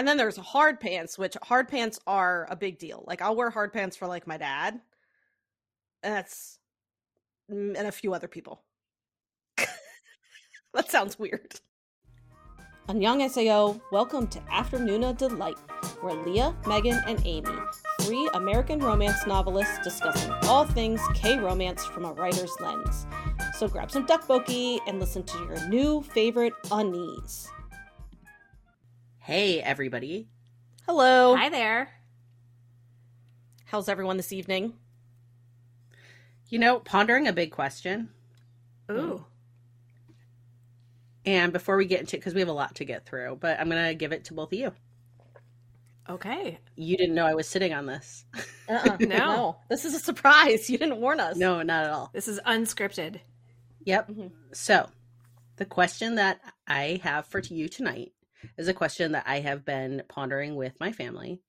And 0.00 0.08
then 0.08 0.16
there's 0.16 0.38
hard 0.38 0.80
pants, 0.80 1.18
which 1.18 1.36
hard 1.42 1.68
pants 1.68 2.00
are 2.06 2.46
a 2.48 2.56
big 2.56 2.78
deal. 2.78 3.04
Like 3.06 3.20
I'll 3.20 3.36
wear 3.36 3.50
hard 3.50 3.70
pants 3.70 3.98
for 3.98 4.06
like 4.06 4.26
my 4.26 4.38
dad. 4.38 4.80
And 6.02 6.14
that's 6.14 6.58
mm, 7.52 7.76
and 7.76 7.86
a 7.86 7.92
few 7.92 8.14
other 8.14 8.26
people. 8.26 8.62
that 10.72 10.90
sounds 10.90 11.18
weird. 11.18 11.60
Annyeonghaseyo, 12.88 13.78
welcome 13.92 14.26
to 14.28 14.38
Afternoona 14.50 15.18
Delight, 15.18 15.58
where 16.00 16.14
Leah, 16.14 16.56
Megan, 16.66 16.98
and 17.06 17.20
Amy, 17.26 17.52
three 18.00 18.26
American 18.32 18.78
romance 18.78 19.26
novelists 19.26 19.80
discussing 19.84 20.32
all 20.44 20.64
things 20.64 21.02
K-romance 21.12 21.84
from 21.84 22.06
a 22.06 22.14
writer's 22.14 22.56
lens. 22.58 23.06
So 23.58 23.68
grab 23.68 23.90
some 23.90 24.06
tteokbokki 24.06 24.78
and 24.86 24.98
listen 24.98 25.24
to 25.24 25.38
your 25.40 25.68
new 25.68 26.00
favorite 26.00 26.54
unnies. 26.70 27.50
Hey, 29.20 29.60
everybody. 29.60 30.28
Hello. 30.86 31.36
Hi 31.36 31.48
there. 31.50 31.90
How's 33.66 33.88
everyone 33.88 34.16
this 34.16 34.32
evening? 34.32 34.74
You 36.48 36.58
know, 36.58 36.80
pondering 36.80 37.28
a 37.28 37.32
big 37.32 37.52
question. 37.52 38.08
Ooh. 38.90 39.24
And 41.24 41.52
before 41.52 41.76
we 41.76 41.84
get 41.84 42.00
into 42.00 42.16
it, 42.16 42.20
because 42.20 42.34
we 42.34 42.40
have 42.40 42.48
a 42.48 42.52
lot 42.52 42.76
to 42.76 42.84
get 42.84 43.06
through, 43.06 43.36
but 43.40 43.60
I'm 43.60 43.68
going 43.68 43.84
to 43.86 43.94
give 43.94 44.12
it 44.12 44.24
to 44.26 44.34
both 44.34 44.52
of 44.52 44.58
you. 44.58 44.72
Okay. 46.08 46.58
You 46.74 46.96
didn't 46.96 47.14
know 47.14 47.26
I 47.26 47.34
was 47.34 47.46
sitting 47.46 47.72
on 47.72 47.86
this. 47.86 48.24
Uh-uh. 48.68 48.96
No. 49.00 49.58
This 49.68 49.84
is 49.84 49.94
a 49.94 50.00
surprise. 50.00 50.68
You 50.68 50.78
didn't 50.78 50.96
warn 51.00 51.20
us. 51.20 51.36
no, 51.36 51.62
not 51.62 51.84
at 51.84 51.90
all. 51.90 52.10
This 52.12 52.26
is 52.26 52.40
unscripted. 52.46 53.20
Yep. 53.84 54.08
Mhm. 54.10 54.30
So, 54.52 54.88
the 55.56 55.66
question 55.66 56.16
that 56.16 56.40
I 56.66 57.00
have 57.04 57.26
for 57.26 57.38
you 57.40 57.68
tonight 57.68 58.12
is 58.56 58.68
a 58.68 58.74
question 58.74 59.12
that 59.12 59.24
I 59.26 59.40
have 59.40 59.64
been 59.64 60.02
pondering 60.08 60.56
with 60.56 60.78
my 60.80 60.92
family, 60.92 61.40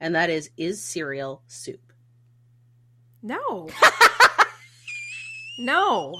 and 0.00 0.14
that 0.14 0.30
is 0.30 0.50
Is 0.56 0.82
cereal 0.82 1.42
soup? 1.46 1.92
No. 3.22 3.68
no. 5.58 6.14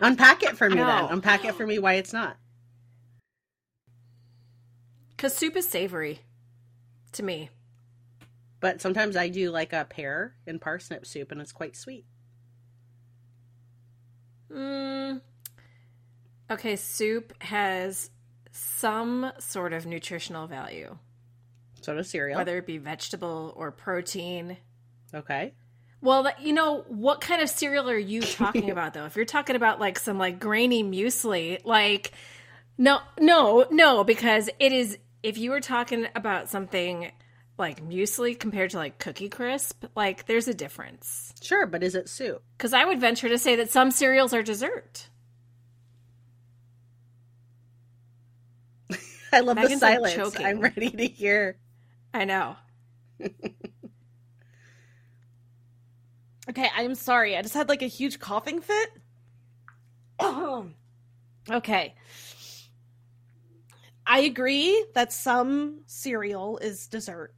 Unpack 0.00 0.42
it 0.42 0.56
for 0.56 0.68
me 0.68 0.76
then. 0.76 1.04
Unpack 1.10 1.44
it 1.44 1.54
for 1.54 1.66
me 1.66 1.78
why 1.78 1.94
it's 1.94 2.12
not. 2.12 2.36
Because 5.10 5.34
soup 5.34 5.56
is 5.56 5.66
savory 5.66 6.20
to 7.12 7.22
me. 7.22 7.50
But 8.60 8.80
sometimes 8.80 9.16
I 9.16 9.28
do 9.28 9.50
like 9.50 9.72
a 9.72 9.86
pear 9.88 10.34
and 10.46 10.60
parsnip 10.60 11.06
soup, 11.06 11.30
and 11.32 11.40
it's 11.40 11.52
quite 11.52 11.76
sweet. 11.76 12.04
Mm. 14.50 15.20
Okay, 16.50 16.76
soup 16.76 17.32
has 17.42 18.10
some 18.52 19.32
sort 19.38 19.72
of 19.72 19.84
nutritional 19.86 20.46
value, 20.46 20.96
So 21.82 21.94
does 21.94 22.08
cereal. 22.08 22.38
whether 22.38 22.56
it 22.58 22.66
be 22.66 22.78
vegetable 22.78 23.52
or 23.56 23.70
protein. 23.72 24.56
okay. 25.14 25.54
Well, 26.02 26.30
you 26.40 26.52
know, 26.52 26.84
what 26.88 27.20
kind 27.20 27.40
of 27.42 27.48
cereal 27.48 27.88
are 27.90 27.98
you 27.98 28.20
talking 28.22 28.70
about 28.70 28.94
though? 28.94 29.06
If 29.06 29.16
you're 29.16 29.24
talking 29.24 29.56
about 29.56 29.80
like 29.80 29.98
some 29.98 30.18
like 30.18 30.38
grainy 30.38 30.84
muesli, 30.84 31.58
like 31.64 32.12
no, 32.78 33.00
no, 33.18 33.66
no, 33.70 34.04
because 34.04 34.48
it 34.60 34.72
is 34.72 34.98
if 35.22 35.38
you 35.38 35.50
were 35.50 35.60
talking 35.60 36.06
about 36.14 36.48
something 36.48 37.10
like 37.58 37.82
muesli 37.82 38.38
compared 38.38 38.70
to 38.70 38.76
like 38.76 38.98
cookie 38.98 39.30
crisp, 39.30 39.84
like 39.96 40.26
there's 40.26 40.46
a 40.46 40.54
difference. 40.54 41.32
Sure, 41.42 41.66
but 41.66 41.82
is 41.82 41.94
it 41.94 42.08
soup? 42.08 42.42
Cuz 42.58 42.72
I 42.74 42.84
would 42.84 43.00
venture 43.00 43.28
to 43.30 43.38
say 43.38 43.56
that 43.56 43.70
some 43.70 43.90
cereals 43.90 44.32
are 44.34 44.42
dessert. 44.42 45.08
I 49.32 49.40
love 49.40 49.56
Megan's, 49.56 49.80
the 49.80 49.86
silence. 49.86 50.14
choking. 50.14 50.46
I'm 50.46 50.60
ready 50.60 50.90
to 50.90 51.06
hear. 51.06 51.58
I 52.14 52.24
know. 52.24 52.56
Okay, 56.48 56.68
I'm 56.76 56.94
sorry. 56.94 57.36
I 57.36 57.42
just 57.42 57.54
had 57.54 57.68
like 57.68 57.82
a 57.82 57.86
huge 57.88 58.20
coughing 58.20 58.60
fit. 58.60 58.88
okay. 61.50 61.94
I 64.06 64.20
agree 64.20 64.86
that 64.94 65.12
some 65.12 65.80
cereal 65.86 66.58
is 66.58 66.86
dessert. 66.86 67.34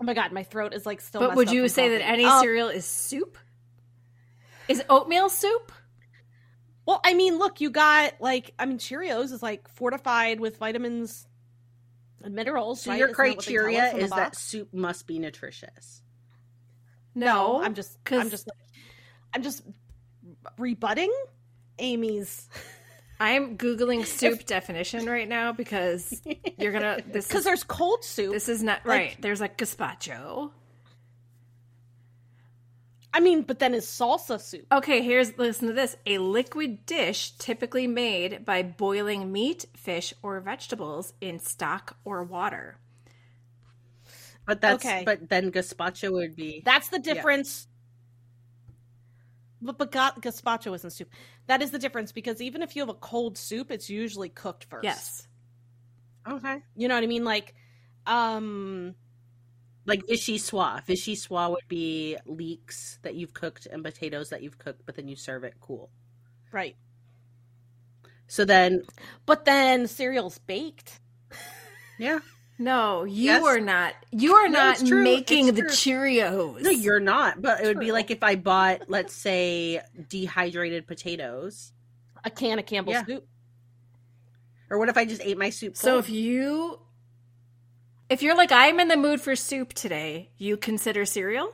Oh 0.00 0.04
my 0.04 0.14
god, 0.14 0.32
my 0.32 0.42
throat 0.42 0.74
is 0.74 0.84
like 0.84 1.00
still. 1.00 1.20
But 1.20 1.28
messed 1.28 1.36
would 1.36 1.48
up 1.48 1.54
you 1.54 1.62
from 1.62 1.68
say 1.68 1.88
that 1.90 2.02
any 2.02 2.24
Um, 2.24 2.40
cereal 2.40 2.68
is 2.68 2.84
soup? 2.84 3.38
Is 4.66 4.82
oatmeal 4.90 5.28
soup? 5.28 5.72
Well, 6.88 7.00
I 7.04 7.12
mean, 7.12 7.36
look, 7.38 7.60
you 7.60 7.68
got 7.68 8.14
like, 8.18 8.54
I 8.58 8.64
mean, 8.64 8.78
Cheerios 8.78 9.30
is 9.30 9.42
like 9.42 9.68
fortified 9.68 10.40
with 10.40 10.56
vitamins 10.56 11.26
and 12.22 12.34
minerals. 12.34 12.80
So 12.80 12.90
right? 12.90 12.98
your 12.98 13.10
Isn't 13.10 13.16
that 13.18 13.36
what 13.36 13.44
they 13.44 13.52
tell 13.52 13.60
us 13.60 13.66
criteria 13.66 13.90
on 13.92 13.98
the 13.98 14.04
is 14.04 14.10
that 14.12 14.36
soup 14.36 14.72
must 14.72 15.06
be 15.06 15.18
nutritious. 15.18 16.00
No, 17.14 17.62
I'm 17.62 17.74
just, 17.74 18.02
'cause- 18.04 18.20
I'm 18.20 18.30
just, 18.30 18.46
like, 18.46 18.56
I'm 19.34 19.42
just 19.42 19.62
rebutting 20.56 21.12
Amy's 21.78 22.48
I'm 23.20 23.58
googling 23.58 24.06
soup 24.06 24.46
definition 24.46 25.04
right 25.06 25.28
now 25.28 25.52
because 25.52 26.22
you're 26.56 26.72
gonna 26.72 27.02
this 27.06 27.26
because 27.28 27.44
there's 27.44 27.64
cold 27.64 28.02
soup. 28.02 28.32
this 28.32 28.48
is 28.48 28.62
not 28.62 28.86
like- 28.86 28.98
right. 28.98 29.16
There's 29.20 29.40
like 29.42 29.58
gazpacho. 29.58 30.52
I 33.12 33.20
mean, 33.20 33.42
but 33.42 33.58
then 33.58 33.74
is 33.74 33.86
salsa 33.86 34.40
soup? 34.40 34.66
Okay, 34.70 35.02
here's 35.02 35.36
listen 35.38 35.68
to 35.68 35.74
this: 35.74 35.96
a 36.06 36.18
liquid 36.18 36.84
dish 36.86 37.32
typically 37.38 37.86
made 37.86 38.44
by 38.44 38.62
boiling 38.62 39.32
meat, 39.32 39.64
fish, 39.74 40.12
or 40.22 40.38
vegetables 40.40 41.14
in 41.20 41.38
stock 41.38 41.96
or 42.04 42.22
water. 42.22 42.76
But 44.46 44.60
that's 44.60 44.84
Okay. 44.84 45.02
but 45.04 45.28
then 45.28 45.50
gazpacho 45.52 46.12
would 46.12 46.36
be 46.36 46.62
That's 46.64 46.88
the 46.88 46.98
difference. 46.98 47.66
But, 49.60 49.76
but 49.78 49.90
ga- 49.90 50.12
gazpacho 50.20 50.74
isn't 50.74 50.90
soup. 50.90 51.10
That 51.46 51.62
is 51.62 51.70
the 51.70 51.78
difference 51.78 52.12
because 52.12 52.40
even 52.40 52.62
if 52.62 52.76
you 52.76 52.82
have 52.82 52.88
a 52.88 52.94
cold 52.94 53.36
soup, 53.36 53.70
it's 53.70 53.90
usually 53.90 54.28
cooked 54.28 54.64
first. 54.64 54.84
Yes, 54.84 55.28
okay. 56.28 56.62
You 56.76 56.88
know 56.88 56.94
what 56.94 57.02
I 57.04 57.08
mean? 57.08 57.24
Like, 57.24 57.54
um, 58.06 58.94
Like 59.88 60.06
vichyssoise. 60.06 60.84
Vichyssoise 60.86 61.50
would 61.50 61.66
be 61.66 62.16
leeks 62.26 62.98
that 63.02 63.14
you've 63.14 63.32
cooked 63.34 63.66
and 63.66 63.82
potatoes 63.82 64.28
that 64.30 64.42
you've 64.42 64.58
cooked, 64.58 64.82
but 64.86 64.94
then 64.94 65.08
you 65.08 65.16
serve 65.16 65.42
it 65.44 65.54
cool. 65.60 65.90
right. 66.52 66.76
So 68.30 68.44
then, 68.44 68.82
But 69.24 69.46
then 69.46 69.86
cereal's 69.88 70.36
baked. 70.38 71.00
yeah, 71.98 72.18
no, 72.58 73.04
you 73.04 73.24
Yes. 73.24 73.42
are 73.42 73.58
not. 73.58 73.94
You 74.10 74.34
are 74.34 74.48
No, 74.50 74.58
not 74.72 74.82
making 74.82 75.46
the 75.54 75.62
true. 75.62 75.70
Cheerios. 75.70 76.60
no, 76.60 76.68
you're 76.68 77.00
not. 77.00 77.40
But 77.40 77.62
it 77.62 77.66
would 77.68 77.80
be 77.80 77.90
like 77.90 78.10
if 78.10 78.22
I 78.22 78.36
bought, 78.36 78.90
let's 78.90 79.14
say, 79.14 79.80
dehydrated 80.10 80.86
potatoes, 80.86 81.72
A 82.24 82.30
can 82.30 82.58
of 82.58 82.66
Campbell's 82.66 82.96
Yeah. 82.96 83.06
soup. 83.06 83.26
or 84.70 84.78
what 84.78 84.90
if 84.90 84.98
I 84.98 85.06
just 85.06 85.22
ate 85.24 85.38
my 85.38 85.48
soup? 85.48 85.74
So 85.78 85.96
if 85.96 86.10
you 86.10 86.78
if 88.10 88.22
you're 88.22 88.36
like 88.36 88.52
I'm 88.52 88.80
in 88.80 88.88
the 88.88 88.96
mood 88.96 89.20
for 89.20 89.36
soup 89.36 89.72
today, 89.72 90.30
you 90.38 90.56
consider 90.56 91.04
cereal? 91.04 91.52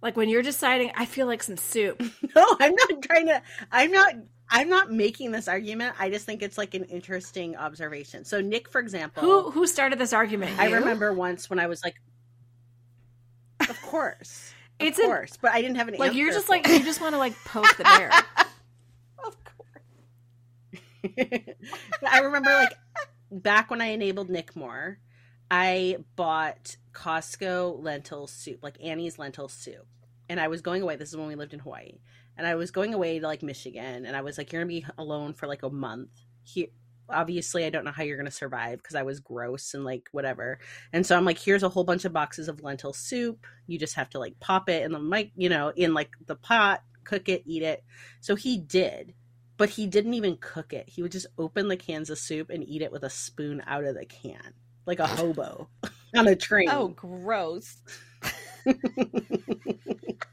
Like 0.00 0.16
when 0.16 0.28
you're 0.28 0.42
deciding 0.42 0.92
I 0.96 1.06
feel 1.06 1.26
like 1.26 1.42
some 1.42 1.56
soup. 1.56 2.00
No, 2.36 2.44
I'm 2.60 2.74
not 2.74 3.02
trying 3.02 3.26
to. 3.26 3.42
I'm 3.72 3.90
not. 3.90 4.14
I'm 4.50 4.68
not 4.68 4.90
making 4.92 5.32
this 5.32 5.48
argument. 5.48 5.96
I 5.98 6.08
just 6.08 6.24
think 6.24 6.40
it's 6.42 6.56
like 6.56 6.72
an 6.74 6.84
interesting 6.84 7.56
observation. 7.56 8.24
So 8.24 8.40
Nick, 8.40 8.68
for 8.70 8.80
example, 8.80 9.22
Who 9.22 9.50
who 9.50 9.66
started 9.66 9.98
this 9.98 10.12
argument? 10.12 10.58
I 10.58 10.70
remember 10.70 11.12
once 11.12 11.50
when 11.50 11.58
I 11.58 11.66
was 11.66 11.82
like, 11.82 11.96
of 13.68 13.80
course, 13.82 14.52
of 14.80 14.86
It's 14.86 14.98
an- 15.00 15.06
course, 15.06 15.36
but 15.40 15.52
I 15.52 15.60
didn't 15.62 15.76
have 15.76 15.88
an 15.88 15.94
like 15.98 16.08
answer. 16.10 16.18
you're 16.18 16.32
just 16.32 16.48
like 16.48 16.66
it. 16.68 16.78
you 16.78 16.84
just 16.84 17.00
want 17.00 17.14
to 17.14 17.18
like 17.18 17.34
poke 17.44 17.76
the 17.76 17.84
bear. 17.84 18.10
Of 19.26 19.36
course. 19.44 21.40
I 22.08 22.20
remember 22.20 22.50
like 22.50 22.72
back 23.30 23.70
when 23.70 23.80
I 23.82 23.86
enabled 23.86 24.30
Nick 24.30 24.54
more, 24.56 24.98
I 25.50 25.98
bought 26.16 26.76
Costco 26.92 27.82
lentil 27.82 28.26
soup, 28.26 28.62
like 28.62 28.76
Annie's 28.82 29.18
lentil 29.18 29.48
soup. 29.48 29.86
And 30.28 30.38
I 30.38 30.48
was 30.48 30.60
going 30.60 30.82
away. 30.82 30.96
This 30.96 31.08
is 31.08 31.16
when 31.16 31.28
we 31.28 31.36
lived 31.36 31.54
in 31.54 31.60
Hawaii. 31.60 32.00
And 32.36 32.46
I 32.46 32.54
was 32.54 32.70
going 32.70 32.92
away 32.92 33.18
to 33.18 33.26
like 33.26 33.42
Michigan. 33.42 34.04
And 34.04 34.14
I 34.14 34.20
was 34.20 34.36
like, 34.36 34.52
you're 34.52 34.62
going 34.62 34.82
to 34.82 34.86
be 34.86 34.92
alone 34.98 35.32
for 35.32 35.46
like 35.46 35.62
a 35.62 35.70
month. 35.70 36.10
Here, 36.42 36.66
obviously, 37.08 37.64
I 37.64 37.70
don't 37.70 37.84
know 37.84 37.92
how 37.92 38.02
you're 38.02 38.18
going 38.18 38.26
to 38.26 38.32
survive 38.32 38.78
because 38.78 38.94
I 38.94 39.04
was 39.04 39.20
gross 39.20 39.72
and 39.72 39.84
like 39.84 40.08
whatever. 40.12 40.58
And 40.92 41.06
so 41.06 41.16
I'm 41.16 41.24
like, 41.24 41.38
here's 41.38 41.62
a 41.62 41.68
whole 41.70 41.84
bunch 41.84 42.04
of 42.04 42.12
boxes 42.12 42.48
of 42.48 42.62
lentil 42.62 42.92
soup. 42.92 43.46
You 43.66 43.78
just 43.78 43.94
have 43.94 44.10
to 44.10 44.18
like 44.18 44.38
pop 44.40 44.68
it 44.68 44.82
in 44.82 44.92
the 44.92 45.00
mic, 45.00 45.32
you 45.34 45.48
know, 45.48 45.72
in 45.74 45.94
like 45.94 46.10
the 46.26 46.36
pot, 46.36 46.82
cook 47.04 47.28
it, 47.30 47.44
eat 47.46 47.62
it. 47.62 47.82
So 48.20 48.34
he 48.34 48.58
did 48.58 49.14
but 49.58 49.70
he 49.70 49.86
didn't 49.86 50.14
even 50.14 50.38
cook 50.40 50.72
it. 50.72 50.88
He 50.88 51.02
would 51.02 51.12
just 51.12 51.26
open 51.36 51.68
the 51.68 51.76
cans 51.76 52.08
of 52.08 52.18
soup 52.18 52.48
and 52.48 52.66
eat 52.66 52.80
it 52.80 52.92
with 52.92 53.02
a 53.02 53.10
spoon 53.10 53.60
out 53.66 53.84
of 53.84 53.96
the 53.96 54.06
can, 54.06 54.54
like 54.88 54.98
a 54.98 55.06
hobo 55.16 55.68
on 56.16 56.26
a 56.26 56.34
train. 56.34 56.68
Oh, 56.68 56.88
gross. 56.88 57.80
like 58.66 60.26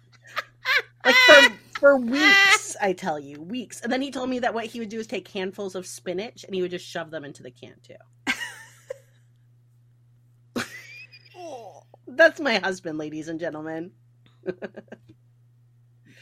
for 1.28 1.42
for 1.80 1.98
weeks. 2.00 2.76
I 2.82 2.94
tell 2.94 3.20
you, 3.20 3.42
weeks. 3.42 3.82
And 3.82 3.92
then 3.92 4.02
he 4.02 4.10
told 4.12 4.30
me 4.30 4.40
that 4.40 4.54
what 4.54 4.66
he 4.66 4.80
would 4.80 4.90
do 4.90 5.00
is 5.00 5.08
take 5.08 5.28
handfuls 5.28 5.76
of 5.76 5.86
spinach 5.86 6.44
and 6.44 6.56
he 6.56 6.62
would 6.62 6.72
just 6.72 6.86
shove 6.88 7.12
them 7.12 7.24
into 7.24 7.44
the 7.44 7.52
can 7.52 7.76
too. 7.84 7.94
That's 12.08 12.40
my 12.40 12.60
husband, 12.60 12.98
ladies 12.98 13.28
and 13.28 13.40
gentlemen. 13.40 13.92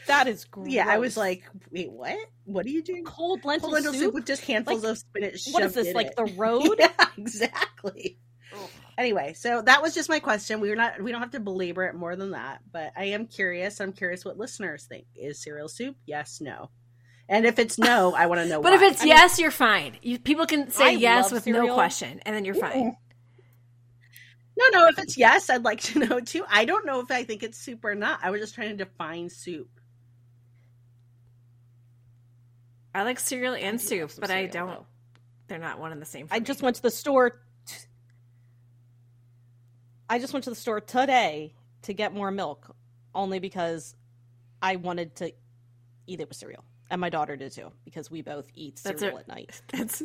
That 0.06 0.26
is 0.28 0.44
gross. 0.46 0.68
Yeah, 0.68 0.86
I 0.88 0.98
was 0.98 1.16
like, 1.16 1.44
wait, 1.70 1.90
what? 1.92 2.16
What 2.44 2.66
are 2.66 2.70
you 2.70 2.82
doing? 2.82 3.04
cold 3.04 3.44
lentil, 3.44 3.68
Cold 3.68 3.74
lentil 3.74 3.92
soup? 3.92 4.02
soup. 4.02 4.14
with 4.14 4.26
just 4.26 4.44
handfuls 4.44 4.82
Like, 4.82 4.92
of 4.92 4.98
spinach. 4.98 5.46
What 5.50 5.62
is 5.62 5.74
this? 5.74 5.86
in 5.88 5.94
Like 5.94 6.08
it. 6.08 6.16
the 6.16 6.24
road? 6.36 6.76
Yeah, 6.78 6.90
exactly. 7.16 8.18
Anyway, 8.96 9.32
so 9.34 9.60
that 9.62 9.82
was 9.82 9.94
just 9.94 10.08
my 10.08 10.20
question. 10.20 10.60
We 10.60 10.70
are 10.70 10.76
not 10.76 11.02
we 11.02 11.10
don't 11.10 11.20
have 11.20 11.32
to 11.32 11.40
belabor 11.40 11.84
it 11.84 11.94
more 11.94 12.14
than 12.16 12.30
that, 12.30 12.60
but 12.72 12.92
I 12.96 13.04
am 13.06 13.26
curious. 13.26 13.80
I'm 13.80 13.92
curious 13.92 14.24
what 14.24 14.38
listeners 14.38 14.84
think. 14.84 15.06
Is 15.16 15.40
cereal 15.42 15.68
soup? 15.68 15.96
Yes, 16.06 16.40
no. 16.40 16.70
And 17.28 17.46
if 17.46 17.58
it's 17.58 17.78
no, 17.78 18.14
I 18.14 18.26
want 18.26 18.40
to 18.42 18.46
know 18.46 18.62
But 18.62 18.72
why. 18.72 18.76
if 18.76 18.92
it's 18.92 19.02
I 19.02 19.04
mean, 19.06 19.14
yes, 19.14 19.38
you're 19.38 19.50
fine. 19.50 19.96
You, 20.02 20.18
people 20.18 20.46
can 20.46 20.70
say 20.70 20.88
I 20.88 20.90
yes 20.90 21.24
love 21.24 21.32
with 21.32 21.46
no 21.52 21.74
question, 21.74 22.20
and 22.24 22.36
then 22.36 22.44
you're 22.44 22.54
fine. 22.54 22.96
no, 24.56 24.64
no, 24.72 24.86
if 24.88 24.98
it's 24.98 25.16
yes, 25.16 25.50
I'd 25.50 25.64
like 25.64 25.80
to 25.82 25.98
know 26.06 26.20
too. 26.20 26.44
I 26.48 26.64
don't 26.64 26.86
know 26.86 27.00
if 27.00 27.10
I 27.10 27.24
think 27.24 27.42
it's 27.42 27.58
soup 27.58 27.84
or 27.84 27.94
not. 27.96 28.20
I 28.22 28.30
was 28.30 28.40
just 28.40 28.54
trying 28.54 28.70
to 28.76 28.84
define 28.84 29.28
soup. 29.30 29.68
I 32.94 33.02
like 33.02 33.18
cereal 33.18 33.54
and 33.54 33.78
do 33.78 33.84
soup, 33.84 34.00
love 34.02 34.10
some 34.12 34.20
but 34.20 34.30
I 34.30 34.46
don't. 34.46 34.68
though. 34.68 34.86
They're 35.48 35.58
not 35.58 35.78
one 35.80 35.92
and 35.92 36.00
the 36.00 36.06
same. 36.06 36.28
For 36.28 36.34
I 36.34 36.38
me. 36.38 36.44
just 36.44 36.62
went 36.62 36.76
to 36.76 36.82
the 36.82 36.90
store. 36.90 37.40
I 40.08 40.18
just 40.18 40.32
went 40.32 40.44
to 40.44 40.50
the 40.50 40.56
store 40.56 40.80
today 40.80 41.54
to 41.82 41.92
get 41.94 42.12
more 42.14 42.30
milk, 42.30 42.74
only 43.14 43.38
because 43.38 43.94
I 44.60 44.76
wanted 44.76 45.16
to 45.16 45.32
eat 46.06 46.20
it 46.20 46.28
with 46.28 46.36
cereal, 46.36 46.64
and 46.90 47.00
my 47.00 47.08
daughter 47.10 47.36
did 47.36 47.52
too, 47.52 47.72
because 47.84 48.10
we 48.10 48.22
both 48.22 48.46
eat 48.54 48.80
That's 48.84 49.00
cereal 49.00 49.18
a- 49.18 49.20
at 49.20 49.28
night. 49.28 49.60
That's. 49.72 50.02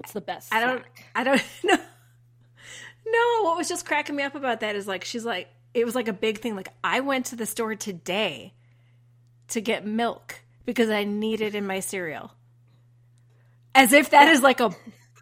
It's 0.00 0.12
the 0.12 0.20
best. 0.20 0.52
I 0.52 0.60
don't. 0.60 0.78
snack. 0.82 1.04
I 1.14 1.24
don't 1.24 1.42
know. 1.64 1.76
No, 3.08 3.42
what 3.44 3.56
was 3.56 3.68
just 3.68 3.86
cracking 3.86 4.16
me 4.16 4.22
up 4.24 4.34
about 4.34 4.60
that 4.60 4.74
is 4.76 4.86
like 4.86 5.04
she's 5.04 5.24
like 5.24 5.48
it 5.74 5.84
was 5.84 5.94
like 5.94 6.08
a 6.08 6.12
big 6.12 6.40
thing. 6.40 6.56
Like 6.56 6.68
I 6.82 7.00
went 7.00 7.26
to 7.26 7.36
the 7.36 7.46
store 7.46 7.74
today 7.76 8.52
to 9.48 9.60
get 9.60 9.86
milk 9.86 10.40
because 10.64 10.90
I 10.90 11.04
need 11.04 11.40
it 11.40 11.54
in 11.54 11.66
my 11.66 11.80
cereal. 11.80 12.32
As 13.74 13.92
if 13.92 14.10
that 14.10 14.28
is 14.28 14.42
like 14.42 14.60
a 14.60 14.74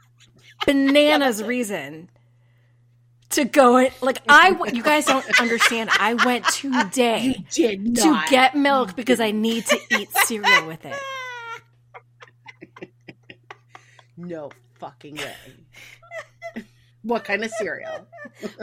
bananas 0.67 1.43
reason 1.43 2.09
to 3.35 3.45
go 3.45 3.77
it. 3.79 3.93
Like 4.03 4.23
I 4.29 4.57
you 4.73 4.83
guys 4.93 5.07
don't 5.07 5.41
understand. 5.41 5.91
I 5.99 6.15
went 6.15 6.47
today 6.47 7.45
to 7.51 8.25
get 8.31 8.57
milk 8.57 8.97
because 8.97 9.21
I 9.21 9.31
need 9.31 9.67
to 9.67 9.79
eat 9.91 10.11
cereal 10.25 10.67
with 10.67 10.85
it. 10.85 10.97
no 14.17 14.51
fucking 14.79 15.17
way. 15.17 15.35
what 17.03 17.25
kind 17.25 17.45
of 17.45 17.51
cereal? 17.53 18.07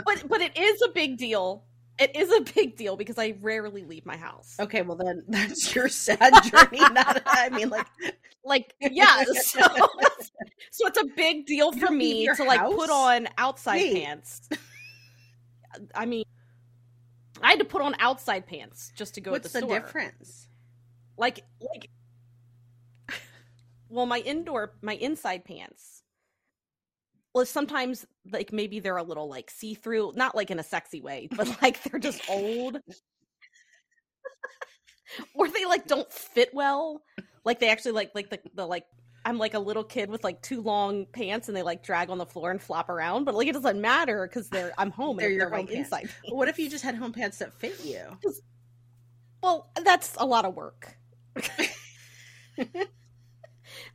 but 0.05 0.23
but 0.27 0.41
it 0.41 0.57
is 0.57 0.81
a 0.81 0.89
big 0.89 1.17
deal. 1.17 1.63
It 2.01 2.15
is 2.15 2.31
a 2.31 2.41
big 2.55 2.75
deal 2.77 2.97
because 2.97 3.17
I 3.19 3.35
rarely 3.41 3.83
leave 3.83 4.05
my 4.05 4.17
house. 4.17 4.55
Okay, 4.59 4.81
well 4.81 4.97
then 4.97 5.23
that's 5.27 5.73
your 5.75 5.87
sad 5.87 6.33
journey. 6.43 6.79
Not 6.79 7.21
I 7.25 7.49
mean, 7.49 7.69
like 7.69 7.87
Like 8.43 8.73
yeah, 8.79 9.23
so 9.23 9.61
so 10.71 10.87
it's 10.87 10.99
a 10.99 11.05
big 11.15 11.45
deal 11.45 11.71
for 11.71 11.91
me 11.91 12.27
to 12.35 12.43
like 12.43 12.61
put 12.61 12.89
on 12.89 13.27
outside 13.37 13.75
Wait. 13.75 14.03
pants. 14.03 14.49
I 15.93 16.05
mean, 16.05 16.25
I 17.41 17.51
had 17.51 17.59
to 17.59 17.65
put 17.65 17.83
on 17.83 17.95
outside 17.99 18.47
pants 18.47 18.91
just 18.95 19.13
to 19.15 19.21
go 19.21 19.31
what's 19.31 19.47
to 19.51 19.53
the, 19.53 19.59
the 19.59 19.67
store. 19.67 19.79
difference? 19.79 20.47
Like 21.17 21.43
like 21.61 21.89
well, 23.89 24.07
my 24.07 24.19
indoor 24.19 24.73
my 24.81 24.95
inside 24.95 25.45
pants. 25.45 26.00
Well, 27.33 27.45
sometimes 27.45 28.05
like 28.31 28.51
maybe 28.51 28.79
they're 28.79 28.97
a 28.97 29.03
little 29.03 29.29
like 29.29 29.49
see 29.49 29.73
through, 29.73 30.13
not 30.15 30.35
like 30.35 30.51
in 30.51 30.59
a 30.59 30.63
sexy 30.63 31.01
way, 31.01 31.29
but 31.35 31.47
like 31.61 31.81
they're 31.83 31.99
just 31.99 32.29
old. 32.29 32.79
or 35.35 35.47
they 35.49 35.65
like 35.65 35.87
don't 35.87 36.11
fit 36.11 36.49
well. 36.53 37.01
Like 37.45 37.59
they 37.59 37.69
actually 37.69 37.93
like 37.93 38.11
like 38.15 38.29
the, 38.29 38.39
the 38.53 38.65
like 38.65 38.85
I'm 39.23 39.37
like 39.37 39.53
a 39.53 39.59
little 39.59 39.83
kid 39.83 40.09
with 40.09 40.23
like 40.23 40.41
two 40.41 40.61
long 40.61 41.05
pants 41.05 41.47
and 41.47 41.55
they 41.55 41.63
like 41.63 41.83
drag 41.83 42.09
on 42.09 42.17
the 42.17 42.25
floor 42.25 42.51
and 42.51 42.61
flop 42.61 42.89
around, 42.89 43.25
but 43.25 43.35
like 43.35 43.47
it 43.47 43.53
doesn't 43.53 43.79
matter 43.79 44.27
because 44.27 44.49
they're 44.49 44.73
I'm 44.77 44.91
home 44.91 45.17
They're 45.17 45.27
and 45.27 45.35
your 45.37 45.49
they're 45.49 45.57
home 45.57 45.67
pants. 45.67 45.91
inside. 45.91 46.09
Well, 46.27 46.37
what 46.37 46.47
if 46.49 46.59
you 46.59 46.69
just 46.69 46.83
had 46.83 46.95
home 46.95 47.13
pants 47.13 47.37
that 47.39 47.53
fit 47.53 47.83
you? 47.85 48.01
Well, 49.43 49.69
that's 49.83 50.15
a 50.17 50.25
lot 50.25 50.45
of 50.45 50.55
work. 50.55 50.95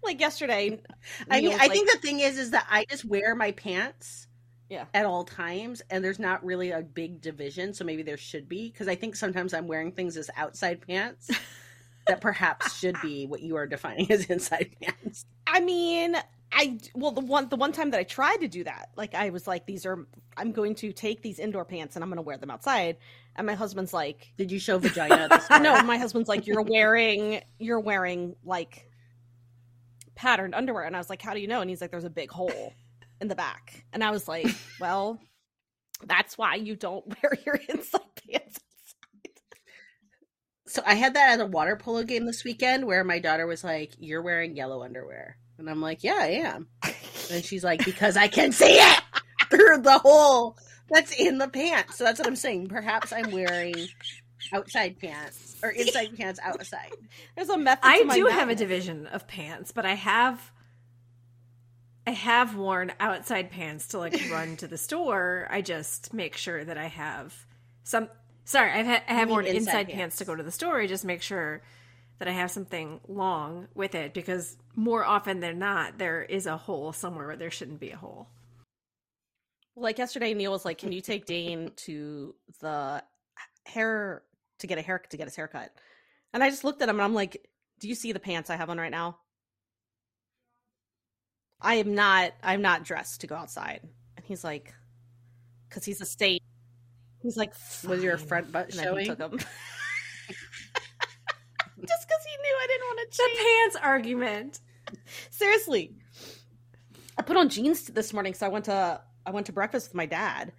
like 0.07 0.21
yesterday, 0.21 0.81
I 1.31 1.41
mean, 1.41 1.53
I 1.53 1.57
like- 1.57 1.73
think 1.73 1.91
the 1.91 1.99
thing 1.99 2.21
is, 2.21 2.39
is 2.39 2.51
that 2.53 2.67
I 2.71 2.85
just 2.89 3.05
wear 3.05 3.35
my 3.35 3.53
pants, 3.53 4.29
Yeah. 4.69 4.87
at 4.95 5.05
all 5.07 5.25
times, 5.25 5.83
and 5.91 6.05
there's 6.05 6.19
not 6.19 6.45
really 6.45 6.71
a 6.71 6.81
big 6.83 7.21
division. 7.21 7.75
So 7.75 7.85
maybe 7.85 8.03
there 8.03 8.17
should 8.17 8.49
be, 8.49 8.71
because 8.71 8.89
I 8.89 8.95
think 8.95 9.17
sometimes 9.17 9.53
I'm 9.55 9.67
wearing 9.67 9.93
things 9.93 10.17
as 10.17 10.31
outside 10.37 10.81
pants 10.87 11.31
that 12.07 12.21
perhaps 12.21 12.77
should 12.79 12.97
be 13.03 13.27
what 13.27 13.41
you 13.43 13.57
are 13.57 13.67
defining 13.67 14.11
as 14.13 14.25
inside 14.27 14.75
pants. 14.81 15.25
I 15.47 15.61
mean, 15.61 16.17
I 16.53 16.79
well 16.95 17.11
the 17.11 17.21
one 17.21 17.49
the 17.49 17.57
one 17.57 17.73
time 17.73 17.91
that 17.91 17.99
I 17.99 18.05
tried 18.05 18.37
to 18.39 18.49
do 18.49 18.63
that, 18.65 18.91
like 18.97 19.15
I 19.15 19.31
was 19.31 19.47
like, 19.49 19.67
these 19.67 19.85
are 19.85 20.07
I'm 20.37 20.53
going 20.53 20.75
to 20.77 20.93
take 20.93 21.21
these 21.23 21.39
indoor 21.41 21.65
pants 21.65 21.97
and 21.97 22.03
I'm 22.05 22.09
going 22.09 22.17
to 22.19 22.23
wear 22.23 22.39
them 22.39 22.51
outside, 22.51 22.99
and 23.35 23.47
my 23.47 23.55
husband's 23.55 23.93
like, 23.93 24.33
Did 24.37 24.53
you 24.53 24.59
show 24.61 24.79
vagina 24.79 25.15
at 25.17 25.31
the 25.31 25.41
store? 25.41 25.59
no, 25.61 25.83
my 25.83 25.99
husband's 25.99 26.29
like, 26.29 26.47
you're 26.47 26.63
wearing 26.63 27.41
you're 27.59 27.81
wearing 27.81 28.37
like 28.45 28.86
patterned 30.17 30.55
underwear, 30.55 30.85
and 30.85 30.97
I 30.97 30.99
was 30.99 31.09
like, 31.09 31.23
how 31.23 31.35
do 31.35 31.41
you 31.41 31.47
know? 31.47 31.61
And 31.61 31.71
he's 31.71 31.81
like, 31.81 31.93
there's 31.93 32.05
a 32.05 32.11
big 32.11 32.31
hole 32.31 32.73
in 33.21 33.29
the 33.29 33.37
back, 33.37 33.85
and 33.93 34.03
I 34.03 34.11
was 34.11 34.27
like, 34.27 34.49
well, 34.81 35.21
that's 36.05 36.37
why 36.37 36.57
you 36.57 36.77
don't 36.77 37.07
wear 37.23 37.39
your 37.45 37.61
inside 37.69 38.01
pants. 38.29 38.61
So 40.69 40.83
I 40.85 40.95
had 40.95 41.15
that 41.15 41.35
at 41.35 41.41
a 41.41 41.47
water 41.47 41.77
polo 41.77 42.03
game 42.03 42.27
this 42.27 42.45
weekend 42.45 42.87
where 42.87 43.05
my 43.05 43.19
daughter 43.19 43.47
was 43.47 43.63
like, 43.63 43.93
"You're 43.99 44.21
wearing 44.21 44.57
yellow 44.57 44.83
underwear," 44.83 45.39
and 45.59 45.71
I'm 45.71 45.81
like, 45.81 46.03
"Yeah, 46.03 46.19
I 46.19 46.43
am." 46.45 46.69
And 47.31 47.45
she's 47.45 47.65
like, 47.65 47.85
"Because 47.85 48.17
I 48.17 48.29
can 48.29 48.53
see 48.53 48.75
it 48.79 49.03
through 49.49 49.79
the 49.83 49.99
hole 49.99 50.59
that's 50.91 51.13
in 51.13 51.39
the 51.39 51.49
pants." 51.49 51.97
So 51.97 52.05
that's 52.05 52.19
what 52.19 52.27
I'm 52.29 52.37
saying. 52.37 52.67
Perhaps 52.67 53.13
I'm 53.13 53.31
wearing 53.31 53.75
outside 54.53 54.99
pants 54.99 55.57
or 55.63 55.71
inside 55.71 56.17
pants 56.19 56.41
outside. 56.43 56.93
There's 57.35 57.49
a 57.49 57.59
method. 57.59 57.85
I 57.85 58.03
my 58.05 58.15
do 58.15 58.27
have 58.27 58.49
a 58.49 58.55
division 58.55 59.07
of 59.09 59.27
pants, 59.27 59.73
but 59.73 59.87
I 59.87 59.95
have 59.95 60.53
I 62.07 62.11
have 62.13 62.57
worn 62.57 62.93
outside 63.01 63.51
pants 63.51 63.89
to 63.89 63.99
like 63.99 64.19
run 64.31 64.57
to 64.59 64.69
the 64.69 64.79
store. 64.79 65.49
I 65.51 65.61
just 65.61 66.13
make 66.13 66.37
sure 66.37 66.65
that 66.65 66.79
I 66.79 66.87
have 66.87 67.47
some 67.83 68.09
sorry, 68.45 68.73
I've 68.73 68.87
had, 68.87 69.03
I 69.09 69.15
have 69.15 69.29
worn 69.29 69.47
inside 69.47 69.57
inside 69.57 69.73
pants. 69.73 69.95
pants 69.95 70.17
to 70.17 70.25
go 70.25 70.37
to 70.37 70.43
the 70.43 70.53
store. 70.53 70.81
I 70.81 70.87
just 70.87 71.05
make 71.05 71.23
sure 71.23 71.63
that 72.19 72.29
I 72.29 72.33
have 72.33 72.51
something 72.51 73.01
long 73.09 73.69
with 73.75 73.95
it 73.95 74.15
because 74.15 74.57
more 74.75 75.05
often 75.05 75.41
than 75.41 75.59
not 75.59 75.99
there 75.99 76.23
is 76.23 76.47
a 76.47 76.57
hole 76.57 76.93
somewhere 76.93 77.27
where 77.27 77.37
there 77.37 77.51
shouldn't 77.51 77.81
be 77.81 77.91
a 77.91 77.97
hole. 77.97 78.29
Like 79.75 79.99
yesterday, 79.99 80.33
Neil 80.33 80.53
was 80.53 80.65
like, 80.65 80.79
"Can 80.79 80.93
you 80.93 81.03
take 81.03 81.27
Dane 81.27 81.73
to 81.77 82.35
the 82.61 83.03
hair 83.67 84.23
to 84.59 84.67
get 84.67 84.79
a 84.79 84.83
hair 84.83 84.99
to 84.99 85.17
get 85.17 85.27
his 85.27 85.37
haircut?" 85.37 85.71
And 86.33 86.43
I 86.43 86.51
just 86.51 86.65
looked 86.65 86.83
at 86.83 86.89
him 86.89 86.97
and 86.97 87.05
I'm 87.05 87.15
like, 87.15 87.49
"Do 87.81 87.89
you 87.89 87.95
see 87.95 88.13
the 88.13 88.21
pants 88.21 88.51
I 88.51 88.57
have 88.57 88.71
on 88.71 88.79
right 88.79 88.91
now? 88.91 89.19
I 91.61 91.75
am 91.77 91.95
not. 91.95 92.33
I'm 92.43 92.63
not 92.63 92.85
dressed 92.85 93.23
to 93.23 93.27
go 93.27 93.35
outside." 93.37 93.81
And 94.17 94.25
he's 94.25 94.45
like, 94.45 94.75
"Cause 95.71 95.85
he's 95.85 96.01
a 96.01 96.07
state." 96.07 96.43
He's 97.27 97.37
like, 97.37 97.53
Was 97.85 98.03
your 98.05 98.19
front 98.19 98.53
butt 98.53 98.67
And 98.67 98.75
showing? 98.75 99.07
took 99.07 99.21
'em. 99.21 99.33
Just 99.39 99.49
because 102.09 102.25
he 102.25 102.37
knew 102.43 102.57
I 102.61 102.67
didn't 102.69 102.87
want 102.87 103.01
to 103.01 103.19
change. 103.19 103.39
The 103.39 103.45
pants 103.45 103.77
argument. 103.83 104.61
Seriously. 105.31 105.97
I 107.19 107.23
put 107.23 107.37
on 107.37 107.49
jeans 107.49 107.87
this 107.87 108.13
morning, 108.13 108.35
so 108.35 108.47
I 108.47 108.49
went 108.49 108.67
to 108.67 109.01
I 109.27 109.31
went 109.31 109.47
to 109.47 109.53
breakfast 109.53 109.89
with 109.89 109.95
my 109.97 110.07
dad. 110.07 110.53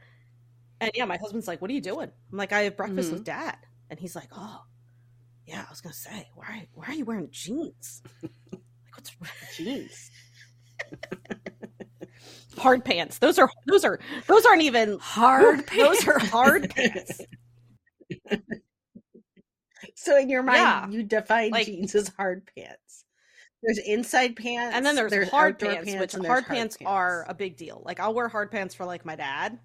And 0.82 0.92
yeah, 0.94 1.06
my 1.06 1.18
husband's 1.18 1.48
like, 1.48 1.62
What 1.62 1.72
are 1.72 1.74
you 1.74 1.82
doing? 1.82 2.12
I'm 2.32 2.38
like, 2.38 2.52
I 2.52 2.64
have 2.64 2.76
breakfast 2.76 3.12
with 3.12 3.24
mm-hmm. 3.24 3.46
dad. 3.48 3.58
And 3.90 4.00
he's 4.00 4.16
like, 4.16 4.30
Oh, 4.36 4.62
yeah, 5.46 5.64
I 5.66 5.70
was 5.70 5.82
gonna 5.82 5.94
say, 5.94 6.28
why 6.36 6.68
why 6.74 6.86
are 6.88 6.94
you 6.94 7.06
wearing 7.06 7.30
jeans? 7.32 8.02
like 8.52 8.62
what's 9.20 9.58
Jeans. 9.58 10.12
hard 12.58 12.84
pants? 12.84 13.20
Those 13.20 13.40
are 13.40 13.50
those 13.68 13.86
are 13.86 14.00
those 14.28 14.46
aren't 14.46 14.64
even 14.64 15.00
Hard 15.00 15.66
pants. 15.68 16.04
those 16.06 16.08
are 16.08 16.20
hard 16.20 16.70
pants. 16.76 17.22
So 19.96 20.18
in 20.18 20.30
your 20.30 20.44
mind, 20.44 20.58
Yeah. 20.58 20.90
you 20.90 21.04
define 21.04 21.52
Like- 21.52 21.66
jeans 21.66 21.96
as 21.96 22.10
hard 22.10 22.50
pants. 22.56 23.06
There's 23.64 23.80
inside 23.80 24.36
pants, 24.36 24.76
And 24.76 24.86
then 24.86 24.96
there's, 24.96 25.12
hard 25.30 25.56
outdoor 25.56 25.74
pants, 25.84 25.94
which 25.96 26.14
and 26.14 26.26
hard 26.26 26.46
pants 26.46 26.78
are 26.86 27.26
a 27.28 27.34
big 27.34 27.58
deal. 27.58 27.82
Like 27.86 28.00
I'll 28.00 28.14
wear 28.14 28.28
hard 28.28 28.52
pants 28.52 28.76
for 28.76 28.86
like 28.86 29.04
my 29.06 29.16
dad. 29.16 29.60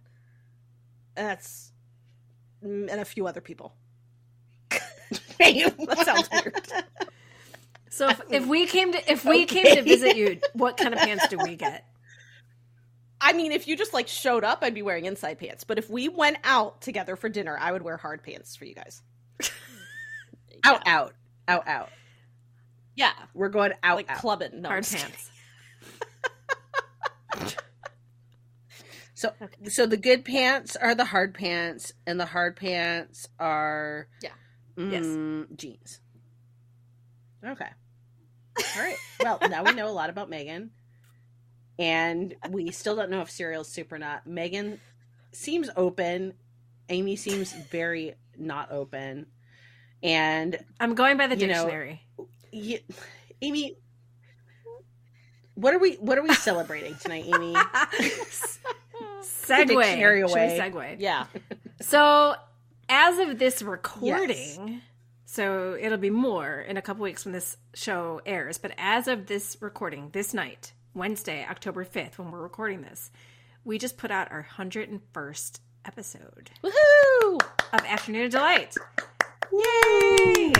And 1.16 1.26
that's 1.28 1.72
mm, 2.64 2.88
and 2.90 3.00
a 3.00 3.04
few 3.04 3.26
other 3.26 3.40
people. 3.42 3.74
Name. 5.42 5.70
That 5.86 6.04
sounds 6.06 6.28
weird. 6.32 6.68
So 7.90 8.08
if, 8.08 8.20
if 8.30 8.46
we 8.46 8.66
came 8.66 8.92
to 8.92 9.12
if 9.12 9.24
we 9.24 9.44
came 9.44 9.64
to 9.76 9.82
visit 9.82 10.16
you, 10.16 10.40
what 10.54 10.76
kind 10.76 10.94
of 10.94 11.00
pants 11.00 11.28
do 11.28 11.38
we 11.38 11.56
get? 11.56 11.86
I 13.20 13.32
mean, 13.34 13.52
if 13.52 13.68
you 13.68 13.76
just 13.76 13.92
like 13.94 14.08
showed 14.08 14.44
up, 14.44 14.60
I'd 14.62 14.74
be 14.74 14.82
wearing 14.82 15.04
inside 15.04 15.38
pants. 15.38 15.62
But 15.64 15.78
if 15.78 15.88
we 15.90 16.08
went 16.08 16.38
out 16.42 16.80
together 16.80 17.14
for 17.16 17.28
dinner, 17.28 17.56
I 17.60 17.70
would 17.70 17.82
wear 17.82 17.96
hard 17.96 18.22
pants 18.22 18.56
for 18.56 18.64
you 18.64 18.74
guys. 18.74 19.02
Out, 20.64 20.86
out, 20.86 21.12
out, 21.48 21.66
out. 21.66 21.88
Yeah, 22.94 23.10
We're 23.34 23.48
going 23.48 23.72
out, 23.82 23.96
like 23.96 24.08
out. 24.08 24.18
clubbing. 24.18 24.62
No, 24.62 24.68
Hard 24.68 24.86
pants. 24.86 25.30
So, 29.14 29.32
so 29.68 29.86
the 29.86 29.96
good 29.96 30.24
pants 30.24 30.74
are 30.74 30.94
the 30.96 31.04
hard 31.04 31.34
pants, 31.34 31.92
and 32.06 32.18
the 32.18 32.26
hard 32.26 32.56
pants 32.56 33.28
are 33.38 34.08
Yeah. 34.20 34.30
Yes. 34.76 35.04
mm, 35.04 35.56
jeans. 35.56 36.00
Okay. 37.44 37.68
All 38.76 38.82
right. 38.82 38.96
Well, 39.22 39.38
now 39.48 39.64
we 39.64 39.72
know 39.72 39.88
a 39.88 39.90
lot 39.92 40.10
about 40.10 40.28
Megan, 40.30 40.70
and 41.78 42.34
we 42.50 42.70
still 42.70 42.94
don't 42.96 43.10
know 43.10 43.20
if 43.20 43.30
cereal's 43.30 43.68
soup 43.68 43.92
or 43.92 43.98
not. 43.98 44.26
Megan 44.26 44.80
seems 45.32 45.70
open. 45.76 46.34
Amy 46.88 47.16
seems 47.16 47.52
very 47.52 48.14
not 48.36 48.70
open, 48.70 49.26
and 50.02 50.58
I'm 50.80 50.94
going 50.94 51.16
by 51.16 51.26
the 51.26 51.36
You 51.36 51.46
know, 51.48 51.64
dictionary. 51.64 52.02
Amy, 53.40 53.76
what 55.54 55.74
are 55.74 55.78
we? 55.78 55.94
What 55.94 56.18
are 56.18 56.22
we 56.22 56.34
celebrating 56.34 56.94
tonight, 56.96 57.24
Amy? 57.26 57.54
segue. 59.22 59.66
dictionary 59.68 60.24
we 60.24 60.30
away. 60.30 60.58
segue? 60.60 60.96
Yeah, 60.98 61.26
So, 61.80 62.34
as 62.94 63.18
of 63.18 63.38
this 63.38 63.62
recording, 63.62 64.82
so 65.24 65.78
it'll 65.80 65.96
be 65.96 66.10
more 66.10 66.60
in 66.60 66.76
a 66.76 66.82
couple 66.82 67.02
weeks 67.02 67.24
when 67.24 67.32
this 67.32 67.56
show 67.72 68.20
airs, 68.26 68.58
but 68.58 68.74
as 68.76 69.08
of 69.08 69.24
this 69.26 69.56
recording, 69.60 70.10
this 70.12 70.34
night, 70.34 70.74
Wednesday, 70.92 71.46
October 71.48 71.86
5th, 71.86 72.18
when 72.18 72.30
we're 72.30 72.42
recording 72.42 72.82
this, 72.82 73.10
we 73.64 73.78
just 73.78 73.96
put 73.96 74.10
out 74.10 74.30
our 74.30 74.46
101st 74.58 75.60
episode 75.86 76.50
woohoo! 76.62 77.40
of 77.72 77.80
Afternoona 77.80 78.30
Delight. 78.30 78.76
Yay! 79.50 80.52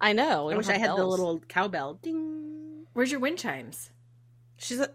I 0.00 0.12
know. 0.12 0.50
I 0.50 0.56
wish 0.56 0.68
I 0.68 0.78
had 0.78 0.90
the 0.90 1.04
little 1.04 1.40
cowbell. 1.48 1.94
Ding. 1.94 2.86
Where's 2.92 3.10
your 3.10 3.18
wind 3.18 3.38
chimes? 3.38 3.90
She's 4.56 4.78
a. 4.78 4.90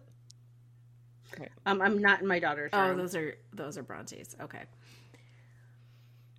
Um, 1.65 1.81
I'm 1.81 1.99
not 1.99 2.21
in 2.21 2.27
my 2.27 2.39
daughter's 2.39 2.69
Oh, 2.73 2.89
room. 2.89 2.97
those 2.97 3.15
are 3.15 3.35
those 3.53 3.77
are 3.77 3.83
Brontes. 3.83 4.35
Okay. 4.41 4.63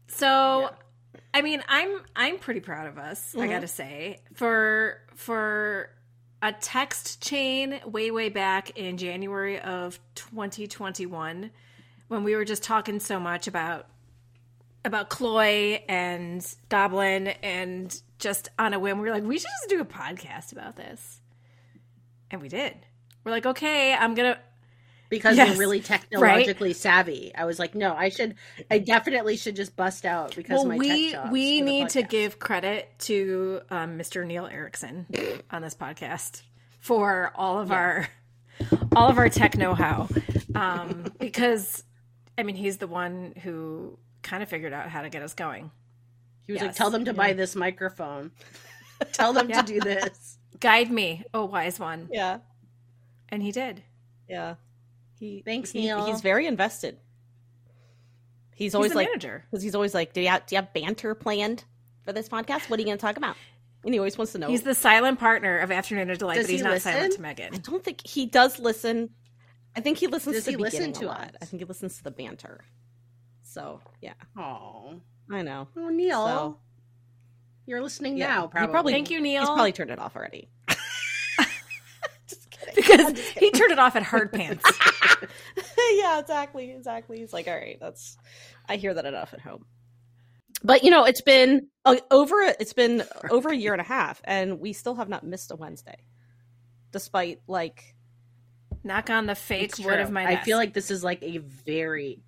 So, 0.08 0.70
I 1.32 1.42
mean, 1.42 1.62
I'm 1.68 2.00
I'm 2.14 2.38
pretty 2.38 2.60
proud 2.60 2.86
of 2.88 2.98
us. 2.98 3.34
I 3.36 3.46
got 3.46 3.60
to 3.62 3.68
say 3.68 4.18
for 4.34 4.98
for 5.14 5.90
a 6.42 6.52
text 6.52 7.22
chain 7.22 7.80
way 7.86 8.10
way 8.10 8.28
back 8.28 8.76
in 8.78 8.96
January 8.96 9.58
of 9.60 9.98
2021 10.16 11.50
when 12.08 12.24
we 12.24 12.34
were 12.36 12.44
just 12.44 12.62
talking 12.62 13.00
so 13.00 13.18
much 13.20 13.46
about 13.46 13.86
about 14.84 15.08
Chloe 15.08 15.84
and 15.88 16.44
Goblin 16.68 17.28
and 17.28 18.00
just 18.18 18.48
on 18.58 18.74
a 18.74 18.78
whim 18.80 18.98
we 18.98 19.08
were 19.08 19.14
like 19.14 19.22
we 19.24 19.38
should 19.38 19.48
just 19.62 19.68
do 19.70 19.80
a 19.80 19.84
podcast 19.84 20.52
about 20.52 20.76
this. 20.76 21.20
And 22.30 22.40
we 22.40 22.48
did. 22.48 22.74
We're 23.24 23.30
like, 23.32 23.44
"Okay, 23.46 23.92
I'm 23.94 24.14
going 24.14 24.32
to 24.34 24.40
because 25.12 25.36
Yes. 25.36 25.50
we're 25.50 25.60
really 25.60 25.80
technologically 25.80 26.72
savvy. 26.72 27.32
I 27.34 27.44
was 27.44 27.58
like, 27.58 27.74
no, 27.74 27.94
I 27.94 28.08
should, 28.08 28.34
I 28.70 28.78
definitely 28.78 29.36
should 29.36 29.54
just 29.56 29.76
bust 29.76 30.06
out 30.06 30.34
because 30.34 30.64
well, 30.64 30.78
we 30.78 31.14
we 31.30 31.60
need 31.60 31.90
to 31.90 32.02
give 32.02 32.38
credit 32.38 32.88
to 33.00 33.60
um, 33.68 33.98
Mr. 33.98 34.26
Neil 34.26 34.46
Erickson 34.46 35.06
on 35.50 35.60
this 35.60 35.74
podcast 35.74 36.40
for 36.80 37.30
all 37.34 37.58
of 37.60 37.70
our 37.70 38.08
all 38.96 39.10
of 39.10 39.18
our 39.18 39.28
tech 39.28 39.54
know-how, 39.58 40.08
um, 40.54 41.12
because 41.20 41.84
I 42.38 42.42
mean 42.42 42.56
he's 42.56 42.78
the 42.78 42.86
one 42.86 43.34
who 43.42 43.98
kind 44.22 44.42
of 44.42 44.48
figured 44.48 44.72
out 44.72 44.88
how 44.88 45.02
to 45.02 45.10
get 45.10 45.22
us 45.22 45.34
going. 45.34 45.70
He 46.46 46.54
was 46.54 46.62
like, 46.62 46.74
tell 46.74 46.88
them 46.90 47.04
to 47.04 47.12
buy 47.12 47.34
this 47.34 47.54
microphone. 47.54 48.30
tell 49.12 49.34
them 49.34 49.50
Yeah. 49.50 49.60
to 49.60 49.66
do 49.74 49.78
this. 49.80 50.38
Guide 50.58 50.90
me, 50.90 51.22
oh 51.34 51.44
wise 51.44 51.78
one, 51.78 52.08
Yeah, 52.10 52.38
and 53.28 53.42
he 53.42 53.52
did. 53.52 53.82
yeah. 54.26 54.54
He 55.22 55.40
Thanks, 55.44 55.70
he- 55.70 55.82
Neil. 55.82 56.04
He's 56.06 56.20
very 56.20 56.48
invested. 56.48 56.98
He's 58.54 58.66
He's 58.66 58.74
always 58.74 58.90
the 58.90 58.96
like, 58.96 59.06
manager. 59.08 59.44
because 59.48 59.62
he's 59.62 59.76
always 59.76 59.94
like, 59.94 60.12
do 60.12 60.20
you 60.20 60.26
have, 60.28 60.44
do 60.46 60.56
you 60.56 60.60
have 60.60 60.72
banter 60.74 61.14
planned 61.14 61.62
for 62.04 62.12
this 62.12 62.28
podcast? 62.28 62.68
What 62.68 62.78
are 62.78 62.82
you 62.82 62.86
going 62.86 62.98
to 62.98 63.00
talk 63.00 63.16
about? 63.16 63.36
And 63.84 63.94
he 63.94 64.00
always 64.00 64.18
wants 64.18 64.32
to 64.32 64.38
know. 64.38 64.48
He's 64.48 64.62
the 64.62 64.74
silent 64.74 65.20
partner 65.20 65.58
of 65.58 65.70
Afternoona 65.70 66.18
Delight, 66.18 66.36
Does 66.38 66.46
but 66.46 66.50
he's 66.50 66.60
he 66.60 66.64
not 66.64 66.72
listen? 66.72 66.92
silent 66.92 67.12
to 67.14 67.22
Megan. 67.22 67.54
I 67.54 67.58
don't 67.58 67.84
think 67.84 68.04
he 68.04 68.26
does 68.26 68.58
listen. 68.58 69.10
I 69.76 69.80
think 69.80 69.98
he 69.98 70.08
listens 70.08 70.34
Does 70.36 70.44
to 70.46 70.50
he 70.50 70.56
the 70.56 70.62
listen 70.62 70.78
beginning 70.92 70.94
to 71.00 71.06
a 71.06 71.08
lot. 71.08 71.20
us? 71.28 71.34
I 71.40 71.44
think 71.44 71.60
he 71.62 71.66
listens 71.66 71.96
to 71.98 72.02
the 72.04 72.10
banter. 72.10 72.64
So 73.42 73.80
yeah, 74.00 74.14
Oh, 74.36 75.00
I 75.30 75.42
know. 75.42 75.68
oh 75.76 75.88
Neil, 75.88 76.26
So- 76.26 76.58
you're 77.66 77.80
listening 77.82 78.16
Yeah. 78.18 78.26
now. 78.26 78.46
Probably. 78.48 78.72
probably- 78.72 78.92
Thank 78.92 79.10
you, 79.10 79.20
Neil. 79.20 79.42
He's 79.42 79.48
probably 79.48 79.72
turned 79.72 79.90
it 79.92 79.98
off 80.00 80.16
already. 80.16 80.48
Kidding. 82.82 83.06
because 83.06 83.28
he 83.30 83.50
turned 83.50 83.72
it 83.72 83.78
off 83.78 83.96
at 83.96 84.02
hard 84.02 84.32
pants. 84.32 84.64
yeah, 85.92 86.18
exactly, 86.18 86.70
exactly. 86.70 87.18
He's 87.18 87.32
like, 87.32 87.48
all 87.48 87.54
right, 87.54 87.78
that's. 87.80 88.16
I 88.68 88.76
hear 88.76 88.94
that 88.94 89.04
enough 89.04 89.32
at 89.34 89.40
home. 89.40 89.64
But 90.64 90.84
you 90.84 90.90
know, 90.90 91.04
it's 91.04 91.22
been 91.22 91.68
uh, 91.84 91.96
over. 92.10 92.36
It's 92.60 92.72
been 92.72 93.02
over 93.30 93.50
a 93.50 93.56
year 93.56 93.72
and 93.72 93.80
a 93.80 93.84
half, 93.84 94.20
and 94.24 94.60
we 94.60 94.72
still 94.72 94.94
have 94.94 95.08
not 95.08 95.24
missed 95.24 95.50
a 95.50 95.56
Wednesday, 95.56 96.04
despite 96.90 97.40
like. 97.46 97.94
Knock 98.84 99.10
on 99.10 99.26
the 99.26 99.36
fake 99.36 99.78
wood 99.78 100.00
of 100.00 100.10
my. 100.10 100.24
I 100.26 100.34
desk. 100.34 100.44
feel 100.44 100.56
like 100.56 100.74
this 100.74 100.90
is 100.90 101.04
like 101.04 101.22
a 101.22 101.38
very, 101.38 102.20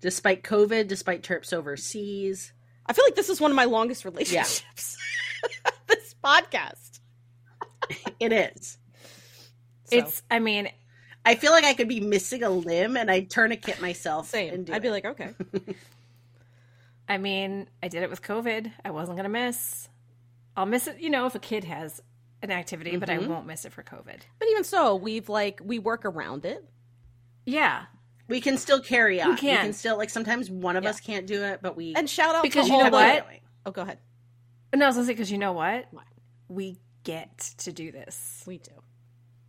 despite 0.00 0.44
COVID, 0.44 0.86
despite 0.86 1.24
trips 1.24 1.52
overseas. 1.52 2.52
I 2.86 2.92
feel 2.92 3.04
like 3.04 3.16
this 3.16 3.28
is 3.28 3.40
one 3.40 3.50
of 3.50 3.56
my 3.56 3.64
longest 3.64 4.04
relationships. 4.04 4.96
this 5.88 6.14
podcast. 6.24 7.00
It 8.20 8.32
is. 8.32 8.78
So, 9.86 9.96
it's. 9.98 10.22
I 10.30 10.38
mean, 10.38 10.68
I 11.24 11.34
feel 11.34 11.52
like 11.52 11.64
I 11.64 11.74
could 11.74 11.88
be 11.88 12.00
missing 12.00 12.42
a 12.42 12.50
limb 12.50 12.96
and 12.96 13.10
I'd 13.10 13.30
tourniquet 13.30 13.80
myself. 13.80 14.28
same. 14.28 14.52
And 14.54 14.66
do 14.66 14.72
I'd 14.74 14.82
be 14.82 14.90
like, 14.90 15.04
okay, 15.04 15.30
I 17.08 17.18
mean, 17.18 17.68
I 17.82 17.88
did 17.88 18.02
it 18.02 18.10
with 18.10 18.22
COVID. 18.22 18.72
I 18.84 18.90
wasn't 18.90 19.16
gonna 19.16 19.28
miss. 19.28 19.88
I'll 20.56 20.66
miss 20.66 20.86
it, 20.86 20.98
you 20.98 21.10
know, 21.10 21.26
if 21.26 21.34
a 21.34 21.38
kid 21.38 21.64
has 21.64 22.02
an 22.42 22.50
activity, 22.50 22.96
but 22.96 23.08
I 23.10 23.18
Mhm. 23.18 23.28
won't 23.28 23.46
miss 23.46 23.64
it 23.64 23.72
for 23.72 23.82
COVID. 23.82 24.20
but 24.38 24.48
even 24.48 24.64
so, 24.64 24.96
we've 24.96 25.28
like 25.28 25.60
we 25.62 25.78
work 25.78 26.04
around 26.04 26.44
it. 26.44 26.64
Yeah, 27.44 27.84
we 28.28 28.40
can 28.40 28.58
still 28.58 28.80
carry 28.80 29.20
on. 29.22 29.30
We 29.30 29.36
can. 29.36 29.62
can 29.66 29.72
still 29.72 29.96
like 29.96 30.10
sometimes 30.10 30.50
one 30.50 30.76
of 30.76 30.84
Yeah. 30.84 30.90
us 30.90 31.00
can't 31.00 31.26
do 31.26 31.42
it, 31.44 31.60
but 31.62 31.76
we 31.76 31.94
And 31.94 32.10
shout 32.10 32.34
out 32.34 32.42
Because 32.42 32.66
to 32.66 32.72
you 32.72 32.78
know 32.78 32.84
all 32.86 32.90
the- 32.90 32.96
what? 32.96 33.26
Oh, 33.66 33.70
go 33.70 33.82
ahead. 33.82 33.98
no, 34.74 34.84
I 34.84 34.88
was 34.88 34.96
gonna 34.96 35.06
say 35.06 35.12
because 35.12 35.30
you 35.30 35.38
know 35.38 35.52
what, 35.52 35.86
What? 35.92 36.04
we 36.48 36.78
get 37.04 37.38
to 37.58 37.72
do 37.72 37.92
this. 37.92 38.42
We 38.46 38.58
do. 38.58 38.72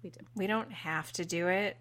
We 0.04 0.10
do. 0.12 0.20
We 0.36 0.48
don't 0.48 0.72
have 0.72 1.12
to 1.14 1.26
do 1.26 1.48
it. 1.48 1.78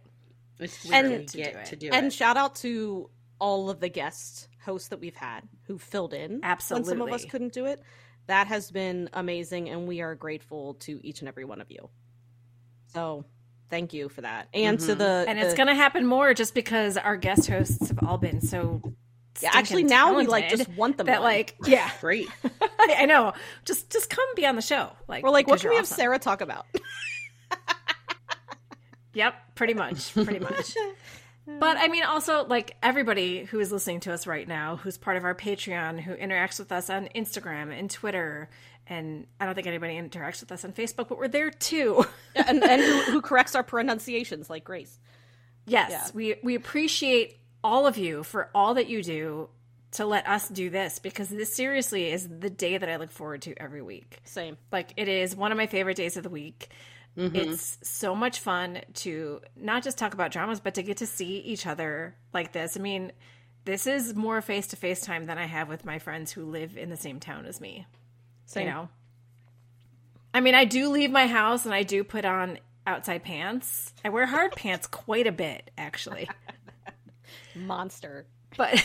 It's 0.58 0.80
just 0.82 0.92
And- 0.94 1.10
we 1.10 1.24
to 1.26 1.36
get 1.36 1.52
do 1.52 1.58
it. 1.58 1.66
to 1.66 1.76
do 1.76 1.90
and 1.92 2.06
it. 2.06 2.12
shout 2.12 2.36
out 2.36 2.56
to 2.56 3.10
all 3.38 3.68
of 3.70 3.80
the 3.80 3.88
guest 3.90 4.48
hosts 4.64 4.88
that 4.88 5.00
we've 5.00 5.14
had 5.14 5.42
who 5.64 5.78
filled 5.78 6.14
in 6.14 6.40
Absolutely. 6.42 6.88
when 6.90 6.98
some 6.98 7.06
of 7.08 7.12
us 7.14 7.24
couldn't 7.26 7.52
do 7.52 7.66
it. 7.66 7.82
That 8.26 8.46
has 8.48 8.70
been 8.70 9.08
amazing, 9.12 9.68
and 9.68 9.86
we 9.86 10.00
are 10.00 10.14
grateful 10.14 10.74
to 10.80 10.98
each 11.06 11.20
and 11.20 11.28
every 11.28 11.44
one 11.44 11.60
of 11.60 11.70
you. 11.70 11.90
So, 12.88 13.24
thank 13.70 13.92
you 13.92 14.08
for 14.08 14.22
that, 14.22 14.48
and 14.54 14.80
to 14.80 14.94
Mhm. 14.94 14.98
the 14.98 15.24
And 15.28 15.38
it's 15.38 15.50
the- 15.52 15.56
gonna 15.56 15.74
happen 15.74 16.06
more 16.06 16.32
just 16.34 16.54
because 16.54 16.96
our 16.96 17.16
guest 17.16 17.46
hosts 17.48 17.88
have 17.88 17.98
all 18.02 18.18
been 18.18 18.40
so. 18.40 18.80
yeah. 19.40 19.50
Actually, 19.52 19.84
now 19.84 20.16
we 20.16 20.26
like 20.26 20.48
just 20.48 20.66
want 20.70 20.96
them 20.96 21.06
that 21.06 21.18
on. 21.18 21.22
like 21.24 21.54
yeah. 21.66 21.90
Great. 22.00 22.28
I 22.80 23.04
know. 23.06 23.34
Just 23.66 23.90
just 23.90 24.08
come 24.10 24.24
be 24.34 24.46
on 24.46 24.56
the 24.56 24.62
show. 24.62 24.90
Like 25.06 25.22
we're 25.22 25.30
like, 25.30 25.46
what 25.46 25.60
can 25.60 25.68
we 25.68 25.74
you're 25.76 25.82
have. 25.82 25.86
Sarah 25.86 26.18
talk 26.18 26.40
about? 26.40 26.66
Yep, 29.16 29.54
pretty 29.54 29.74
much, 29.74 30.12
pretty 30.14 30.38
much. 30.40 30.74
But 31.48 31.76
I 31.78 31.86
mean, 31.86 32.02
also 32.02 32.44
like 32.44 32.76
everybody 32.82 33.44
who 33.44 33.60
is 33.60 33.70
listening 33.70 34.00
to 34.00 34.12
us 34.12 34.26
right 34.26 34.48
now, 34.48 34.74
who's 34.78 34.98
part 34.98 35.16
of 35.16 35.22
our 35.24 35.32
Patreon, 35.34 36.00
who 36.00 36.12
interacts 36.16 36.58
with 36.58 36.72
us 36.72 36.90
on 36.90 37.08
Instagram 37.14 37.72
and 37.72 37.88
Twitter, 37.88 38.50
and 38.88 39.28
I 39.38 39.46
don't 39.46 39.54
think 39.54 39.68
anybody 39.68 39.94
interacts 39.94 40.40
with 40.40 40.50
us 40.50 40.64
on 40.64 40.72
Facebook, 40.72 41.06
but 41.08 41.18
we're 41.18 41.28
there 41.28 41.52
too. 41.52 42.04
Yeah, 42.34 42.46
and 42.48 42.64
and 42.64 42.82
who, 42.82 43.00
who 43.12 43.20
corrects 43.28 43.54
our 43.54 43.62
pronunciations 43.62 44.50
like 44.50 44.64
Grace. 44.64 44.98
yes, 45.66 45.90
Yeah. 45.92 46.08
we 46.14 46.34
we 46.42 46.56
appreciate 46.56 47.38
all 47.62 47.86
of 47.86 47.96
you 47.96 48.24
for 48.24 48.50
all 48.52 48.74
that 48.74 48.88
you 48.88 49.00
do 49.04 49.48
to 49.92 50.04
let 50.04 50.26
us 50.26 50.48
do 50.48 50.68
this 50.68 50.98
because 50.98 51.28
this 51.28 51.54
seriously 51.54 52.10
is 52.10 52.28
the 52.28 52.50
day 52.50 52.76
that 52.76 52.88
I 52.88 52.96
look 52.96 53.12
forward 53.12 53.42
to 53.42 53.54
every 53.62 53.82
week. 53.82 54.18
Same. 54.24 54.56
Like 54.72 54.94
it 54.96 55.06
is 55.06 55.36
one 55.36 55.52
of 55.52 55.58
my 55.58 55.68
favorite 55.68 55.96
days 55.96 56.16
of 56.16 56.24
the 56.24 56.28
week. 56.28 56.70
It's 57.16 57.78
so 57.82 58.14
much 58.14 58.40
fun 58.40 58.80
to 58.94 59.40
not 59.56 59.82
just 59.82 59.96
talk 59.96 60.12
about 60.12 60.32
dramas, 60.32 60.60
but 60.60 60.74
to 60.74 60.82
get 60.82 60.98
to 60.98 61.06
see 61.06 61.38
each 61.38 61.66
other 61.66 62.14
like 62.34 62.52
this. 62.52 62.76
I 62.76 62.80
mean, 62.80 63.12
this 63.64 63.86
is 63.86 64.14
more 64.14 64.40
face 64.42 64.68
to 64.68 64.76
face 64.76 65.00
time 65.00 65.24
than 65.24 65.38
I 65.38 65.46
have 65.46 65.68
with 65.68 65.84
my 65.84 65.98
friends 65.98 66.30
who 66.30 66.44
live 66.44 66.76
in 66.76 66.90
the 66.90 66.96
same 66.96 67.18
town 67.18 67.46
as 67.46 67.60
me. 67.60 67.86
So, 68.44 68.60
You 68.60 68.66
know? 68.66 68.88
I 70.34 70.40
mean, 70.40 70.54
I 70.54 70.66
do 70.66 70.90
leave 70.90 71.10
my 71.10 71.26
house 71.26 71.64
and 71.64 71.74
I 71.74 71.82
do 71.82 72.04
put 72.04 72.26
on 72.26 72.58
outside 72.86 73.24
pants. 73.24 73.94
I 74.04 74.10
wear 74.10 74.26
hard 74.26 74.52
pants 74.56 74.86
quite 74.86 75.26
a 75.26 75.32
bit, 75.32 75.70
actually. 75.78 76.28
Monster. 77.54 78.26
But 78.56 78.84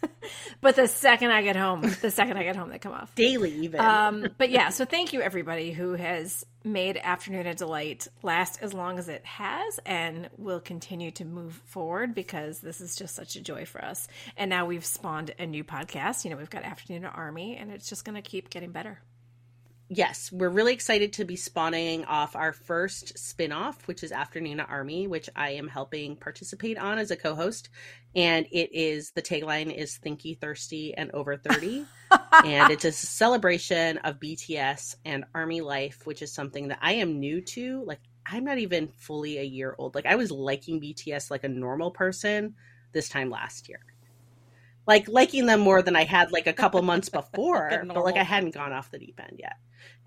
but 0.60 0.76
the 0.76 0.86
second 0.88 1.30
I 1.30 1.42
get 1.42 1.56
home, 1.56 1.80
the 2.02 2.10
second 2.10 2.36
I 2.36 2.42
get 2.42 2.56
home, 2.56 2.68
they 2.68 2.78
come 2.78 2.92
off. 2.92 3.14
Daily, 3.14 3.52
even. 3.64 3.80
Um, 3.80 4.26
but 4.36 4.50
yeah, 4.50 4.68
so 4.68 4.84
thank 4.84 5.12
you 5.12 5.22
everybody 5.22 5.72
who 5.72 5.94
has 5.94 6.44
made 6.64 6.96
Afternoona 6.96 7.56
Delight 7.56 8.08
last 8.22 8.62
as 8.62 8.72
long 8.72 8.98
as 8.98 9.08
it 9.08 9.24
has 9.24 9.80
and 9.84 10.28
will 10.36 10.60
continue 10.60 11.10
to 11.12 11.24
move 11.24 11.60
forward 11.66 12.14
because 12.14 12.60
this 12.60 12.80
is 12.80 12.96
just 12.96 13.14
such 13.14 13.36
a 13.36 13.40
joy 13.42 13.64
for 13.64 13.84
us. 13.84 14.08
And 14.36 14.48
now 14.48 14.66
we've 14.66 14.84
spawned 14.84 15.34
a 15.38 15.46
new 15.46 15.64
podcast. 15.64 16.24
You 16.24 16.30
know, 16.30 16.36
we've 16.36 16.50
got 16.50 16.64
Afternoon 16.64 17.04
Army 17.04 17.56
and 17.56 17.70
it's 17.70 17.88
just 17.88 18.04
going 18.04 18.16
to 18.16 18.22
keep 18.22 18.50
getting 18.50 18.72
better. 18.72 19.00
yes, 19.94 20.32
we're 20.32 20.48
really 20.48 20.72
excited 20.72 21.12
to 21.14 21.24
be 21.24 21.36
spawning 21.36 22.04
off 22.06 22.34
our 22.34 22.52
first 22.52 23.18
spin-off, 23.18 23.86
which 23.86 24.02
is 24.02 24.10
Afternoon 24.10 24.60
Army, 24.60 25.06
which 25.06 25.28
I 25.36 25.50
am 25.50 25.68
helping 25.68 26.16
participate 26.16 26.78
on 26.78 26.98
as 26.98 27.10
a 27.10 27.16
co-host. 27.16 27.68
And 28.14 28.46
it 28.52 28.70
is 28.72 29.10
the 29.12 29.22
tagline 29.22 29.74
is 29.74 29.98
Thinky 30.02 30.38
Thirsty 30.38 30.94
and 30.94 31.10
Over 31.12 31.36
30. 31.36 31.84
and 32.44 32.70
it's 32.70 32.84
a 32.84 32.92
celebration 32.92 33.98
of 33.98 34.20
BTS 34.20 34.96
and 35.04 35.24
army 35.34 35.60
life, 35.60 36.06
which 36.06 36.22
is 36.22 36.32
something 36.32 36.68
that 36.68 36.78
I 36.80 36.94
am 36.94 37.18
new 37.18 37.40
to. 37.40 37.84
Like 37.84 38.00
I'm 38.26 38.44
not 38.44 38.58
even 38.58 38.88
fully 38.88 39.38
a 39.38 39.42
year 39.42 39.74
old. 39.78 39.94
Like 39.94 40.06
I 40.06 40.16
was 40.16 40.30
liking 40.30 40.80
BTS 40.80 41.30
like 41.30 41.44
a 41.44 41.48
normal 41.48 41.90
person 41.90 42.54
this 42.92 43.08
time 43.08 43.30
last 43.30 43.68
year. 43.68 43.80
Like 44.86 45.06
liking 45.08 45.46
them 45.46 45.60
more 45.60 45.80
than 45.80 45.94
I 45.94 46.04
had 46.04 46.32
like 46.32 46.46
a 46.46 46.52
couple 46.52 46.82
months 46.82 47.08
before, 47.10 47.84
but 47.86 48.04
like 48.04 48.16
I 48.16 48.24
hadn't 48.24 48.54
gone 48.54 48.72
off 48.72 48.90
the 48.90 48.98
deep 48.98 49.20
end 49.22 49.38
yet. 49.38 49.56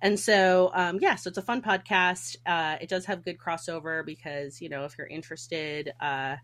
And 0.02 0.20
so, 0.20 0.72
um, 0.74 1.00
yeah, 1.02 1.16
so 1.16 1.30
it's 1.30 1.38
a 1.38 1.42
fun 1.42 1.62
podcast. 1.62 2.38
Uh, 2.46 2.78
it 2.82 2.90
does 2.90 3.06
have 3.06 3.24
good 3.24 3.38
crossover 3.38 4.06
because, 4.06 4.62
you 4.62 4.70
know, 4.70 4.86
if 4.86 4.98
you're 4.98 5.08
interested 5.08 5.94
uh, 6.02 6.36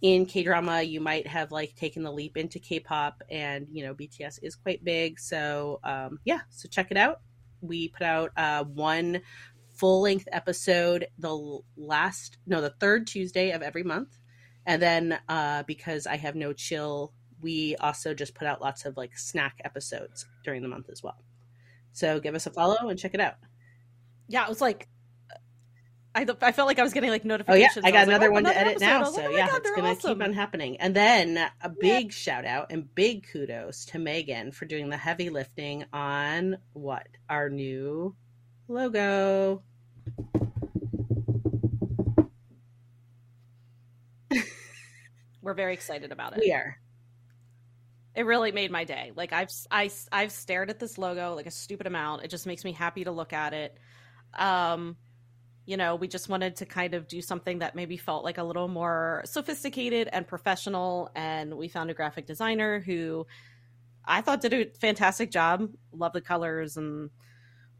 in 0.00 0.26
K 0.26 0.42
drama, 0.42 0.82
you 0.82 1.00
might 1.00 1.26
have 1.26 1.50
like 1.50 1.74
taken 1.74 2.02
the 2.02 2.12
leap 2.12 2.36
into 2.36 2.58
K 2.58 2.80
pop, 2.80 3.22
and, 3.30 3.66
you 3.70 3.84
know, 3.84 3.94
BTS 3.94 4.38
is 4.42 4.54
quite 4.54 4.84
big. 4.84 5.18
So, 5.18 5.80
um, 5.82 6.20
yeah, 6.24 6.40
so 6.50 6.68
check 6.68 6.88
it 6.90 6.96
out. 6.96 7.20
We 7.60 7.88
put 7.88 8.02
out 8.02 8.30
uh, 8.36 8.64
one 8.64 9.22
full 9.74 10.00
length 10.02 10.28
episode 10.32 11.06
the 11.18 11.60
last, 11.76 12.38
no, 12.46 12.60
the 12.60 12.70
third 12.70 13.06
Tuesday 13.06 13.50
of 13.50 13.62
every 13.62 13.82
month. 13.82 14.18
And 14.66 14.82
then 14.82 15.18
uh, 15.28 15.62
because 15.64 16.06
I 16.06 16.16
have 16.16 16.34
no 16.34 16.52
chill, 16.52 17.12
we 17.40 17.76
also 17.76 18.14
just 18.14 18.34
put 18.34 18.46
out 18.46 18.60
lots 18.60 18.84
of 18.84 18.96
like 18.96 19.16
snack 19.16 19.60
episodes 19.64 20.26
during 20.44 20.62
the 20.62 20.68
month 20.68 20.90
as 20.90 21.02
well. 21.02 21.24
So 21.92 22.20
give 22.20 22.34
us 22.34 22.46
a 22.46 22.50
follow 22.50 22.88
and 22.88 22.98
check 22.98 23.14
it 23.14 23.20
out. 23.20 23.34
Yeah, 24.28 24.44
it 24.44 24.48
was 24.48 24.60
like 24.60 24.88
I, 26.18 26.26
I 26.42 26.52
felt 26.52 26.66
like 26.66 26.80
I 26.80 26.82
was 26.82 26.92
getting 26.92 27.10
like 27.10 27.24
notifications. 27.24 27.76
Oh 27.76 27.80
yeah, 27.80 27.88
I 27.88 27.90
got 27.92 27.98
like, 28.00 28.08
another 28.08 28.28
oh, 28.28 28.32
one 28.32 28.44
to 28.44 28.50
another 28.50 28.70
edit. 28.70 28.82
I 28.82 28.86
now. 28.86 29.04
like, 29.04 29.14
So 29.14 29.26
oh 29.26 29.30
yeah, 29.30 29.46
God, 29.46 29.56
it's 29.58 29.70
gonna 29.70 29.88
awesome. 29.90 30.14
keep 30.14 30.22
on 30.24 30.32
happening. 30.32 30.76
And 30.78 30.96
then 30.96 31.38
a 31.60 31.68
big 31.68 32.12
shout 32.12 32.44
out 32.44 32.66
and 32.70 32.92
big 32.94 33.28
kudos 33.30 33.84
to 33.86 33.98
Megan 34.00 34.50
for 34.50 34.64
doing 34.64 34.88
the 34.88 34.96
heavy 34.96 35.30
lifting 35.30 35.84
on 35.92 36.58
what 36.72 37.06
our 37.30 37.48
new 37.48 38.16
logo. 38.66 39.62
We're 45.42 45.54
very 45.54 45.74
excited 45.74 46.10
about 46.10 46.36
it. 46.36 46.40
We 46.40 46.52
are. 46.52 46.78
It 48.16 48.26
really 48.26 48.50
made 48.50 48.72
my 48.72 48.82
day. 48.82 49.12
Like 49.14 49.32
I've 49.32 49.52
I, 49.70 49.88
I've 50.10 50.32
stared 50.32 50.70
at 50.70 50.80
this 50.80 50.98
logo 50.98 51.34
like 51.36 51.46
a 51.46 51.52
stupid 51.52 51.86
amount. 51.86 52.24
It 52.24 52.28
just 52.28 52.44
makes 52.46 52.64
me 52.64 52.72
happy 52.72 53.04
to 53.04 53.12
look 53.12 53.32
at 53.32 53.54
it. 53.54 53.78
Um, 54.34 54.96
you 55.68 55.76
know, 55.76 55.96
we 55.96 56.08
just 56.08 56.30
wanted 56.30 56.56
to 56.56 56.64
kind 56.64 56.94
of 56.94 57.06
do 57.06 57.20
something 57.20 57.58
that 57.58 57.76
maybe 57.76 57.98
felt 57.98 58.24
like 58.24 58.38
a 58.38 58.42
little 58.42 58.68
more 58.68 59.20
sophisticated 59.26 60.08
and 60.10 60.26
professional. 60.26 61.10
And 61.14 61.58
we 61.58 61.68
found 61.68 61.90
a 61.90 61.94
graphic 61.94 62.24
designer 62.24 62.80
who 62.80 63.26
I 64.02 64.22
thought 64.22 64.40
did 64.40 64.54
a 64.54 64.70
fantastic 64.80 65.30
job. 65.30 65.68
Love 65.92 66.14
the 66.14 66.22
colors 66.22 66.78
and 66.78 67.10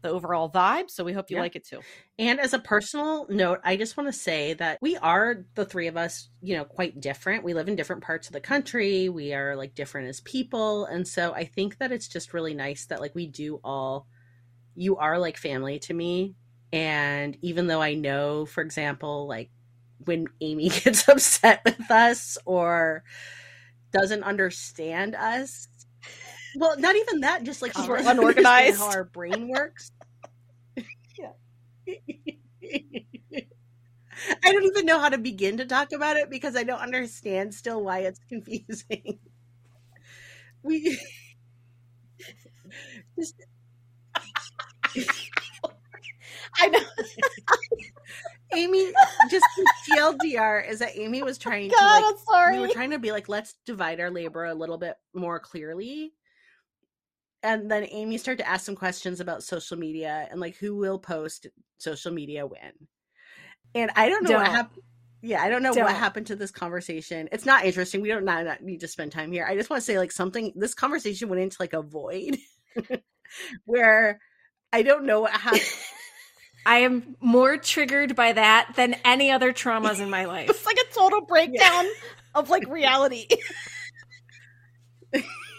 the 0.03 0.09
overall 0.11 0.51
vibe. 0.51 0.91
So 0.91 1.03
we 1.03 1.13
hope 1.13 1.31
you 1.31 1.37
Yeah. 1.37 1.41
like 1.41 1.55
it 1.55 1.65
too. 1.65 1.81
And 2.19 2.39
as 2.39 2.53
a 2.53 2.59
personal 2.59 3.25
note, 3.27 3.59
I 3.63 3.75
just 3.75 3.97
want 3.97 4.07
to 4.07 4.13
say 4.13 4.53
that 4.53 4.77
we 4.83 4.95
are 4.97 5.47
the 5.55 5.65
three 5.65 5.87
of 5.87 5.97
us, 5.97 6.29
you 6.43 6.55
know, 6.55 6.65
quite 6.65 7.01
different. 7.01 7.43
We 7.43 7.55
live 7.55 7.67
in 7.67 7.75
different 7.75 8.03
parts 8.03 8.27
of 8.27 8.33
the 8.33 8.39
country. 8.39 9.09
We 9.09 9.33
are 9.33 9.55
like 9.55 9.73
different 9.73 10.09
as 10.09 10.21
people. 10.21 10.85
And 10.85 11.07
so 11.07 11.33
I 11.33 11.45
think 11.45 11.79
that 11.79 11.91
it's 11.91 12.07
just 12.07 12.35
really 12.35 12.53
nice 12.53 12.85
that 12.85 13.01
like 13.01 13.15
we 13.15 13.25
do 13.25 13.59
all, 13.63 14.05
you 14.75 14.95
are 14.97 15.17
like 15.17 15.37
family 15.37 15.79
to 15.79 15.93
me. 15.95 16.35
And 16.71 17.37
even 17.41 17.67
though 17.67 17.81
I 17.81 17.95
know, 17.95 18.45
for 18.45 18.61
example, 18.61 19.27
like 19.27 19.49
when 20.05 20.27
Amy 20.41 20.69
gets 20.83 21.07
upset 21.07 21.61
with 21.65 21.89
us 21.91 22.37
or 22.45 23.03
doesn't 23.91 24.23
understand 24.23 25.15
us, 25.15 25.67
well, 26.55 26.79
not 26.79 26.95
even 26.95 27.21
that, 27.21 27.43
just 27.43 27.61
like 27.61 27.77
We're 27.77 27.97
unorganized. 27.97 28.79
how 28.79 28.89
our 28.89 29.03
brain 29.05 29.47
works. 29.49 29.91
yeah. 31.19 31.31
I 34.43 34.51
don't 34.51 34.63
even 34.65 34.85
know 34.85 34.99
how 34.99 35.09
to 35.09 35.17
begin 35.17 35.57
to 35.57 35.65
talk 35.65 35.91
about 35.93 36.17
it 36.17 36.29
because 36.29 36.55
I 36.55 36.63
don't 36.63 36.79
understand 36.81 37.53
still 37.53 37.81
why 37.83 37.99
it's 37.99 38.19
confusing. 38.29 39.19
We 40.63 40.99
just 43.19 43.35
I 46.59 46.67
know. 46.67 46.79
Amy 48.55 48.91
just 49.29 49.45
TLDR 49.89 50.67
is 50.67 50.79
that 50.79 50.97
Amy 50.97 51.21
was 51.21 51.37
oh 51.37 51.41
trying 51.41 51.69
to 51.69 51.75
like 51.75 52.03
I'm 52.03 52.17
sorry. 52.17 52.55
we 52.55 52.67
were 52.67 52.73
trying 52.73 52.89
to 52.91 52.99
be 52.99 53.11
like 53.11 53.29
let's 53.29 53.55
divide 53.65 53.99
our 53.99 54.09
labor 54.09 54.45
a 54.45 54.55
little 54.55 54.77
bit 54.77 54.95
more 55.13 55.39
clearly. 55.39 56.13
And 57.41 57.69
then 57.71 57.87
Amy 57.91 58.17
started 58.17 58.43
to 58.43 58.49
ask 58.49 58.65
some 58.65 58.75
questions 58.75 59.19
about 59.19 59.43
social 59.43 59.77
media 59.77 60.27
and 60.29 60.39
like 60.39 60.57
who 60.57 60.75
will 60.75 60.99
post 60.99 61.47
social 61.77 62.11
media 62.11 62.45
when. 62.45 62.73
And 63.75 63.91
I 63.95 64.09
don't 64.09 64.23
know 64.23 64.37
what 64.37 64.45
Don't. 64.45 64.55
happened. 64.55 64.83
Yeah, 65.21 65.41
I 65.41 65.49
don't 65.49 65.63
know 65.63 65.73
Don't. 65.73 65.83
what 65.83 65.95
happened 65.95 66.27
to 66.27 66.35
this 66.35 66.51
conversation. 66.51 67.29
It's 67.31 67.45
not 67.45 67.65
interesting. 67.65 68.01
We 68.01 68.09
don't 68.09 68.25
not, 68.25 68.45
not 68.45 68.63
need 68.63 68.81
to 68.81 68.87
spend 68.87 69.11
time 69.11 69.31
here. 69.31 69.45
I 69.45 69.55
just 69.55 69.69
want 69.69 69.81
to 69.81 69.85
say 69.85 69.97
like 69.97 70.11
something. 70.11 70.53
This 70.55 70.73
conversation 70.73 71.29
went 71.29 71.41
into 71.41 71.57
like 71.59 71.73
a 71.73 71.81
void 71.81 72.37
where 73.65 74.19
I 74.71 74.81
don't 74.81 75.05
know 75.05 75.21
what 75.21 75.31
happened. 75.31 75.61
I 76.65 76.79
am 76.79 77.15
more 77.19 77.57
triggered 77.57 78.15
by 78.15 78.33
that 78.33 78.73
than 78.75 78.95
any 79.05 79.31
other 79.31 79.53
traumas 79.53 79.99
in 79.99 80.09
my 80.09 80.25
life. 80.25 80.49
it's 80.49 80.65
like 80.65 80.77
a 80.77 80.93
total 80.93 81.21
breakdown 81.21 81.85
of 82.35 82.49
like 82.49 82.67
reality. 82.67 83.27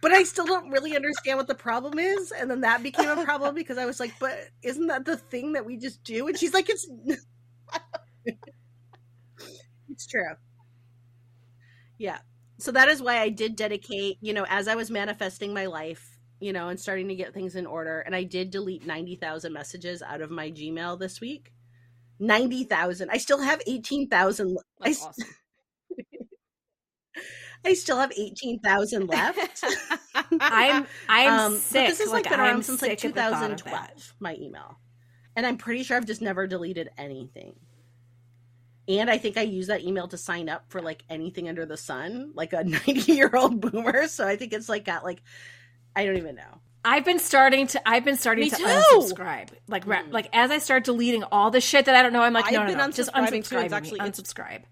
but 0.00 0.12
I 0.12 0.22
still 0.22 0.46
don't 0.46 0.70
really 0.70 0.94
understand 0.94 1.38
what 1.38 1.48
the 1.48 1.54
problem 1.54 1.98
is. 1.98 2.32
And 2.32 2.50
then 2.50 2.60
that 2.62 2.82
became 2.82 3.08
a 3.08 3.24
problem 3.24 3.54
because 3.54 3.78
I 3.78 3.86
was 3.86 4.00
like, 4.00 4.12
but 4.20 4.36
isn't 4.62 4.86
that 4.88 5.04
the 5.04 5.16
thing 5.16 5.52
that 5.54 5.64
we 5.64 5.76
just 5.76 6.02
do? 6.04 6.28
And 6.28 6.38
she's 6.38 6.54
like, 6.54 6.68
it's 6.68 6.88
it's 9.88 10.06
true. 10.06 10.34
Yeah. 11.98 12.18
So 12.58 12.72
that 12.72 12.88
is 12.88 13.02
why 13.02 13.18
I 13.20 13.28
did 13.28 13.56
dedicate, 13.56 14.18
you 14.20 14.32
know, 14.32 14.44
as 14.48 14.68
I 14.68 14.74
was 14.74 14.90
manifesting 14.90 15.54
my 15.54 15.66
life, 15.66 16.17
you 16.40 16.52
know, 16.52 16.68
and 16.68 16.78
starting 16.78 17.08
to 17.08 17.14
get 17.16 17.34
things 17.34 17.56
in 17.56 17.66
order, 17.66 18.00
and 18.00 18.14
I 18.14 18.24
did 18.24 18.50
delete 18.50 18.86
90,000 18.86 19.52
messages 19.52 20.02
out 20.02 20.20
of 20.20 20.30
my 20.30 20.50
Gmail 20.50 20.98
this 20.98 21.20
week. 21.20 21.52
90,000. 22.20 23.10
I 23.10 23.18
still 23.18 23.40
have 23.40 23.62
18,000. 23.66 24.58
I, 24.82 24.90
awesome. 24.90 25.12
I 27.64 27.74
still 27.74 27.98
have 27.98 28.12
18,000 28.16 29.06
left. 29.08 29.64
I'm 30.40 30.86
I'm 31.08 31.38
Um, 31.38 31.56
sick. 31.58 31.88
this 31.88 31.98
has 31.98 32.12
like, 32.12 32.24
like, 32.24 32.28
been 32.30 32.40
around 32.40 32.56
I'm 32.56 32.62
since 32.62 32.82
like 32.82 32.92
sick 32.92 33.04
at 33.04 33.14
the 33.14 33.22
thought 33.22 33.50
of 33.52 33.64
that. 33.64 33.92
2012. 33.96 34.14
My 34.20 34.34
email, 34.36 34.78
and 35.36 35.46
I'm 35.46 35.58
pretty 35.58 35.82
sure 35.82 35.96
I've 35.96 36.06
just 36.06 36.22
never 36.22 36.46
deleted 36.46 36.90
anything. 36.98 37.54
And 38.88 39.10
I 39.10 39.18
think 39.18 39.36
I 39.36 39.42
use 39.42 39.66
that 39.66 39.82
email 39.82 40.08
to 40.08 40.16
sign 40.16 40.48
up 40.48 40.64
for 40.70 40.80
like 40.80 41.04
anything 41.10 41.48
under 41.48 41.66
the 41.66 41.76
sun, 41.76 42.32
like 42.34 42.52
a 42.54 42.64
90 42.86 43.12
year 43.12 43.30
old 43.34 43.60
boomer. 43.60 44.08
So 44.08 44.26
I 44.26 44.36
think 44.36 44.52
it's 44.52 44.68
like 44.68 44.84
got 44.84 45.04
like 45.04 45.22
I 45.96 46.06
don't 46.06 46.16
even 46.16 46.36
know. 46.36 46.60
I've 46.84 47.04
been 47.04 47.18
starting 47.18 47.66
to 47.68 47.88
I've 47.88 48.04
been 48.04 48.16
starting 48.16 48.44
Me 48.44 48.50
to 48.50 48.56
too. 48.56 48.64
unsubscribe. 48.64 49.48
Like 49.66 49.84
Mm. 49.84 50.12
like 50.12 50.28
as 50.32 50.50
I 50.50 50.58
start 50.58 50.84
deleting 50.84 51.24
all 51.24 51.50
the 51.50 51.60
shit 51.60 51.84
that 51.86 51.94
I 51.94 52.02
don't 52.02 52.12
know, 52.12 52.22
I'm 52.22 52.32
like, 52.32 52.46
I've 52.46 52.52
no, 52.52 52.66
no, 52.66 52.74
no, 52.86 52.90
just 52.92 53.12
unsubscribe. 53.12 53.64
It's 53.64 53.72
actually- 53.74 54.00
it's- 54.00 54.20
unsubscribe. 54.20 54.62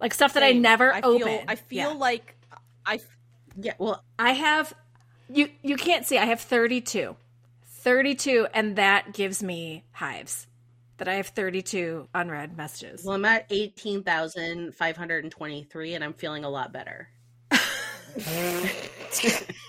Like 0.00 0.12
stuff 0.12 0.34
that 0.34 0.42
I 0.42 0.52
never 0.52 0.92
I 0.92 1.00
feel, 1.00 1.10
open. 1.14 1.40
I 1.48 1.54
feel 1.56 1.92
Yeah. 1.92 1.98
like 1.98 2.36
I 2.84 3.00
Yeah, 3.58 3.72
well, 3.78 4.04
I 4.18 4.32
have 4.32 4.74
you 5.30 5.48
you 5.62 5.76
can't 5.76 6.04
see 6.06 6.18
I 6.18 6.26
have 6.26 6.40
32. 6.42 7.16
32 7.64 8.46
and 8.52 8.76
that 8.76 9.14
gives 9.14 9.42
me 9.42 9.84
hives. 9.92 10.46
that 10.98 11.08
I 11.08 11.14
have 11.16 11.26
32 11.28 12.08
unread 12.14 12.56
messages. 12.56 13.04
Well, 13.04 13.16
I'm 13.16 13.24
at 13.26 13.44
18,523 13.50 15.92
and 15.94 16.02
I'm 16.02 16.14
feeling 16.14 16.42
a 16.44 16.48
lot 16.48 16.72
better. 16.72 17.10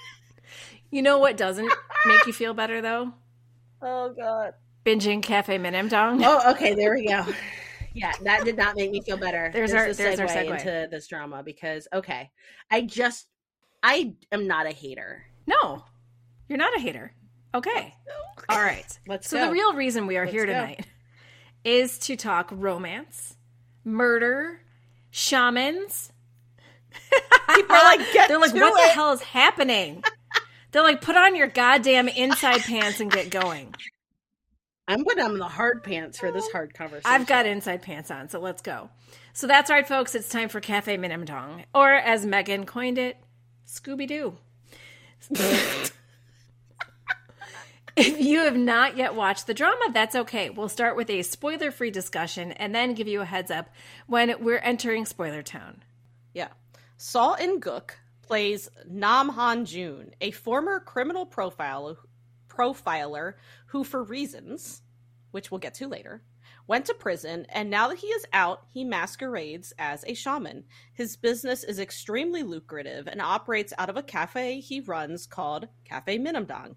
you 0.91 1.01
know 1.01 1.17
what 1.19 1.37
doesn't 1.37 1.71
make 2.05 2.25
you 2.25 2.33
feel 2.33 2.53
better 2.53 2.81
though? 2.81 3.13
Oh 3.79 4.11
god. 4.17 4.53
Binging 4.85 5.21
Cafe 5.21 5.55
Minamdang. 5.59 6.21
Oh, 6.25 6.51
okay, 6.51 6.73
there 6.73 6.95
we 6.95 7.07
go. 7.07 7.25
Yeah, 7.93 8.11
that 8.23 8.45
did 8.45 8.57
not 8.57 8.75
make 8.75 8.91
me 8.91 9.01
feel 9.01 9.17
better. 9.17 9.49
There's 9.51 9.73
our- 9.73 9.91
there's 9.91 10.19
our 10.19 10.27
segue. 10.27 10.51
into 10.59 10.87
this 10.91 11.07
drama 11.07 11.41
because 11.43 11.87
okay, 11.91 12.29
I 12.69 12.81
just 12.81 13.27
I 13.81 14.13
am 14.31 14.45
not 14.45 14.67
a 14.67 14.71
hater. 14.71 15.25
No, 15.47 15.83
you're 16.47 16.59
not 16.59 16.75
a 16.77 16.79
hater. 16.79 17.13
Okay. 17.55 17.93
All 18.49 18.61
right. 18.61 18.99
Let's 19.07 19.27
So 19.27 19.37
go. 19.37 19.45
the 19.47 19.51
real 19.51 19.73
reason 19.73 20.05
we 20.05 20.15
are 20.17 20.25
Let's 20.25 20.31
here 20.33 20.45
go. 20.45 20.53
tonight 20.53 20.85
is 21.63 21.97
to 21.99 22.15
talk 22.15 22.49
romance, 22.51 23.35
murder, 23.83 24.61
shamans. 25.09 26.11
People 27.55 27.75
are 27.75 27.83
like, 27.83 27.99
get 28.13 28.27
They're 28.27 28.39
like, 28.39 28.53
what 28.53 28.73
the 28.75 28.93
hell 28.93 29.11
is 29.13 29.21
happening? 29.21 30.03
They're 30.71 30.83
like, 30.83 31.01
put 31.01 31.15
on 31.15 31.35
your 31.35 31.47
goddamn 31.47 32.07
inside 32.07 32.61
pants 32.61 32.99
and 32.99 33.11
get 33.11 33.29
going. 33.29 33.73
I'm 34.87 35.03
putting 35.03 35.23
on 35.23 35.37
the 35.37 35.47
hard 35.47 35.83
pants 35.83 36.17
for 36.17 36.31
this 36.31 36.49
hard 36.49 36.73
conversation. 36.73 37.03
I've 37.05 37.27
got 37.27 37.45
inside 37.45 37.81
pants 37.81 38.09
on, 38.09 38.29
so 38.29 38.39
let's 38.39 38.61
go. 38.61 38.89
So 39.33 39.45
that's 39.45 39.69
right, 39.69 39.87
folks. 39.87 40.15
It's 40.15 40.29
time 40.29 40.49
for 40.49 40.61
Cafe 40.61 40.97
Minamdang, 40.97 41.65
or 41.75 41.91
as 41.91 42.25
Megan 42.25 42.65
coined 42.65 42.97
it, 42.97 43.17
Scooby 43.67 44.07
Doo. 44.07 44.37
if 47.97 48.21
you 48.21 48.39
have 48.39 48.55
not 48.55 48.95
yet 48.95 49.13
watched 49.13 49.45
the 49.45 49.53
drama, 49.53 49.91
that's 49.91 50.15
okay. 50.15 50.49
We'll 50.49 50.69
start 50.69 50.95
with 50.95 51.09
a 51.09 51.21
spoiler 51.21 51.69
free 51.71 51.91
discussion 51.91 52.53
and 52.53 52.73
then 52.73 52.93
give 52.93 53.09
you 53.09 53.21
a 53.21 53.25
heads 53.25 53.51
up 53.51 53.69
when 54.05 54.33
we're 54.41 54.59
entering 54.59 55.05
Spoiler 55.05 55.43
Town. 55.43 55.83
Yeah. 56.33 56.49
Seo 56.97 57.37
In-guk 57.39 57.99
plays 58.27 58.69
Nam 58.87 59.29
Han 59.29 59.65
Jun, 59.65 60.11
a 60.21 60.31
former 60.31 60.79
criminal 60.79 61.25
profiler, 61.25 61.95
profiler 62.49 63.33
who, 63.67 63.83
for 63.83 64.03
reasons, 64.03 64.81
which 65.31 65.49
we'll 65.49 65.59
get 65.59 65.75
to 65.75 65.87
later, 65.87 66.21
went 66.67 66.85
to 66.85 66.93
prison, 66.93 67.45
and 67.49 67.69
now 67.69 67.87
that 67.87 67.99
he 67.99 68.07
is 68.07 68.25
out, 68.33 68.65
he 68.73 68.83
masquerades 68.83 69.73
as 69.79 70.03
a 70.05 70.13
shaman. 70.13 70.65
His 70.93 71.15
business 71.15 71.63
is 71.63 71.79
extremely 71.79 72.43
lucrative 72.43 73.07
and 73.07 73.21
operates 73.21 73.73
out 73.77 73.89
of 73.89 73.97
a 73.97 74.03
cafe 74.03 74.59
he 74.59 74.81
runs 74.81 75.25
called 75.25 75.67
Cafe 75.85 76.19
Minamdang. 76.19 76.75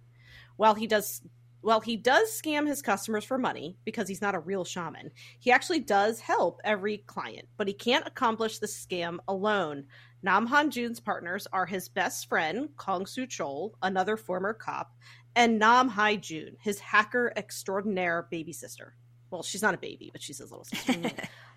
While 0.56 0.74
he 0.74 0.86
does 0.86 1.22
while 1.62 1.80
he 1.80 1.96
does 1.96 2.30
scam 2.30 2.66
his 2.66 2.80
customers 2.80 3.24
for 3.24 3.36
money 3.36 3.76
because 3.84 4.08
he's 4.08 4.22
not 4.22 4.34
a 4.34 4.40
real 4.40 4.64
shaman, 4.64 5.10
he 5.38 5.52
actually 5.52 5.80
does 5.80 6.18
help 6.20 6.58
every 6.64 6.98
client, 6.98 7.48
but 7.58 7.68
he 7.68 7.74
can't 7.74 8.06
accomplish 8.06 8.58
the 8.58 8.66
scam 8.66 9.18
alone. 9.28 9.84
Nam 10.22 10.46
Han 10.46 10.70
Jun's 10.70 11.00
partners 11.00 11.46
are 11.52 11.66
his 11.66 11.88
best 11.88 12.28
friend, 12.28 12.68
Kong 12.76 13.06
Su 13.06 13.26
Chol, 13.26 13.72
another 13.82 14.16
former 14.16 14.52
cop, 14.52 14.92
and 15.34 15.58
Nam 15.58 15.88
Hai 15.88 16.16
Jun, 16.16 16.56
his 16.60 16.78
hacker 16.80 17.32
extraordinaire 17.36 18.26
baby 18.30 18.52
sister. 18.52 18.94
Well, 19.30 19.42
she's 19.42 19.62
not 19.62 19.74
a 19.74 19.78
baby, 19.78 20.10
but 20.12 20.22
she's 20.22 20.38
his 20.38 20.50
little 20.50 20.64
sister. 20.64 21.10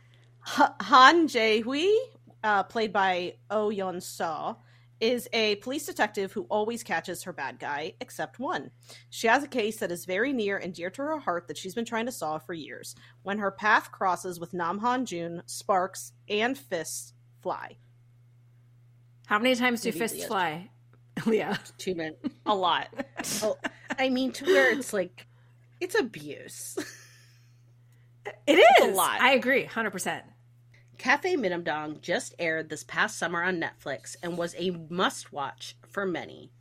Han 0.45 1.27
Jae 1.27 1.63
Hui, 1.63 1.89
uh, 2.43 2.63
played 2.63 2.93
by 2.93 3.35
Oh 3.49 3.69
Yeon 3.69 3.97
Seo, 3.97 4.57
is 4.99 5.27
a 5.33 5.55
police 5.55 5.85
detective 5.85 6.31
who 6.31 6.43
always 6.43 6.83
catches 6.83 7.23
her 7.23 7.33
bad 7.33 7.59
guy, 7.59 7.93
except 7.99 8.39
one. 8.39 8.71
She 9.09 9.27
has 9.27 9.43
a 9.43 9.47
case 9.47 9.77
that 9.79 9.91
is 9.91 10.05
very 10.05 10.31
near 10.31 10.57
and 10.57 10.73
dear 10.73 10.89
to 10.91 11.01
her 11.01 11.19
heart 11.19 11.47
that 11.47 11.57
she's 11.57 11.75
been 11.75 11.83
trying 11.83 12.05
to 12.05 12.11
solve 12.11 12.45
for 12.45 12.53
years. 12.53 12.95
When 13.23 13.39
her 13.39 13.51
path 13.51 13.91
crosses 13.91 14.39
with 14.39 14.53
Nam 14.53 14.79
Han 14.79 15.05
Jun, 15.05 15.43
sparks 15.45 16.13
and 16.29 16.57
fists 16.57 17.13
fly. 17.41 17.77
How 19.25 19.39
many 19.39 19.55
times 19.55 19.81
do 19.81 19.91
fists 19.91 20.25
fly? 20.25 20.69
Leah. 21.25 21.59
two 21.77 21.95
men. 21.95 22.15
A 22.45 22.55
lot. 22.55 22.87
Oh, 23.41 23.57
I 23.97 24.09
mean, 24.09 24.31
to 24.33 24.45
where 24.45 24.73
it's 24.73 24.93
like 24.93 25.27
it's 25.79 25.99
abuse. 25.99 26.77
It 28.47 28.59
a 28.81 28.85
is. 28.87 28.95
lot. 28.95 29.21
I 29.21 29.33
agree, 29.33 29.65
100%. 29.65 30.21
Cafe 30.97 31.35
Minamdang 31.35 31.99
just 32.01 32.33
aired 32.39 32.69
this 32.69 32.83
past 32.83 33.17
summer 33.17 33.43
on 33.43 33.59
Netflix 33.61 34.15
and 34.23 34.37
was 34.37 34.55
a 34.57 34.71
must 34.89 35.33
watch 35.33 35.75
for 35.89 36.05
many. 36.05 36.51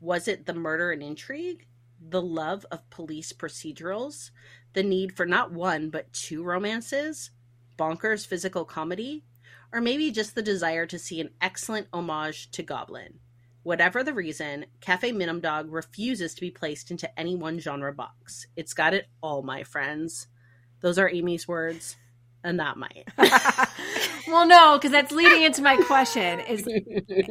Was 0.00 0.28
it 0.28 0.46
the 0.46 0.54
murder 0.54 0.92
and 0.92 1.02
intrigue? 1.02 1.66
The 2.00 2.22
love 2.22 2.64
of 2.70 2.88
police 2.90 3.32
procedurals? 3.32 4.30
The 4.72 4.82
need 4.84 5.16
for 5.16 5.26
not 5.26 5.52
one, 5.52 5.90
but 5.90 6.12
two 6.12 6.44
romances? 6.44 7.30
Bonkers 7.76 8.24
physical 8.26 8.64
comedy? 8.64 9.24
Or 9.72 9.80
maybe 9.80 10.10
just 10.10 10.34
the 10.34 10.42
desire 10.42 10.86
to 10.86 10.98
see 10.98 11.20
an 11.20 11.30
excellent 11.40 11.86
homage 11.92 12.50
to 12.52 12.62
Goblin? 12.62 13.20
Whatever 13.62 14.02
the 14.02 14.14
reason, 14.14 14.66
Cafe 14.80 15.12
Minamdang 15.12 15.66
refuses 15.68 16.34
to 16.34 16.40
be 16.40 16.50
placed 16.50 16.90
into 16.90 17.18
any 17.18 17.36
one 17.36 17.58
genre 17.58 17.92
box. 17.92 18.46
It's 18.56 18.72
got 18.72 18.94
it 18.94 19.06
all, 19.22 19.42
my 19.42 19.64
friends. 19.64 20.26
Those 20.80 20.98
are 20.98 21.08
Amy's 21.10 21.46
words, 21.46 21.96
and 22.42 22.56
not 22.56 22.78
mine. 22.78 23.04
well, 24.26 24.46
no, 24.46 24.78
because 24.78 24.92
that's 24.92 25.12
leading 25.12 25.42
into 25.42 25.62
my 25.62 25.76
question. 25.76 26.40
Is 26.40 26.66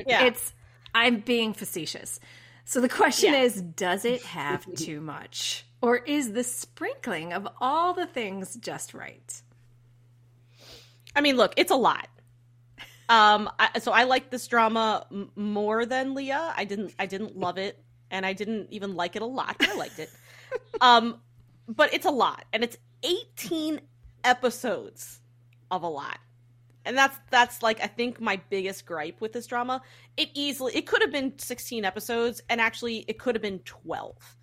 Yeah. 0.06 0.25
it's 0.25 0.54
I'm 0.93 1.19
being 1.19 1.54
facetious. 1.54 2.19
So 2.63 2.80
the 2.80 2.89
question 2.89 3.34
Yeah. 3.34 3.41
is, 3.41 3.62
does 3.62 4.06
it 4.06 4.21
have 4.21 4.71
too 4.75 5.02
much, 5.02 5.65
or 5.82 5.97
is 5.97 6.34
the 6.34 6.43
sprinkling 6.43 7.34
of 7.34 7.47
all 7.60 7.93
the 7.93 8.06
things 8.06 8.56
just 8.58 8.93
right? 8.93 9.41
I 11.15 11.21
mean, 11.21 11.38
look, 11.38 11.54
it's 11.58 11.71
a 11.71 11.75
lot. 11.75 12.08
Um, 13.10 13.50
I, 13.60 13.80
so 13.80 13.91
I 13.91 14.04
like 14.04 14.30
this 14.30 14.48
drama 14.48 15.06
m- 15.12 15.32
more 15.36 15.86
than 15.86 16.13
Leah. 16.13 16.54
I 16.56 16.63
didn't, 16.63 16.93
I 17.00 17.08
didn't 17.08 17.36
love 17.36 17.58
it, 17.58 17.84
and 18.12 18.26
I 18.26 18.34
didn't 18.34 18.67
even 18.72 18.95
like 18.95 19.15
it 19.15 19.22
a 19.22 19.26
lot. 19.26 19.58
But 19.60 19.69
I 19.69 19.76
liked 19.76 20.00
it. 20.00 20.10
um, 20.82 21.19
but 21.67 21.93
it's 21.93 22.06
a 22.06 22.12
lot, 22.12 22.45
and 22.54 22.63
it's 22.63 22.78
eighteen 23.04 23.82
episodes 24.24 25.19
of 25.72 25.84
a 25.84 25.88
lot, 25.88 26.19
and 26.86 26.98
that's 26.98 27.17
that's 27.32 27.62
like 27.63 27.84
I 27.84 27.88
think 27.88 28.22
my 28.22 28.39
biggest 28.50 28.86
gripe 28.86 29.19
with 29.22 29.34
this 29.34 29.48
drama. 29.48 29.82
It 30.15 30.30
easily, 30.36 30.76
it 30.76 30.86
could 30.86 31.02
have 31.02 31.12
been 31.12 31.38
sixteen 31.39 31.86
episodes, 31.86 32.41
and 32.48 32.62
actually, 32.62 33.06
it 33.08 33.17
could 33.19 33.36
have 33.36 33.41
been 33.41 33.60
twelve. 33.60 34.38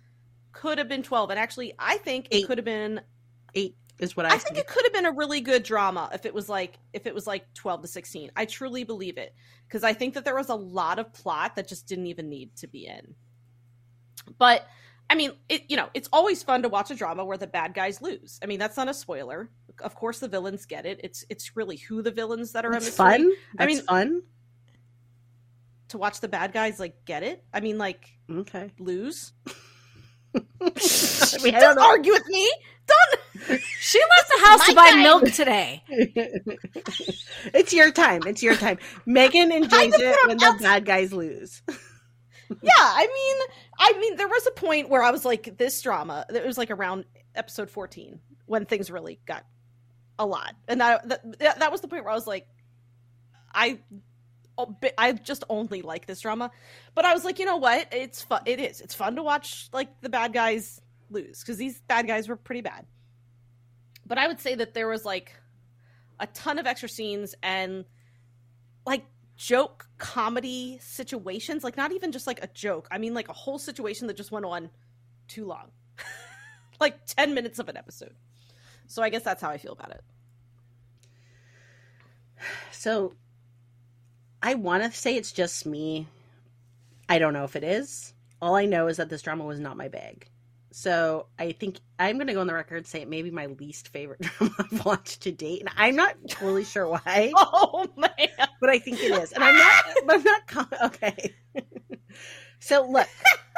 Could 0.51 0.77
have 0.77 0.89
been 0.89 1.03
twelve, 1.03 1.29
and 1.29 1.39
actually, 1.39 1.73
I 1.79 1.97
think 1.97 2.27
it 2.31 2.47
could 2.47 2.57
have 2.57 2.65
been 2.65 3.01
Eight 3.55 3.75
is 3.99 4.15
what 4.15 4.25
I, 4.25 4.35
I 4.35 4.37
think 4.37 4.57
it 4.57 4.67
could 4.67 4.83
have 4.85 4.93
been 4.93 5.05
a 5.05 5.11
really 5.11 5.41
good 5.41 5.63
drama 5.63 6.09
if 6.13 6.25
it 6.25 6.33
was 6.33 6.47
like 6.47 6.77
if 6.93 7.07
it 7.07 7.15
was 7.15 7.25
like 7.27 7.51
12 7.55 7.81
to 7.83 7.87
16. 7.87 8.31
I 8.35 8.45
truly 8.45 8.83
believe 8.83 9.17
it 9.17 9.33
because 9.67 9.83
I 9.83 9.93
think 9.93 10.13
that 10.13 10.23
there 10.25 10.35
was 10.35 10.49
a 10.49 10.55
lot 10.55 10.99
of 10.99 11.11
plot 11.13 11.55
that 11.55 11.67
just 11.67 11.87
didn't 11.87 12.07
even 12.07 12.29
need 12.29 12.55
to 12.57 12.67
be 12.67 12.85
in. 12.85 13.15
But 14.37 14.67
I 15.09 15.15
mean, 15.15 15.31
it 15.49 15.63
you 15.69 15.77
know, 15.77 15.89
it's 15.93 16.09
always 16.13 16.43
fun 16.43 16.61
to 16.63 16.69
watch 16.69 16.91
a 16.91 16.95
drama 16.95 17.25
where 17.25 17.37
the 17.37 17.47
bad 17.47 17.73
guys 17.73 18.01
lose. 18.01 18.39
I 18.43 18.45
mean, 18.45 18.59
that's 18.59 18.77
not 18.77 18.87
a 18.89 18.93
spoiler. 18.93 19.49
Of 19.81 19.95
course 19.95 20.19
the 20.19 20.27
villains 20.27 20.65
get 20.65 20.85
it. 20.85 20.99
It's 21.03 21.25
it's 21.29 21.55
really 21.55 21.77
who 21.77 22.01
the 22.01 22.11
villains 22.11 22.51
that 22.51 22.65
are 22.65 22.69
mystery. 22.71 22.91
fun. 22.91 23.31
I 23.57 23.65
mean- 23.65 23.81
fun. 23.81 24.21
to 25.89 25.97
watch 25.97 26.19
the 26.19 26.27
bad 26.27 26.51
guys 26.51 26.79
like 26.79 27.05
get 27.05 27.23
it. 27.23 27.43
I 27.53 27.61
mean, 27.61 27.77
like 27.77 28.09
Okay. 28.29 28.71
lose. 28.79 29.33
We 31.43 31.51
Don't 31.51 31.79
argue 31.79 32.11
with 32.11 32.27
me. 32.27 32.51
Don't 32.85 33.21
She 33.79 33.99
left 33.99 34.31
the 34.35 34.45
house 34.45 34.67
to 34.67 34.75
buy 34.75 34.89
time. 34.89 35.03
milk 35.03 35.31
today. 35.31 35.83
it's 37.53 37.73
your 37.73 37.91
time. 37.91 38.23
It's 38.25 38.43
your 38.43 38.55
time. 38.55 38.77
Megan 39.05 39.51
enjoys 39.51 39.91
just 39.91 39.99
it 39.99 40.27
when 40.27 40.37
them 40.37 40.57
the 40.57 40.63
bad 40.63 40.85
guys 40.85 41.13
lose. 41.13 41.61
yeah 42.61 42.71
i 42.77 43.05
mean 43.05 43.57
i 43.77 43.99
mean 43.99 44.15
there 44.15 44.27
was 44.27 44.47
a 44.47 44.51
point 44.51 44.89
where 44.89 45.03
i 45.03 45.11
was 45.11 45.25
like 45.25 45.57
this 45.57 45.81
drama 45.81 46.25
it 46.33 46.45
was 46.45 46.57
like 46.57 46.71
around 46.71 47.03
episode 47.35 47.69
14 47.69 48.19
when 48.45 48.65
things 48.65 48.89
really 48.89 49.19
got 49.25 49.43
a 50.17 50.25
lot 50.25 50.55
and 50.67 50.79
that 50.79 51.07
that, 51.39 51.59
that 51.59 51.71
was 51.71 51.81
the 51.81 51.87
point 51.87 52.03
where 52.03 52.11
i 52.11 52.15
was 52.15 52.25
like 52.25 52.47
i 53.53 53.77
oh, 54.57 54.75
i 54.97 55.11
just 55.11 55.43
only 55.49 55.81
like 55.81 56.05
this 56.05 56.21
drama 56.21 56.49
but 56.95 57.03
i 57.03 57.13
was 57.13 57.25
like 57.25 57.37
you 57.37 57.45
know 57.45 57.57
what 57.57 57.87
it's 57.91 58.21
fun 58.21 58.41
it 58.45 58.59
is 58.59 58.79
it's 58.81 58.95
fun 58.95 59.15
to 59.17 59.23
watch 59.23 59.69
like 59.73 59.89
the 60.01 60.09
bad 60.09 60.31
guys 60.31 60.81
lose 61.09 61.41
because 61.41 61.57
these 61.57 61.81
bad 61.81 62.07
guys 62.07 62.27
were 62.27 62.37
pretty 62.37 62.61
bad 62.61 62.85
but 64.07 64.17
i 64.17 64.27
would 64.27 64.39
say 64.39 64.55
that 64.55 64.73
there 64.73 64.87
was 64.87 65.05
like 65.05 65.33
a 66.19 66.27
ton 66.27 66.59
of 66.59 66.65
extra 66.65 66.89
scenes 66.89 67.35
and 67.43 67.85
like 68.85 69.05
joke 69.35 69.87
comedy 69.97 70.79
situations 70.81 71.63
like 71.63 71.77
not 71.77 71.91
even 71.91 72.11
just 72.11 72.25
like 72.25 72.41
a 72.43 72.47
joke 72.47 72.87
i 72.91 72.97
mean 72.97 73.13
like 73.13 73.29
a 73.29 73.33
whole 73.33 73.59
situation 73.59 74.07
that 74.07 74.17
just 74.17 74.31
went 74.31 74.45
on 74.45 74.69
too 75.27 75.45
long 75.45 75.71
like 76.79 77.05
10 77.05 77.33
minutes 77.33 77.59
of 77.59 77.69
an 77.69 77.77
episode 77.77 78.15
so 78.87 79.03
i 79.03 79.09
guess 79.09 79.23
that's 79.23 79.41
how 79.41 79.49
i 79.49 79.57
feel 79.57 79.73
about 79.73 79.91
it 79.91 80.01
So 82.71 83.13
I 84.41 84.53
want 84.55 84.83
to 84.83 84.91
say 84.91 85.15
it's 85.15 85.31
just 85.31 85.65
me. 85.65 86.07
I 87.09 87.19
don't 87.19 87.33
know 87.33 87.43
if 87.43 87.55
it 87.55 87.63
is. 87.63 88.13
All 88.41 88.55
I 88.55 88.65
know 88.65 88.87
is 88.87 88.97
that 88.97 89.09
this 89.09 89.21
drama 89.21 89.45
was 89.45 89.59
not 89.59 89.77
my 89.77 89.87
bag. 89.87 90.29
So 90.71 91.27
I 91.39 91.53
think 91.53 91.79
I'm 91.97 92.17
going 92.17 92.27
to 92.27 92.33
go 92.33 92.41
on 92.41 92.47
the 92.47 92.53
record 92.53 92.77
and 92.77 92.85
say 92.87 93.01
it 93.01 93.09
may 93.09 93.21
be 93.21 93.31
my 93.31 93.45
least 93.47 93.87
favorite 93.89 94.21
drama 94.37 94.53
I've 94.71 94.85
watched 94.85 95.21
to 95.21 95.31
date, 95.31 95.61
and 95.61 95.69
I'm 95.77 95.95
not 95.95 96.15
totally 96.29 96.63
sure 96.65 96.87
why. 96.87 97.31
Oh 97.37 97.87
man. 97.97 98.09
but 98.59 98.69
I 98.69 98.79
think 98.79 99.01
it 99.01 99.11
is. 99.11 99.31
And 99.31 99.43
I'm 99.43 99.55
not, 99.55 99.85
but 100.05 100.15
I'm 100.15 100.23
not, 100.23 100.83
okay. 100.85 101.33
so 102.59 102.87
look, 102.89 103.07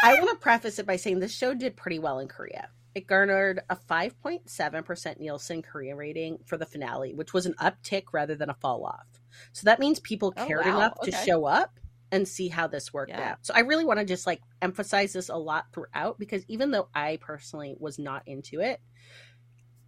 I 0.04 0.13
want 0.15 0.30
to 0.30 0.36
preface 0.36 0.80
it 0.80 0.86
by 0.86 0.95
saying 0.98 1.19
this 1.19 1.34
show 1.36 1.54
did 1.54 1.76
pretty 1.76 2.00
well 2.00 2.19
in 2.19 2.28
Korea. 2.28 2.69
It 2.95 3.08
garnered 3.08 3.62
a 3.69 3.76
5.7% 3.76 5.19
Nielsen 5.19 5.62
Korea 5.62 5.95
rating 5.95 6.39
for 6.45 6.58
the 6.58 6.65
finale, 6.65 7.13
which 7.13 7.34
was 7.34 7.45
an 7.45 7.54
uptick 7.62 8.06
rather 8.12 8.36
than 8.36 8.50
a 8.50 8.56
fall 8.56 8.84
off. 8.86 9.06
So 9.54 9.65
that 9.65 9.80
means 9.80 10.00
people 10.00 10.34
Oh, 10.36 10.45
cared 10.45 10.65
wow. 10.65 10.76
enough 10.76 11.00
to 11.04 11.12
show 11.12 11.45
up 11.45 11.79
and 12.12 12.28
see 12.28 12.48
how 12.48 12.67
this 12.67 12.93
worked 12.93 13.12
Yeah. 13.12 13.32
out. 13.32 13.38
So 13.41 13.54
I 13.54 13.60
really 13.62 13.86
want 13.86 14.00
to 14.00 14.06
just 14.06 14.26
like 14.28 14.41
emphasize 14.62 15.13
this 15.13 15.30
a 15.30 15.36
lot 15.36 15.65
throughout 15.74 16.17
because 16.19 16.43
even 16.48 16.72
though 16.72 16.89
I 16.93 17.17
personally 17.22 17.76
was 17.80 18.00
not 18.00 18.24
into 18.26 18.60
it, 18.62 18.82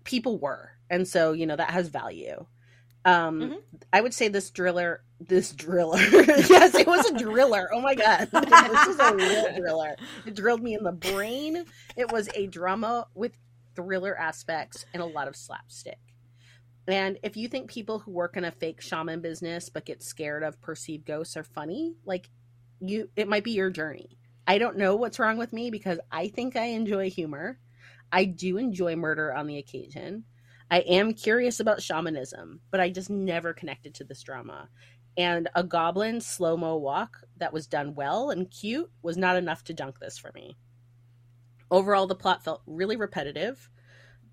people 0.03 0.39
were. 0.39 0.71
And 0.89 1.07
so, 1.07 1.31
you 1.33 1.45
know, 1.45 1.55
that 1.55 1.71
has 1.71 1.87
value. 1.87 2.45
Um 3.03 3.39
Mhm. 3.41 3.55
I 3.91 4.01
would 4.01 4.13
say 4.13 4.27
this 4.27 4.51
driller 4.51 5.03
this 5.19 5.51
driller. 5.53 5.97
yes, 6.11 6.73
it 6.75 6.87
was 6.87 7.05
a 7.09 7.17
driller. 7.17 7.69
Oh 7.73 7.81
my 7.81 7.95
god. 7.95 8.29
this 8.31 8.87
was 8.87 8.99
a 8.99 9.15
real 9.15 9.55
driller. 9.55 9.95
It 10.25 10.35
drilled 10.35 10.61
me 10.63 10.73
in 10.75 10.83
the 10.83 10.91
brain. 10.91 11.65
It 11.95 12.11
was 12.11 12.29
a 12.35 12.47
drama 12.47 13.07
with 13.15 13.33
thriller 13.75 14.15
aspects 14.17 14.85
and 14.93 15.01
a 15.01 15.05
lot 15.05 15.27
of 15.27 15.35
slapstick. 15.35 15.99
And 16.87 17.19
if 17.23 17.37
you 17.37 17.47
think 17.47 17.69
people 17.69 17.99
who 17.99 18.11
work 18.11 18.37
in 18.37 18.45
a 18.45 18.51
fake 18.51 18.81
shaman 18.81 19.21
business 19.21 19.69
but 19.69 19.85
get 19.85 20.03
scared 20.03 20.43
of 20.43 20.61
perceived 20.61 21.05
ghosts 21.05 21.37
are 21.37 21.43
funny, 21.43 21.95
like 22.05 22.29
you 22.79 23.09
it 23.15 23.27
might 23.27 23.43
be 23.43 23.51
your 23.51 23.69
journey. 23.69 24.17
I 24.47 24.57
don't 24.57 24.77
know 24.77 24.95
what's 24.95 25.19
wrong 25.19 25.37
with 25.37 25.53
me 25.53 25.69
because 25.69 25.99
I 26.11 26.27
think 26.27 26.55
I 26.55 26.65
enjoy 26.65 27.09
humor. 27.09 27.59
I 28.11 28.25
do 28.25 28.57
enjoy 28.57 28.95
murder 28.95 29.33
on 29.33 29.47
the 29.47 29.57
occasion. 29.57 30.25
I 30.69 30.79
am 30.79 31.13
curious 31.13 31.59
about 31.59 31.81
shamanism, 31.81 32.61
but 32.71 32.79
I 32.79 32.89
just 32.89 33.09
never 33.09 33.53
connected 33.53 33.93
to 33.95 34.03
this 34.03 34.23
drama. 34.23 34.69
And 35.17 35.49
a 35.53 35.63
goblin 35.63 36.21
slow 36.21 36.57
mo 36.57 36.77
walk 36.77 37.17
that 37.37 37.53
was 37.53 37.67
done 37.67 37.93
well 37.93 38.29
and 38.29 38.49
cute 38.49 38.89
was 39.01 39.17
not 39.17 39.35
enough 39.35 39.63
to 39.65 39.73
dunk 39.73 39.99
this 39.99 40.17
for 40.17 40.31
me. 40.33 40.55
Overall, 41.69 42.07
the 42.07 42.15
plot 42.15 42.43
felt 42.43 42.63
really 42.65 42.97
repetitive. 42.97 43.69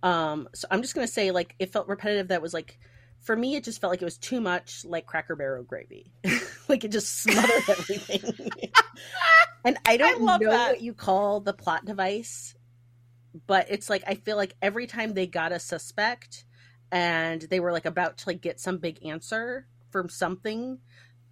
Um, 0.02 0.48
so 0.54 0.68
I'm 0.70 0.82
just 0.82 0.94
gonna 0.94 1.06
say, 1.06 1.30
like, 1.30 1.54
it 1.58 1.72
felt 1.72 1.88
repetitive. 1.88 2.28
That 2.28 2.42
was 2.42 2.54
like, 2.54 2.78
for 3.20 3.37
me, 3.37 3.56
it 3.56 3.64
just 3.64 3.80
felt 3.80 3.90
like 3.90 4.02
it 4.02 4.04
was 4.04 4.18
too 4.18 4.40
much 4.40 4.84
like 4.84 5.06
Cracker 5.06 5.37
Barrel 5.37 5.64
gravy. 5.64 6.12
like 6.68 6.84
it 6.84 6.92
just 6.92 7.22
smothered 7.22 7.62
everything. 7.68 8.50
and 9.64 9.78
I 9.84 9.96
don't 9.96 10.22
love 10.22 10.40
know 10.40 10.50
that. 10.50 10.70
what 10.70 10.80
you 10.80 10.94
call 10.94 11.40
the 11.40 11.52
plot 11.52 11.84
device, 11.84 12.54
but 13.46 13.66
it's 13.70 13.90
like 13.90 14.04
I 14.06 14.14
feel 14.14 14.37
like 14.37 14.54
every 14.62 14.87
time 14.87 15.14
they 15.14 15.26
got 15.26 15.52
a 15.52 15.58
suspect 15.58 16.44
and 16.92 17.42
they 17.42 17.61
were 17.61 17.72
like 17.72 17.87
about 17.87 18.18
to 18.18 18.28
like 18.28 18.40
get 18.40 18.61
some 18.61 18.78
big 18.78 19.04
answer 19.04 19.66
from 19.90 20.08
something, 20.08 20.78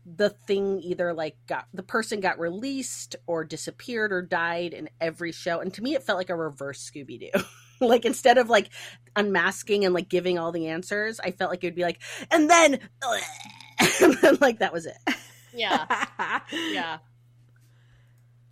the 0.05 0.31
thing 0.31 0.81
either 0.83 1.14
like 1.14 1.37
got 1.46 1.66
the 1.72 1.83
person 1.83 2.20
got 2.20 2.38
released 2.38 3.16
or 3.26 3.44
disappeared 3.44 4.12
or 4.12 4.22
died 4.22 4.72
in 4.74 4.88
every 5.00 5.33
show. 5.33 5.61
And 5.61 5.72
to 5.74 5.83
me, 5.83 5.94
it 5.94 6.02
felt 6.02 6.18
like 6.18 6.31
a 6.31 6.37
reverse 6.37 6.90
Scooby 6.90 7.20
Doo. 7.20 7.40
like 7.81 8.05
instead 8.05 8.39
of 8.39 8.49
like 8.49 8.71
unmasking 9.15 9.85
and 9.85 9.95
like 9.95 10.09
giving 10.09 10.39
all 10.39 10.53
the 10.53 10.69
answers, 10.69 11.21
I 11.21 11.31
felt 11.31 11.51
like 11.51 11.65
it 11.65 11.69
would 11.69 11.75
be 11.75 11.83
like, 11.83 12.01
and 12.31 12.49
then, 12.49 12.79
and 14.03 14.15
then 14.23 14.39
like 14.41 14.61
that 14.61 14.73
was 14.73 14.87
it. 14.87 14.97
Yeah. 15.55 15.87
Yeah. 16.53 16.99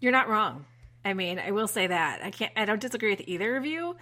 You're 0.01 0.13
not 0.13 0.29
wrong. 0.29 0.67
I 1.05 1.15
mean, 1.15 1.39
I 1.39 1.51
will 1.53 1.69
say 1.69 1.87
that. 1.87 2.21
I 2.23 2.31
can't 2.31 2.53
I 2.57 2.65
don't 2.65 2.81
disagree 2.81 3.11
with 3.11 3.23
either 3.27 3.57
of 3.57 3.65
you. 3.67 3.97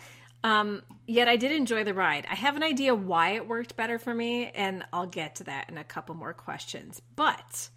Um, 0.44 0.82
yet 1.06 1.28
I 1.28 1.36
did 1.36 1.52
enjoy 1.52 1.84
the 1.84 1.94
ride. 1.94 2.26
I 2.28 2.34
have 2.34 2.56
an 2.56 2.62
idea 2.62 2.94
why 2.94 3.30
it 3.30 3.46
worked 3.46 3.76
better 3.76 3.98
for 3.98 4.12
me, 4.12 4.50
and 4.50 4.84
I'll 4.92 5.06
get 5.06 5.36
to 5.36 5.44
that 5.44 5.68
in 5.68 5.78
a 5.78 5.84
couple 5.84 6.14
more 6.14 6.32
questions. 6.32 7.00
But 7.14 7.68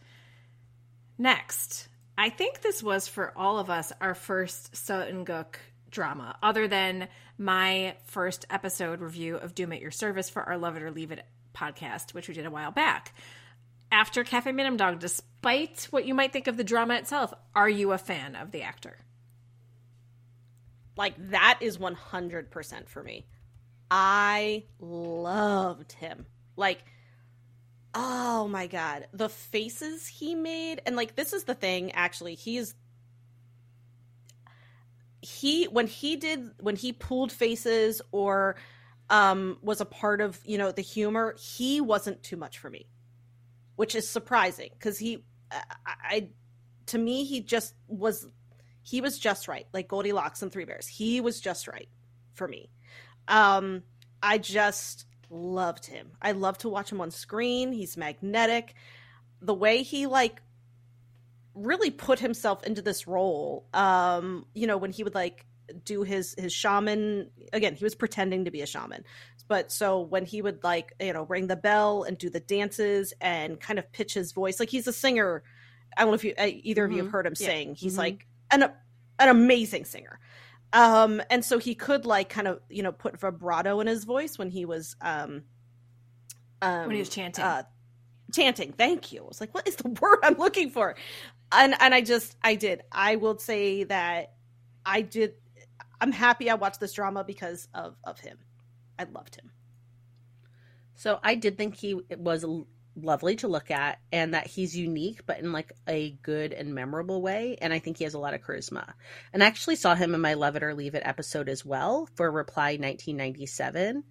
next, 1.17 1.87
I 2.17 2.29
think 2.29 2.61
this 2.61 2.81
was 2.81 3.07
for 3.07 3.37
all 3.37 3.59
of 3.59 3.69
us 3.69 3.91
our 4.01 4.15
first 4.15 4.73
Seo 4.73 5.07
In-guk 5.07 5.59
drama, 5.95 6.37
other 6.43 6.67
than 6.67 7.07
my 7.37 7.95
first 8.03 8.45
episode 8.49 9.01
review 9.01 9.37
of 9.37 9.55
Doom 9.55 9.73
at 9.73 9.81
Your 9.81 9.91
Service 9.91 10.29
for 10.29 10.43
our 10.43 10.57
Love 10.57 10.77
It 10.77 10.83
or 10.83 10.91
Leave 10.91 11.11
It 11.11 11.25
podcast, 11.55 12.13
which 12.13 12.27
we 12.27 12.33
did 12.33 12.45
a 12.45 12.51
while 12.51 12.71
back. 12.71 13.15
After 13.91 14.23
Cafe 14.23 14.51
Minamdang, 14.51 14.99
despite 14.99 15.87
what 15.89 16.05
you 16.05 16.13
might 16.13 16.33
think 16.33 16.47
of 16.47 16.57
the 16.57 16.63
drama 16.63 16.95
itself, 16.95 17.33
are 17.55 17.69
you 17.69 17.93
a 17.93 17.97
fan 17.97 18.35
of 18.35 18.51
the 18.51 18.61
actor? 18.61 18.97
Like 20.97 21.15
that 21.31 21.59
is 21.61 21.77
100% 21.77 22.89
for 22.89 23.01
me. 23.01 23.25
I 23.89 24.65
loved 24.79 25.93
him. 25.93 26.25
Like 26.55 26.83
oh 27.97 28.47
my 28.49 28.67
god, 28.67 29.07
the 29.13 29.29
faces 29.29 30.05
he 30.05 30.35
made 30.35 30.81
and 30.85 30.97
like 30.97 31.15
this 31.15 31.31
is 31.31 31.45
the 31.45 31.55
thing 31.55 31.93
actually, 31.93 32.35
he's 32.35 32.75
he 35.25 35.65
when 35.65 35.87
he 35.87 36.15
did 36.15 36.51
when 36.59 36.75
he 36.75 36.93
pulled 36.93 37.31
faces 37.31 38.01
or 38.11 38.55
um 39.09 39.57
was 39.61 39.81
a 39.81 39.85
part 39.85 40.21
of, 40.21 40.39
you 40.45 40.57
know, 40.57 40.71
the 40.71 40.81
humor, 40.81 41.35
he 41.39 41.81
wasn't 41.81 42.21
too 42.21 42.37
much 42.37 42.59
for 42.59 42.69
me. 42.69 42.87
Which 43.75 43.95
is 43.95 44.07
surprising 44.07 44.69
cuz 44.79 44.99
he 44.99 45.25
I, 45.51 45.63
I 45.85 46.29
to 46.87 46.97
me 46.97 47.25
he 47.25 47.41
just 47.41 47.73
was 47.87 48.27
he 48.83 49.01
was 49.01 49.17
just 49.17 49.47
right 49.47 49.67
like 49.73 49.87
goldilocks 49.87 50.43
and 50.43 50.51
three 50.51 50.65
bears. 50.65 50.87
He 50.87 51.19
was 51.21 51.41
just 51.41 51.67
right 51.67 51.89
for 52.33 52.47
me. 52.47 52.69
Um 53.27 53.83
i 54.21 54.37
just 54.37 55.07
loved 55.31 55.87
him. 55.87 56.11
I 56.21 56.33
love 56.33 56.59
to 56.59 56.69
watch 56.69 56.91
him 56.91 57.01
on 57.01 57.09
screen. 57.09 57.71
He's 57.71 57.97
magnetic. 57.97 58.75
The 59.41 59.55
way 59.55 59.81
he 59.81 60.05
like 60.05 60.41
really 61.55 61.89
put 61.91 62.19
himself 62.19 62.63
into 62.63 62.81
this 62.81 63.07
role 63.07 63.67
um 63.73 64.45
you 64.53 64.67
know 64.67 64.77
when 64.77 64.91
he 64.91 65.03
would 65.03 65.15
like 65.15 65.45
do 65.83 66.03
his 66.03 66.35
his 66.37 66.53
shaman 66.53 67.29
again 67.53 67.73
he 67.75 67.83
was 67.83 67.95
pretending 67.95 68.45
to 68.45 68.51
be 68.51 68.61
a 68.61 68.65
shaman 68.67 69.03
but 69.47 69.71
so 69.71 70.01
when 70.01 70.25
he 70.25 70.41
would 70.41 70.63
like 70.63 70.93
you 70.99 71.13
know 71.13 71.23
ring 71.23 71.47
the 71.47 71.55
bell 71.55 72.03
and 72.03 72.17
do 72.17 72.29
the 72.29 72.39
dances 72.41 73.13
and 73.21 73.59
kind 73.59 73.79
of 73.79 73.91
pitch 73.91 74.13
his 74.13 74.31
voice 74.33 74.59
like 74.59 74.69
he's 74.69 74.85
a 74.87 74.93
singer 74.93 75.43
i 75.97 76.01
don't 76.01 76.11
know 76.11 76.15
if 76.15 76.23
you 76.25 76.33
uh, 76.37 76.47
either 76.51 76.85
of 76.85 76.91
you 76.91 76.97
have 76.99 77.07
Mhm. 77.07 77.11
heard 77.11 77.25
him 77.25 77.35
Yeah. 77.39 77.47
sing 77.47 77.73
he's 77.75 77.95
Mhm. 77.95 77.99
like 77.99 78.27
an 78.51 78.63
an 79.19 79.29
amazing 79.29 79.85
singer 79.85 80.19
um 80.73 81.21
and 81.29 81.45
so 81.45 81.57
he 81.57 81.73
could 81.73 82.05
like 82.05 82.29
kind 82.29 82.47
of 82.47 82.59
you 82.69 82.83
know 82.83 82.91
put 82.91 83.19
vibrato 83.19 83.79
in 83.79 83.87
his 83.87 84.03
voice 84.03 84.37
when 84.37 84.49
he 84.49 84.65
was 84.65 84.95
um 85.01 85.43
um 86.61 86.87
When 86.87 86.95
he 86.95 86.99
was 87.01 87.09
chanting. 87.09 87.43
uh, 87.45 87.63
chanting 88.33 88.73
thank 88.73 89.11
you 89.11 89.23
i 89.23 89.27
was 89.27 89.39
like 89.39 89.53
what 89.53 89.67
is 89.67 89.75
the 89.77 89.89
word 90.01 90.19
i'm 90.23 90.35
looking 90.37 90.69
for 90.69 90.95
and 91.51 91.75
and 91.81 91.93
i 91.93 92.01
just 92.01 92.35
i 92.43 92.55
did 92.55 92.81
i 92.91 93.15
will 93.15 93.37
say 93.37 93.83
that 93.83 94.33
i 94.85 95.01
did 95.01 95.33
i'm 96.01 96.11
happy 96.11 96.49
i 96.49 96.55
watched 96.55 96.79
this 96.79 96.93
drama 96.93 97.23
because 97.23 97.67
of 97.73 97.95
of 98.03 98.19
him 98.19 98.37
i 98.99 99.03
loved 99.03 99.35
him 99.35 99.51
So 100.95 101.19
I 101.23 101.35
did 101.35 101.57
think 101.57 101.75
he 101.75 101.95
was 102.17 102.45
lovely 102.95 103.35
to 103.37 103.47
look 103.47 103.71
at 103.71 103.99
and 104.11 104.33
that 104.33 104.47
he's 104.47 104.75
unique, 104.77 105.25
but 105.25 105.39
in 105.39 105.51
like 105.51 105.73
a 105.87 106.11
good 106.23 106.53
and 106.53 106.73
memorable 106.73 107.21
way. 107.21 107.57
And 107.61 107.73
I 107.73 107.79
think 107.79 107.97
he 107.97 108.05
has 108.05 108.13
a 108.13 108.19
lot 108.19 108.33
of 108.33 108.41
charisma. 108.41 108.93
And 109.33 109.43
I 109.43 109.47
actually 109.47 109.75
saw 109.75 109.95
him 109.95 110.15
in 110.15 110.21
my 110.21 110.35
Love 110.35 110.55
It 110.55 110.63
or 110.63 110.73
Leave 110.73 110.95
It 110.95 111.03
episode 111.05 111.49
as 111.49 111.65
well 111.65 112.07
for 112.15 112.31
Reply 112.31 112.71
1997, 112.77 114.03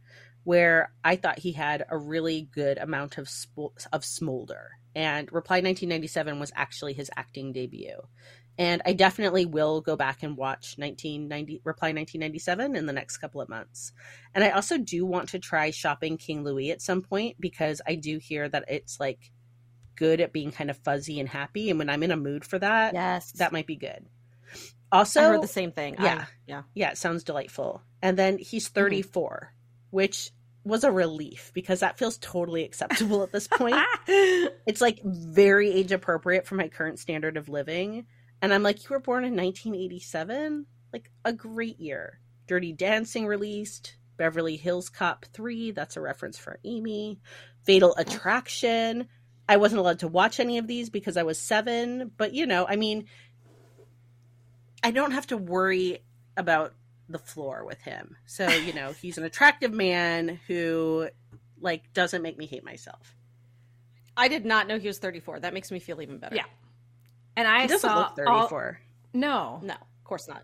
where 0.45 0.93
I 1.03 1.17
thought 1.17 1.39
he 1.39 1.53
had 1.53 1.85
a 1.89 1.97
really 1.99 2.43
good 2.53 2.79
amount 2.79 3.19
of 3.19 3.29
sp- 3.31 3.77
of 3.93 4.05
smolder. 4.05 4.73
And 4.95 5.33
Reply 5.33 5.57
1997 5.57 6.39
was 6.39 6.53
actually 6.55 6.93
his 6.93 7.11
acting 7.17 7.53
debut. 7.53 8.01
And 8.57 8.83
I 8.87 8.93
definitely 8.93 9.47
will 9.47 9.81
go 9.81 9.97
back 9.97 10.23
and 10.23 10.37
watch 10.37 10.77
1990 10.79 11.63
Reply 11.65 11.89
1997 11.89 12.77
in 12.77 12.87
the 12.87 12.93
next 12.93 13.17
couple 13.17 13.41
of 13.41 13.49
months. 13.49 13.93
And 14.35 14.45
I 14.45 14.51
also 14.51 14.79
do 14.79 15.05
want 15.05 15.31
to 15.31 15.41
try 15.41 15.71
shopping 15.71 16.17
King 16.17 16.45
Louie 16.45 16.71
at 16.71 16.81
some 16.81 17.03
point 17.03 17.37
because 17.41 17.81
I 17.87 17.97
do 17.97 18.19
hear 18.19 18.49
that 18.49 18.67
it's 18.69 19.01
like 19.01 19.33
good 19.97 20.21
at 20.21 20.33
being 20.33 20.53
kind 20.53 20.71
of 20.71 20.79
fuzzy 20.79 21.19
and 21.19 21.29
happy. 21.29 21.69
And 21.71 21.79
when 21.79 21.91
I'm 21.91 22.05
in 22.05 22.13
a 22.13 22.17
mood 22.17 22.45
for 22.45 22.59
that, 22.61 22.95
yes 22.95 23.33
that 23.33 23.53
might 23.53 23.67
be 23.67 23.77
good. 23.77 24.07
Also, 24.93 25.21
i 25.21 25.25
heard 25.25 25.43
the 25.43 25.49
same 25.49 25.73
thing 25.73 25.97
I- 25.99 26.05
yeah. 26.05 26.25
yeah 26.47 26.63
yeah, 26.75 26.91
it 26.91 26.99
sounds 26.99 27.25
delightful. 27.25 27.83
And 28.01 28.17
then 28.17 28.39
he's 28.39 28.69
mm-hmm. 28.69 28.81
34, 28.81 29.53
which 29.91 30.31
was 30.65 30.85
a 30.85 30.91
relief 30.91 31.51
because 31.55 31.81
that 31.81 31.99
feels 31.99 32.19
totally 32.19 32.65
acceptable 32.65 33.23
at 33.23 33.33
this 33.33 33.47
point. 33.47 33.77
it's 34.09 34.81
like 34.81 35.01
very 35.05 35.71
age 35.71 35.93
appropriate 35.93 36.47
for 36.47 36.55
my 36.55 36.69
current 36.69 36.99
standard 36.99 37.37
of 37.37 37.49
living. 37.49 38.07
And 38.41 38.53
I'm 38.53 38.63
like, 38.63 38.83
you 38.83 38.89
were 38.91 39.01
born 39.01 39.25
in 39.25 39.37
1987? 39.37 40.67
Like 40.93 41.11
a 41.25 41.33
great 41.33 41.79
year. 41.79 42.21
Dirty 42.47 42.73
Dancing 42.73 43.27
released, 43.27 43.97
Beverly 44.17 44.57
Hills 44.57 44.89
Cop 44.89 45.27
3, 45.33 45.73
that's 45.73 45.97
a 45.97 46.01
reference 46.01 46.39
for 46.39 46.59
Amy, 46.65 47.21
Fatal 47.65 47.95
oh. 47.97 48.01
Attraction. 48.01 49.09
I 49.49 49.59
wasn't 49.59 49.81
allowed 49.81 49.99
to 50.01 50.09
watch 50.09 50.41
any 50.41 50.59
of 50.59 50.67
these 50.67 50.89
because 50.89 51.17
I 51.17 51.23
was 51.23 51.39
seven, 51.39 52.11
but 52.17 52.33
you 52.33 52.47
know, 52.47 52.67
I 52.67 52.77
mean, 52.77 53.07
I 54.83 54.91
don't 54.91 55.13
have 55.13 55.27
to 55.29 55.37
worry 55.37 56.03
about 56.37 56.75
the 57.15 57.19
floor 57.21 57.65
with 57.65 57.81
him. 57.81 58.17
So, 58.27 58.49
you 58.49 58.73
know, 58.73 58.93
he's 59.01 59.17
an 59.19 59.25
attractive 59.25 59.73
man 59.73 60.41
who 60.49 61.09
like 61.61 61.93
doesn't 61.95 62.21
make 62.23 62.37
me 62.37 62.47
hate 62.47 62.65
myself. 62.65 63.15
I 64.17 64.27
did 64.29 64.45
not 64.45 64.67
know 64.69 64.79
he 64.79 64.89
was 64.89 64.99
34. 64.99 65.41
That 65.41 65.55
makes 65.55 65.71
me 65.71 65.79
feel 65.79 66.03
even 66.03 66.19
better. 66.19 66.35
Yeah. 66.37 66.45
And 67.37 67.47
I 67.49 67.63
He 67.63 67.69
doesn't 67.69 67.89
saw 67.89 67.99
look 68.01 68.17
34. 68.17 68.81
All, 69.15 69.21
no, 69.21 69.61
No, 69.63 69.75
of 69.75 70.05
course 70.05 70.29
not. 70.29 70.43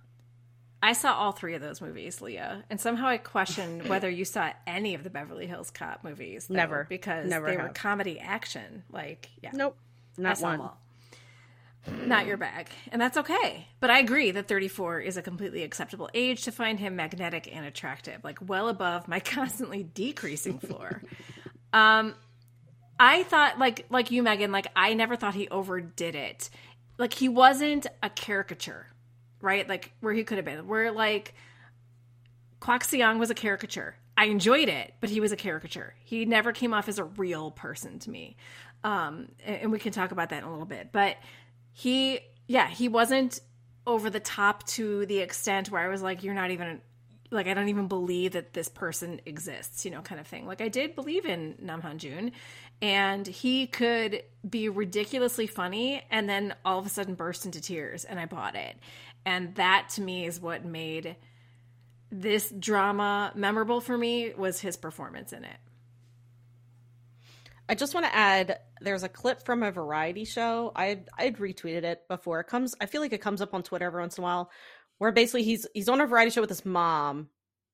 I 0.83 0.93
saw 0.95 1.13
all 1.13 1.33
three 1.33 1.55
of 1.55 1.61
those 1.61 1.81
movies, 1.83 2.23
Leah, 2.23 2.65
and 2.71 2.81
somehow 2.81 3.09
I 3.09 3.19
question 3.19 3.81
whether 3.89 4.09
you 4.09 4.25
saw 4.25 4.51
any 4.67 4.95
of 4.95 5.03
the 5.05 5.11
Beverly 5.11 5.47
Hills 5.47 5.71
Cop 5.71 6.05
movies. 6.05 6.47
though, 6.47 6.55
Never. 6.55 6.87
because 6.89 7.29
Never 7.29 7.51
they 7.51 7.57
were 7.57 7.69
comedy 7.69 8.19
action. 8.19 8.85
Like, 8.91 9.29
yeah, 9.43 9.51
Nope. 9.53 9.77
Not 10.17 10.41
one. 10.41 10.71
Not 11.87 12.27
your 12.27 12.37
bag, 12.37 12.69
and 12.93 13.01
that's 13.01 13.17
okay. 13.17 13.67
But 13.81 13.91
I 13.91 13.99
agree 14.01 14.31
that 14.33 14.49
34 14.49 15.01
is 15.01 15.17
a 15.17 15.23
completely 15.23 15.63
acceptable 15.63 16.11
age 16.13 16.43
to 16.45 16.53
find 16.53 16.79
him 16.79 16.95
magnetic 16.97 17.49
and 17.55 17.65
attractive, 17.65 18.23
like 18.23 18.39
well 18.47 18.69
above 18.69 19.09
my 19.09 19.21
constantly 19.21 19.83
decreasing 19.83 20.59
floor. 20.59 21.03
um, 21.73 22.15
I 22.99 23.23
thought, 23.23 23.59
like, 23.59 23.87
like 23.89 24.11
you, 24.11 24.23
Megan, 24.23 24.53
like 24.53 24.67
I 24.77 24.93
never 24.93 25.17
thought 25.17 25.35
he 25.35 25.49
overdid 25.49 26.15
it. 26.15 26.51
Like 26.99 27.15
he 27.15 27.31
wasn't 27.31 27.87
a 28.03 28.11
caricature, 28.11 28.87
right? 29.41 29.67
Like 29.67 29.93
where 30.01 30.13
he 30.13 30.23
could 30.23 30.37
have 30.37 30.45
been. 30.45 30.69
Where 30.69 30.93
like 30.93 31.35
Kwak 32.61 32.85
was 33.19 33.31
a 33.31 33.35
caricature. 33.35 33.97
I 34.19 34.27
enjoyed 34.27 34.69
it, 34.69 34.93
but 35.01 35.09
he 35.09 35.19
was 35.19 35.33
a 35.33 35.37
caricature. 35.37 35.95
He 36.05 36.27
never 36.27 36.53
came 36.53 36.75
off 36.75 36.91
as 36.91 36.99
a 36.99 37.05
real 37.05 37.51
person 37.51 38.01
to 38.01 38.11
me. 38.11 38.37
Um, 38.85 39.29
and 39.47 39.63
and 39.63 39.73
we 39.73 39.79
can 39.79 39.93
talk 39.93 40.13
about 40.13 40.29
that 40.29 40.43
in 40.43 40.45
a 40.45 40.51
little 40.51 40.67
bit. 40.67 40.91
But 40.93 41.17
he, 41.81 42.21
yeah, 42.47 42.69
he 42.69 42.89
wasn't 42.89 43.41
over 43.87 44.11
the 44.11 44.21
top 44.21 44.67
to 44.67 45.07
the 45.07 45.21
extent 45.21 45.71
where 45.71 45.81
I 45.81 45.89
was 45.89 46.03
like, 46.03 46.23
you're 46.23 46.35
not 46.35 46.51
even, 46.51 46.83
like, 47.31 47.47
I 47.47 47.55
don't 47.55 47.71
even 47.71 47.89
believe 47.89 48.33
that 48.33 48.53
this 48.53 48.69
person 48.69 49.23
exists, 49.25 49.87
you 49.87 49.91
know, 49.91 50.03
kind 50.03 50.21
of 50.21 50.27
thing. 50.27 50.47
Like, 50.47 50.61
I 50.61 50.69
did 50.69 50.95
believe 50.95 51.25
in 51.25 51.55
Nam 51.59 51.81
Han 51.81 51.97
Jun, 51.97 52.33
and 52.83 53.27
he 53.27 53.67
could 53.67 54.23
be 54.49 54.69
ridiculously 54.69 55.47
funny 55.47 56.03
and 56.11 56.29
then 56.29 56.55
all 56.67 56.79
of 56.79 56.85
a 56.85 56.91
sudden 56.91 57.15
burst 57.15 57.47
into 57.47 57.63
tears, 57.63 58.05
and 58.05 58.21
I 58.21 58.27
bought 58.27 58.57
it. 58.57 58.77
And 59.25 59.55
that 59.55 59.89
to 59.95 60.03
me 60.03 60.27
is 60.27 60.39
what 60.39 60.67
made 60.67 61.17
this 62.13 62.51
drama 62.51 63.33
memorable 63.35 63.81
for 63.81 63.97
me 63.97 64.35
was 64.37 64.61
his 64.61 64.77
performance 64.77 65.33
in 65.33 65.45
it. 65.45 65.57
I 67.71 67.75
just 67.77 67.95
want 67.95 68.05
to 68.05 68.13
add 68.13 68.59
there's 68.81 69.05
a 69.05 69.09
clip 69.09 69.45
from 69.45 69.63
a 69.63 69.71
variety 69.71 70.25
show. 70.25 70.73
I 70.75 71.05
I'd 71.17 71.37
retweeted 71.37 71.85
it 71.85 72.01
before. 72.09 72.41
It 72.41 72.49
comes 72.49 72.75
I 72.81 72.87
feel 72.87 73.01
like 73.01 73.13
it 73.13 73.21
comes 73.21 73.41
up 73.41 73.55
on 73.55 73.63
Twitter 73.63 73.85
every 73.87 74.01
once 74.01 74.19
in 74.19 74.23
a 74.23 74.27
while 74.27 74.51
where 74.99 75.13
basically 75.13 75.45
he's 75.45 75.69
he's 75.73 75.89
on 75.89 76.01
a 76.01 76.07
variety 76.07 76.33
show 76.33 76.41
with 76.41 76.51
his 76.51 76.67
mom 76.67 77.29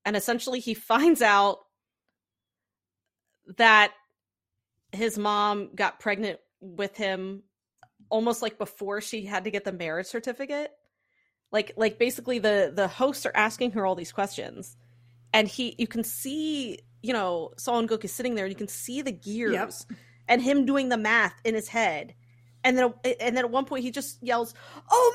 and 0.05 0.15
essentially 0.15 0.59
he 0.59 0.73
finds 0.75 1.23
out 1.23 1.57
that 3.57 3.91
his 4.91 5.17
mom 5.17 5.71
got 5.73 5.99
pregnant 5.99 6.39
with 6.61 6.95
him 6.95 7.41
almost 8.11 8.43
like 8.43 8.59
before 8.59 9.01
she 9.01 9.25
had 9.25 9.45
to 9.45 9.51
get 9.51 9.63
the 9.63 9.71
marriage 9.71 10.05
certificate. 10.05 10.69
Like 11.51 11.73
like 11.75 11.97
basically 11.97 12.37
the 12.37 12.71
the 12.71 12.87
hosts 12.87 13.25
are 13.25 13.31
asking 13.33 13.71
her 13.71 13.83
all 13.83 13.95
these 13.95 14.11
questions 14.11 14.77
and 15.33 15.47
he 15.47 15.73
you 15.79 15.87
can 15.87 16.03
see 16.03 16.81
you 17.01 17.13
know 17.13 17.51
Seo 17.57 17.79
In-guk 17.79 18.03
is 18.05 18.11
sitting 18.11 18.35
there 18.35 18.45
and 18.45 18.51
you 18.51 18.57
can 18.57 18.67
see 18.67 19.01
the 19.01 19.11
gears 19.11 19.85
and 20.27 20.41
him 20.41 20.65
doing 20.65 20.89
the 20.89 20.97
math 20.97 21.33
in 21.43 21.53
his 21.55 21.67
head 21.67 22.13
and 22.63 22.77
then 22.77 22.93
and 23.05 23.37
then 23.37 23.45
at 23.45 23.51
one 23.51 23.65
point 23.65 23.83
he 23.83 23.91
just 23.91 24.21
yells 24.23 24.53
oh 24.89 25.13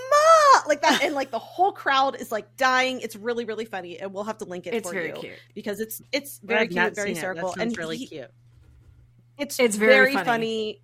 ma 0.62 0.68
like 0.68 0.81
that 0.83 1.03
and 1.03 1.14
like 1.14 1.31
the 1.31 1.38
whole 1.53 1.73
crowd 1.73 2.14
is 2.21 2.31
like 2.33 2.57
dying 2.57 3.01
it's 3.01 3.16
really 3.16 3.45
really 3.45 3.64
funny 3.64 3.99
and 3.99 4.12
we'll 4.14 4.25
have 4.25 4.38
to 4.38 4.45
link 4.45 4.66
it 4.66 4.75
It's 4.75 4.88
for 4.88 4.95
very 4.95 5.09
you 5.09 5.14
cute. 5.14 5.38
because 5.55 5.81
it's 5.81 6.01
it's 6.12 6.38
very 6.38 6.68
cute 6.68 6.95
very 6.95 6.95
seen 6.95 7.03
it. 7.07 7.09
hysterical 7.16 7.49
That 7.51 7.59
sounds 7.59 7.73
and 7.73 7.79
really 7.79 7.97
he- 7.99 8.07
cute. 8.07 8.31
it's 9.38 9.59
It's 9.59 9.77
very 9.77 9.92
very, 9.92 10.12
funny. 10.14 10.25
funny. 10.27 10.83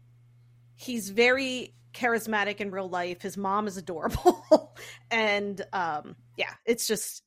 He's 0.76 1.10
very 1.10 1.74
charismatic 1.92 2.56
in 2.60 2.70
real 2.70 2.88
life. 2.88 3.20
His 3.22 3.36
mom 3.36 3.66
is 3.66 3.76
adorable, 3.76 4.72
and 5.10 5.60
um, 5.72 6.14
yeah, 6.36 6.52
it's 6.64 6.86
just 6.86 7.22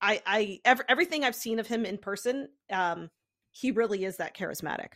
I 0.00 0.22
I 0.26 0.60
ev- 0.64 0.82
everything 0.88 1.24
I've 1.24 1.34
seen 1.34 1.58
of 1.58 1.66
him 1.66 1.84
in 1.84 1.98
person, 1.98 2.48
um, 2.70 3.10
he 3.52 3.70
really 3.70 4.04
is 4.04 4.16
that 4.18 4.36
charismatic. 4.36 4.94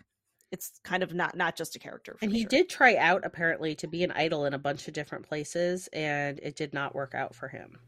It's 0.52 0.72
kind 0.84 1.02
of 1.02 1.12
not 1.14 1.36
not 1.36 1.56
just 1.56 1.76
a 1.76 1.78
character. 1.78 2.18
And 2.20 2.32
he 2.32 2.44
sure. 2.44 2.44
did 2.44 2.68
try 2.68 2.96
out 2.96 3.24
apparently 3.24 3.76
to 3.76 3.86
be 3.86 4.02
an 4.02 4.10
idol 4.10 4.46
in 4.46 4.52
a 4.52 4.58
bunch 4.58 4.88
of 4.88 4.94
different 4.94 5.28
places, 5.28 5.86
and 5.92 6.40
it 6.40 6.56
did 6.56 6.74
not 6.74 6.92
work 6.92 7.14
out 7.14 7.36
for 7.36 7.46
him. 7.46 7.78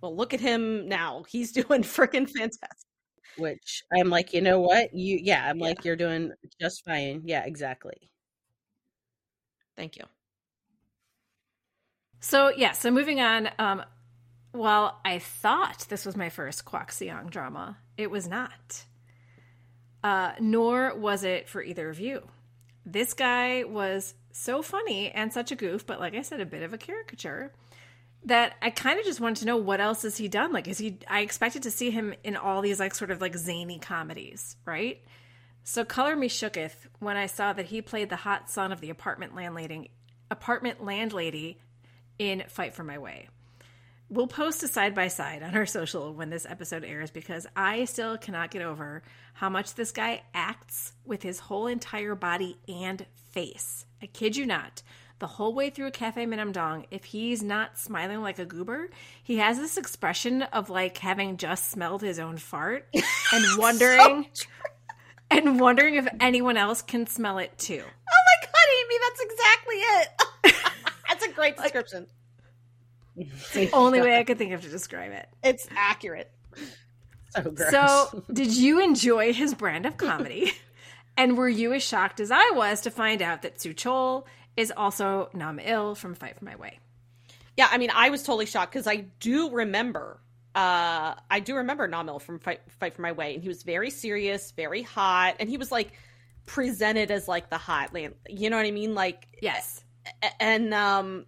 Well, 0.00 0.14
look 0.16 0.34
at 0.34 0.40
him 0.40 0.88
now. 0.88 1.24
He's 1.28 1.52
doing 1.52 1.82
freaking 1.82 2.28
fantastic. 2.28 2.86
Which 3.36 3.84
I'm 3.90 4.10
like, 4.10 4.34
you 4.34 4.40
know 4.42 4.60
what? 4.60 4.92
You 4.92 5.18
yeah, 5.22 5.48
I'm 5.48 5.58
Yeah. 5.58 5.68
like, 5.68 5.84
you're 5.84 5.96
doing 5.96 6.32
just 6.60 6.84
fine. 6.84 7.22
Yeah, 7.24 7.44
exactly. 7.46 8.10
Thank 9.76 9.96
you. 9.96 10.04
So 12.20 12.48
yeah, 12.48 12.72
so 12.72 12.90
moving 12.90 13.20
on. 13.20 13.48
Um, 13.58 13.82
while 14.52 15.00
I 15.04 15.18
thought 15.18 15.86
this 15.88 16.06
was 16.06 16.16
my 16.16 16.28
first 16.28 16.64
Kwak 16.64 16.92
Si-yang 16.92 17.28
drama, 17.28 17.78
it 17.96 18.10
was 18.10 18.28
not. 18.28 18.84
Uh, 20.02 20.32
nor 20.40 20.94
was 20.94 21.24
it 21.24 21.48
for 21.48 21.62
either 21.62 21.90
of 21.90 22.00
you. 22.00 22.28
This 22.86 23.14
guy 23.14 23.64
was 23.64 24.14
so 24.32 24.62
funny 24.62 25.10
and 25.10 25.32
such 25.32 25.50
a 25.50 25.56
goof, 25.56 25.86
but 25.86 26.00
like 26.00 26.14
I 26.14 26.22
said, 26.22 26.40
a 26.40 26.46
bit 26.46 26.62
of 26.62 26.72
a 26.72 26.78
caricature. 26.78 27.52
That 28.24 28.54
I 28.60 28.70
kind 28.70 28.98
of 28.98 29.04
just 29.04 29.20
wanted 29.20 29.40
to 29.40 29.46
know 29.46 29.56
what 29.56 29.80
else 29.80 30.02
has 30.02 30.16
he 30.16 30.26
done? 30.28 30.52
Like, 30.52 30.66
is 30.66 30.78
he? 30.78 30.98
I 31.08 31.20
expected 31.20 31.62
to 31.62 31.70
see 31.70 31.90
him 31.90 32.14
in 32.24 32.36
all 32.36 32.62
these 32.62 32.80
like 32.80 32.94
sort 32.94 33.12
of 33.12 33.20
like 33.20 33.36
zany 33.36 33.78
comedies, 33.78 34.56
right? 34.64 35.00
So 35.62 35.84
color 35.84 36.16
me 36.16 36.28
shooketh 36.28 36.74
when 36.98 37.16
I 37.16 37.26
saw 37.26 37.52
that 37.52 37.66
he 37.66 37.80
played 37.80 38.10
the 38.10 38.16
hot 38.16 38.50
son 38.50 38.72
of 38.72 38.80
the 38.80 38.90
apartment 38.90 39.36
landlady, 39.36 39.90
apartment 40.30 40.82
landlady 40.82 41.58
in 42.18 42.44
Fight 42.48 42.74
for 42.74 42.82
My 42.82 42.98
Way. 42.98 43.28
We'll 44.10 44.26
post 44.26 44.62
a 44.62 44.68
side 44.68 44.94
by 44.94 45.08
side 45.08 45.42
on 45.42 45.54
our 45.54 45.66
social 45.66 46.14
when 46.14 46.30
this 46.30 46.46
episode 46.48 46.82
airs 46.82 47.10
because 47.10 47.46
I 47.54 47.84
still 47.84 48.16
cannot 48.16 48.50
get 48.50 48.62
over 48.62 49.02
how 49.34 49.50
much 49.50 49.74
this 49.74 49.92
guy 49.92 50.22
acts 50.32 50.92
with 51.04 51.22
his 51.22 51.38
whole 51.38 51.66
entire 51.66 52.14
body 52.14 52.56
and 52.66 53.04
face. 53.32 53.84
I 54.02 54.06
kid 54.06 54.34
you 54.34 54.46
not. 54.46 54.82
The 55.18 55.26
whole 55.26 55.52
way 55.52 55.68
through 55.68 55.90
Cafe 55.90 56.24
Minamdang, 56.24 56.86
if 56.90 57.04
he's 57.04 57.42
not 57.42 57.76
smiling 57.76 58.22
like 58.22 58.38
a 58.38 58.46
goober, 58.46 58.88
he 59.22 59.36
has 59.38 59.58
this 59.58 59.76
expression 59.76 60.40
of 60.42 60.70
like 60.70 60.96
having 60.96 61.36
just 61.36 61.70
smelled 61.70 62.00
his 62.00 62.18
own 62.18 62.38
fart 62.38 62.88
and 63.34 63.58
wondering 63.58 64.26
and 65.30 65.60
wondering 65.60 65.96
if 65.96 66.08
anyone 66.18 66.56
else 66.56 66.80
can 66.80 67.06
smell 67.06 67.36
it 67.36 67.58
too. 67.58 67.82
Oh 67.84 68.22
my 68.42 68.46
god, 68.46 68.68
Amy, 68.80 68.94
that's 69.02 69.20
exactly 69.20 69.76
it. 69.76 70.62
that's 71.08 71.26
a 71.26 71.32
great 71.32 71.58
description. 71.58 72.06
The 73.54 73.70
only 73.72 74.00
way 74.00 74.18
I 74.18 74.24
could 74.24 74.38
think 74.38 74.52
of 74.52 74.62
to 74.62 74.68
describe 74.68 75.12
it. 75.12 75.28
It's 75.42 75.66
accurate. 75.76 76.30
so 77.30 77.42
gross. 77.42 77.70
So, 77.70 78.24
did 78.32 78.52
you 78.54 78.80
enjoy 78.82 79.32
his 79.32 79.54
brand 79.54 79.86
of 79.86 79.96
comedy? 79.96 80.52
And 81.16 81.36
were 81.36 81.48
you 81.48 81.72
as 81.72 81.82
shocked 81.82 82.20
as 82.20 82.30
I 82.30 82.52
was 82.54 82.82
to 82.82 82.92
find 82.92 83.22
out 83.22 83.42
that 83.42 83.60
Sue 83.60 83.74
Chol 83.74 84.24
is 84.56 84.72
also 84.76 85.30
Nam 85.34 85.58
Il 85.58 85.96
from 85.96 86.14
Fight 86.14 86.38
for 86.38 86.44
My 86.44 86.54
Way? 86.54 86.78
Yeah, 87.56 87.66
I 87.72 87.76
mean, 87.78 87.90
I 87.92 88.10
was 88.10 88.22
totally 88.22 88.46
shocked 88.46 88.70
because 88.72 88.86
I 88.86 89.06
do 89.18 89.50
remember, 89.50 90.20
uh, 90.54 91.14
I 91.28 91.40
do 91.40 91.56
remember 91.56 91.88
Namil 91.88 92.22
from 92.22 92.38
Fight, 92.38 92.60
Fight 92.78 92.94
for 92.94 93.02
My 93.02 93.10
Way, 93.10 93.34
and 93.34 93.42
he 93.42 93.48
was 93.48 93.64
very 93.64 93.90
serious, 93.90 94.52
very 94.52 94.82
hot, 94.82 95.34
and 95.40 95.50
he 95.50 95.56
was 95.56 95.72
like 95.72 95.90
presented 96.46 97.10
as 97.10 97.26
like 97.26 97.50
the 97.50 97.58
hot 97.58 97.92
land. 97.92 98.14
You 98.28 98.48
know 98.48 98.56
what 98.56 98.66
I 98.66 98.70
mean? 98.70 98.94
Like, 98.94 99.26
Yes. 99.42 99.82
and 100.38 100.72
um, 100.72 101.26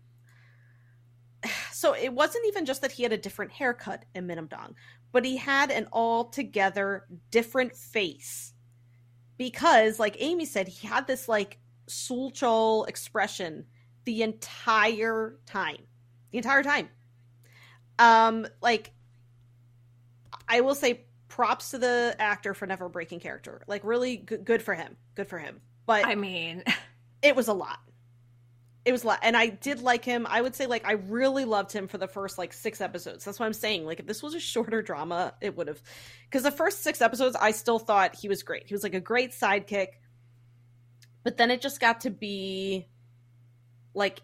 so 1.72 1.94
it 1.94 2.12
wasn't 2.12 2.46
even 2.46 2.64
just 2.66 2.82
that 2.82 2.92
he 2.92 3.02
had 3.02 3.12
a 3.12 3.18
different 3.18 3.52
haircut 3.52 4.04
in 4.14 4.26
Minamdang, 4.26 4.74
but 5.12 5.24
he 5.24 5.36
had 5.36 5.70
an 5.70 5.88
altogether 5.92 7.06
different 7.30 7.74
face 7.74 8.52
because, 9.36 9.98
like 9.98 10.16
Amy 10.18 10.44
said, 10.44 10.68
he 10.68 10.86
had 10.86 11.06
this 11.06 11.28
like 11.28 11.58
Sulchol 11.88 12.88
expression 12.88 13.64
the 14.04 14.22
entire 14.22 15.38
time 15.46 15.86
the 16.30 16.38
entire 16.38 16.62
time. 16.62 16.88
Um, 17.98 18.46
like 18.62 18.92
I 20.48 20.60
will 20.60 20.74
say 20.74 21.02
props 21.28 21.70
to 21.70 21.78
the 21.78 22.16
actor 22.18 22.54
for 22.54 22.66
never 22.66 22.88
breaking 22.88 23.20
character. 23.20 23.62
Like 23.66 23.82
really 23.84 24.16
good, 24.16 24.44
good 24.44 24.62
for 24.62 24.74
him. 24.74 24.96
Good 25.14 25.28
for 25.28 25.38
him. 25.38 25.60
But 25.86 26.06
I 26.06 26.14
mean, 26.14 26.64
it 27.22 27.36
was 27.36 27.48
a 27.48 27.52
lot. 27.52 27.80
It 28.84 28.92
was 28.92 29.04
and 29.22 29.36
I 29.36 29.48
did 29.48 29.82
like 29.82 30.04
him. 30.04 30.26
I 30.28 30.40
would 30.40 30.54
say 30.54 30.66
like 30.66 30.86
I 30.86 30.92
really 30.92 31.44
loved 31.44 31.70
him 31.70 31.86
for 31.86 31.98
the 31.98 32.08
first 32.08 32.38
like 32.38 32.52
six 32.52 32.80
episodes. 32.80 33.24
That's 33.24 33.38
what 33.38 33.46
I'm 33.46 33.52
saying. 33.52 33.84
Like 33.84 34.00
if 34.00 34.06
this 34.06 34.22
was 34.22 34.34
a 34.34 34.40
shorter 34.40 34.80
drama, 34.80 35.34
it 35.40 35.56
would 35.56 35.68
have. 35.68 35.82
Because 36.24 36.44
the 36.44 36.50
first 36.50 36.82
six 36.82 37.02
episodes, 37.02 37.36
I 37.38 37.50
still 37.50 37.78
thought 37.78 38.14
he 38.14 38.28
was 38.28 38.42
great. 38.42 38.66
He 38.66 38.74
was 38.74 38.82
like 38.82 38.94
a 38.94 39.00
great 39.00 39.32
sidekick. 39.32 39.88
But 41.22 41.36
then 41.36 41.50
it 41.50 41.60
just 41.60 41.80
got 41.80 42.00
to 42.02 42.10
be 42.10 42.88
like 43.92 44.22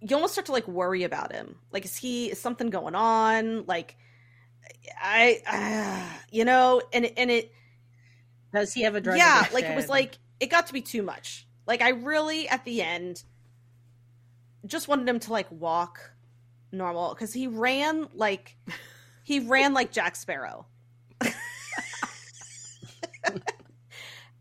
you 0.00 0.14
almost 0.14 0.34
start 0.34 0.46
to 0.46 0.52
like 0.52 0.68
worry 0.68 1.02
about 1.02 1.32
him. 1.32 1.56
Like, 1.72 1.84
is 1.84 1.96
he 1.96 2.30
is 2.30 2.40
something 2.40 2.70
going 2.70 2.94
on? 2.94 3.64
Like, 3.66 3.96
I, 5.02 5.42
uh, 5.46 6.18
you 6.30 6.44
know, 6.44 6.82
and 6.92 7.10
and 7.16 7.30
it 7.30 7.52
Does 8.52 8.72
he 8.72 8.82
have 8.82 8.94
a 8.94 9.00
drug? 9.00 9.18
yeah 9.18 9.46
like 9.52 9.64
it 9.64 9.74
was 9.74 9.88
like 9.88 10.18
it 10.38 10.50
got 10.50 10.68
to 10.68 10.72
be 10.72 10.80
too 10.82 11.02
much 11.02 11.46
like 11.66 11.80
i 11.82 11.90
really 11.90 12.48
at 12.48 12.64
the 12.64 12.82
end 12.82 13.22
just 14.66 14.88
wanted 14.88 15.08
him 15.08 15.20
to 15.20 15.32
like 15.32 15.50
walk 15.50 16.12
normal 16.72 17.14
because 17.14 17.32
he 17.32 17.46
ran 17.46 18.08
like 18.14 18.56
he 19.22 19.40
ran 19.48 19.74
like 19.74 19.92
jack 19.92 20.16
sparrow. 20.16 20.66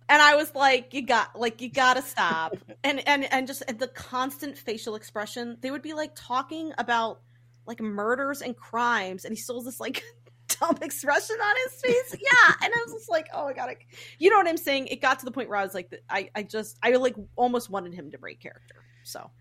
And 0.08 0.22
i 0.22 0.36
was 0.36 0.54
like 0.54 0.94
you 0.94 1.02
got 1.02 1.38
like 1.38 1.62
you 1.62 1.70
gotta 1.72 2.02
stop. 2.02 2.56
And 2.84 3.06
and 3.08 3.26
and 3.34 3.48
just 3.48 3.64
the 3.66 3.88
constant 3.88 4.58
facial 4.58 4.96
expression 4.96 5.58
they 5.62 5.72
would 5.72 5.82
be 5.82 5.94
like 5.94 6.12
talking 6.16 6.74
about 6.78 7.22
like 7.66 7.82
murders 7.82 8.42
and 8.42 8.56
crimes 8.56 9.26
and 9.26 9.34
he 9.34 9.42
still 9.42 9.56
has 9.56 9.66
this 9.66 9.80
like 9.80 10.04
dumb 10.48 10.78
expression 10.84 11.36
on 11.38 11.56
his 11.66 11.82
face. 11.82 12.22
Yeah 12.22 12.54
and 12.62 12.72
i 12.72 12.78
was 12.86 12.94
just 12.94 13.10
like 13.10 13.28
oh 13.34 13.46
my 13.46 13.54
god 13.54 13.70
I, 13.70 13.78
you 14.20 14.30
know 14.30 14.38
what 14.38 14.48
i'm 14.48 14.58
saying? 14.58 14.88
It 14.88 15.02
got 15.02 15.20
to 15.20 15.26
the 15.26 15.32
point 15.32 15.50
where 15.50 15.58
i 15.58 15.64
was 15.64 15.74
like 15.74 15.92
i 16.08 16.30
i 16.36 16.44
just 16.44 16.78
i 16.84 16.92
like 16.92 17.16
almost 17.36 17.72
wanted 17.72 17.96
him 17.96 18.12
to 18.12 18.20
break 18.20 18.40
character 18.40 18.76
so 19.04 19.32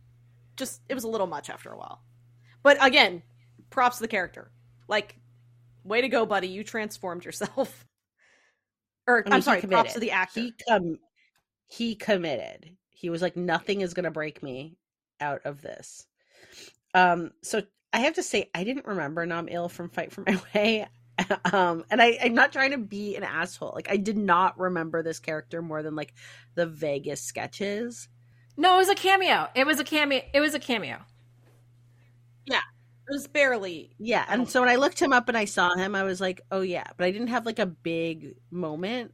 just 0.56 0.80
it 0.88 0.94
was 0.94 1.04
a 1.04 1.08
little 1.08 1.26
much 1.26 1.50
after 1.50 1.70
a 1.70 1.76
while 1.76 2.02
but 2.62 2.76
again 2.84 3.22
props 3.70 3.96
to 3.96 4.02
the 4.02 4.08
character 4.08 4.50
like 4.88 5.16
way 5.84 6.00
to 6.00 6.08
go 6.08 6.24
buddy 6.26 6.48
you 6.48 6.64
transformed 6.64 7.24
yourself 7.24 7.86
or 9.06 9.22
I 9.26 9.30
mean, 9.30 9.38
he 9.38 9.42
sorry 9.42 9.62
props 9.62 9.94
to 9.94 10.00
the 10.00 10.12
actor 10.12 10.40
He 10.40 10.54
com- 10.68 10.98
he 11.66 11.94
committed. 11.94 12.76
He 12.90 13.10
was 13.10 13.22
like, 13.22 13.36
nothing 13.36 13.80
is 13.80 13.94
gonna 13.94 14.10
break 14.10 14.42
me 14.42 14.76
out 15.20 15.42
of 15.44 15.62
this. 15.62 16.06
Um, 16.94 17.32
so 17.42 17.62
I 17.92 18.00
have 18.00 18.14
to 18.14 18.22
say, 18.22 18.50
I 18.54 18.64
didn't 18.64 18.86
remember 18.86 19.24
Nam 19.26 19.48
Il 19.48 19.68
from 19.68 19.88
Fight 19.90 20.12
for 20.12 20.22
My 20.26 20.40
Way. 20.54 20.86
um, 21.52 21.84
and 21.90 22.02
I, 22.02 22.18
I'm 22.22 22.34
not 22.34 22.52
trying 22.52 22.72
to 22.72 22.78
be 22.78 23.16
an 23.16 23.22
asshole. 23.22 23.72
Like, 23.74 23.90
I 23.90 23.96
did 23.96 24.16
not 24.16 24.58
remember 24.58 25.02
this 25.02 25.20
character 25.20 25.62
more 25.62 25.82
than 25.82 25.94
like 25.94 26.12
the 26.54 26.66
vaguest 26.66 27.24
sketches. 27.24 28.08
No, 28.56 28.74
it 28.74 28.78
was 28.78 28.88
a 28.88 28.94
cameo. 28.96 29.48
It 29.54 29.64
was 29.64 29.78
a 29.78 29.84
cameo. 29.84 30.22
It 30.32 30.40
was 30.40 30.54
a 30.54 30.58
cameo. 30.58 31.04
Yeah. 32.46 32.60
It 33.08 33.12
was 33.12 33.26
barely 33.26 33.94
Yeah, 33.98 34.24
and 34.28 34.48
so 34.48 34.60
when 34.62 34.70
I 34.70 34.76
looked 34.76 34.98
him 35.00 35.12
up 35.12 35.28
and 35.28 35.36
I 35.36 35.44
saw 35.44 35.74
him, 35.74 35.94
I 35.94 36.04
was 36.04 36.20
like, 36.22 36.40
oh 36.50 36.62
yeah, 36.62 36.84
but 36.96 37.04
I 37.06 37.10
didn't 37.10 37.28
have 37.28 37.44
like 37.44 37.58
a 37.58 37.66
big 37.66 38.36
moment. 38.50 39.12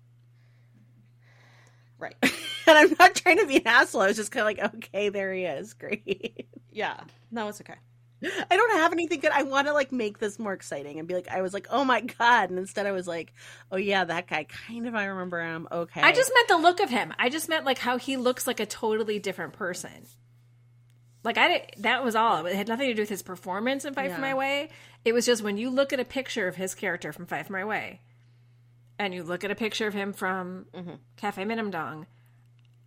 right 1.98 2.14
and 2.22 2.32
I'm 2.66 2.94
not 2.98 3.14
trying 3.14 3.38
to 3.38 3.46
be 3.46 3.56
an 3.56 3.66
asshole. 3.66 4.02
I 4.02 4.06
was 4.08 4.16
just 4.16 4.30
kind 4.32 4.42
of 4.42 4.46
like, 4.64 4.74
okay, 4.76 5.08
there 5.08 5.32
he 5.32 5.44
is. 5.44 5.74
Great. 5.80 6.48
yeah 6.72 7.00
no 7.32 7.48
it's 7.48 7.60
okay 7.60 7.74
I 8.22 8.56
don't 8.56 8.72
have 8.72 8.92
anything 8.92 9.20
good. 9.20 9.32
I 9.32 9.44
want 9.44 9.66
to 9.66 9.72
like 9.72 9.92
make 9.92 10.18
this 10.18 10.38
more 10.38 10.52
exciting 10.52 10.98
and 10.98 11.08
be 11.08 11.14
like, 11.14 11.28
I 11.28 11.40
was 11.42 11.54
like, 11.54 11.66
oh 11.70 11.84
my 11.84 12.02
god, 12.02 12.50
and 12.50 12.58
instead 12.58 12.86
I 12.86 12.92
was 12.92 13.06
like, 13.06 13.32
oh 13.72 13.76
yeah, 13.76 14.04
that 14.04 14.28
guy. 14.28 14.44
Kind 14.44 14.86
of, 14.86 14.94
I 14.94 15.04
remember 15.06 15.40
him. 15.42 15.66
Okay, 15.70 16.02
I 16.02 16.12
just 16.12 16.30
meant 16.34 16.48
the 16.48 16.58
look 16.58 16.80
of 16.80 16.90
him. 16.90 17.14
I 17.18 17.30
just 17.30 17.48
meant 17.48 17.64
like 17.64 17.78
how 17.78 17.96
he 17.96 18.16
looks 18.16 18.46
like 18.46 18.60
a 18.60 18.66
totally 18.66 19.18
different 19.18 19.54
person. 19.54 20.06
Like 21.24 21.38
I 21.38 21.48
didn't, 21.48 21.82
that 21.82 22.04
was 22.04 22.14
all. 22.14 22.46
It 22.46 22.54
had 22.54 22.68
nothing 22.68 22.88
to 22.88 22.94
do 22.94 23.02
with 23.02 23.08
his 23.08 23.22
performance 23.22 23.84
in 23.84 23.94
Fight 23.94 24.10
for 24.10 24.16
Yeah. 24.16 24.20
My 24.20 24.34
Way. 24.34 24.70
It 25.04 25.12
was 25.12 25.26
just 25.26 25.42
when 25.42 25.56
you 25.56 25.70
look 25.70 25.92
at 25.92 26.00
a 26.00 26.04
picture 26.04 26.48
of 26.48 26.56
his 26.56 26.74
character 26.74 27.12
from 27.12 27.26
Fight 27.26 27.46
for 27.46 27.52
My 27.54 27.64
Way, 27.64 28.00
and 28.98 29.14
you 29.14 29.22
look 29.22 29.44
at 29.44 29.50
a 29.50 29.54
picture 29.54 29.86
of 29.86 29.94
him 29.94 30.12
from 30.12 30.66
mm-hmm. 30.74 30.94
Cafe 31.16 31.42
Minamdang, 31.44 32.06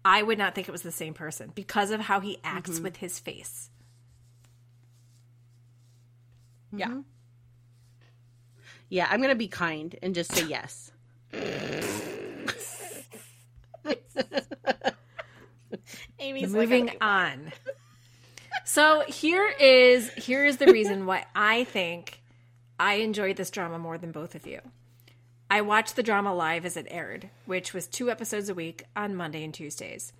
I 0.05 0.21
would 0.21 0.37
not 0.37 0.53
think 0.53 0.67
it 0.67 0.71
was 0.71 0.83
the 0.83 0.91
same 0.91 1.13
person 1.13 1.51
because 1.55 1.89
of 1.89 2.01
how 2.01 2.19
he 2.19 2.37
acts 2.43 2.71
mm-hmm. 2.71 2.83
with 2.83 2.97
his 2.97 3.19
face. 3.19 3.69
Yeah 6.75 6.87
mm-hmm. 6.87 7.01
yeah, 8.89 9.07
I'm 9.09 9.21
gonna 9.21 9.35
be 9.35 9.47
kind 9.47 9.97
and 10.01 10.13
just 10.13 10.31
say 10.31 10.45
yes. 10.45 10.91
amy's 16.19 16.51
Moving 16.51 16.89
okay, 16.89 16.97
on. 17.01 17.51
so 18.65 19.03
here 19.07 19.53
is 19.59 20.11
here 20.13 20.45
is 20.45 20.57
the 20.57 20.67
reason 20.67 21.05
why 21.05 21.25
I 21.35 21.65
think 21.65 22.21
I 22.79 22.95
enjoyed 22.95 23.35
this 23.35 23.51
drama 23.51 23.77
more 23.77 23.97
than 23.97 24.11
both 24.11 24.35
of 24.35 24.47
you. 24.47 24.59
I 25.49 25.61
watched 25.61 25.95
the 25.95 26.03
drama 26.03 26.33
live 26.33 26.65
as 26.65 26.77
it 26.77 26.87
aired, 26.89 27.29
which 27.45 27.73
was 27.73 27.87
two 27.87 28.09
episodes 28.09 28.49
a 28.49 28.55
week 28.55 28.83
on 28.95 29.15
Monday 29.15 29.43
and 29.43 29.53
Tuesdays. 29.53 30.13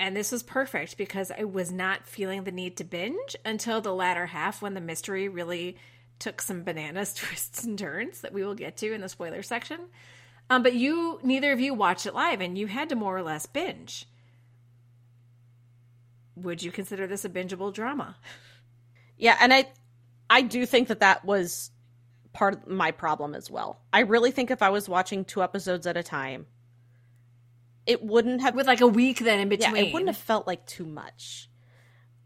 And 0.00 0.16
this 0.16 0.32
was 0.32 0.42
perfect 0.42 0.96
because 0.96 1.30
I 1.30 1.44
was 1.44 1.70
not 1.70 2.06
feeling 2.06 2.44
the 2.44 2.50
need 2.50 2.78
to 2.78 2.84
binge 2.84 3.36
until 3.44 3.82
the 3.82 3.92
latter 3.92 4.24
half 4.24 4.62
when 4.62 4.72
the 4.72 4.80
mystery 4.80 5.28
really 5.28 5.76
took 6.18 6.40
some 6.40 6.64
bananas 6.64 7.12
twists 7.14 7.64
and 7.64 7.78
turns 7.78 8.22
that 8.22 8.32
we 8.32 8.42
will 8.42 8.54
get 8.54 8.78
to 8.78 8.94
in 8.94 9.02
the 9.02 9.10
spoiler 9.10 9.42
section. 9.42 9.78
Um, 10.48 10.62
but 10.62 10.72
you, 10.72 11.20
neither 11.22 11.52
of 11.52 11.60
you 11.60 11.74
watched 11.74 12.06
it 12.06 12.14
live 12.14 12.40
and 12.40 12.56
you 12.56 12.66
had 12.66 12.88
to 12.88 12.96
more 12.96 13.14
or 13.14 13.22
less 13.22 13.44
binge. 13.44 14.06
Would 16.34 16.62
you 16.62 16.72
consider 16.72 17.06
this 17.06 17.26
a 17.26 17.28
bingeable 17.28 17.72
drama? 17.72 18.16
Yeah, 19.18 19.36
and 19.38 19.52
I 19.52 19.68
I 20.30 20.40
do 20.40 20.64
think 20.64 20.88
that 20.88 21.00
that 21.00 21.26
was 21.26 21.70
part 22.32 22.54
of 22.54 22.68
my 22.68 22.90
problem 22.90 23.34
as 23.34 23.50
well. 23.50 23.82
I 23.92 24.00
really 24.00 24.30
think 24.30 24.50
if 24.50 24.62
I 24.62 24.70
was 24.70 24.88
watching 24.88 25.26
two 25.26 25.42
episodes 25.42 25.86
at 25.86 25.98
a 25.98 26.02
time, 26.02 26.46
it 27.86 28.02
wouldn't 28.02 28.40
have 28.42 28.54
With 28.54 28.66
like 28.66 28.80
a 28.80 28.86
week 28.86 29.18
then 29.20 29.40
in 29.40 29.48
between. 29.48 29.76
yeah, 29.76 29.82
it 29.82 29.92
wouldn't 29.92 30.08
have 30.08 30.16
felt 30.16 30.46
like 30.46 30.66
too 30.66 30.84
much. 30.84 31.48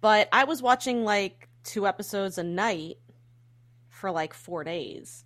But 0.01 0.29
I 0.33 0.45
was 0.45 0.61
watching 0.61 1.05
like 1.05 1.49
two 1.63 1.87
episodes 1.87 2.37
a 2.39 2.43
night 2.45 2.99
for 3.89 4.11
like 4.11 4.35
4 4.35 4.65
days. 4.65 5.25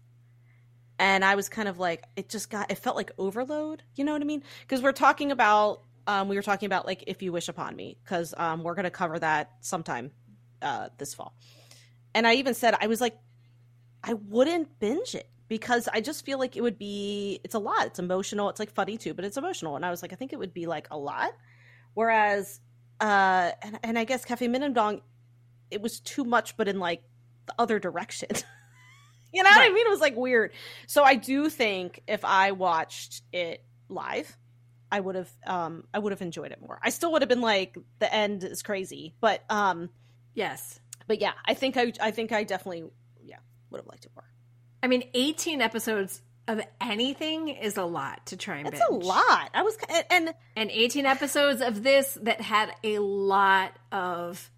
And 1.00 1.24
I 1.24 1.34
was 1.34 1.48
kind 1.48 1.68
of 1.68 1.78
like 1.78 2.04
it 2.16 2.28
just 2.28 2.50
got 2.50 2.70
it 2.70 2.76
felt 2.78 2.96
like 2.96 3.10
overload, 3.18 3.82
you 3.94 4.04
know 4.04 4.12
what 4.12 4.22
I 4.22 4.24
mean? 4.24 4.42
Because 4.62 4.82
we're 4.82 4.92
talking 4.92 5.30
about 5.32 5.82
um 6.06 6.28
we 6.28 6.36
were 6.36 6.42
talking 6.42 6.66
about 6.66 6.86
like 6.86 7.04
if 7.06 7.22
you 7.22 7.32
wish 7.32 7.48
upon 7.48 7.76
me 7.76 7.98
cuz 8.04 8.34
um 8.36 8.62
we're 8.62 8.74
going 8.74 8.84
to 8.84 8.90
cover 8.90 9.18
that 9.18 9.52
sometime 9.60 10.10
uh 10.62 10.88
this 10.98 11.14
fall. 11.14 11.34
And 12.14 12.26
I 12.26 12.34
even 12.34 12.54
said 12.54 12.74
I 12.80 12.86
was 12.88 13.00
like 13.00 13.16
I 14.02 14.14
wouldn't 14.14 14.78
binge 14.80 15.14
it 15.14 15.28
because 15.48 15.88
I 15.92 16.00
just 16.00 16.24
feel 16.24 16.38
like 16.38 16.56
it 16.56 16.60
would 16.62 16.78
be 16.78 17.40
it's 17.42 17.54
a 17.54 17.58
lot. 17.58 17.86
It's 17.86 17.98
emotional. 17.98 18.48
It's 18.50 18.60
like 18.60 18.70
funny 18.70 18.96
too, 18.98 19.14
but 19.14 19.24
it's 19.24 19.36
emotional. 19.36 19.76
And 19.76 19.84
I 19.84 19.90
was 19.90 20.02
like, 20.02 20.12
I 20.12 20.16
think 20.16 20.32
it 20.32 20.38
would 20.38 20.54
be 20.54 20.66
like 20.66 20.88
a 20.90 20.98
lot. 20.98 21.30
Whereas 21.94 22.60
uh 23.00 23.52
and, 23.62 23.78
and 23.82 23.98
I 23.98 24.04
guess 24.04 24.24
Cafe 24.24 24.46
Minamdang, 24.46 25.00
it 25.70 25.80
was 25.80 26.00
too 26.00 26.24
much, 26.24 26.56
but 26.56 26.68
in 26.68 26.78
like 26.78 27.02
the 27.46 27.54
other 27.58 27.78
direction. 27.78 28.28
you 29.32 29.42
know 29.42 29.50
what 29.50 29.70
I 29.70 29.72
mean? 29.72 29.86
It 29.86 29.90
was 29.90 30.00
like 30.00 30.16
weird. 30.16 30.52
So 30.86 31.02
I 31.02 31.14
do 31.14 31.48
think 31.48 32.02
if 32.06 32.24
I 32.24 32.52
watched 32.52 33.22
it 33.32 33.64
live, 33.88 34.36
I 34.90 35.00
would 35.00 35.14
have 35.14 35.30
um 35.46 35.84
I 35.92 35.98
would 35.98 36.12
have 36.12 36.22
enjoyed 36.22 36.52
it 36.52 36.60
more. 36.60 36.78
I 36.82 36.90
still 36.90 37.12
would 37.12 37.22
have 37.22 37.28
been 37.28 37.40
like 37.40 37.76
the 37.98 38.12
end 38.12 38.44
is 38.44 38.62
crazy, 38.62 39.14
but 39.20 39.42
um 39.50 39.90
Yes. 40.34 40.80
but 41.06 41.20
yeah, 41.20 41.32
I 41.46 41.54
think 41.54 41.76
I 41.76 41.92
I 42.00 42.10
think 42.10 42.32
I 42.32 42.44
definitely 42.44 42.84
yeah 43.22 43.38
would 43.70 43.78
have 43.78 43.86
liked 43.86 44.04
it 44.04 44.12
more. 44.14 44.24
I 44.82 44.86
mean, 44.86 45.04
18 45.14 45.60
episodes 45.60 46.22
of 46.46 46.60
anything 46.80 47.48
is 47.48 47.76
a 47.76 47.84
lot 47.84 48.24
to 48.26 48.36
try 48.36 48.56
and 48.56 48.66
That's 48.66 48.80
binge. 48.88 49.04
a 49.04 49.06
lot. 49.06 49.50
I 49.52 49.62
was 49.62 49.76
and, 49.88 50.04
and 50.10 50.34
And 50.56 50.70
18 50.70 51.04
episodes 51.04 51.60
of 51.60 51.82
this 51.82 52.16
that 52.22 52.40
had 52.40 52.72
a 52.82 52.98
lot 53.00 53.72
of 53.92 54.50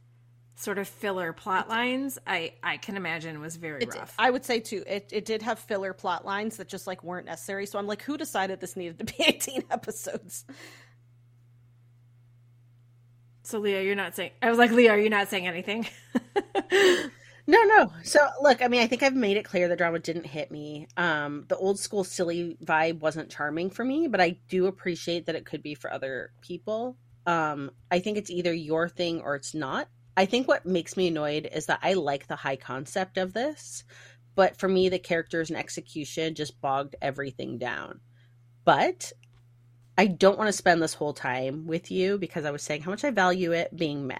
sort 0.55 0.79
of 0.79 0.87
filler 0.87 1.33
plot 1.33 1.69
lines, 1.69 2.19
I, 2.27 2.53
I 2.63 2.77
can 2.77 2.97
imagine 2.97 3.41
was 3.41 3.57
very 3.57 3.83
it, 3.83 3.95
rough. 3.95 4.15
I 4.19 4.31
would 4.31 4.45
say 4.45 4.61
too, 4.61 4.85
it, 4.87 5.09
it 5.11 5.25
did 5.25 5.43
have 5.43 5.59
filler 5.59 5.93
plot 5.93 6.25
lines 6.25 6.59
that 6.59 6.69
just 6.69 6.87
like 6.87 7.03
weren't 7.03 7.27
necessary. 7.27 7.67
So 7.67 7.79
I'm 7.79 7.87
like, 7.87 8.03
who 8.03 8.17
decided 8.17 8.61
this 8.61 8.77
needed 8.77 8.99
to 8.99 9.05
be 9.05 9.15
18 9.27 9.65
episodes? 9.71 10.45
so, 13.43 13.59
Leah, 13.59 13.83
you're 13.83 13.97
not 13.97 14.15
saying. 14.15 14.31
I 14.43 14.51
was 14.51 14.59
like, 14.59 14.71
Leah, 14.71 14.93
are 14.93 14.99
you 14.99 15.11
not 15.11 15.29
saying 15.29 15.49
anything? 15.49 15.89
No, 17.51 17.65
no. 17.65 17.93
So 18.05 18.21
look, 18.41 18.63
I 18.63 18.69
mean, 18.69 18.81
I 18.81 18.87
think 18.87 19.03
I've 19.03 19.17
made 19.17 19.37
it 19.37 19.45
clear 19.45 19.67
the 19.67 19.75
drama 19.75 19.99
didn't 19.99 20.27
hit 20.27 20.53
me. 20.53 20.87
Um, 20.97 21.47
the 21.49 21.57
old 21.57 21.81
school 21.81 22.05
silly 22.05 22.57
vibe 22.65 23.01
wasn't 23.01 23.29
charming 23.29 23.71
for 23.71 23.85
me, 23.85 24.07
but 24.07 24.21
I 24.21 24.39
do 24.49 24.67
appreciate 24.67 25.27
that 25.27 25.35
it 25.35 25.45
could 25.45 25.61
be 25.61 25.75
for 25.75 25.93
other 25.93 26.31
people. 26.43 26.97
Um, 27.27 27.73
I 27.91 27.99
think 27.99 28.19
it's 28.19 28.31
either 28.31 28.53
your 28.53 28.89
thing 28.89 29.21
or 29.23 29.35
it's 29.35 29.53
not. 29.53 29.89
I 30.17 30.27
think 30.27 30.47
what 30.47 30.65
makes 30.65 30.97
me 30.97 31.09
annoyed 31.09 31.51
is 31.53 31.67
that 31.67 31.81
I 31.83 31.95
like 31.95 32.29
the 32.29 32.37
high 32.37 32.55
concept 32.55 33.19
of 33.19 33.33
this, 33.33 33.83
but 34.37 34.57
for 34.57 34.69
me, 34.69 34.89
the 34.89 35.01
characters 35.01 35.51
and 35.51 35.59
execution 35.59 36.37
just 36.37 36.61
bogged 36.61 36.95
everything 37.03 37.59
down. 37.59 37.99
But 38.65 39.13
I 39.99 40.07
don't 40.07 40.39
want 40.39 40.47
to 40.47 40.53
spend 40.53 40.81
this 40.81 40.95
whole 40.95 41.15
time 41.15 41.67
with 41.67 41.91
you 41.91 42.17
because 42.17 42.45
I 42.45 42.53
was 42.53 42.63
saying 42.63 42.83
how 42.83 42.93
much 42.93 43.03
I 43.03 43.11
value 43.11 43.51
it 43.51 43.77
being 43.77 44.07
meh 44.07 44.19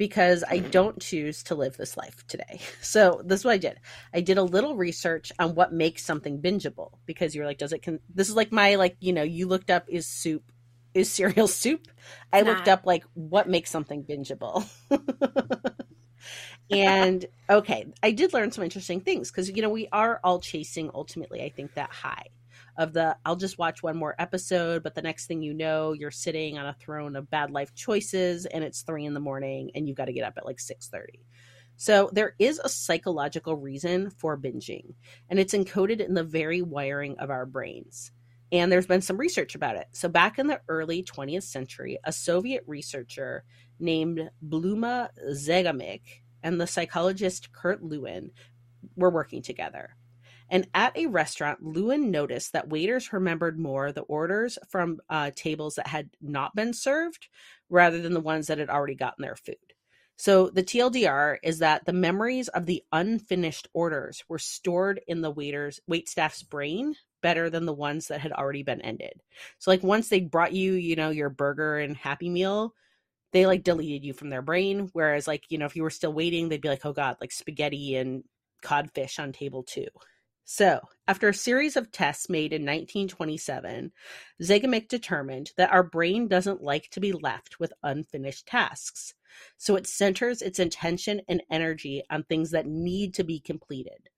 because 0.00 0.42
I 0.48 0.60
don't 0.60 0.98
choose 0.98 1.42
to 1.42 1.54
live 1.54 1.76
this 1.76 1.94
life 1.94 2.26
today. 2.26 2.60
So 2.80 3.20
this 3.22 3.40
is 3.40 3.44
what 3.44 3.52
I 3.52 3.58
did. 3.58 3.78
I 4.14 4.22
did 4.22 4.38
a 4.38 4.42
little 4.42 4.74
research 4.74 5.30
on 5.38 5.54
what 5.54 5.72
makes 5.72 6.02
something 6.02 6.40
bingeable 6.40 6.92
because 7.04 7.34
you're 7.34 7.44
like, 7.44 7.58
does 7.58 7.74
it? 7.74 7.82
Con-? 7.82 8.00
This 8.12 8.30
is 8.30 8.34
like 8.34 8.50
my 8.50 8.76
like 8.76 8.96
you 9.00 9.12
know 9.12 9.22
you 9.22 9.46
looked 9.46 9.70
up 9.70 9.84
is 9.88 10.06
soup 10.06 10.50
is 10.94 11.10
cereal 11.12 11.46
soup. 11.46 11.86
I 12.32 12.40
looked 12.40 12.66
up 12.66 12.86
like 12.86 13.04
what 13.12 13.48
makes 13.48 13.70
something 13.70 14.02
bingeable. 14.02 14.66
and 16.70 17.26
okay, 17.50 17.92
I 18.02 18.12
did 18.12 18.32
learn 18.32 18.50
some 18.50 18.64
interesting 18.64 19.02
things 19.02 19.30
because 19.30 19.50
you 19.50 19.60
know 19.60 19.68
we 19.68 19.86
are 19.92 20.18
all 20.24 20.40
chasing 20.40 20.90
ultimately. 20.94 21.42
I 21.42 21.50
think 21.50 21.74
that 21.74 21.90
high 21.92 22.28
of 22.76 22.92
the 22.92 23.16
I'll 23.24 23.36
just 23.36 23.58
watch 23.58 23.82
one 23.82 23.96
more 23.96 24.14
episode, 24.18 24.82
but 24.82 24.94
the 24.94 25.02
next 25.02 25.26
thing 25.26 25.42
you 25.42 25.54
know, 25.54 25.92
you're 25.92 26.10
sitting 26.10 26.58
on 26.58 26.66
a 26.66 26.74
throne 26.74 27.16
of 27.16 27.30
bad 27.30 27.50
life 27.50 27.74
choices, 27.74 28.46
and 28.46 28.64
it's 28.64 28.82
three 28.82 29.04
in 29.04 29.14
the 29.14 29.20
morning, 29.20 29.70
and 29.74 29.86
you've 29.88 29.96
got 29.96 30.06
to 30.06 30.12
get 30.12 30.24
up 30.24 30.34
at 30.36 30.46
like 30.46 30.60
six 30.60 30.88
thirty. 30.88 31.20
So 31.76 32.10
there 32.12 32.34
is 32.38 32.58
a 32.58 32.68
psychological 32.68 33.56
reason 33.56 34.10
for 34.10 34.36
binging, 34.38 34.94
and 35.28 35.38
it's 35.38 35.54
encoded 35.54 36.00
in 36.00 36.14
the 36.14 36.24
very 36.24 36.60
wiring 36.60 37.18
of 37.18 37.30
our 37.30 37.46
brains. 37.46 38.12
And 38.52 38.70
there's 38.70 38.86
been 38.86 39.00
some 39.00 39.16
research 39.16 39.54
about 39.54 39.76
it. 39.76 39.86
So 39.92 40.08
back 40.08 40.38
in 40.38 40.48
the 40.48 40.60
early 40.68 41.04
20th 41.04 41.44
century, 41.44 41.98
a 42.04 42.12
Soviet 42.12 42.64
researcher 42.66 43.44
named 43.78 44.28
Bluma 44.46 45.08
Zeigarnik 45.32 46.02
and 46.42 46.60
the 46.60 46.66
psychologist 46.66 47.52
Kurt 47.52 47.82
Lewin 47.82 48.30
were 48.96 49.10
working 49.10 49.42
together. 49.42 49.96
And 50.50 50.68
at 50.74 50.96
a 50.96 51.06
restaurant, 51.06 51.62
Lewin 51.62 52.10
noticed 52.10 52.52
that 52.52 52.68
waiters 52.68 53.12
remembered 53.12 53.58
more 53.58 53.92
the 53.92 54.02
orders 54.02 54.58
from 54.68 55.00
uh, 55.08 55.30
tables 55.34 55.76
that 55.76 55.86
had 55.86 56.10
not 56.20 56.54
been 56.54 56.74
served 56.74 57.28
rather 57.68 58.02
than 58.02 58.14
the 58.14 58.20
ones 58.20 58.48
that 58.48 58.58
had 58.58 58.68
already 58.68 58.96
gotten 58.96 59.22
their 59.22 59.36
food. 59.36 59.56
So 60.16 60.50
the 60.50 60.62
TLDR 60.62 61.38
is 61.42 61.60
that 61.60 61.86
the 61.86 61.94
memories 61.94 62.48
of 62.48 62.66
the 62.66 62.82
unfinished 62.92 63.68
orders 63.72 64.22
were 64.28 64.38
stored 64.38 65.00
in 65.06 65.22
the 65.22 65.30
waiter's 65.30 65.80
wait 65.86 66.10
staff's 66.10 66.42
brain 66.42 66.94
better 67.22 67.48
than 67.48 67.64
the 67.64 67.72
ones 67.72 68.08
that 68.08 68.20
had 68.20 68.32
already 68.32 68.62
been 68.62 68.82
ended. 68.82 69.22
So 69.58 69.70
like 69.70 69.82
once 69.82 70.08
they 70.08 70.20
brought 70.20 70.52
you, 70.52 70.74
you 70.74 70.94
know, 70.96 71.08
your 71.08 71.30
burger 71.30 71.78
and 71.78 71.96
happy 71.96 72.28
meal, 72.28 72.74
they 73.32 73.46
like 73.46 73.62
deleted 73.62 74.04
you 74.04 74.12
from 74.12 74.28
their 74.28 74.42
brain. 74.42 74.90
Whereas 74.92 75.26
like, 75.26 75.44
you 75.48 75.56
know, 75.56 75.66
if 75.66 75.76
you 75.76 75.82
were 75.82 75.90
still 75.90 76.12
waiting, 76.12 76.48
they'd 76.48 76.60
be 76.60 76.68
like, 76.68 76.84
oh 76.84 76.92
God, 76.92 77.16
like 77.20 77.32
spaghetti 77.32 77.96
and 77.96 78.24
codfish 78.62 79.18
on 79.18 79.32
table 79.32 79.62
two. 79.62 79.86
So, 80.44 80.80
after 81.06 81.28
a 81.28 81.34
series 81.34 81.76
of 81.76 81.92
tests 81.92 82.28
made 82.28 82.52
in 82.52 82.62
1927, 82.62 83.92
Zeigarnik 84.42 84.88
determined 84.88 85.52
that 85.56 85.70
our 85.70 85.84
brain 85.84 86.26
doesn't 86.26 86.62
like 86.62 86.88
to 86.90 87.00
be 87.00 87.12
left 87.12 87.60
with 87.60 87.72
unfinished 87.82 88.46
tasks. 88.46 89.14
So, 89.56 89.76
it 89.76 89.86
centers 89.86 90.42
its 90.42 90.58
attention 90.58 91.20
and 91.28 91.42
energy 91.50 92.02
on 92.10 92.24
things 92.24 92.50
that 92.50 92.66
need 92.66 93.14
to 93.14 93.24
be 93.24 93.38
completed. 93.38 94.08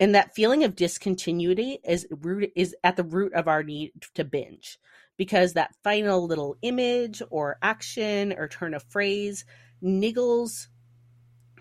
And 0.00 0.14
that 0.14 0.34
feeling 0.34 0.64
of 0.64 0.76
discontinuity 0.76 1.78
is 1.84 2.06
root 2.10 2.50
is 2.56 2.74
at 2.82 2.96
the 2.96 3.04
root 3.04 3.34
of 3.34 3.46
our 3.46 3.62
need 3.62 3.92
to 4.14 4.24
binge 4.24 4.78
because 5.18 5.52
that 5.52 5.76
final 5.84 6.26
little 6.26 6.56
image 6.62 7.20
or 7.28 7.58
action 7.60 8.32
or 8.32 8.48
turn 8.48 8.72
of 8.72 8.82
phrase 8.84 9.44
niggles 9.82 10.68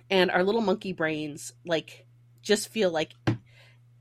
and 0.09 0.31
our 0.31 0.43
little 0.43 0.61
monkey 0.61 0.93
brains 0.93 1.51
like 1.65 2.05
just 2.41 2.69
feel 2.69 2.91
like 2.91 3.13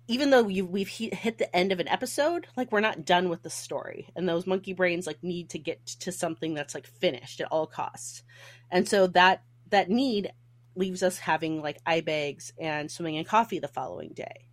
even 0.08 0.30
though 0.30 0.48
you, 0.48 0.64
we've 0.64 0.88
hit 0.88 1.36
the 1.36 1.54
end 1.54 1.70
of 1.70 1.80
an 1.80 1.88
episode, 1.88 2.46
like 2.56 2.72
we're 2.72 2.80
not 2.80 3.04
done 3.04 3.28
with 3.28 3.42
the 3.42 3.50
story, 3.50 4.08
and 4.16 4.26
those 4.26 4.46
monkey 4.46 4.72
brains 4.72 5.06
like 5.06 5.22
need 5.22 5.50
to 5.50 5.58
get 5.58 5.84
to 5.86 6.10
something 6.10 6.54
that's 6.54 6.74
like 6.74 6.86
finished 6.86 7.40
at 7.40 7.48
all 7.52 7.66
costs, 7.66 8.22
and 8.70 8.88
so 8.88 9.06
that 9.08 9.42
that 9.68 9.90
need 9.90 10.32
leaves 10.74 11.02
us 11.02 11.18
having 11.18 11.60
like 11.60 11.78
eye 11.84 12.00
bags 12.00 12.52
and 12.58 12.90
swimming 12.90 13.16
in 13.16 13.24
coffee 13.24 13.58
the 13.58 13.68
following 13.68 14.12
day. 14.14 14.48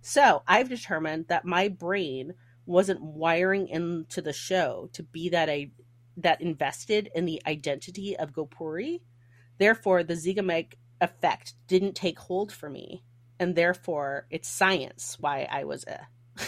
So 0.00 0.42
I've 0.46 0.68
determined 0.68 1.28
that 1.28 1.44
my 1.44 1.68
brain 1.68 2.34
wasn't 2.64 3.00
wiring 3.00 3.68
into 3.68 4.20
the 4.20 4.32
show 4.32 4.90
to 4.92 5.04
be 5.04 5.28
that 5.28 5.48
a 5.48 5.70
that 6.16 6.40
invested 6.40 7.10
in 7.14 7.26
the 7.26 7.40
identity 7.46 8.16
of 8.16 8.32
Gopuri. 8.32 9.02
Therefore, 9.58 10.02
the 10.02 10.14
Zeigarnik 10.14 10.74
effect 11.00 11.54
didn't 11.68 11.94
take 11.94 12.18
hold 12.18 12.52
for 12.52 12.68
me 12.68 13.04
and 13.38 13.54
therefore 13.54 14.26
it's 14.30 14.48
science 14.48 15.16
why 15.20 15.46
I 15.50 15.64
was 15.64 15.84
a. 15.84 16.06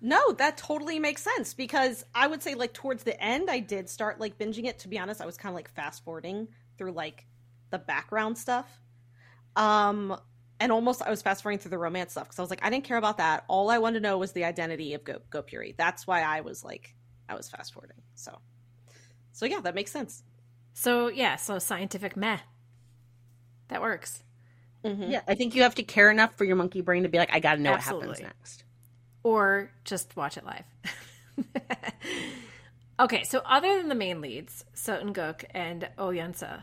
no, 0.00 0.32
that 0.32 0.56
totally 0.56 0.98
makes 0.98 1.22
sense 1.22 1.54
because 1.54 2.04
I 2.14 2.26
would 2.26 2.42
say 2.42 2.54
like 2.54 2.72
towards 2.72 3.04
the 3.04 3.20
end 3.22 3.50
I 3.50 3.60
did 3.60 3.88
start 3.88 4.20
like 4.20 4.38
binging 4.38 4.64
it. 4.64 4.80
To 4.80 4.88
be 4.88 4.98
honest, 4.98 5.20
I 5.20 5.26
was 5.26 5.36
kind 5.36 5.52
of 5.52 5.56
like 5.56 5.70
fast 5.70 6.04
forwarding 6.04 6.48
through 6.78 6.92
like 6.92 7.26
the 7.70 7.78
background 7.78 8.38
stuff. 8.38 8.80
Um 9.56 10.16
and 10.60 10.70
almost 10.70 11.02
I 11.02 11.10
was 11.10 11.22
fast 11.22 11.42
forwarding 11.42 11.58
through 11.58 11.70
the 11.70 11.78
romance 11.78 12.12
stuff 12.12 12.24
because 12.24 12.38
I 12.38 12.42
was 12.42 12.50
like, 12.50 12.64
I 12.64 12.70
didn't 12.70 12.84
care 12.84 12.98
about 12.98 13.16
that. 13.16 13.44
All 13.48 13.70
I 13.70 13.78
wanted 13.78 14.00
to 14.00 14.02
know 14.02 14.18
was 14.18 14.32
the 14.32 14.44
identity 14.44 14.94
of 14.94 15.04
Go 15.04 15.20
Gopuri. 15.30 15.74
That's 15.76 16.06
why 16.06 16.22
I 16.22 16.42
was 16.42 16.62
like, 16.62 16.94
I 17.28 17.34
was 17.34 17.48
fast 17.48 17.72
forwarding. 17.72 18.02
So, 18.14 18.38
so 19.32 19.46
yeah, 19.46 19.60
that 19.60 19.74
makes 19.74 19.90
sense. 19.90 20.22
So 20.74 21.08
yeah, 21.08 21.36
so 21.36 21.58
scientific 21.58 22.16
meh. 22.16 22.38
That 23.70 23.80
works. 23.80 24.22
Mm-hmm. 24.84 25.10
Yeah, 25.10 25.22
I 25.26 25.34
think 25.34 25.54
you 25.54 25.62
have 25.62 25.74
to 25.76 25.82
care 25.82 26.10
enough 26.10 26.34
for 26.36 26.44
your 26.44 26.56
monkey 26.56 26.80
brain 26.80 27.02
to 27.04 27.08
be 27.08 27.18
like, 27.18 27.32
I 27.32 27.40
got 27.40 27.54
to 27.54 27.60
know 27.60 27.72
Absolutely. 27.72 28.08
what 28.08 28.18
happens 28.18 28.38
next. 28.40 28.64
Or 29.22 29.70
just 29.84 30.16
watch 30.16 30.36
it 30.36 30.44
live. 30.44 30.64
okay, 33.00 33.24
so 33.24 33.42
other 33.44 33.78
than 33.78 33.88
the 33.88 33.94
main 33.94 34.20
leads, 34.20 34.64
Seo 34.74 35.44
and 35.50 35.88
Oh 35.98 36.08
Yeon-seo, 36.08 36.62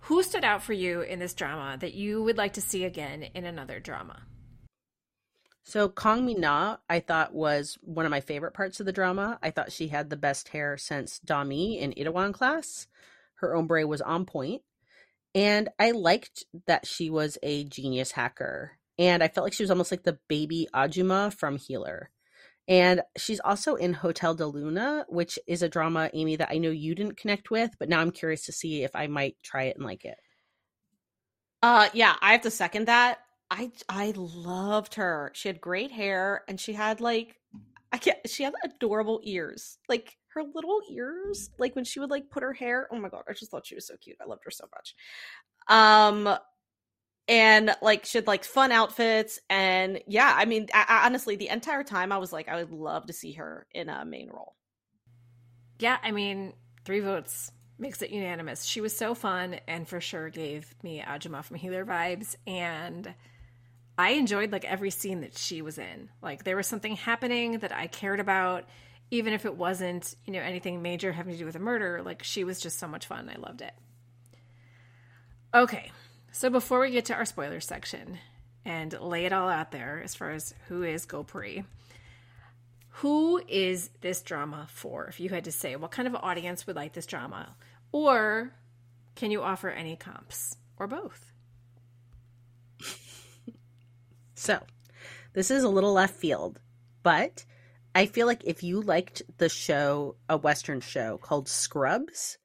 who 0.00 0.22
stood 0.22 0.44
out 0.44 0.62
for 0.62 0.72
you 0.72 1.02
in 1.02 1.18
this 1.18 1.34
drama 1.34 1.76
that 1.78 1.94
you 1.94 2.22
would 2.22 2.36
like 2.36 2.54
to 2.54 2.60
see 2.60 2.84
again 2.84 3.22
in 3.22 3.44
another 3.44 3.78
drama? 3.78 4.22
So 5.62 5.88
Kang 5.88 6.26
Mina, 6.26 6.80
I 6.88 7.00
thought 7.00 7.32
was 7.32 7.78
one 7.82 8.06
of 8.06 8.10
my 8.10 8.20
favorite 8.20 8.54
parts 8.54 8.80
of 8.80 8.86
the 8.86 8.92
drama. 8.92 9.38
I 9.40 9.50
thought 9.52 9.70
she 9.70 9.88
had 9.88 10.10
the 10.10 10.16
best 10.16 10.48
hair 10.48 10.76
since 10.76 11.20
Dami 11.24 11.78
in 11.78 11.92
Itaewon 11.92 12.34
class. 12.34 12.88
Her 13.34 13.54
ombre 13.54 13.86
was 13.86 14.00
on 14.00 14.24
point. 14.24 14.62
And 15.34 15.68
I 15.78 15.92
liked 15.92 16.44
that 16.66 16.86
she 16.86 17.10
was 17.10 17.38
a 17.42 17.64
genius 17.64 18.12
hacker. 18.12 18.72
And 18.98 19.22
I 19.22 19.28
felt 19.28 19.44
like 19.44 19.52
she 19.52 19.62
was 19.62 19.70
almost 19.70 19.90
like 19.90 20.02
the 20.02 20.18
baby 20.28 20.68
Ajuma 20.74 21.32
from 21.32 21.56
Healer. 21.56 22.10
And 22.68 23.02
she's 23.16 23.40
also 23.40 23.74
in 23.74 23.94
Hotel 23.94 24.34
del 24.34 24.52
Luna, 24.52 25.04
which 25.08 25.38
is 25.46 25.62
a 25.62 25.68
drama, 25.68 26.10
Amy, 26.14 26.36
that 26.36 26.50
I 26.52 26.58
know 26.58 26.70
you 26.70 26.94
didn't 26.94 27.16
connect 27.16 27.50
with, 27.50 27.70
but 27.78 27.88
now 27.88 28.00
I'm 28.00 28.12
curious 28.12 28.44
to 28.46 28.52
see 28.52 28.84
if 28.84 28.94
I 28.94 29.06
might 29.06 29.36
try 29.42 29.64
it 29.64 29.76
and 29.76 29.84
like 29.84 30.04
it. 30.04 30.18
Uh 31.62 31.88
yeah, 31.92 32.16
I 32.20 32.32
have 32.32 32.42
to 32.42 32.50
second 32.50 32.86
that. 32.86 33.18
I 33.50 33.72
I 33.88 34.12
loved 34.16 34.94
her. 34.94 35.30
She 35.34 35.48
had 35.48 35.60
great 35.60 35.90
hair 35.90 36.44
and 36.48 36.60
she 36.60 36.72
had 36.72 37.00
like 37.00 37.36
I 37.92 37.98
can't 37.98 38.18
she 38.26 38.44
had 38.44 38.54
adorable 38.64 39.20
ears. 39.24 39.78
Like 39.88 40.16
her 40.34 40.42
little 40.54 40.80
ears 40.90 41.50
like 41.58 41.74
when 41.76 41.84
she 41.84 42.00
would 42.00 42.10
like 42.10 42.30
put 42.30 42.42
her 42.42 42.52
hair 42.52 42.88
oh 42.90 42.98
my 42.98 43.08
god 43.08 43.22
i 43.28 43.32
just 43.32 43.50
thought 43.50 43.66
she 43.66 43.74
was 43.74 43.86
so 43.86 43.96
cute 44.00 44.16
i 44.20 44.24
loved 44.24 44.42
her 44.44 44.50
so 44.50 44.64
much 44.74 44.94
um 45.68 46.36
and 47.28 47.74
like 47.82 48.04
she 48.04 48.18
had 48.18 48.26
like 48.26 48.44
fun 48.44 48.72
outfits 48.72 49.38
and 49.48 50.00
yeah 50.06 50.32
i 50.36 50.44
mean 50.44 50.66
I, 50.72 50.84
I, 50.88 51.06
honestly 51.06 51.36
the 51.36 51.48
entire 51.48 51.84
time 51.84 52.12
i 52.12 52.18
was 52.18 52.32
like 52.32 52.48
i 52.48 52.56
would 52.56 52.72
love 52.72 53.06
to 53.06 53.12
see 53.12 53.32
her 53.32 53.66
in 53.72 53.88
a 53.88 54.04
main 54.04 54.28
role 54.28 54.56
yeah 55.78 55.98
i 56.02 56.10
mean 56.10 56.54
three 56.84 57.00
votes 57.00 57.52
makes 57.78 58.02
it 58.02 58.10
unanimous 58.10 58.64
she 58.64 58.80
was 58.80 58.96
so 58.96 59.14
fun 59.14 59.56
and 59.66 59.88
for 59.88 60.00
sure 60.00 60.28
gave 60.28 60.74
me 60.82 61.02
ajumma 61.06 61.44
from 61.44 61.56
healer 61.56 61.84
vibes 61.84 62.36
and 62.46 63.14
i 64.00 64.10
enjoyed 64.10 64.50
like 64.52 64.64
every 64.64 64.90
scene 64.90 65.20
that 65.20 65.36
she 65.36 65.62
was 65.62 65.78
in 65.78 66.08
like 66.22 66.44
there 66.44 66.56
was 66.56 66.66
something 66.66 66.96
happening 66.96 67.58
that 67.58 67.72
i 67.72 67.86
cared 67.86 68.20
about 68.20 68.64
even 69.10 69.32
if 69.32 69.44
it 69.44 69.56
wasn't, 69.56 70.14
you 70.24 70.32
know, 70.32 70.40
anything 70.40 70.82
major 70.82 71.12
having 71.12 71.32
to 71.32 71.38
do 71.38 71.44
with 71.44 71.56
a 71.56 71.60
murder, 71.60 72.02
like 72.02 72.22
she 72.22 72.44
was 72.44 72.60
just 72.60 72.78
so 72.78 72.86
much 72.86 73.06
fun. 73.06 73.28
I 73.28 73.38
loved 73.38 73.60
it. 73.60 73.74
Okay, 75.52 75.90
so 76.30 76.48
before 76.48 76.80
we 76.80 76.90
get 76.90 77.06
to 77.06 77.14
our 77.14 77.24
spoiler 77.24 77.60
section 77.60 78.18
and 78.64 78.92
lay 79.00 79.24
it 79.24 79.32
all 79.32 79.48
out 79.48 79.72
there 79.72 80.00
as 80.04 80.14
far 80.14 80.30
as 80.30 80.54
who 80.68 80.84
is 80.84 81.06
Gopuri, 81.06 81.64
who 82.94 83.42
is 83.48 83.90
this 84.00 84.22
drama 84.22 84.68
for? 84.70 85.06
If 85.06 85.18
you 85.18 85.30
had 85.30 85.44
to 85.44 85.52
say, 85.52 85.74
what 85.74 85.90
kind 85.90 86.06
of 86.06 86.14
audience 86.14 86.66
would 86.66 86.76
like 86.76 86.92
this 86.92 87.06
drama? 87.06 87.56
Or 87.90 88.52
can 89.16 89.32
you 89.32 89.42
offer 89.42 89.70
any 89.70 89.96
comps 89.96 90.56
or 90.78 90.86
both? 90.86 91.32
So, 94.40 94.58
this 95.34 95.50
is 95.50 95.64
a 95.64 95.68
little 95.68 95.92
left 95.92 96.14
field, 96.14 96.60
but 97.02 97.44
I 97.94 98.06
feel 98.06 98.26
like 98.26 98.42
if 98.44 98.62
you 98.62 98.80
liked 98.80 99.20
the 99.36 99.50
show, 99.50 100.16
a 100.30 100.38
Western 100.38 100.80
show 100.80 101.18
called 101.18 101.46
Scrubs, 101.46 102.38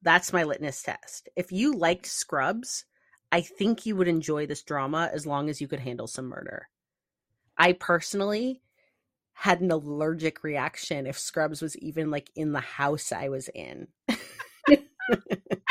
that's 0.00 0.32
my 0.32 0.44
litmus 0.44 0.82
test. 0.82 1.28
If 1.36 1.52
you 1.52 1.74
liked 1.74 2.06
Scrubs, 2.06 2.86
I 3.30 3.42
think 3.42 3.84
you 3.84 3.96
would 3.96 4.08
enjoy 4.08 4.46
this 4.46 4.62
drama 4.62 5.10
as 5.12 5.26
long 5.26 5.50
as 5.50 5.60
you 5.60 5.68
could 5.68 5.80
handle 5.80 6.06
some 6.06 6.24
murder. 6.24 6.70
I 7.58 7.74
personally 7.74 8.62
had 9.34 9.60
an 9.60 9.70
allergic 9.70 10.42
reaction 10.42 11.06
if 11.06 11.18
Scrubs 11.18 11.60
was 11.60 11.76
even 11.76 12.10
like 12.10 12.30
in 12.34 12.52
the 12.52 12.60
house 12.60 13.12
I 13.12 13.28
was 13.28 13.50
in. 13.54 13.88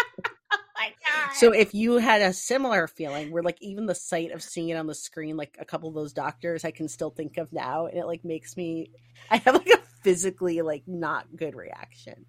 So 1.36 1.52
if 1.54 1.74
you 1.74 1.98
had 1.98 2.22
a 2.22 2.34
similar 2.34 2.88
feeling 2.88 3.32
where 3.32 3.44
like 3.44 3.58
even 3.62 3.86
the 3.86 3.96
sight 3.96 4.32
of 4.32 4.42
seeing 4.44 4.70
it 4.70 4.76
on 4.76 4.88
the 4.88 4.96
screen, 4.96 5.38
like 5.38 5.58
a 5.60 5.66
couple 5.66 5.90
of 5.90 5.96
those 5.96 6.14
doctors 6.14 6.66
I 6.66 6.72
can 6.72 6.88
still 6.88 7.10
think 7.10 7.38
of 7.38 7.52
now, 7.54 7.86
and 7.88 7.98
it 7.98 8.06
like 8.06 8.24
makes 8.26 8.56
me 8.58 8.92
I 9.30 9.38
have 9.38 9.56
like 9.56 9.68
a 9.68 9.78
physically 10.04 10.62
like 10.62 10.84
not 10.88 11.28
good 11.36 11.56
reaction. 11.56 12.26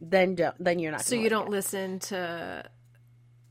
then 0.00 0.34
don't. 0.34 0.54
Then 0.62 0.78
you're 0.78 0.92
not. 0.92 1.02
So 1.02 1.14
you 1.14 1.28
don't 1.28 1.48
it. 1.48 1.50
listen 1.50 1.98
to 2.00 2.64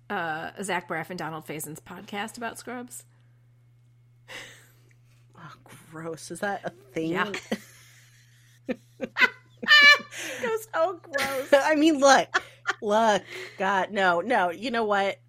uh, 0.09 0.51
Zach 0.61 0.87
Braff 0.89 1.09
and 1.09 1.17
Donald 1.17 1.45
Faison's 1.45 1.79
podcast 1.79 2.37
about 2.37 2.59
Scrubs? 2.59 3.05
Oh, 5.37 5.53
gross. 5.91 6.29
Is 6.31 6.41
that 6.41 6.61
a 6.65 6.69
thing? 6.93 7.11
Yeah. 8.67 8.75
Goes 10.41 10.67
so 10.73 10.99
gross. 11.03 11.53
I 11.53 11.75
mean, 11.75 11.99
look, 11.99 12.27
look, 12.81 13.23
God, 13.57 13.91
no, 13.91 14.21
no. 14.21 14.49
You 14.49 14.71
know 14.71 14.85
what? 14.85 15.19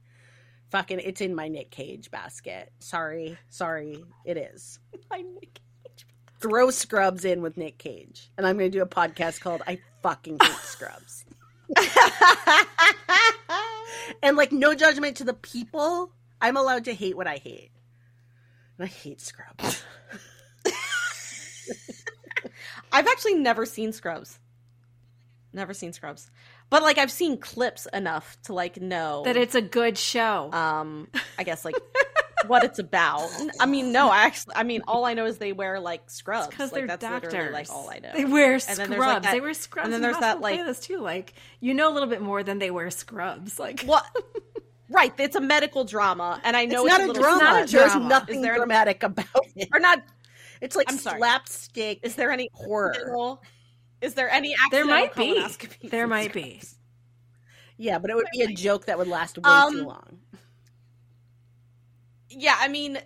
Fucking, 0.70 1.00
it's 1.00 1.20
in 1.20 1.34
my 1.34 1.48
Nick 1.48 1.70
Cage 1.70 2.10
basket. 2.10 2.72
Sorry, 2.78 3.36
sorry, 3.50 4.04
it 4.24 4.36
is. 4.36 4.78
My 5.10 5.18
Nick 5.18 5.60
Cage. 5.84 6.06
Throw 6.40 6.70
Scrubs 6.70 7.24
in 7.26 7.42
with 7.42 7.58
Nick 7.58 7.76
Cage, 7.78 8.30
and 8.38 8.46
I'm 8.46 8.56
going 8.56 8.70
to 8.70 8.78
do 8.78 8.82
a 8.82 8.86
podcast 8.86 9.40
called 9.40 9.62
"I 9.66 9.80
Fucking 10.02 10.38
Hate 10.42 10.52
Scrubs." 10.62 11.24
and 14.22 14.36
like, 14.36 14.50
no 14.52 14.74
judgment 14.74 15.18
to 15.18 15.24
the 15.24 15.34
people. 15.34 16.10
I'm 16.40 16.56
allowed 16.56 16.86
to 16.86 16.94
hate 16.94 17.16
what 17.16 17.26
I 17.26 17.36
hate, 17.36 17.70
and 18.78 18.86
I 18.86 18.88
hate 18.88 19.20
Scrubs. 19.20 19.84
I've 22.92 23.06
actually 23.06 23.34
never 23.34 23.66
seen 23.66 23.92
Scrubs. 23.92 24.38
Never 25.52 25.74
seen 25.74 25.92
Scrubs. 25.92 26.30
But 26.72 26.82
like 26.82 26.98
I've 26.98 27.12
seen 27.12 27.36
clips 27.38 27.86
enough 27.92 28.36
to 28.44 28.52
like 28.54 28.80
know 28.80 29.22
That 29.24 29.36
it's 29.36 29.54
a 29.54 29.62
good 29.62 29.96
show. 29.98 30.50
um 30.52 31.06
I 31.38 31.44
guess 31.44 31.64
like 31.64 31.74
what 32.48 32.64
it's 32.64 32.78
about. 32.80 33.28
I 33.60 33.66
mean, 33.66 33.92
no, 33.92 34.08
I 34.10 34.22
actually 34.24 34.56
I 34.56 34.62
mean 34.64 34.82
all 34.88 35.04
I 35.04 35.14
know 35.14 35.26
is 35.26 35.38
they 35.38 35.52
wear 35.52 35.78
like 35.78 36.02
scrubs. 36.10 36.48
because 36.48 36.72
like 36.72 36.80
they're 36.80 36.86
that's 36.88 37.04
doctors. 37.04 37.32
literally 37.32 37.52
like 37.52 37.70
all 37.70 37.88
I 37.90 37.98
know. 38.00 38.10
They 38.14 38.24
wear 38.24 38.54
And 38.54 38.62
scrubs. 38.62 38.78
then 38.78 38.90
there's, 38.90 39.00
like, 39.00 39.22
that- 39.22 39.32
they 39.32 39.40
wear 39.40 39.54
scrubs. 39.54 39.84
and 39.84 39.92
then 39.92 40.00
there's 40.02 40.18
that, 40.18 40.40
like- 40.40 40.58
Playlist 40.58 40.82
too. 40.82 40.98
Like 41.00 41.34
you 41.60 41.74
know 41.74 41.90
a 41.90 41.94
little 41.94 42.08
bit 42.08 42.22
more 42.22 42.42
than 42.42 42.58
they 42.58 42.70
wear 42.72 42.90
scrubs. 42.90 43.58
Like 43.58 43.82
What 43.82 44.04
Right, 44.88 45.12
it's 45.18 45.36
a 45.36 45.40
medical 45.40 45.84
drama 45.84 46.40
and 46.44 46.56
I 46.56 46.64
know 46.66 46.84
it's 46.86 46.94
it's, 46.94 46.98
not 46.98 47.00
a 47.00 47.04
a 47.04 47.06
little 47.08 47.22
drama. 47.22 47.42
not 47.42 47.52
a 47.68 47.72
There's 47.72 47.92
drama. 47.92 48.08
nothing 48.08 48.42
there- 48.42 48.56
dramatic 48.56 49.02
about 49.02 49.26
it. 49.56 49.68
or 49.72 49.78
not 49.78 50.02
It's 50.60 50.74
like 50.76 50.90
I'm 50.90 50.98
sorry. 50.98 51.18
slapstick. 51.18 52.00
is 52.02 52.14
there 52.14 52.30
any 52.30 52.48
horror? 52.54 52.94
Is 54.02 54.14
there 54.14 54.28
any 54.28 54.54
there 54.70 54.84
might 54.84 55.14
be. 55.14 55.42
There 55.88 56.06
might 56.06 56.32
be. 56.34 56.60
Yeah, 57.78 57.98
but 57.98 58.10
it 58.10 58.14
would 58.16 58.26
be 58.32 58.42
a 58.42 58.48
joke 58.48 58.84
that 58.86 58.98
would 58.98 59.08
last 59.08 59.38
way 59.38 59.42
Um, 59.50 59.72
too 59.72 59.84
long. 59.86 60.18
Yeah, 62.28 62.54
I 62.58 62.68
mean, 62.68 62.98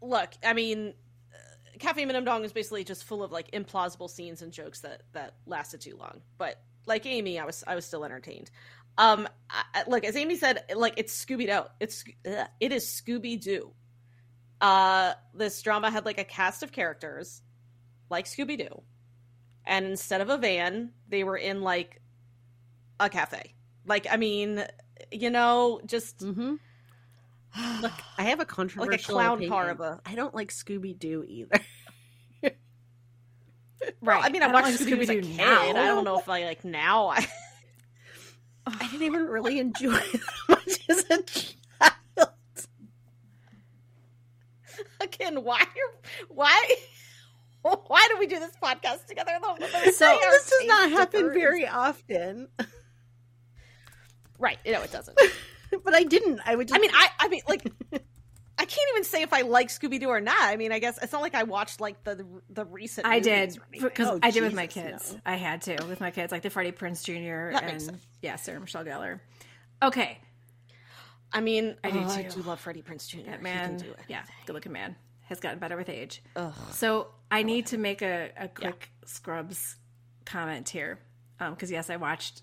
look, 0.00 0.30
I 0.44 0.52
mean, 0.52 0.94
uh, 1.32 1.78
Cafe 1.78 2.04
Minamdang 2.04 2.44
is 2.44 2.52
basically 2.52 2.82
just 2.82 3.04
full 3.04 3.22
of 3.22 3.30
like 3.32 3.50
implausible 3.52 4.10
scenes 4.10 4.42
and 4.42 4.52
jokes 4.52 4.80
that 4.80 5.02
that 5.12 5.34
lasted 5.46 5.80
too 5.80 5.96
long. 5.96 6.22
But 6.38 6.60
like 6.86 7.06
Amy, 7.06 7.38
I 7.38 7.44
was 7.44 7.62
I 7.66 7.74
was 7.74 7.84
still 7.84 8.04
entertained. 8.04 8.50
Um, 8.98 9.28
I- 9.50 9.84
look, 9.86 10.04
as 10.04 10.16
Amy 10.16 10.36
said, 10.36 10.64
like 10.74 10.94
it's 10.96 11.12
Scooby 11.24 11.46
Doo. 11.46 11.68
It's 11.78 12.04
ugh, 12.26 12.48
it 12.58 12.72
is 12.72 12.84
Scooby 12.86 13.40
Doo. 13.40 13.72
Uh, 14.60 15.12
this 15.34 15.60
drama 15.62 15.90
had 15.90 16.04
like 16.04 16.18
a 16.18 16.24
cast 16.24 16.62
of 16.62 16.72
characters, 16.72 17.42
like 18.10 18.24
Scooby 18.24 18.58
Doo, 18.58 18.82
and 19.66 19.84
instead 19.86 20.20
of 20.20 20.28
a 20.30 20.38
van, 20.38 20.92
they 21.08 21.24
were 21.24 21.36
in 21.36 21.62
like 21.62 22.00
a 23.00 23.08
cafe. 23.08 23.54
Like, 23.84 24.06
I 24.10 24.16
mean, 24.16 24.64
you 25.12 25.30
know, 25.30 25.80
just 25.86 26.18
Mm-hmm. 26.20 26.54
Look, 27.82 27.92
I 28.18 28.24
have 28.24 28.40
a 28.40 28.44
controversial 28.44 28.90
like 28.92 29.00
a 29.00 29.04
clown 29.04 29.32
opinion. 29.38 29.50
car 29.52 29.70
of 29.70 29.80
a- 29.80 30.00
I 30.04 30.14
don't 30.14 30.34
like 30.34 30.50
Scooby 30.52 30.98
Doo 30.98 31.24
either. 31.26 31.60
Well, 34.00 34.18
I 34.20 34.30
mean, 34.30 34.42
I, 34.42 34.46
don't 34.46 34.54
watched 34.54 34.80
like 34.80 34.88
Scooby 34.88 34.96
Doo 34.96 35.00
as 35.02 35.10
a 35.10 35.20
kid. 35.20 35.36
now. 35.36 35.60
I 35.62 35.72
don't 35.72 36.02
know 36.04 36.18
if 36.18 36.28
I 36.28 36.44
like 36.44 36.64
now. 36.64 37.08
I 37.08 37.24
I 38.66 38.88
didn't 38.90 39.02
even 39.02 39.26
really 39.26 39.58
enjoy 39.60 39.94
it 40.14 40.20
that 40.48 40.48
much 40.48 40.80
as 40.88 41.04
a 41.10 41.22
child. 41.22 42.32
again, 45.00 45.44
why? 45.44 45.64
Why? 46.28 46.76
Why 47.86 48.06
do 48.10 48.18
we 48.18 48.26
do 48.26 48.38
this 48.38 48.52
podcast 48.62 49.06
together? 49.06 49.32
Though? 49.42 49.56
So- 49.90 50.18
this 50.20 50.50
does 50.50 50.66
not 50.66 50.90
happen 50.90 51.32
very 51.32 51.66
often. 51.66 52.48
right. 54.38 54.58
No, 54.66 54.82
it 54.82 54.92
doesn't. 54.92 55.18
But 55.84 55.94
I 55.94 56.04
didn't. 56.04 56.40
I 56.46 56.54
would. 56.54 56.68
Just, 56.68 56.78
I 56.78 56.80
mean, 56.80 56.92
I, 56.94 57.08
I 57.18 57.28
mean, 57.28 57.42
like, 57.48 57.64
I 57.92 58.64
can't 58.64 58.88
even 58.92 59.02
say 59.02 59.22
if 59.22 59.32
I 59.32 59.40
like 59.42 59.66
Scooby 59.68 59.98
Doo 60.00 60.08
or 60.08 60.20
not. 60.20 60.40
I 60.40 60.56
mean, 60.56 60.70
I 60.70 60.78
guess 60.78 60.96
it's 61.02 61.12
not 61.12 61.20
like 61.22 61.34
I 61.34 61.42
watched 61.42 61.80
like 61.80 62.02
the 62.04 62.24
the 62.48 62.64
recent. 62.64 63.04
I 63.06 63.18
did 63.18 63.58
because 63.72 64.06
Oh, 64.08 64.20
I 64.22 64.30
did 64.30 64.44
with 64.44 64.54
my 64.54 64.68
kids. 64.68 65.12
no. 65.14 65.20
I 65.26 65.34
had 65.34 65.62
to 65.62 65.76
with 65.88 66.00
my 66.00 66.12
kids, 66.12 66.30
like 66.30 66.42
the 66.42 66.50
Freddie 66.50 66.70
Prinze 66.70 67.02
Jr. 67.04 67.52
That 67.52 67.64
and 67.64 67.98
yeah, 68.22 68.36
Sarah 68.36 68.60
Michelle 68.60 68.84
Gellar. 68.84 69.18
Okay, 69.82 70.18
I 71.32 71.40
mean, 71.40 71.74
I 71.82 71.90
do 71.90 71.98
oh, 71.98 72.08
I 72.10 72.22
do 72.22 72.42
love 72.42 72.60
Freddie 72.60 72.82
Prinze 72.82 73.08
Jr. 73.08 73.18
that 73.26 73.38
He 73.38 73.42
man, 73.42 73.78
can 73.78 73.88
do 73.88 73.94
yeah, 74.08 74.22
good 74.46 74.52
looking 74.54 74.72
man, 74.72 74.94
has 75.24 75.40
gotten 75.40 75.58
better 75.58 75.76
with 75.76 75.88
age. 75.88 76.22
Ugh. 76.36 76.54
So 76.70 77.08
I 77.30 77.42
need 77.42 77.66
to 77.66 77.78
make 77.78 78.02
a, 78.02 78.30
a 78.36 78.48
quick 78.48 78.90
Scrubs 79.04 79.76
comment 80.24 80.68
here, 80.68 80.98
because 81.38 81.70
yes, 81.70 81.90
I 81.90 81.96
watched 81.96 82.42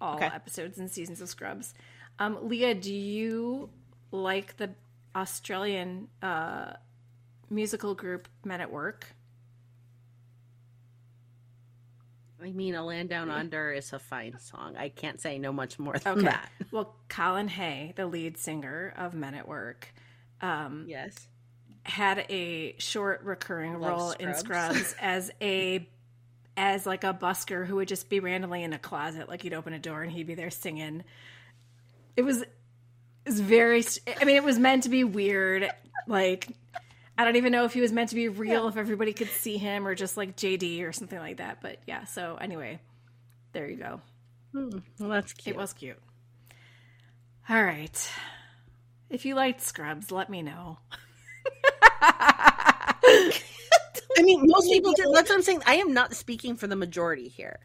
all 0.00 0.16
Okay. 0.16 0.26
episodes 0.26 0.78
and 0.78 0.90
seasons 0.90 1.20
of 1.20 1.28
Scrubs. 1.28 1.72
Um, 2.18 2.38
Leah, 2.48 2.74
do 2.74 2.92
you 2.92 3.70
like 4.10 4.56
the 4.58 4.70
Australian 5.14 6.08
uh, 6.22 6.74
musical 7.50 7.94
group 7.94 8.28
Men 8.44 8.60
at 8.60 8.70
Work? 8.70 9.06
I 12.42 12.50
mean, 12.52 12.74
a 12.74 12.84
land 12.84 13.08
down 13.08 13.30
under 13.30 13.72
is 13.72 13.92
a 13.94 13.98
fine 13.98 14.38
song. 14.38 14.76
I 14.76 14.90
can't 14.90 15.20
say 15.20 15.38
no 15.38 15.52
much 15.52 15.78
more 15.78 15.98
than 15.98 16.18
Okay. 16.18 16.26
that. 16.26 16.50
Well, 16.70 16.94
Colin 17.08 17.48
Hay, 17.48 17.94
the 17.96 18.06
lead 18.06 18.36
singer 18.36 18.92
of 18.96 19.14
Men 19.14 19.34
at 19.34 19.48
Work, 19.48 19.92
um, 20.42 20.84
Yes. 20.86 21.28
Had 21.88 22.26
a 22.28 22.74
short 22.78 23.22
recurring 23.24 23.78
Love 23.80 23.90
role 23.98 24.10
in 24.12 24.34
Scrubs. 24.34 24.74
Scrubs 24.76 24.94
as 25.00 25.30
a 25.40 25.86
as 26.56 26.86
like 26.86 27.04
a 27.04 27.12
busker 27.12 27.66
who 27.66 27.76
would 27.76 27.88
just 27.88 28.08
be 28.08 28.18
randomly 28.20 28.62
in 28.62 28.72
a 28.72 28.78
closet, 28.78 29.28
like 29.28 29.44
you'd 29.44 29.52
open 29.54 29.72
a 29.74 29.78
door 29.78 30.02
and 30.02 30.10
he'd 30.10 30.26
be 30.26 30.34
there 30.34 30.50
singing. 30.50 31.04
It 32.16 32.22
was 32.22 32.42
it 32.42 32.48
was 33.26 33.40
very. 33.40 33.84
I 34.20 34.24
mean, 34.24 34.36
it 34.36 34.44
was 34.44 34.58
meant 34.58 34.84
to 34.84 34.88
be 34.88 35.04
weird. 35.04 35.70
Like 36.06 36.48
I 37.18 37.24
don't 37.24 37.36
even 37.36 37.52
know 37.52 37.64
if 37.64 37.72
he 37.72 37.80
was 37.80 37.92
meant 37.92 38.10
to 38.10 38.14
be 38.14 38.28
real, 38.28 38.68
if 38.68 38.76
everybody 38.76 39.12
could 39.12 39.28
see 39.28 39.56
him, 39.58 39.86
or 39.86 39.94
just 39.94 40.16
like 40.16 40.36
JD 40.36 40.82
or 40.82 40.92
something 40.92 41.18
like 41.18 41.38
that. 41.38 41.60
But 41.60 41.78
yeah. 41.86 42.04
So 42.04 42.36
anyway, 42.40 42.78
there 43.52 43.68
you 43.68 43.76
go. 43.76 44.00
Hmm, 44.52 44.78
Well, 45.00 45.10
that's 45.10 45.32
cute. 45.32 45.56
It 45.56 45.58
was 45.58 45.72
cute. 45.72 45.98
All 47.48 47.62
right. 47.62 48.10
If 49.10 49.24
you 49.24 49.34
liked 49.34 49.60
Scrubs, 49.60 50.10
let 50.10 50.28
me 50.30 50.42
know. 50.42 50.78
I 52.02 53.42
mean, 54.22 54.40
most 54.44 54.70
people 54.70 54.92
did. 54.92 55.06
That's 55.12 55.28
what 55.28 55.36
I'm 55.36 55.42
saying. 55.42 55.62
I 55.66 55.76
am 55.76 55.92
not 55.92 56.14
speaking 56.14 56.56
for 56.56 56.66
the 56.66 56.76
majority 56.76 57.28
here. 57.28 57.58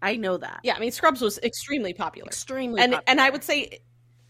I 0.00 0.16
know 0.16 0.36
that. 0.36 0.60
Yeah, 0.62 0.74
I 0.76 0.78
mean, 0.78 0.92
Scrubs 0.92 1.20
was 1.20 1.38
extremely 1.38 1.92
popular. 1.92 2.28
Extremely. 2.28 2.80
and 2.80 3.00
and 3.06 3.20
I 3.20 3.30
would 3.30 3.42
say, 3.42 3.80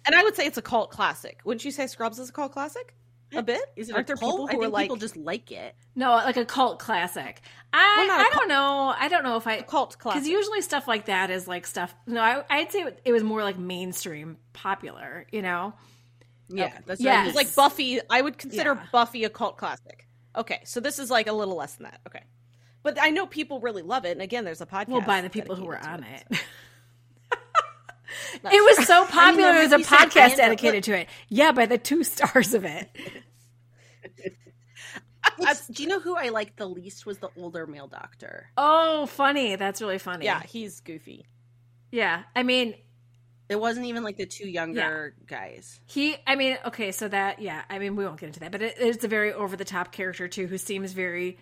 and 0.07 0.15
I 0.15 0.23
would 0.23 0.35
say 0.35 0.47
it's 0.47 0.59
a 0.59 0.63
cult 0.63 0.91
classic. 0.91 1.41
Wouldn't 1.45 1.65
you 1.65 1.71
say 1.71 1.87
Scrubs 1.87 2.19
is 2.19 2.31
a 2.31 2.33
cult 2.33 2.53
classic? 2.53 2.95
A 3.35 3.39
eh, 3.39 3.41
bit? 3.43 3.61
Is 3.77 3.91
it 3.91 3.95
Aren't 3.95 4.07
a 4.07 4.09
there 4.09 4.17
cult? 4.17 4.33
people 4.33 4.49
I 4.49 4.53
who 4.55 4.63
are 4.63 4.69
like 4.69 4.85
people 4.85 4.97
just 4.97 5.17
like 5.17 5.53
it. 5.53 5.75
No, 5.95 6.13
like 6.13 6.39
a 6.39 6.47
cult 6.47 6.79
classic. 6.79 7.43
I 7.75 7.95
Well, 7.99 8.07
not 8.07 8.21
a 8.21 8.25
I 8.25 8.31
don't 8.33 8.49
know. 8.49 8.95
I 8.99 9.09
don't 9.09 9.23
know 9.23 9.37
if 9.37 9.47
I 9.47 9.61
cult 9.61 9.99
classic? 9.99 10.23
because 10.23 10.29
usually 10.29 10.63
stuff 10.63 10.89
like 10.89 11.07
that 11.07 11.31
is 11.31 11.47
like 11.47 11.67
stuff. 11.67 11.95
No, 12.07 12.23
I, 12.23 12.43
I'd 12.49 12.73
say 12.73 12.87
it 13.05 13.13
was 13.13 13.23
more 13.23 13.43
like 13.43 13.59
mainstream 13.59 14.39
popular. 14.55 15.27
You 15.31 15.43
know, 15.43 15.75
Yeah, 16.49 16.79
that's 16.87 17.01
Yes. 17.01 17.07
what 17.07 17.13
I 17.15 17.19
mean. 17.21 17.27
It's 17.29 17.37
like 17.37 17.55
Buffy. 17.55 18.01
I 18.11 18.23
would 18.23 18.39
consider 18.39 18.75
Yeah. 18.75 18.87
Buffy 18.93 19.25
a 19.25 19.31
cult 19.31 19.57
classic. 19.59 20.07
Okay, 20.37 20.61
so 20.65 20.81
this 20.81 20.99
is 20.99 21.11
like 21.11 21.27
a 21.27 21.33
little 21.33 21.57
less 21.57 21.75
than 21.75 21.85
that. 21.85 22.01
Okay, 22.07 22.23
but 22.83 22.97
I 23.01 23.11
know 23.11 23.27
people 23.27 23.61
really 23.61 23.83
love 23.83 24.05
it. 24.05 24.13
And 24.13 24.23
again, 24.23 24.45
there's 24.45 24.61
a 24.61 24.67
podcast. 24.67 24.89
well, 24.89 25.01
by 25.01 25.21
the 25.21 25.31
people 25.31 25.57
who 25.57 25.65
were 25.65 25.79
on 25.79 26.03
to 26.03 26.07
it. 26.09 26.27
It 28.43 28.43
was 28.79 28.87
so 28.87 29.05
popular. 29.07 29.53
there 29.53 29.69
There's 29.69 29.71
might 29.71 29.81
a 29.81 30.07
podcast 30.09 30.31
fandom. 30.33 30.37
dedicated 30.37 30.85
to 30.85 30.99
it. 30.99 31.09
Yeah, 31.29 31.53
by 31.53 31.67
the 31.67 31.77
two 31.79 32.05
stars 32.15 32.55
of 32.55 32.65
it. 32.65 32.89
It's- 35.41 35.69
do 35.69 35.83
you 35.83 35.89
know 35.89 36.01
who 36.01 36.17
I 36.17 36.31
liked 36.31 36.57
the 36.57 36.67
least 36.69 37.07
was 37.07 37.19
the 37.19 37.29
older 37.37 37.67
male 37.67 37.87
doctor. 37.87 38.49
Oh, 38.57 39.07
funny. 39.07 39.55
That's 39.57 39.81
really 39.81 39.99
funny. 39.99 40.25
Yeah, 40.25 40.43
he's 40.43 40.81
goofy. 40.81 41.27
yeah. 41.93 42.23
I 42.35 42.43
mean, 42.43 42.75
It 43.49 43.59
wasn't 43.59 43.87
even 43.87 44.05
like 44.05 44.19
the 44.19 44.27
two 44.27 44.47
younger 44.47 45.15
guys. 45.27 45.81
He, 45.87 46.17
I 46.27 46.37
mean, 46.37 46.59
okay, 46.67 46.93
so 46.93 47.09
that, 47.09 47.41
yeah, 47.41 47.63
I 47.71 47.79
mean, 47.79 47.97
we 47.97 48.05
won't 48.05 48.21
get 48.21 48.27
into 48.27 48.41
that, 48.41 48.53
but 48.53 48.61
it, 48.61 48.77
it's 48.79 49.05
a 49.05 49.09
very 49.09 49.33
over 49.33 49.57
the 49.57 49.65
top 49.65 49.91
character 49.91 50.29
too, 50.29 50.47
who 50.47 50.59
seems 50.59 50.93
very 50.93 51.39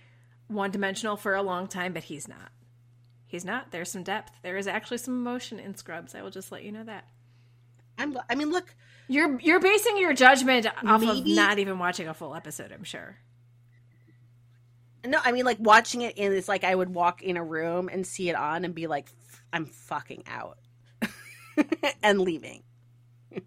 one 0.47 0.71
dimensional 0.71 1.17
for 1.17 1.35
a 1.35 1.43
long 1.43 1.67
time, 1.67 1.93
but 1.93 2.05
he's 2.05 2.29
not. 2.29 2.53
He's 3.27 3.45
not. 3.45 3.73
There's 3.73 3.91
some 3.91 4.05
depth. 4.05 4.33
There 4.43 4.57
is 4.57 4.69
actually 4.69 4.99
some 4.99 5.15
emotion 5.15 5.59
in 5.59 5.75
Scrubs. 5.75 6.15
I 6.15 6.23
will 6.23 6.31
just 6.31 6.53
let 6.53 6.63
you 6.63 6.71
know 6.71 6.85
that. 6.85 7.09
I'm. 7.99 8.17
I 8.31 8.37
mean, 8.37 8.51
look. 8.51 8.73
You're 9.09 9.41
you're 9.41 9.61
basing 9.61 9.99
your 9.99 10.13
judgment 10.13 10.67
off 10.85 11.03
of 11.03 11.27
not 11.27 11.59
even 11.59 11.79
watching 11.79 12.07
a 12.07 12.15
full 12.15 12.35
episode. 12.35 12.73
I'm 12.73 12.85
sure. 12.85 13.17
No, 15.05 15.19
I 15.25 15.33
mean 15.33 15.45
like 15.45 15.59
watching 15.61 16.03
it 16.03 16.19
and 16.19 16.35
it's 16.35 16.49
like 16.49 16.65
I 16.65 16.75
would 16.75 16.93
walk 16.93 17.23
in 17.23 17.37
a 17.37 17.45
room 17.45 17.89
and 17.89 18.05
see 18.05 18.29
it 18.29 18.35
on 18.35 18.65
and 18.65 18.75
be 18.75 18.89
like, 18.89 19.09
I'm 19.53 19.67
fucking 19.67 20.25
out 20.27 20.59
and 22.03 22.21
leaving. 22.21 22.63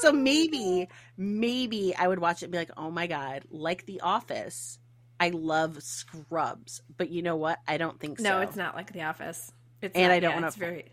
so 0.00 0.12
maybe, 0.12 0.88
maybe 1.16 1.94
I 1.96 2.08
would 2.08 2.18
watch 2.18 2.42
it 2.42 2.46
and 2.46 2.52
be 2.52 2.58
like, 2.58 2.70
oh 2.76 2.90
my 2.90 3.06
God, 3.06 3.44
like 3.50 3.86
The 3.86 4.00
Office. 4.00 4.78
I 5.18 5.30
love 5.30 5.82
Scrubs, 5.82 6.82
but 6.94 7.08
you 7.10 7.22
know 7.22 7.36
what? 7.36 7.58
I 7.66 7.78
don't 7.78 7.98
think 7.98 8.20
no, 8.20 8.30
so. 8.30 8.40
it's 8.40 8.56
not 8.56 8.74
like 8.74 8.92
The 8.92 9.02
Office. 9.02 9.50
It's 9.80 9.94
And 9.96 10.08
not- 10.08 10.12
I 10.12 10.20
don't 10.20 10.30
yeah, 10.30 10.36
wanna 10.36 10.46
it's 10.48 10.56
very. 10.56 10.84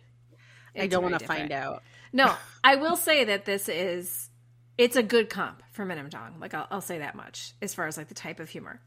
I 0.76 0.88
don't 0.88 1.04
want 1.04 1.20
to 1.20 1.26
find 1.26 1.52
out. 1.52 1.84
No, 2.12 2.34
I 2.64 2.78
will 2.78 2.96
say 2.96 3.26
that 3.26 3.46
this 3.46 3.70
is 3.70 4.30
it's 4.78 4.96
a 4.96 5.04
good 5.04 5.30
comp 5.30 5.62
for 5.72 5.86
Min 5.86 6.08
Dong. 6.10 6.36
Like 6.40 6.54
I'll, 6.54 6.68
I'll 6.72 6.82
say 6.82 7.00
that 7.00 7.16
much 7.16 7.54
as 7.62 7.74
far 7.74 7.86
as 7.86 7.98
like 7.98 8.08
the 8.08 8.16
type 8.16 8.40
of 8.40 8.50
humor. 8.50 8.82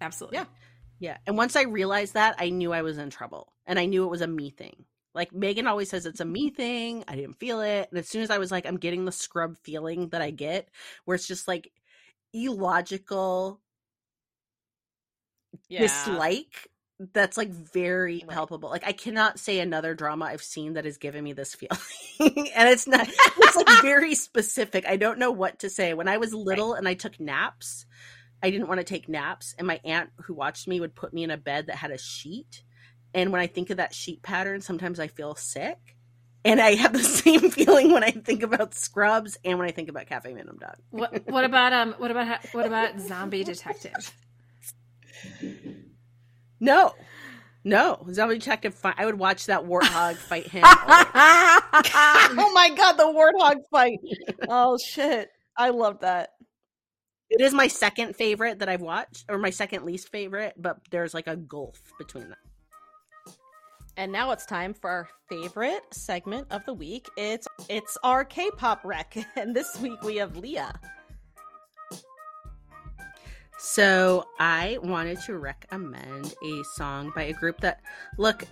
Absolutely. 0.00 0.38
Yeah. 0.38 0.44
Yeah. 0.98 1.16
And 1.26 1.36
once 1.36 1.56
I 1.56 1.62
realized 1.62 2.14
that, 2.14 2.36
I 2.38 2.50
knew 2.50 2.72
I 2.72 2.82
was 2.82 2.98
in 2.98 3.10
trouble. 3.10 3.52
And 3.66 3.78
I 3.78 3.86
knew 3.86 4.04
it 4.04 4.10
was 4.10 4.22
a 4.22 4.26
me 4.26 4.50
thing. 4.50 4.84
Like 5.16 5.34
Megan 5.34 5.68
always 5.68 5.90
says 5.90 6.06
it's 6.06 6.20
a 6.20 6.26
me 6.26 6.50
thing. 6.50 7.04
I 7.08 7.16
didn't 7.16 7.40
feel 7.40 7.62
it. 7.62 7.88
And 7.90 7.98
as 8.00 8.08
soon 8.08 8.22
as 8.22 8.30
I 8.30 8.38
was 8.38 8.52
like, 8.52 8.66
I'm 8.66 8.78
getting 8.78 9.06
the 9.06 9.12
scrub 9.12 9.58
feeling 9.64 10.10
that 10.10 10.22
I 10.22 10.30
get, 10.32 10.70
where 11.06 11.16
it's 11.16 11.28
just 11.28 11.48
like 11.48 11.72
illogical 12.34 13.60
dislike 15.78 16.68
that's 17.14 17.36
like 17.36 17.50
very 17.50 18.22
Right. 18.22 18.28
palpable. 18.28 18.70
Like 18.70 18.86
I 18.86 18.92
cannot 18.92 19.38
say 19.38 19.60
another 19.60 19.94
drama 19.94 20.26
I've 20.26 20.42
seen 20.42 20.74
that 20.74 20.86
has 20.86 20.98
given 20.98 21.24
me 21.24 21.34
this 21.34 21.54
feeling. 21.54 21.78
and 22.54 22.68
it's 22.70 22.86
not 22.86 23.08
it's 23.42 23.56
like 23.56 23.70
very 23.82 24.14
specific. 24.14 24.86
I 24.88 24.96
don't 24.96 25.18
know 25.18 25.30
what 25.32 25.60
to 25.60 25.70
say. 25.70 25.94
When 25.94 26.08
I 26.08 26.18
was 26.18 26.34
little 26.34 26.74
and 26.74 26.88
I 26.88 26.94
took 26.94 27.20
naps, 27.20 27.86
I 28.42 28.50
didn't 28.50 28.68
want 28.68 28.80
to 28.80 28.84
take 28.84 29.08
naps 29.08 29.54
and 29.58 29.66
my 29.66 29.80
aunt 29.84 30.10
who 30.24 30.34
watched 30.34 30.68
me 30.68 30.80
would 30.80 30.94
put 30.96 31.14
me 31.14 31.24
in 31.24 31.30
a 31.32 31.38
bed 31.38 31.68
that 31.68 31.76
had 31.76 31.92
a 31.92 31.98
sheet. 31.98 32.64
And 33.16 33.32
when 33.32 33.40
I 33.40 33.46
think 33.46 33.70
of 33.70 33.78
that 33.78 33.94
sheet 33.94 34.22
pattern, 34.22 34.60
sometimes 34.60 35.00
I 35.00 35.08
feel 35.08 35.34
sick. 35.34 35.78
And 36.44 36.60
I 36.60 36.74
have 36.74 36.92
the 36.92 36.98
same 37.02 37.50
feeling 37.50 37.90
when 37.90 38.04
I 38.04 38.10
think 38.10 38.42
about 38.42 38.74
Scrubs 38.74 39.38
and 39.42 39.58
when 39.58 39.66
I 39.66 39.72
think 39.72 39.88
about 39.88 40.06
Cafe 40.06 40.32
Minimum 40.32 40.58
Dog. 40.58 40.76
What 40.90 41.26
what 41.26 41.44
about 41.44 41.72
um 41.72 41.94
what 41.96 42.10
about 42.10 42.46
what 42.52 42.66
about 42.66 43.00
Zombie 43.00 43.42
Detective? 43.42 44.14
No. 46.60 46.94
No. 47.64 48.06
Zombie 48.12 48.38
Detective 48.38 48.74
fi- 48.74 48.94
I 48.98 49.06
would 49.06 49.18
watch 49.18 49.46
that 49.46 49.64
warthog 49.64 50.16
fight 50.16 50.46
him. 50.46 50.62
oh 50.66 52.52
my 52.54 52.70
god, 52.76 52.92
the 52.92 53.04
warthog 53.04 53.62
fight. 53.70 53.98
Oh 54.46 54.76
shit. 54.76 55.30
I 55.56 55.70
love 55.70 56.00
that. 56.00 56.34
It 57.30 57.40
is 57.40 57.54
my 57.54 57.66
second 57.66 58.14
favorite 58.14 58.58
that 58.58 58.68
I've 58.68 58.82
watched, 58.82 59.24
or 59.30 59.38
my 59.38 59.50
second 59.50 59.84
least 59.86 60.10
favorite, 60.10 60.52
but 60.58 60.76
there's 60.90 61.14
like 61.14 61.26
a 61.26 61.34
gulf 61.34 61.80
between 61.98 62.28
them. 62.28 62.38
And 63.98 64.12
now 64.12 64.30
it's 64.30 64.44
time 64.44 64.74
for 64.74 64.90
our 64.90 65.08
favorite 65.28 65.82
segment 65.90 66.48
of 66.50 66.64
the 66.66 66.74
week. 66.74 67.08
It's 67.16 67.48
it's 67.70 67.96
our 68.02 68.24
K-pop 68.24 68.84
rec, 68.84 69.16
and 69.36 69.56
this 69.56 69.80
week 69.80 70.02
we 70.02 70.16
have 70.16 70.36
Leah. 70.36 70.78
So 73.58 74.26
I 74.38 74.78
wanted 74.82 75.20
to 75.22 75.38
recommend 75.38 76.34
a 76.44 76.62
song 76.74 77.10
by 77.16 77.22
a 77.24 77.32
group 77.32 77.60
that, 77.62 77.80
look, 78.18 78.44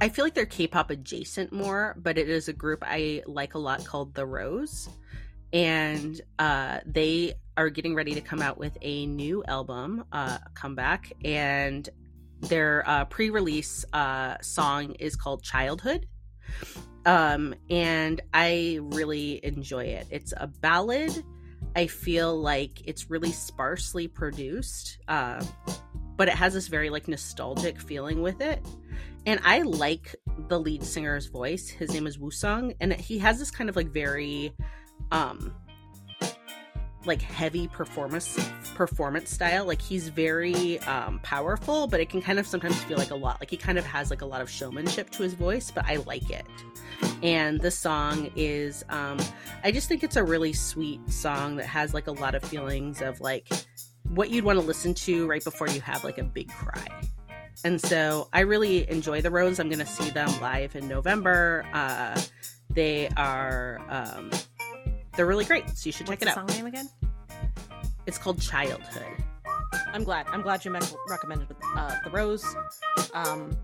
I 0.00 0.08
feel 0.08 0.24
like 0.24 0.34
they're 0.34 0.46
K-pop 0.46 0.90
adjacent 0.90 1.52
more, 1.52 1.96
but 2.00 2.16
it 2.16 2.28
is 2.28 2.46
a 2.46 2.52
group 2.52 2.84
I 2.86 3.22
like 3.26 3.54
a 3.54 3.58
lot 3.58 3.84
called 3.84 4.14
The 4.14 4.24
Rose, 4.24 4.88
and 5.52 6.20
uh, 6.38 6.78
they 6.86 7.34
are 7.56 7.70
getting 7.70 7.96
ready 7.96 8.14
to 8.14 8.20
come 8.20 8.40
out 8.40 8.56
with 8.56 8.78
a 8.82 9.06
new 9.06 9.42
album, 9.48 10.04
uh, 10.12 10.38
comeback, 10.54 11.12
and 11.24 11.88
their 12.42 12.88
uh, 12.88 13.04
pre-release 13.06 13.84
uh, 13.92 14.36
song 14.40 14.92
is 14.98 15.16
called 15.16 15.42
Childhood. 15.42 16.06
Um, 17.04 17.54
and 17.70 18.20
I 18.32 18.78
really 18.80 19.44
enjoy 19.44 19.84
it. 19.84 20.06
It's 20.10 20.32
a 20.36 20.46
ballad. 20.46 21.24
I 21.74 21.86
feel 21.86 22.38
like 22.40 22.86
it's 22.86 23.10
really 23.10 23.32
sparsely 23.32 24.06
produced, 24.06 24.98
uh, 25.08 25.44
but 26.16 26.28
it 26.28 26.34
has 26.34 26.54
this 26.54 26.68
very 26.68 26.90
like 26.90 27.08
nostalgic 27.08 27.80
feeling 27.80 28.22
with 28.22 28.40
it. 28.40 28.64
And 29.24 29.40
I 29.44 29.62
like 29.62 30.14
the 30.48 30.60
lead 30.60 30.82
singer's 30.82 31.26
voice. 31.26 31.68
His 31.68 31.92
name 31.92 32.06
is 32.06 32.18
Woo-sung, 32.18 32.74
and 32.80 32.92
he 32.92 33.18
has 33.18 33.38
this 33.38 33.50
kind 33.50 33.70
of 33.70 33.76
like 33.76 33.88
very 33.88 34.52
um 35.10 35.54
like 37.06 37.22
heavy 37.22 37.68
performance 37.68 38.38
performance 38.74 39.30
style. 39.30 39.66
Like 39.66 39.80
he's 39.80 40.08
very 40.08 40.78
um 40.80 41.18
powerful, 41.22 41.86
but 41.86 42.00
it 42.00 42.08
can 42.08 42.22
kind 42.22 42.38
of 42.38 42.46
sometimes 42.46 42.76
feel 42.84 42.98
like 42.98 43.10
a 43.10 43.16
lot. 43.16 43.40
Like 43.40 43.50
he 43.50 43.56
kind 43.56 43.78
of 43.78 43.84
has 43.86 44.10
like 44.10 44.22
a 44.22 44.26
lot 44.26 44.40
of 44.40 44.50
showmanship 44.50 45.10
to 45.10 45.22
his 45.22 45.34
voice, 45.34 45.70
but 45.70 45.84
I 45.86 45.96
like 45.96 46.30
it. 46.30 46.46
And 47.22 47.60
the 47.60 47.70
song 47.70 48.30
is 48.36 48.84
um 48.88 49.18
I 49.64 49.72
just 49.72 49.88
think 49.88 50.02
it's 50.02 50.16
a 50.16 50.24
really 50.24 50.52
sweet 50.52 51.00
song 51.10 51.56
that 51.56 51.66
has 51.66 51.94
like 51.94 52.06
a 52.06 52.12
lot 52.12 52.34
of 52.34 52.42
feelings 52.42 53.02
of 53.02 53.20
like 53.20 53.48
what 54.08 54.30
you'd 54.30 54.44
want 54.44 54.58
to 54.58 54.64
listen 54.64 54.94
to 54.94 55.26
right 55.26 55.42
before 55.42 55.68
you 55.68 55.80
have 55.80 56.04
like 56.04 56.18
a 56.18 56.24
big 56.24 56.48
cry. 56.48 56.86
And 57.64 57.80
so 57.80 58.28
I 58.32 58.40
really 58.40 58.88
enjoy 58.90 59.22
the 59.22 59.30
Rose. 59.30 59.60
I'm 59.60 59.68
going 59.68 59.78
to 59.78 59.86
see 59.86 60.10
them 60.10 60.28
live 60.40 60.74
in 60.74 60.88
November. 60.88 61.64
Uh, 61.72 62.20
they 62.70 63.08
are 63.16 63.80
um, 63.88 64.30
they're 65.16 65.26
really 65.26 65.44
great. 65.44 65.68
So 65.70 65.86
you 65.86 65.92
should 65.92 66.06
check 66.06 66.20
What's 66.20 66.22
it 66.22 66.34
the 66.34 66.40
out. 66.40 66.50
song 66.50 66.56
name 66.56 66.66
again? 66.66 66.88
It's 68.06 68.18
called 68.18 68.40
Childhood. 68.40 69.06
I'm 69.92 70.04
glad. 70.04 70.26
I'm 70.28 70.42
glad 70.42 70.64
you 70.64 70.70
me- 70.70 70.80
recommended 71.08 71.48
uh, 71.76 71.96
the 72.04 72.10
Rose. 72.10 72.44
Um, 73.14 73.56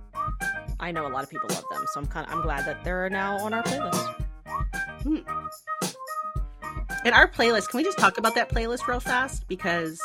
I 0.80 0.92
know 0.92 1.06
a 1.06 1.08
lot 1.08 1.24
of 1.24 1.30
people 1.30 1.48
love 1.50 1.64
them, 1.70 1.84
so 1.92 2.00
I'm 2.00 2.06
kind 2.06 2.26
of 2.26 2.32
I'm 2.32 2.42
glad 2.42 2.64
that 2.66 2.84
they're 2.84 3.08
now 3.10 3.38
on 3.38 3.52
our 3.54 3.62
playlist. 3.62 4.24
Hmm. 5.02 5.18
And 7.04 7.14
our 7.14 7.28
playlist, 7.28 7.68
can 7.70 7.78
we 7.78 7.84
just 7.84 7.98
talk 7.98 8.18
about 8.18 8.34
that 8.34 8.48
playlist 8.50 8.86
real 8.86 9.00
fast? 9.00 9.46
Because 9.48 10.00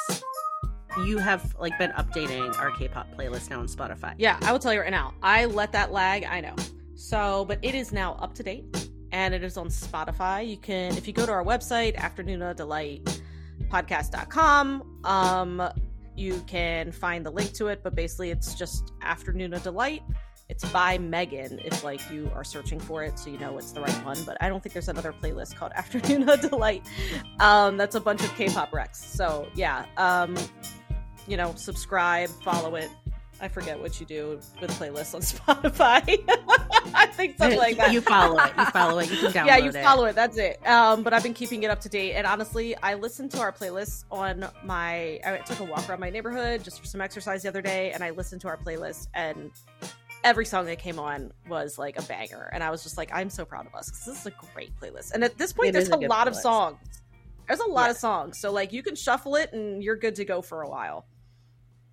you 1.06 1.18
have 1.18 1.56
like 1.60 1.78
been 1.80 1.92
updating 1.92 2.58
our 2.60 2.72
K-pop 2.72 3.12
playlist 3.16 3.50
now 3.50 3.60
on 3.60 3.68
Spotify. 3.68 4.14
Yeah, 4.18 4.38
I 4.42 4.52
will 4.52 4.60
tell 4.60 4.74
you 4.74 4.82
right 4.82 4.92
now. 4.92 5.14
I 5.24 5.46
let 5.46 5.72
that 5.72 5.92
lag. 5.92 6.24
I 6.24 6.40
know. 6.40 6.56
So, 6.96 7.46
but 7.46 7.60
it 7.62 7.76
is 7.76 7.92
now 7.92 8.14
up 8.16 8.34
to 8.36 8.44
date, 8.44 8.90
and 9.14 9.34
it 9.34 9.44
is 9.44 9.56
on 9.56 9.70
Spotify. 9.70 10.46
You 10.46 10.58
can, 10.58 10.98
if 10.98 11.08
you 11.08 11.14
go 11.14 11.26
to 11.26 11.32
our 11.32 11.46
website, 11.46 11.96
Afternoona 11.96 12.54
Delight 12.54 13.22
podcast.com 13.70 15.00
um 15.04 15.62
you 16.16 16.44
can 16.46 16.92
find 16.92 17.26
the 17.26 17.32
link 17.32 17.52
to 17.54 17.68
it 17.68 17.82
but 17.84 17.96
basically 17.96 18.30
it's 18.30 18.54
just 18.54 18.92
afternoona 19.02 19.62
delight 19.64 20.04
it's 20.50 20.64
by 20.72 20.98
megan 20.98 21.60
if 21.66 21.84
like 21.84 22.00
you 22.12 22.30
are 22.36 22.44
searching 22.44 22.80
for 22.80 23.04
it 23.04 23.18
so 23.18 23.30
you 23.30 23.38
know 23.40 23.58
it's 23.58 23.72
the 23.72 23.82
right 23.82 24.06
one 24.06 24.18
but 24.26 24.38
i 24.42 24.50
don't 24.50 24.62
think 24.62 24.74
there's 24.74 24.90
another 24.90 25.14
playlist 25.14 25.56
called 25.56 25.72
afternoona 25.78 26.40
delight 26.40 26.84
um 27.40 27.78
that's 27.78 27.96
a 27.96 28.00
bunch 28.00 28.24
of 28.24 28.34
k-pop 28.36 28.72
recs 28.72 28.98
so 28.98 29.48
yeah 29.56 29.86
um 29.98 30.36
you 31.28 31.38
know 31.38 31.54
subscribe 31.56 32.30
follow 32.44 32.76
it 32.76 32.90
i 33.44 33.48
forget 33.48 33.80
what 33.80 34.00
you 34.00 34.06
do 34.06 34.40
with 34.62 34.72
playlists 34.72 35.14
on 35.14 35.22
spotify 35.62 36.02
i 36.96 37.06
think 37.08 37.38
something 37.38 37.58
like 37.60 37.78
that 37.78 37.92
You 37.94 38.02
follow 38.02 38.40
it. 38.40 38.52
You 38.58 38.66
follow 38.66 39.00
it. 39.00 39.12
You 39.12 39.18
can 39.18 39.32
download 39.32 39.36
it. 39.44 39.48
yeah, 39.48 39.58
you 39.58 39.70
it. 39.70 39.84
follow 39.84 40.06
it. 40.06 40.16
That's 40.16 40.38
it. 40.38 40.66
Um, 40.68 41.04
but 41.04 41.14
I've 41.14 41.24
been 41.24 41.34
keeping 41.34 41.64
it 41.64 41.70
up 41.70 41.80
to 41.82 41.90
date, 41.90 42.14
and 42.14 42.26
honestly, 42.26 42.76
I 42.82 42.96
listened 42.96 43.32
to 43.32 43.40
our 43.40 43.52
playlist 43.52 44.06
on 44.12 44.46
my. 44.64 45.20
I 45.26 45.38
took 45.46 45.60
a 45.60 45.64
walk 45.64 45.88
around 45.90 46.00
my 46.00 46.10
neighborhood 46.10 46.64
just 46.64 46.80
for 46.80 46.86
some 46.88 47.02
exercise 47.02 47.44
the 47.44 47.50
other 47.50 47.62
day, 47.62 47.92
and 47.92 48.04
I 48.04 48.10
listened 48.12 48.42
to 48.42 48.48
our 48.48 48.58
playlist, 48.58 49.08
and 49.14 49.52
every 50.24 50.46
song 50.46 50.66
that 50.66 50.80
came 50.80 50.98
on 51.00 51.32
was 51.48 51.78
like 51.78 51.98
a 52.00 52.04
banger, 52.04 52.50
and 52.54 52.64
I 52.64 52.70
was 52.72 52.84
just 52.84 52.98
like, 52.98 53.12
I'm 53.14 53.30
so 53.30 53.46
proud 53.46 53.66
of 53.68 53.76
us 53.76 53.90
because 53.90 54.06
this 54.06 54.20
is 54.22 54.26
a 54.26 54.34
great 54.54 54.72
playlist. 54.80 55.14
And 55.14 55.24
at 55.24 55.38
this 55.38 55.54
point, 55.54 55.70
It 55.70 55.74
there's 55.74 55.90
a, 55.90 55.96
a 55.96 56.08
lot 56.08 56.28
of 56.28 56.36
songs. 56.36 56.78
There's 57.48 57.60
a 57.60 57.68
lot 57.68 57.86
Yeah. 57.86 57.92
of 57.92 57.98
songs, 57.98 58.40
so 58.40 58.52
like 58.52 58.72
you 58.74 58.82
can 58.84 58.96
shuffle 58.96 59.36
it, 59.36 59.52
and 59.54 59.84
you're 59.84 59.98
good 59.98 60.16
to 60.16 60.26
go 60.26 60.42
for 60.42 60.62
a 60.64 60.70
while. 60.70 61.06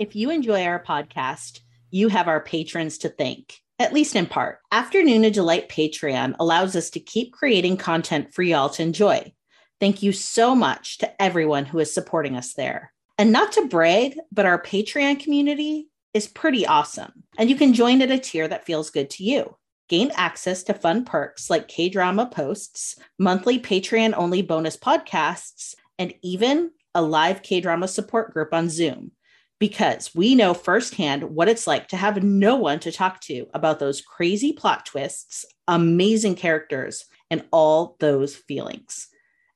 If 0.00 0.16
you 0.16 0.30
enjoy 0.30 0.64
our 0.64 0.82
podcast, 0.82 1.60
you 1.90 2.08
have 2.08 2.26
our 2.26 2.40
patrons 2.40 2.96
to 2.98 3.10
thank, 3.10 3.58
at 3.78 3.92
least 3.92 4.16
in 4.16 4.24
part. 4.24 4.60
Afternoona 4.72 5.30
Delight 5.30 5.68
Patreon 5.68 6.36
allows 6.40 6.74
us 6.74 6.88
to 6.90 7.00
keep 7.00 7.34
creating 7.34 7.76
content 7.76 8.32
for 8.32 8.42
y'all 8.42 8.70
to 8.70 8.82
enjoy. 8.82 9.30
Thank 9.78 10.02
you 10.02 10.12
so 10.12 10.54
much 10.54 10.96
to 10.98 11.22
everyone 11.22 11.66
who 11.66 11.78
is 11.80 11.92
supporting 11.92 12.34
us 12.34 12.54
there. 12.54 12.94
And 13.18 13.30
not 13.30 13.52
to 13.52 13.66
brag, 13.66 14.18
but 14.32 14.46
our 14.46 14.58
Patreon 14.62 15.20
community 15.20 15.90
is 16.14 16.26
pretty 16.26 16.64
awesome. 16.64 17.12
And 17.36 17.50
you 17.50 17.56
can 17.56 17.74
join 17.74 18.00
at 18.00 18.10
a 18.10 18.18
tier 18.18 18.48
that 18.48 18.64
feels 18.64 18.88
good 18.88 19.10
to 19.10 19.22
you. 19.22 19.54
Gain 19.90 20.12
access 20.14 20.62
to 20.62 20.72
fun 20.72 21.04
perks 21.04 21.50
like 21.50 21.68
K 21.68 21.90
drama 21.90 22.24
posts, 22.24 22.98
monthly 23.18 23.58
Patreon 23.58 24.14
only 24.16 24.40
bonus 24.40 24.78
podcasts, 24.78 25.74
and 25.98 26.14
even 26.22 26.70
a 26.94 27.02
live 27.02 27.42
K 27.42 27.60
drama 27.60 27.86
support 27.86 28.32
group 28.32 28.54
on 28.54 28.70
Zoom 28.70 29.12
because 29.60 30.12
we 30.14 30.34
know 30.34 30.54
firsthand 30.54 31.22
what 31.22 31.48
it's 31.48 31.68
like 31.68 31.86
to 31.88 31.96
have 31.96 32.24
no 32.24 32.56
one 32.56 32.80
to 32.80 32.90
talk 32.90 33.20
to 33.20 33.46
about 33.54 33.78
those 33.78 34.00
crazy 34.00 34.52
plot 34.52 34.86
twists, 34.86 35.44
amazing 35.68 36.34
characters, 36.34 37.04
and 37.30 37.44
all 37.52 37.96
those 38.00 38.34
feelings. 38.34 39.06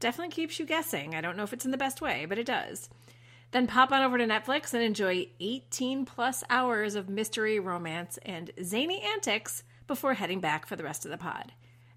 definitely 0.00 0.32
keeps 0.32 0.58
you 0.58 0.64
guessing. 0.64 1.14
I 1.14 1.20
don't 1.20 1.36
know 1.36 1.42
if 1.42 1.52
it's 1.52 1.66
in 1.66 1.70
the 1.70 1.76
best 1.76 2.00
way, 2.00 2.24
but 2.26 2.38
it 2.38 2.46
does. 2.46 2.88
Then 3.50 3.66
pop 3.66 3.92
on 3.92 4.02
over 4.02 4.16
to 4.18 4.26
Netflix 4.26 4.72
and 4.72 4.82
enjoy 4.82 5.28
18 5.38 6.06
plus 6.06 6.42
hours 6.48 6.94
of 6.94 7.08
mystery, 7.08 7.60
romance, 7.60 8.18
and 8.22 8.50
zany 8.62 9.02
antics 9.02 9.62
before 9.86 10.14
heading 10.14 10.40
back 10.40 10.66
for 10.66 10.76
the 10.76 10.84
rest 10.84 11.04
of 11.04 11.10
the 11.10 11.18
pod. 11.18 11.52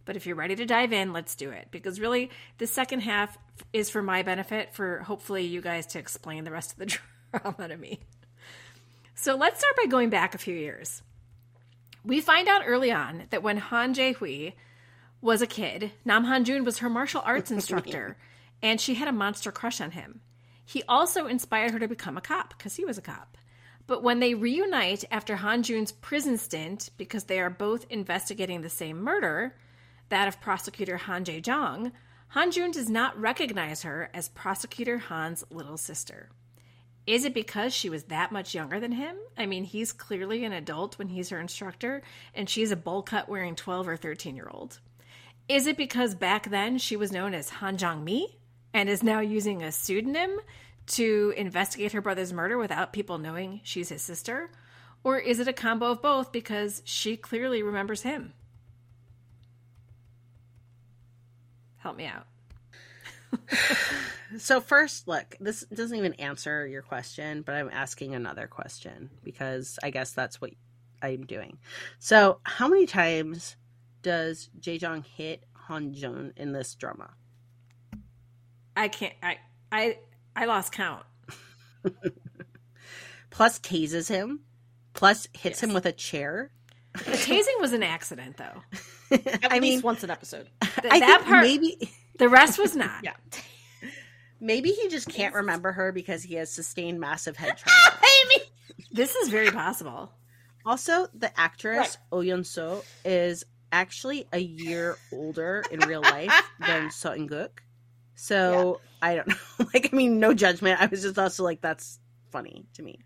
But 0.06 0.16
if 0.16 0.26
you're 0.26 0.36
ready 0.36 0.56
to 0.56 0.66
dive 0.66 0.94
in, 0.94 1.14
let's 1.14 1.36
do 1.36 1.52
it. 1.52 1.68
Because 1.72 2.00
really, 2.00 2.30
the 2.58 2.68
second 2.68 3.02
half 3.02 3.38
is 3.74 3.90
for 3.90 4.02
my 4.02 4.24
benefit, 4.24 4.74
for 4.74 5.00
hopefully 5.00 5.46
you 5.46 5.62
guys 5.62 5.86
to 5.88 6.00
explain 6.00 6.44
the 6.44 6.52
rest 6.52 6.72
of 6.72 6.78
the 6.78 6.86
drama 7.40 7.68
to 7.68 7.78
me. 7.78 8.00
So 9.16 9.36
let's 9.36 9.60
start 9.60 9.76
by 9.76 9.86
going 9.86 10.10
back 10.10 10.34
a 10.34 10.40
few 10.40 10.56
years. 10.56 11.02
We 12.06 12.22
find 12.22 12.48
out 12.48 12.64
early 12.66 12.92
on 12.92 13.24
that 13.32 13.44
when 13.44 13.58
Han 13.58 13.94
Jae 13.94 14.16
Hui 14.16 14.54
was 15.22 15.42
a 15.42 15.48
kid, 15.48 15.92
Nam 16.06 16.24
Han 16.26 16.46
Jun 16.46 16.64
was 16.64 16.80
her 16.80 16.90
martial 16.90 17.22
arts 17.26 17.52
instructor, 17.52 18.18
and 18.62 18.80
she 18.80 18.96
had 18.96 19.08
a 19.08 19.14
monster 19.14 19.52
crush 19.52 19.82
on 19.82 19.92
him. 19.92 20.22
He 20.66 20.84
also 20.88 21.28
inspired 21.28 21.72
her 21.72 21.80
to 21.80 21.88
become 21.88 22.18
a 22.18 22.22
cop 22.22 22.58
because 22.58 22.76
he 22.76 22.86
was 22.86 22.98
a 22.98 23.02
cop. 23.02 23.38
But 23.88 24.04
when 24.04 24.20
they 24.20 24.36
reunite 24.36 25.04
after 25.10 25.38
Han 25.38 25.64
Jun's 25.64 25.92
prison 25.92 26.38
stint, 26.38 26.92
because 26.96 27.24
they 27.24 27.40
are 27.40 27.50
both 27.50 27.88
investigating 27.90 28.62
the 28.62 28.70
same 28.70 29.02
murder, 29.02 29.56
that 30.10 30.28
of 30.28 30.40
prosecutor 30.40 30.98
Han 30.98 31.26
Jae 31.26 31.42
Jong, 31.42 31.92
Han 32.30 32.52
Jun 32.52 32.70
does 32.70 32.88
not 32.88 33.20
recognize 33.20 33.82
her 33.82 34.12
as 34.14 34.30
prosecutor 34.30 35.00
Han's 35.00 35.44
little 35.50 35.78
sister. 35.78 36.30
Is 37.08 37.26
it 37.26 37.34
because 37.34 37.74
she 37.74 37.90
was 37.90 38.04
that 38.04 38.32
much 38.32 38.54
younger 38.54 38.80
than 38.80 38.92
him? 38.92 39.16
I 39.36 39.48
mean, 39.48 39.64
he's 39.64 39.92
clearly 39.92 40.46
an 40.46 40.54
adult 40.54 41.00
when 41.00 41.08
he's 41.08 41.30
her 41.30 41.40
instructor, 41.40 42.04
and 42.36 42.48
she's 42.48 42.70
a 42.70 42.76
bowl 42.76 43.02
cut 43.02 43.28
wearing 43.28 43.56
12 43.56 43.88
or 43.88 43.98
13 43.98 44.36
year 44.36 44.48
old. 44.52 44.80
Is 45.50 45.66
it 45.66 45.78
because 45.78 46.14
back 46.14 46.52
then 46.52 46.78
she 46.78 46.96
was 46.96 47.12
known 47.12 47.34
as 47.34 47.50
Han 47.50 47.78
Jong 47.78 48.04
Mi 48.04 48.38
and 48.72 48.88
is 48.88 49.02
now 49.02 49.20
using 49.20 49.64
a 49.64 49.72
pseudonym 49.72 50.40
to 50.86 51.34
investigate 51.36 51.92
her 51.94 52.02
brother's 52.02 52.32
murder 52.32 52.56
without 52.56 52.94
people 52.94 53.18
knowing 53.18 53.60
she's 53.64 53.90
his 53.90 54.04
sister? 54.04 54.52
Or 55.04 55.18
is 55.18 55.40
it 55.40 55.48
a 55.48 55.54
combo 55.54 55.88
of 55.88 56.04
both 56.04 56.32
because 56.32 56.84
she 56.86 57.18
clearly 57.18 57.64
remembers 57.64 58.04
him? 58.04 58.34
Help 61.78 61.98
me 61.98 62.06
out. 62.06 62.28
so 64.38 64.62
first, 64.62 65.08
look, 65.08 65.36
this 65.40 65.62
doesn't 65.74 65.98
even 65.98 66.14
answer 66.16 66.68
your 66.68 66.84
question, 66.84 67.42
but 67.42 67.56
I'm 67.56 67.72
asking 67.72 68.14
another 68.14 68.46
question 68.46 69.10
because 69.24 69.80
I 69.82 69.90
guess 69.90 70.12
that's 70.12 70.40
what 70.40 70.52
I'm 71.02 71.26
doing. 71.26 71.58
So, 71.98 72.40
how 72.44 72.68
many 72.68 72.86
times 72.86 73.56
does 74.02 74.50
Jae 74.60 75.06
hit 75.06 75.44
Han 75.68 75.94
Jun 75.94 76.34
in 76.38 76.52
this 76.52 76.76
drama? 76.76 77.12
I 78.76 78.88
can't. 78.88 79.14
I 79.22 79.38
I 79.72 79.98
I 80.36 80.46
lost 80.46 80.72
count. 80.72 81.04
plus 83.30 83.60
tases 83.60 84.08
him. 84.08 84.42
Plus 84.94 85.28
hits 85.34 85.62
yes. 85.62 85.64
him 85.64 85.74
with 85.74 85.86
a 85.86 85.92
chair. 85.92 86.52
The 86.94 87.12
tasing 87.12 87.62
was 87.62 87.74
an 87.74 87.84
accident, 87.84 88.38
though. 88.38 88.64
At 89.12 89.52
I 89.52 89.60
least 89.60 89.62
mean, 89.62 89.82
once 89.82 90.04
an 90.04 90.10
episode. 90.10 90.50
Th- 90.82 91.00
that 91.00 91.24
part, 91.26 91.44
maybe 91.44 91.92
the 92.18 92.30
rest 92.30 92.60
was 92.60 92.76
not. 92.76 93.00
yeah. 93.04 93.14
Maybe 94.42 94.70
he 94.70 94.88
just 94.88 95.10
can't 95.10 95.36
remember 95.36 95.72
her 95.72 95.92
because 95.92 96.24
he 96.24 96.36
has 96.36 96.50
sustained 96.50 97.00
massive 97.00 97.36
head 97.36 97.58
trauma. 97.58 97.98
this 98.92 99.16
is 99.16 99.30
very 99.30 99.52
possible. 99.52 100.12
Also, 100.66 101.08
the 101.14 101.38
actress 101.40 101.78
right. 101.78 101.98
Oh 102.12 102.18
Yeon-seo 102.18 102.84
is 103.04 103.44
actually 103.72 104.28
a 104.32 104.40
year 104.40 104.98
older 105.12 105.64
in 105.72 105.80
real 105.82 106.02
life 106.02 106.34
than 106.60 106.90
Seo 106.90 107.16
In-guk. 107.16 107.64
So 108.16 108.80
yeah. 109.02 109.10
I 109.10 109.16
don't 109.16 109.28
know. 109.30 109.36
like, 109.74 109.90
I 109.92 109.96
mean, 109.96 110.20
no 110.20 110.34
judgment. 110.34 110.82
I 110.82 110.88
was 110.88 111.02
just 111.02 111.18
also 111.18 111.44
like, 111.44 111.62
that's 111.62 112.00
funny 112.32 112.66
to 112.74 112.84
me. 112.84 113.00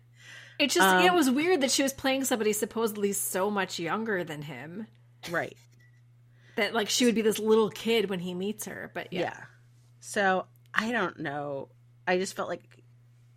It 0.58 0.70
just 0.70 0.86
um, 0.86 1.04
it 1.04 1.12
was 1.12 1.30
weird 1.30 1.62
that 1.62 1.70
she 1.70 1.82
was 1.82 1.92
playing 1.92 2.24
somebody 2.24 2.52
supposedly 2.52 3.12
so 3.12 3.50
much 3.50 3.78
younger 3.78 4.22
than 4.22 4.42
him. 4.42 4.86
Right. 5.30 5.56
That 6.56 6.74
like 6.74 6.88
she 6.88 7.06
would 7.06 7.14
be 7.14 7.22
this 7.22 7.38
little 7.38 7.70
kid 7.70 8.08
when 8.08 8.20
he 8.20 8.34
meets 8.34 8.66
her. 8.66 8.90
But 8.94 9.12
yeah. 9.12 9.20
yeah. 9.20 9.40
So 10.00 10.46
I 10.72 10.92
don't 10.92 11.18
know. 11.20 11.68
I 12.06 12.18
just 12.18 12.36
felt 12.36 12.48
like 12.48 12.62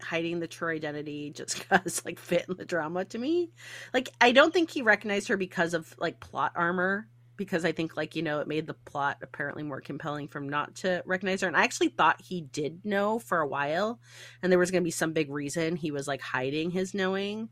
hiding 0.01 0.39
the 0.39 0.47
true 0.47 0.69
identity 0.69 1.31
just 1.31 1.57
because 1.69 2.05
like 2.05 2.19
fit 2.19 2.45
in 2.47 2.55
the 2.55 2.65
drama 2.65 3.05
to 3.05 3.17
me. 3.17 3.51
Like 3.93 4.09
I 4.21 4.31
don't 4.31 4.53
think 4.53 4.69
he 4.69 4.83
recognized 4.83 5.27
her 5.29 5.37
because 5.37 5.73
of 5.73 5.95
like 5.97 6.19
plot 6.19 6.51
armor 6.55 7.07
because 7.37 7.63
I 7.63 7.71
think 7.71 7.95
like 7.95 8.15
you 8.15 8.23
know 8.23 8.39
it 8.39 8.47
made 8.47 8.67
the 8.67 8.73
plot 8.73 9.17
apparently 9.21 9.63
more 9.63 9.79
compelling 9.81 10.27
from 10.27 10.49
not 10.49 10.75
to 10.77 11.03
recognize 11.05 11.41
her. 11.41 11.47
And 11.47 11.55
I 11.55 11.63
actually 11.63 11.89
thought 11.89 12.21
he 12.21 12.41
did 12.41 12.83
know 12.83 13.19
for 13.19 13.39
a 13.39 13.47
while, 13.47 13.99
and 14.41 14.51
there 14.51 14.59
was 14.59 14.71
going 14.71 14.83
to 14.83 14.87
be 14.87 14.91
some 14.91 15.13
big 15.13 15.29
reason 15.31 15.75
he 15.75 15.91
was 15.91 16.07
like 16.07 16.21
hiding 16.21 16.71
his 16.71 16.93
knowing. 16.93 17.49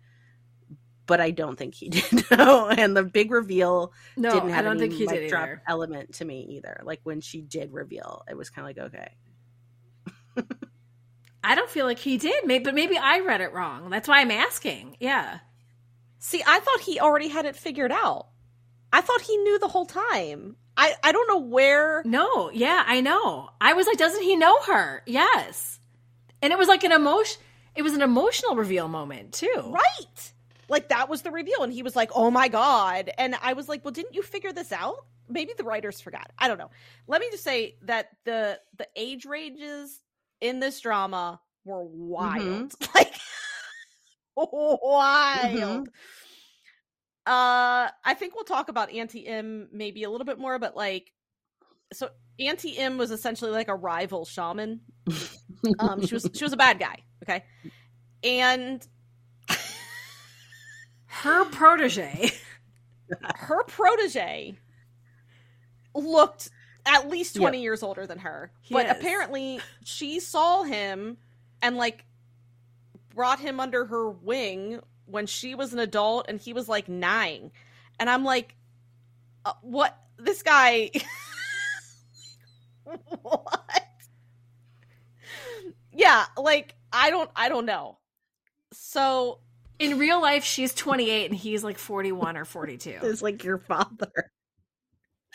But 1.07 1.21
I 1.21 1.29
don't 1.31 1.55
think 1.55 1.75
he 1.75 1.89
did 1.89 2.29
know, 2.31 2.67
and 2.67 2.97
the 2.97 3.03
big 3.03 3.31
reveal 3.31 3.93
no, 4.17 4.31
didn't 4.31 4.49
have 4.49 4.59
I 4.59 4.61
don't 4.63 4.77
any 4.81 4.89
think 4.89 4.93
he 4.99 5.05
did 5.07 5.29
drop 5.29 5.43
either. 5.43 5.61
element 5.67 6.15
to 6.15 6.25
me 6.25 6.47
either. 6.57 6.81
Like 6.83 6.99
when 7.03 7.21
she 7.21 7.41
did 7.41 7.71
reveal, 7.71 8.23
it 8.29 8.35
was 8.35 8.49
kind 8.49 8.69
of 8.69 8.75
like 8.75 8.93
okay. 8.93 9.11
I 11.43 11.53
don't 11.53 11.69
feel 11.69 11.85
like 11.85 11.99
he 11.99 12.17
did, 12.17 12.45
maybe, 12.45 12.63
but 12.63 12.73
maybe 12.73 12.97
I 12.97 13.19
read 13.19 13.39
it 13.39 13.53
wrong. 13.53 13.91
That's 13.91 14.07
why 14.07 14.19
I'm 14.19 14.31
asking. 14.31 14.97
Yeah. 14.99 15.39
See, 16.17 16.41
I 16.45 16.59
thought 16.59 16.79
he 16.79 16.99
already 16.99 17.27
had 17.27 17.45
it 17.45 17.55
figured 17.55 17.91
out. 17.91 18.29
I 18.95 19.01
thought 19.01 19.19
he 19.19 19.35
knew 19.35 19.59
the 19.59 19.67
whole 19.67 19.85
time. 19.85 20.55
I 20.77 20.93
I 21.03 21.11
don't 21.11 21.27
know 21.27 21.39
where. 21.39 22.01
No, 22.05 22.49
yeah, 22.49 22.81
I 22.87 23.01
know. 23.01 23.49
I 23.59 23.73
was 23.73 23.87
like, 23.87 23.97
doesn't 23.97 24.23
he 24.23 24.37
know 24.37 24.57
her? 24.67 25.03
Yes, 25.05 25.81
and 26.41 26.53
it 26.53 26.57
was 26.57 26.69
like 26.69 26.85
an 26.85 26.93
emotion. 26.93 27.41
It 27.75 27.81
was 27.81 27.91
an 27.91 28.01
emotional 28.01 28.55
reveal 28.55 28.87
moment 28.87 29.33
too. 29.33 29.51
Right. 29.65 30.33
Like 30.69 30.87
that 30.89 31.09
was 31.09 31.23
the 31.23 31.31
reveal, 31.31 31.61
and 31.61 31.73
he 31.73 31.83
was 31.83 31.93
like, 31.93 32.11
"Oh 32.15 32.31
my 32.31 32.47
god!" 32.47 33.11
And 33.17 33.35
I 33.43 33.51
was 33.51 33.67
like, 33.67 33.83
"Well, 33.83 33.91
didn't 33.91 34.15
you 34.15 34.23
figure 34.23 34.53
this 34.53 34.71
out?" 34.71 35.05
Maybe 35.27 35.51
the 35.57 35.65
writers 35.65 35.99
forgot. 35.99 36.31
I 36.39 36.47
don't 36.47 36.57
know. 36.57 36.71
Let 37.05 37.19
me 37.19 37.27
just 37.31 37.43
say 37.43 37.75
that 37.81 38.11
the 38.23 38.61
the 38.77 38.87
age 38.95 39.25
ranges 39.25 39.99
in 40.39 40.61
this 40.61 40.79
drama 40.79 41.41
were 41.65 41.83
wild, 41.83 42.71
mm-hmm. 42.71 42.91
like 42.95 43.13
wild. 44.37 45.51
Mm-hmm. 45.51 45.83
Uh, 47.25 47.89
I 48.03 48.13
think 48.13 48.35
we'll 48.35 48.43
talk 48.43 48.69
about 48.69 48.91
anti-m 48.91 49.69
maybe 49.71 50.03
a 50.03 50.09
little 50.09 50.25
bit 50.25 50.37
more, 50.37 50.59
but 50.59 50.75
like, 50.75 51.11
so 51.91 52.09
anti-m 52.39 52.97
was 52.97 53.11
essentially 53.11 53.51
like 53.51 53.67
a 53.67 53.75
rival 53.75 54.25
shaman. 54.25 54.81
um, 55.79 56.05
she 56.05 56.13
was 56.13 56.29
she 56.33 56.43
was 56.43 56.53
a 56.53 56.57
bad 56.57 56.79
guy, 56.79 56.97
okay, 57.23 57.43
and 58.23 58.85
her 61.07 61.45
protege, 61.45 62.31
her 63.35 63.63
protege, 63.63 64.55
looked 65.95 66.49
at 66.85 67.09
least 67.09 67.35
20 67.35 67.57
yep. 67.57 67.63
years 67.63 67.83
older 67.83 68.05
than 68.05 68.19
her. 68.19 68.51
But 68.69 68.89
apparently 68.89 69.59
she 69.83 70.19
saw 70.19 70.63
him 70.63 71.17
and 71.61 71.77
like 71.77 72.05
brought 73.13 73.39
him 73.39 73.59
under 73.59 73.85
her 73.85 74.09
wing 74.09 74.81
when 75.05 75.27
she 75.27 75.55
was 75.55 75.73
an 75.73 75.79
adult 75.79 76.25
and 76.27 76.39
he 76.39 76.53
was 76.53 76.69
like 76.69 76.89
nine. 76.89 77.51
And 77.99 78.09
I'm 78.09 78.23
like, 78.23 78.55
uh, 79.45 79.53
what? 79.61 79.97
This 80.17 80.43
guy. 80.43 80.91
what? 83.21 83.83
Yeah, 85.91 86.25
like 86.37 86.75
I 86.91 87.09
don't 87.09 87.29
I 87.35 87.49
don't 87.49 87.65
know. 87.65 87.97
So 88.73 89.39
in 89.79 89.97
real 89.97 90.21
life 90.21 90.43
she's 90.43 90.73
28 90.73 91.29
and 91.31 91.39
he's 91.39 91.63
like 91.63 91.77
41 91.77 92.37
or 92.37 92.45
42. 92.45 92.99
It's 93.03 93.21
like 93.21 93.43
your 93.43 93.57
father. 93.57 94.31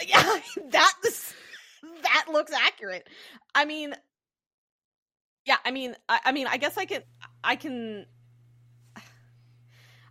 Yeah, 0.06 0.22
that 0.70 0.94
is 1.06 1.34
that 2.02 2.26
looks 2.30 2.52
accurate. 2.52 3.08
I 3.54 3.64
mean, 3.64 3.94
yeah, 5.46 5.56
I 5.64 5.70
mean, 5.70 5.96
I, 6.08 6.20
I 6.26 6.32
mean, 6.32 6.46
I 6.46 6.56
guess 6.56 6.76
I 6.76 6.84
can, 6.84 7.02
I 7.42 7.56
can, 7.56 8.06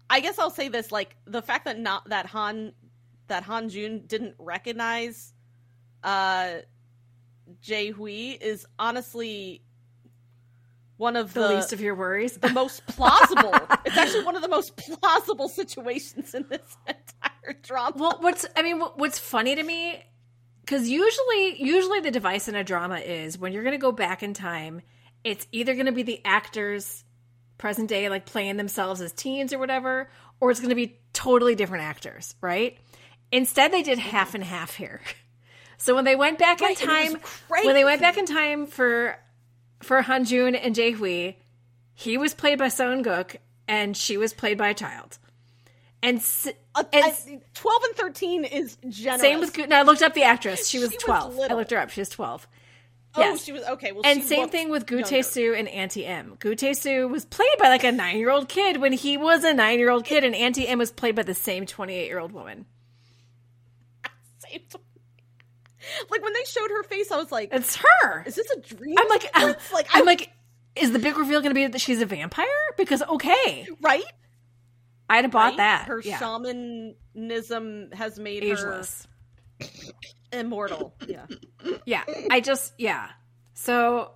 I 0.10 0.20
guess 0.20 0.39
I'll 0.39 0.51
say 0.51 0.70
this: 0.70 0.91
like 0.91 1.16
the 1.26 1.41
fact 1.41 1.66
that 1.66 1.80
not 1.80 2.10
that 2.10 2.26
Han, 2.28 2.74
that 3.28 3.43
Han 3.43 3.70
Jun 3.70 4.03
didn't 4.07 4.36
recognize, 4.39 5.34
uh, 6.03 6.60
Jae 7.64 7.93
Hui 7.93 8.38
is 8.41 8.66
honestly 8.78 9.64
one 10.97 11.16
of 11.16 11.34
the, 11.34 11.47
the, 11.47 11.55
least 11.55 11.74
of 11.74 11.80
your 11.80 11.95
worries. 11.95 12.38
the 12.38 12.49
most 12.49 12.86
plausible. 12.88 13.53
it's 13.86 13.97
actually 13.97 14.26
one 14.26 14.36
of 14.36 14.41
the 14.41 14.49
most 14.49 14.76
plausible 14.76 15.47
situations 15.47 16.36
in 16.36 16.45
this 16.49 16.78
entire 16.88 17.57
drama. 17.62 17.95
Well, 17.97 18.18
what's 18.20 18.45
I 18.55 18.64
mean, 18.64 18.80
what's 18.80 19.20
funny 19.20 19.55
to 19.55 19.64
me 19.64 20.03
because 20.70 20.88
usually, 20.88 21.64
usually 21.64 21.99
the 21.99 22.12
device 22.12 22.47
in 22.47 22.53
a 22.53 22.64
drama 22.64 22.97
is 22.97 23.39
when 23.39 23.53
you're 23.53 23.64
going 23.64 23.74
to 23.74 23.82
go 23.82 23.91
back 23.91 24.22
in 24.22 24.36
time, 24.36 24.82
it's 25.24 25.47
either 25.51 25.74
going 25.74 25.88
to 25.88 25.91
be 25.91 26.03
the 26.03 26.22
actors 26.24 27.03
present 27.60 27.88
day, 27.89 28.10
like 28.10 28.26
playing 28.26 28.57
themselves 28.57 28.99
as 29.01 29.12
teens 29.14 29.53
or 29.53 29.60
whatever, 29.60 30.10
or 30.39 30.49
it's 30.49 30.60
going 30.60 30.70
to 30.70 30.76
be 30.76 30.97
totally 31.14 31.53
different 31.53 31.84
actors, 31.84 32.34
right? 32.41 32.78
Instead, 33.32 33.72
they 33.72 33.84
did 33.84 33.99
half 33.99 34.34
and 34.34 34.43
half 34.43 34.76
here. 34.76 35.01
So 35.82 35.95
when 35.95 36.03
they 36.03 36.18
went 36.18 36.38
back 36.39 36.60
Right, 36.60 36.78
in 36.82 36.88
time, 36.89 37.16
when 37.64 37.74
they 37.74 37.86
went 37.86 38.01
back 38.01 38.18
in 38.18 38.26
time 38.26 38.68
for 38.68 39.16
for 39.82 40.01
Hanjun 40.03 40.60
and 40.62 40.76
Jae 40.76 40.93
Hui, 40.93 41.36
he 41.93 42.18
was 42.18 42.34
played 42.34 42.60
by 42.60 42.68
Seo 42.68 42.91
In-guk 42.91 43.38
and 43.66 43.95
she 43.95 44.18
was 44.18 44.34
played 44.34 44.57
by 44.57 44.68
a 44.68 44.74
child. 44.74 45.18
And, 46.03 46.18
Uh, 46.76 46.84
and 46.91 47.05
I- 47.05 47.39
Twelve 47.53 47.82
and 47.86 47.95
thirteen 47.95 48.43
is 48.43 48.78
generous. 48.89 49.22
same 49.22 49.39
with 49.39 49.53
Gu- 49.53 49.68
no, 49.68 49.78
I 49.78 49.84
looked 49.84 50.01
up 50.01 50.14
the 50.14 50.24
actress. 50.24 50.68
She 50.68 50.80
was 50.80 50.89
She 50.89 50.97
was 50.97 51.03
twelve. 51.03 51.39
I 51.49 51.53
looked 51.53 51.72
her 51.72 51.78
up. 51.78 51.91
She 51.91 52.01
was 52.01 52.10
twelve. 52.10 52.45
Oh, 53.16 53.22
yes. 53.22 53.43
she 53.43 53.51
was 53.51 53.64
okay. 53.64 53.91
Well, 53.91 54.03
And 54.05 54.24
same 54.24 54.49
thing 54.49 54.70
with 54.70 54.86
Gute. 54.86 55.26
Su 55.26 55.53
and 55.55 55.68
Auntie 55.68 56.05
Im. 56.05 56.36
Gu 56.39 56.53
Tae-soo 56.55 57.07
was 57.07 57.26
played 57.26 57.49
by 57.60 57.68
like 57.70 57.84
a 57.84 57.91
nine 57.91 58.18
year 58.18 58.30
old 58.30 58.47
kid 58.47 58.78
when 58.78 58.93
he 58.93 59.18
was 59.18 59.43
a 59.43 59.53
nine 59.53 59.80
year 59.80 59.89
old 59.89 60.05
kid, 60.05 60.24
and 60.24 60.36
Auntie 60.36 60.66
Im 60.68 60.78
was 60.78 60.91
played 60.91 61.16
by 61.16 61.24
the 61.24 61.34
same 61.34 61.66
twenty 61.66 61.95
eight 61.95 62.05
year 62.07 62.20
old 62.20 62.32
woman. 62.32 62.66
Same 64.39 64.62
Like 66.10 66.22
when 66.24 66.34
they 66.34 66.43
showed 66.45 66.70
her 66.70 66.84
face, 66.84 67.12
I 67.12 67.18
was 67.18 67.32
like, 67.32 67.49
It's 67.51 67.78
her. 67.78 68.24
"Is 68.28 68.36
this 68.36 68.49
a 68.51 68.60
dream?" 68.76 68.95
I'm 68.99 69.07
like, 69.10 69.26
uh, 69.34 69.53
I'm 69.93 70.01
I- 70.03 70.05
like, 70.05 70.30
is 70.76 70.91
the 70.91 70.99
big 70.99 71.18
reveal 71.18 71.41
going 71.41 71.49
to 71.49 71.55
be 71.55 71.66
that 71.66 71.82
she's 71.82 72.01
a 72.01 72.05
vampire? 72.05 72.45
Because 72.78 73.01
okay, 73.01 73.68
right? 73.82 74.03
I'd 75.10 75.26
have 75.26 75.32
bought 75.32 75.49
Right? 75.53 75.57
that. 75.57 75.86
Her 75.88 75.99
yeah. 76.05 76.20
shamanism 76.20 77.89
has 77.93 78.20
made 78.20 78.43
ageless. 78.43 79.07
her 79.60 79.68
immortal. 80.32 80.93
Yeah. 81.07 81.25
yeah 81.86 82.03
i 82.30 82.39
just 82.39 82.73
yeah 82.77 83.09
so 83.53 84.11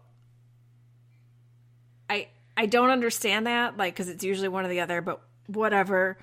i 2.10 2.28
i 2.56 2.66
don't 2.66 2.90
understand 2.90 3.48
that 3.48 3.78
like 3.78 3.94
because 3.94 4.10
it's 4.10 4.24
usually 4.24 4.48
one 4.48 4.66
or 4.66 4.70
the 4.70 4.80
other 4.82 5.02
but 5.02 5.22
whatever 5.48 6.18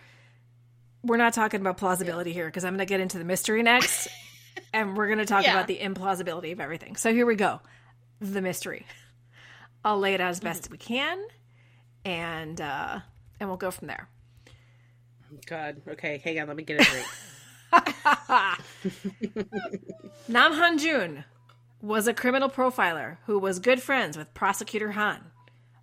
we're 1.03 1.16
not 1.16 1.32
talking 1.34 1.61
about 1.61 1.76
plausibility 1.76 2.32
here 2.32 2.47
because 2.47 2.64
i'm 2.64 2.72
going 2.74 2.86
to 2.86 2.86
get 2.86 3.01
into 3.01 3.18
the 3.18 3.24
mystery 3.24 3.62
next 3.62 4.09
and 4.72 4.97
we're 4.97 5.07
going 5.07 5.18
to 5.18 5.26
talk 5.26 5.45
Yeah. 5.45 5.53
about 5.55 5.66
the 5.66 5.78
implausibility 5.78 6.53
of 6.53 6.61
everything 6.61 6.97
so 6.97 7.12
here 7.12 7.26
we 7.26 7.34
go 7.34 7.61
the 8.20 8.41
mystery 8.41 8.86
i'll 9.84 9.99
lay 9.99 10.14
it 10.14 10.20
out 10.20 10.30
as 10.30 10.41
best 10.41 10.70
we 10.70 10.78
can 10.78 11.18
and 12.05 12.61
uh 12.61 13.01
and 13.41 13.49
we'll 13.49 13.57
go 13.59 13.70
from 13.70 13.88
there 13.88 14.09
God. 15.47 15.80
Okay, 15.86 16.20
hang 16.24 16.41
on. 16.41 16.49
Let 16.49 16.57
me 16.57 16.64
get 16.64 16.80
a 16.80 16.84
drink. 16.84 17.07
Nam 20.29 20.53
Han 20.53 20.79
Jun 20.79 21.25
was 21.83 22.07
a 22.07 22.14
criminal 22.14 22.49
profiler 22.49 23.18
who 23.27 23.39
was 23.39 23.59
good 23.59 23.83
friends 23.83 24.16
with 24.16 24.35
Prosecutor 24.35 24.93
Han. 24.93 25.21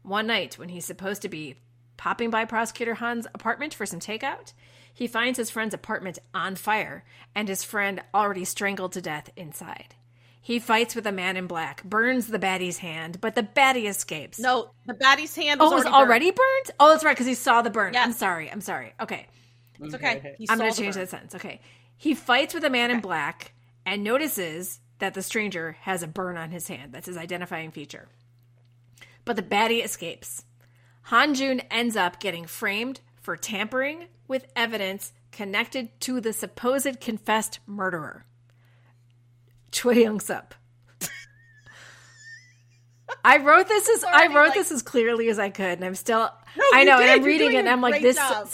One 0.03 0.27
night, 0.27 0.57
when 0.57 0.69
he's 0.69 0.85
supposed 0.85 1.21
to 1.23 1.29
be 1.29 1.55
popping 1.97 2.29
by 2.29 2.45
Prosecutor 2.45 2.95
Han's 2.95 3.27
apartment 3.33 3.73
for 3.73 3.85
some 3.85 3.99
takeout, 3.99 4.53
he 4.93 5.07
finds 5.07 5.38
his 5.38 5.49
friend's 5.49 5.73
apartment 5.73 6.19
on 6.33 6.55
fire 6.55 7.03
and 7.35 7.47
his 7.47 7.63
friend 7.63 8.01
already 8.13 8.45
strangled 8.45 8.93
to 8.93 9.01
death 9.01 9.29
inside. 9.35 9.95
He 10.41 10.59
fights 10.59 10.95
with 10.95 11.05
a 11.05 11.11
man 11.11 11.35
in 11.35 11.45
black, 11.45 11.83
burns 11.83 12.27
the 12.27 12.39
baddie's 12.39 12.77
hand, 12.77 13.19
but 13.19 13.35
the 13.35 13.43
baddie 13.43 13.89
escapes. 13.89 14.39
No, 14.39 14.71
the 14.85 14.93
baddie's 14.93 15.35
hand. 15.35 15.59
oh, 15.59 15.65
Was 15.65 15.73
it 15.73 15.75
was 15.75 15.85
already 15.88 16.07
already 16.09 16.31
burnt? 16.31 16.71
Oh, 16.79 16.89
that's 16.89 17.03
right, 17.03 17.11
because 17.13 17.27
he 17.27 17.33
saw 17.33 17.61
the 17.61 17.69
burn. 17.69 17.93
Yes. 17.93 18.05
I'm 18.05 18.13
sorry. 18.13 18.49
I'm 18.49 18.61
sorry. 18.61 18.93
Okay. 19.01 19.27
It's 19.81 19.93
okay. 19.93 20.35
He 20.38 20.47
I'm 20.49 20.57
going 20.57 20.71
to 20.71 20.77
change 20.77 20.95
burn. 20.95 21.03
that 21.03 21.09
sentence. 21.09 21.35
Okay. 21.35 21.59
He 21.97 22.13
fights 22.13 22.53
with 22.53 22.63
a 22.63 22.69
man 22.69 22.91
in 22.91 22.99
black 23.01 23.53
and 23.85 24.03
notices 24.03 24.79
that 24.99 25.13
the 25.13 25.23
stranger 25.23 25.77
has 25.81 26.03
a 26.03 26.07
burn 26.07 26.37
on 26.37 26.51
his 26.51 26.67
hand. 26.67 26.93
That's 26.93 27.07
his 27.07 27.17
identifying 27.17 27.71
feature. 27.71 28.07
But 29.25 29.35
the 29.35 29.43
baddie 29.43 29.83
escapes. 29.83 30.45
Han 31.03 31.33
Jun 31.33 31.61
ends 31.71 31.95
up 31.95 32.19
getting 32.19 32.45
framed 32.45 33.01
for 33.21 33.35
tampering 33.35 34.07
with 34.27 34.45
evidence 34.55 35.13
connected 35.31 35.99
to 36.01 36.19
the 36.21 36.33
supposed 36.33 36.99
confessed 36.99 37.59
murderer, 37.65 38.25
Choi 39.71 39.93
Young 39.93 40.19
Sup. 40.19 40.53
I 43.23 43.37
wrote 43.37 43.67
this 43.67 43.89
as 43.89 44.03
I 44.07 44.27
wrote 44.27 44.49
like- 44.49 44.53
this 44.53 44.71
as 44.71 44.81
clearly 44.81 45.29
as 45.29 45.39
I 45.39 45.49
could, 45.49 45.65
and 45.65 45.85
I'm 45.85 45.95
still. 45.95 46.29
No, 46.57 46.63
I 46.73 46.83
know, 46.83 46.99
and 46.99 47.09
I'm 47.09 47.23
reading 47.23 47.53
it, 47.53 47.57
and 47.57 47.69
I'm 47.69 47.81
like, 47.81 48.01
this. 48.01 48.15
job. 48.15 48.47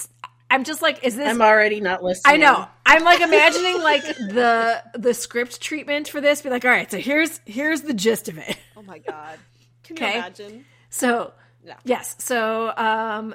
I'm 0.53 0.63
just 0.63 0.83
like, 0.83 1.03
is 1.03 1.15
this? 1.15 1.27
I'm 1.27 1.41
already 1.41 1.81
not 1.81 2.03
listening. 2.03 2.35
I 2.35 2.37
know. 2.37 2.67
I'm 2.85 3.03
like 3.03 3.21
imagining 3.21 3.81
like 3.81 4.03
the 4.03 4.83
the 4.93 5.15
script 5.15 5.59
treatment 5.59 6.07
for 6.07 6.21
this. 6.21 6.43
Be 6.43 6.51
like, 6.51 6.63
all 6.63 6.69
right, 6.69 6.89
so 6.91 6.99
here's 6.99 7.39
here's 7.45 7.81
the 7.81 7.93
gist 7.93 8.29
of 8.29 8.37
it. 8.37 8.55
Oh 8.77 8.83
my 8.83 8.99
god. 8.99 9.39
Can 9.83 9.97
you 9.97 10.05
imagine? 10.05 10.65
So 10.91 11.33
Yeah. 11.65 11.77
yes, 11.85 12.15
so 12.19 12.71
um, 12.77 13.33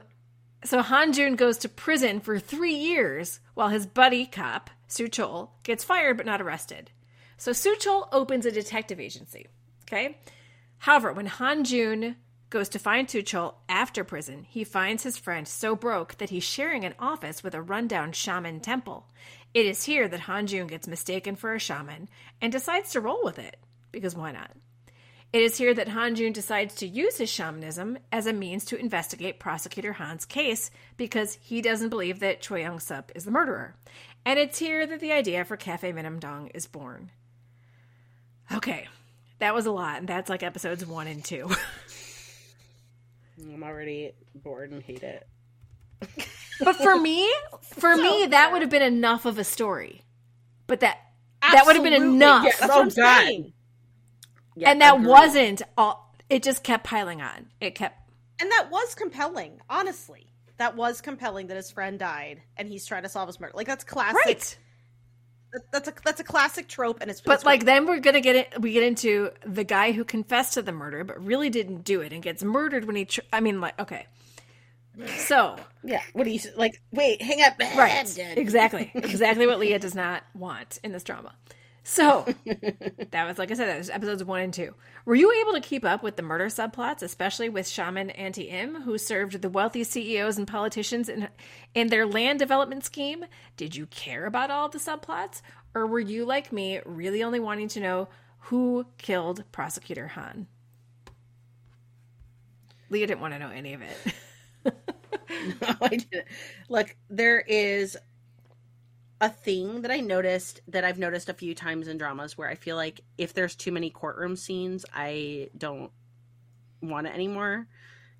so 0.64 0.80
Han 0.80 1.12
Jun 1.12 1.34
goes 1.34 1.58
to 1.58 1.68
prison 1.68 2.20
for 2.20 2.38
three 2.38 2.74
years 2.74 3.40
while 3.54 3.70
his 3.70 3.84
buddy 3.84 4.24
cop 4.24 4.70
Su 4.86 5.08
Chol 5.08 5.48
gets 5.64 5.82
fired 5.82 6.16
but 6.18 6.26
not 6.26 6.40
arrested. 6.40 6.92
So 7.36 7.52
Su 7.52 7.74
Chol 7.80 8.06
opens 8.12 8.46
a 8.46 8.52
detective 8.52 9.00
agency. 9.00 9.48
Okay. 9.86 10.18
However, 10.78 11.12
when 11.12 11.26
Han 11.26 11.64
Jun 11.64 12.14
goes 12.50 12.68
to 12.70 12.78
find 12.78 13.10
Su 13.10 13.22
Chol 13.22 13.54
after 13.68 14.04
prison, 14.04 14.44
he 14.48 14.64
finds 14.64 15.02
his 15.02 15.18
friend 15.18 15.46
so 15.46 15.76
broke 15.76 16.18
that 16.18 16.30
he's 16.30 16.44
sharing 16.44 16.84
an 16.84 16.94
office 16.98 17.42
with 17.42 17.54
a 17.54 17.62
rundown 17.62 18.12
shaman 18.12 18.60
temple. 18.60 19.06
It 19.54 19.66
is 19.66 19.84
here 19.84 20.08
that 20.08 20.20
Han 20.20 20.46
Jun 20.46 20.66
gets 20.66 20.88
mistaken 20.88 21.36
for 21.36 21.54
a 21.54 21.58
shaman 21.58 22.08
and 22.40 22.52
decides 22.52 22.90
to 22.92 23.00
roll 23.00 23.20
with 23.24 23.38
it 23.38 23.56
because 23.92 24.14
why 24.14 24.32
not? 24.32 24.50
It 25.30 25.42
is 25.42 25.58
here 25.58 25.74
that 25.74 25.88
Han 25.88 26.14
Jun 26.14 26.32
decides 26.32 26.74
to 26.76 26.86
use 26.86 27.18
his 27.18 27.28
shamanism 27.28 27.98
as 28.10 28.26
a 28.26 28.32
means 28.32 28.64
to 28.66 28.78
investigate 28.78 29.38
Prosecutor 29.38 29.92
Han's 29.94 30.24
case 30.24 30.70
because 30.96 31.38
he 31.42 31.60
doesn't 31.60 31.90
believe 31.90 32.20
that 32.20 32.40
Choi 32.40 32.60
Young 32.60 32.80
Sup 32.80 33.12
is 33.14 33.26
the 33.26 33.30
murderer. 33.30 33.74
And 34.24 34.38
it's 34.38 34.58
here 34.58 34.86
that 34.86 35.00
the 35.00 35.12
idea 35.12 35.44
for 35.44 35.58
Cafe 35.58 35.92
Minamdang 35.92 36.50
is 36.54 36.66
born. 36.66 37.10
Okay, 38.52 38.88
that 39.38 39.54
was 39.54 39.66
a 39.66 39.70
lot, 39.70 39.98
and 39.98 40.08
that's 40.08 40.30
like 40.30 40.42
episodes 40.42 40.84
one 40.86 41.06
and 41.06 41.22
two. 41.22 41.50
I'm 43.40 43.62
already 43.62 44.12
bored 44.34 44.70
and 44.72 44.82
hate 44.82 45.02
it. 45.02 45.26
but 46.60 46.76
for 46.76 46.96
me, 46.96 47.28
for 47.62 47.96
me, 47.96 48.26
that 48.30 48.52
would 48.52 48.62
have 48.62 48.70
been 48.70 48.82
enough 48.82 49.24
of 49.26 49.38
a 49.38 49.44
story. 49.44 50.02
But 50.66 50.80
that 50.80 50.98
that 51.40 51.64
would 51.66 51.76
have 51.76 51.84
been 51.84 51.92
enough. 51.94 52.44
Yeah, 52.44 52.50
that's 52.60 52.62
Oh, 52.72 52.76
what 52.78 52.82
I'm 52.82 52.88
God. 52.88 53.24
saying. 53.26 53.52
Yeah, 54.56 54.70
and 54.70 54.80
that 54.80 54.94
agreed. 54.96 55.08
wasn't 55.08 55.62
all 55.76 56.14
it 56.28 56.42
just 56.42 56.62
kept 56.64 56.84
piling 56.84 57.22
on. 57.22 57.46
It 57.60 57.74
kept 57.74 58.10
And 58.40 58.50
that 58.50 58.68
was 58.70 58.94
compelling, 58.94 59.60
honestly. 59.70 60.24
That 60.58 60.74
was 60.76 61.00
compelling 61.00 61.46
that 61.46 61.56
his 61.56 61.70
friend 61.70 61.98
died 61.98 62.42
and 62.56 62.68
he's 62.68 62.84
trying 62.84 63.04
to 63.04 63.08
solve 63.08 63.28
his 63.28 63.38
murder. 63.38 63.52
Like 63.54 63.68
that's 63.68 63.84
classic. 63.84 64.16
right. 64.26 64.58
That- 65.52 65.72
That's 65.72 65.88
a 65.88 65.94
that's 66.04 66.20
a 66.20 66.24
classic 66.24 66.68
trope, 66.68 66.98
and 67.00 67.10
it's 67.10 67.20
But 67.20 67.34
it's 67.34 67.44
like 67.44 67.64
then 67.64 67.86
we're 67.86 68.00
gonna 68.00 68.20
get 68.20 68.36
it. 68.36 68.60
We 68.60 68.72
get 68.72 68.82
into 68.82 69.30
the 69.46 69.64
guy 69.64 69.92
who 69.92 70.04
confessed 70.04 70.54
to 70.54 70.62
the 70.62 70.72
murder, 70.72 71.04
but 71.04 71.22
really 71.24 71.48
didn't 71.50 71.84
do 71.84 72.00
it, 72.00 72.12
and 72.12 72.22
gets 72.22 72.42
murdered 72.44 72.84
when 72.84 72.96
he. 72.96 73.04
Tr- 73.06 73.20
I 73.32 73.40
mean, 73.40 73.60
like 73.60 73.78
okay. 73.80 74.06
So 75.16 75.56
Yeah. 75.84 76.02
What 76.12 76.24
do 76.24 76.30
you 76.30 76.40
like? 76.56 76.80
Wait, 76.92 77.22
hang 77.22 77.40
up. 77.42 77.54
right, 77.76 78.18
exactly, 78.36 78.90
exactly 78.94 79.46
what 79.46 79.58
Leah 79.60 79.78
does 79.78 79.94
not 79.94 80.24
want 80.34 80.80
in 80.82 80.92
this 80.92 81.04
drama. 81.04 81.34
So 81.90 82.26
that 83.12 83.26
was 83.26 83.38
like 83.38 83.50
I 83.50 83.54
said, 83.54 83.66
that 83.66 83.78
was 83.78 83.88
episodes 83.88 84.22
one 84.22 84.42
and 84.42 84.52
two. 84.52 84.74
Were 85.06 85.14
you 85.14 85.32
able 85.40 85.54
to 85.54 85.60
keep 85.60 85.86
up 85.86 86.02
with 86.02 86.16
the 86.16 86.22
murder 86.22 86.48
subplots, 86.48 87.02
especially 87.02 87.48
with 87.48 87.66
Shaman 87.66 88.10
Auntie 88.10 88.50
Im, 88.50 88.82
who 88.82 88.98
served 88.98 89.40
the 89.40 89.48
wealthy 89.48 89.84
CEOs 89.84 90.36
and 90.36 90.46
politicians 90.46 91.08
in 91.08 91.28
in 91.74 91.88
their 91.88 92.04
land 92.04 92.40
development 92.40 92.84
scheme? 92.84 93.24
Did 93.56 93.74
you 93.74 93.86
care 93.86 94.26
about 94.26 94.50
all 94.50 94.68
the 94.68 94.78
subplots, 94.78 95.40
or 95.74 95.86
were 95.86 95.98
you 95.98 96.26
like 96.26 96.52
me, 96.52 96.78
really 96.84 97.22
only 97.22 97.40
wanting 97.40 97.68
to 97.68 97.80
know 97.80 98.08
who 98.40 98.84
killed 98.98 99.44
Prosecutor 99.50 100.08
Han? 100.08 100.46
Leah 102.90 103.06
didn't 103.06 103.22
want 103.22 103.32
to 103.32 103.40
know 103.40 103.50
any 103.50 103.72
of 103.72 103.80
it. 103.80 103.96
no, 105.62 105.74
I 105.80 105.88
didn't. 105.88 106.26
Look, 106.68 106.94
there 107.08 107.40
is 107.40 107.96
a 109.20 109.28
thing 109.28 109.82
that 109.82 109.90
I 109.90 109.98
noticed 109.98 110.60
that 110.68 110.84
I've 110.84 110.98
noticed 110.98 111.28
a 111.28 111.34
few 111.34 111.54
times 111.54 111.88
in 111.88 111.98
dramas 111.98 112.38
where 112.38 112.48
I 112.48 112.54
feel 112.54 112.76
like 112.76 113.00
if 113.16 113.34
there's 113.34 113.56
too 113.56 113.72
many 113.72 113.90
courtroom 113.90 114.36
scenes, 114.36 114.84
I 114.94 115.50
don't 115.56 115.90
want 116.80 117.08
it 117.08 117.14
anymore. 117.14 117.66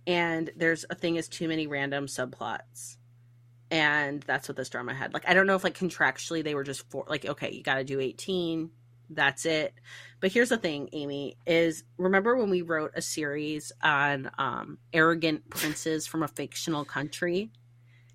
And 0.07 0.51
there's 0.57 0.85
a 0.91 0.95
thing 0.95 1.17
is 1.17 1.29
too 1.29 1.49
many 1.49 1.67
random 1.67 2.07
subplots. 2.07 2.97
And 3.71 4.23
that's 4.23 4.49
what 4.49 4.57
this 4.57 4.71
drama 4.71 4.95
had. 4.95 5.15
Like 5.15 5.29
I 5.29 5.35
don't 5.35 5.47
know 5.47 5.55
if 5.55 5.63
like 5.63 5.79
contractually 5.79 6.43
they 6.43 6.55
were 6.55 6.65
just 6.65 6.89
for 6.91 7.05
like 7.09 7.25
okay, 7.25 7.53
you 7.53 7.63
got 7.63 7.77
to 7.77 7.85
do 7.85 8.01
18. 8.01 8.71
That's 9.11 9.47
it. 9.47 9.75
But 10.21 10.33
here's 10.33 10.49
the 10.51 10.59
thing, 10.59 10.89
Amy, 10.93 11.37
is 11.47 11.85
remember 11.97 12.37
when 12.37 12.51
we 12.51 12.63
wrote 12.63 12.93
a 12.95 13.03
series 13.03 13.71
on 13.83 14.31
um 14.39 14.79
arrogant 14.93 15.49
princes 15.51 16.07
from 16.07 16.23
a 16.23 16.29
fictional 16.29 16.85
country? 16.85 17.53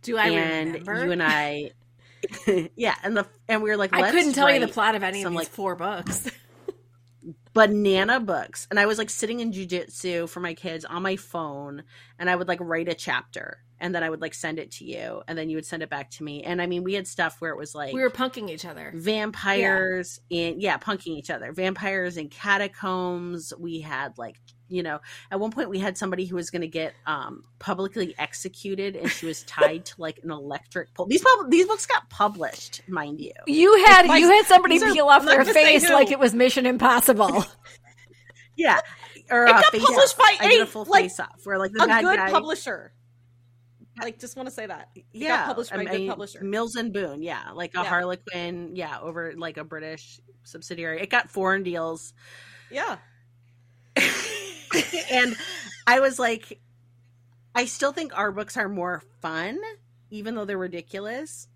Do 0.01 0.17
I 0.17 0.29
and 0.29 0.73
remember? 0.73 1.05
you 1.05 1.11
and 1.11 1.23
I 1.23 1.71
yeah, 2.75 2.95
and 3.03 3.15
the 3.17 3.25
and 3.47 3.61
we 3.61 3.69
were 3.69 3.77
like, 3.77 3.93
I 3.93 4.11
couldn't 4.11 4.33
tell 4.33 4.51
you 4.51 4.59
the 4.59 4.67
plot 4.67 4.95
of 4.95 5.03
any 5.03 5.19
of 5.19 5.23
some, 5.23 5.33
these 5.33 5.39
like, 5.39 5.47
four 5.49 5.75
books. 5.75 6.29
banana 7.53 8.19
books, 8.19 8.67
and 8.69 8.79
I 8.79 8.85
was 8.85 8.97
like 8.97 9.09
sitting 9.09 9.39
in 9.39 9.51
jujitsu 9.51 10.27
for 10.27 10.39
my 10.39 10.53
kids 10.53 10.85
on 10.85 11.03
my 11.03 11.15
phone, 11.15 11.83
and 12.17 12.29
I 12.29 12.35
would 12.35 12.47
like 12.47 12.59
write 12.61 12.89
a 12.89 12.93
chapter, 12.93 13.59
and 13.79 13.93
then 13.93 14.03
I 14.03 14.09
would 14.09 14.21
like 14.21 14.33
send 14.33 14.59
it 14.59 14.71
to 14.71 14.85
you, 14.85 15.21
and 15.27 15.37
then 15.37 15.49
you 15.49 15.57
would 15.57 15.65
send 15.65 15.83
it 15.83 15.89
back 15.89 16.09
to 16.11 16.23
me, 16.23 16.43
and 16.43 16.61
I 16.61 16.65
mean, 16.65 16.83
we 16.83 16.93
had 16.93 17.07
stuff 17.07 17.37
where 17.39 17.51
it 17.51 17.57
was 17.57 17.75
like 17.75 17.93
we 17.93 18.01
were 18.01 18.09
punking 18.09 18.49
each 18.49 18.65
other. 18.65 18.91
vampires 18.95 20.19
and 20.31 20.61
yeah 20.61 20.77
punking 20.77 21.15
each 21.17 21.29
other 21.29 21.53
vampires 21.53 22.17
and 22.17 22.31
catacombs 22.31 23.53
we 23.59 23.81
had 23.81 24.17
like 24.17 24.39
you 24.73 24.83
know 24.83 24.99
at 25.31 25.39
one 25.39 25.51
point 25.51 25.69
we 25.69 25.79
had 25.79 25.97
somebody 25.97 26.25
who 26.25 26.35
was 26.35 26.49
going 26.49 26.61
to 26.61 26.67
get 26.67 26.93
um 27.05 27.43
publicly 27.59 28.15
executed 28.17 28.95
and 28.95 29.09
she 29.09 29.25
was 29.25 29.43
tied 29.43 29.85
to 29.85 29.93
like 30.01 30.19
an 30.23 30.31
electric 30.31 30.93
pole 30.93 31.05
these 31.05 31.21
pub- 31.21 31.49
these 31.51 31.65
books 31.67 31.85
got 31.85 32.09
published 32.09 32.81
mind 32.87 33.19
you 33.19 33.31
You 33.47 33.85
had 33.85 34.07
My- 34.07 34.17
you 34.17 34.29
had 34.29 34.45
somebody 34.45 34.81
are- 34.81 34.91
peel 34.93 35.07
off 35.07 35.25
their 35.25 35.45
face 35.45 35.89
like 35.89 36.11
it 36.11 36.19
was 36.19 36.33
Mission 36.33 36.65
Impossible. 36.65 37.45
yeah 38.57 38.79
or 39.31 39.45
It 39.45 39.51
uh, 39.51 39.61
got 39.61 39.71
face 39.71 39.81
published 39.85 40.13
off. 40.13 40.17
by 40.17 40.35
I 40.47 40.53
a 40.53 40.61
a, 40.63 40.65
full 40.65 40.85
like, 40.85 41.03
face 41.05 41.19
off 41.19 41.41
where 41.43 41.57
like 41.57 41.71
the 41.71 41.83
a 41.83 41.87
bad 41.87 42.03
good 42.03 42.17
guy 42.17 42.31
publisher. 42.31 42.93
Like, 44.01 44.17
just 44.19 44.35
want 44.35 44.49
to 44.49 44.53
say 44.53 44.65
that. 44.65 44.89
It 44.95 45.05
yeah 45.13 45.37
got 45.37 45.45
published 45.49 45.69
by 45.71 45.77
I 45.77 45.81
a 45.81 45.85
good 45.85 45.99
mean, 45.99 46.09
publisher. 46.09 46.43
mills 46.43 46.75
and 46.75 46.91
boon 46.91 47.21
yeah 47.21 47.51
like 47.53 47.75
a 47.75 47.79
Yeah. 47.79 47.83
harlequin 47.85 48.75
yeah 48.75 48.99
over 48.99 49.33
like 49.37 49.57
a 49.57 49.63
british 49.63 50.19
subsidiary 50.43 50.99
it 50.99 51.09
got 51.11 51.29
foreign 51.29 51.61
deals 51.63 52.13
Yeah. 52.71 52.97
and 55.11 55.35
I 55.87 55.99
was 55.99 56.19
like, 56.19 56.59
I 57.55 57.65
still 57.65 57.91
think 57.91 58.17
our 58.17 58.31
books 58.31 58.57
are 58.57 58.69
more 58.69 59.01
fun, 59.21 59.59
even 60.09 60.35
though 60.35 60.45
they're 60.45 60.57
ridiculous. 60.57 61.47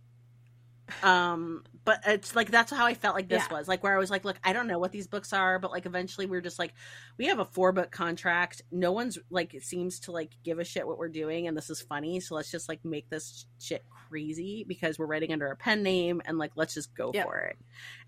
Um, 1.04 1.64
but 1.84 2.00
it's 2.08 2.34
like 2.34 2.50
that's 2.50 2.72
how 2.72 2.86
I 2.86 2.94
felt 2.94 3.14
like 3.16 3.28
this 3.28 3.44
Yeah. 3.50 3.58
was 3.58 3.68
like 3.68 3.84
where 3.84 3.94
I 3.94 3.98
was 3.98 4.10
like, 4.10 4.24
look, 4.24 4.38
I 4.44 4.54
don't 4.54 4.68
know 4.68 4.80
what 4.80 4.94
these 4.94 5.08
books 5.08 5.34
are, 5.34 5.60
but 5.60 5.70
like 5.72 5.86
eventually 5.86 6.28
we 6.28 6.38
are 6.38 6.42
just 6.42 6.60
like, 6.60 6.74
we 7.18 7.26
have 7.28 7.40
a 7.40 7.46
four 7.46 7.74
book 7.74 7.92
contract. 7.92 8.62
No 8.72 8.94
one's 8.94 9.18
like 9.30 9.54
it 9.54 9.64
seems 9.64 10.00
to 10.02 10.12
like 10.14 10.32
give 10.46 10.60
a 10.60 10.64
shit 10.64 10.88
what 10.88 10.98
we're 10.98 11.10
doing, 11.10 11.48
and 11.48 11.58
this 11.58 11.70
is 11.70 11.82
funny, 11.82 12.20
so 12.22 12.36
let's 12.36 12.52
just 12.52 12.70
like 12.70 12.86
make 12.86 13.10
this 13.10 13.46
shit 13.60 13.84
crazy 14.10 14.64
because 14.66 14.98
we're 14.98 15.08
writing 15.08 15.34
under 15.34 15.48
a 15.48 15.58
pen 15.58 15.84
name, 15.84 16.22
and 16.26 16.38
like 16.38 16.52
let's 16.56 16.74
just 16.74 16.96
go 16.96 17.12
Yep. 17.14 17.26
for 17.26 17.38
it. 17.40 17.58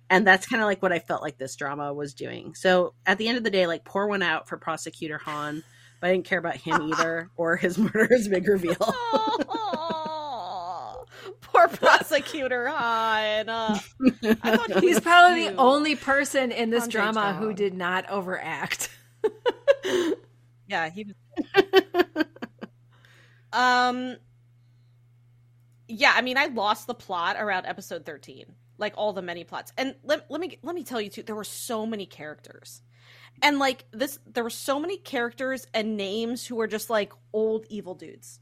And 0.09 0.25
that's 0.25 0.47
kind 0.47 0.61
of 0.61 0.65
like 0.65 0.81
what 0.81 0.91
I 0.91 0.99
felt 0.99 1.21
like 1.21 1.37
this 1.37 1.55
drama 1.55 1.93
was 1.93 2.13
doing. 2.13 2.55
So 2.55 2.93
at 3.05 3.17
the 3.19 3.27
end 3.27 3.37
of 3.37 3.43
the 3.43 3.51
day, 3.51 3.67
like 3.67 3.85
pour 3.85 4.07
one 4.07 4.23
out 4.23 4.49
for 4.49 4.57
prosecutor 4.57 5.19
Han, 5.19 5.63
but 6.01 6.09
I 6.09 6.13
didn't 6.13 6.25
care 6.25 6.39
about 6.39 6.55
him 6.57 6.81
either 6.93 7.29
or 7.35 7.57
his 7.57 7.77
murderous 7.77 8.27
big 8.27 8.47
reveal. 8.47 8.75
Aw, 8.81 10.95
Poor 11.41 11.67
prosecutor 11.67 12.67
Han. 12.69 13.49
Uh, 13.49 13.79
I 14.43 14.57
thought 14.57 14.71
he 14.81 14.87
He's 14.87 14.99
probably 14.99 15.43
cute. 15.43 15.55
the 15.55 15.59
only 15.61 15.95
person 15.95 16.51
in 16.51 16.69
this 16.69 16.83
Andre 16.83 17.01
drama 17.01 17.33
who 17.35 17.53
did 17.53 17.73
not 17.73 18.09
overact. 18.09 18.89
Yeah, 20.67 20.89
he 20.89 21.05
was. 21.05 22.25
um. 23.53 24.15
Yeah, 25.87 26.13
I 26.15 26.21
mean, 26.21 26.37
I 26.37 26.45
lost 26.45 26.85
the 26.85 26.93
plot 26.93 27.37
around 27.39 27.65
episode 27.65 28.05
thirteen, 28.05 28.45
like 28.79 28.93
all 28.97 29.13
the 29.13 29.21
many 29.21 29.43
plots. 29.43 29.71
And 29.77 29.95
let, 30.03 30.29
let 30.29 30.41
me 30.41 30.57
let 30.63 30.75
me 30.75 30.83
tell 30.83 30.99
you 31.01 31.09
too, 31.09 31.23
there 31.23 31.35
were 31.35 31.43
so 31.43 31.85
many 31.85 32.05
characters, 32.05 32.81
and 33.41 33.59
like 33.59 33.85
this, 33.91 34.19
there 34.25 34.43
were 34.43 34.49
so 34.49 34.79
many 34.79 34.97
characters 34.97 35.67
and 35.73 35.97
names 35.97 36.45
who 36.45 36.55
were 36.55 36.67
just 36.67 36.89
like 36.89 37.13
old 37.33 37.65
evil 37.69 37.95
dudes, 37.95 38.39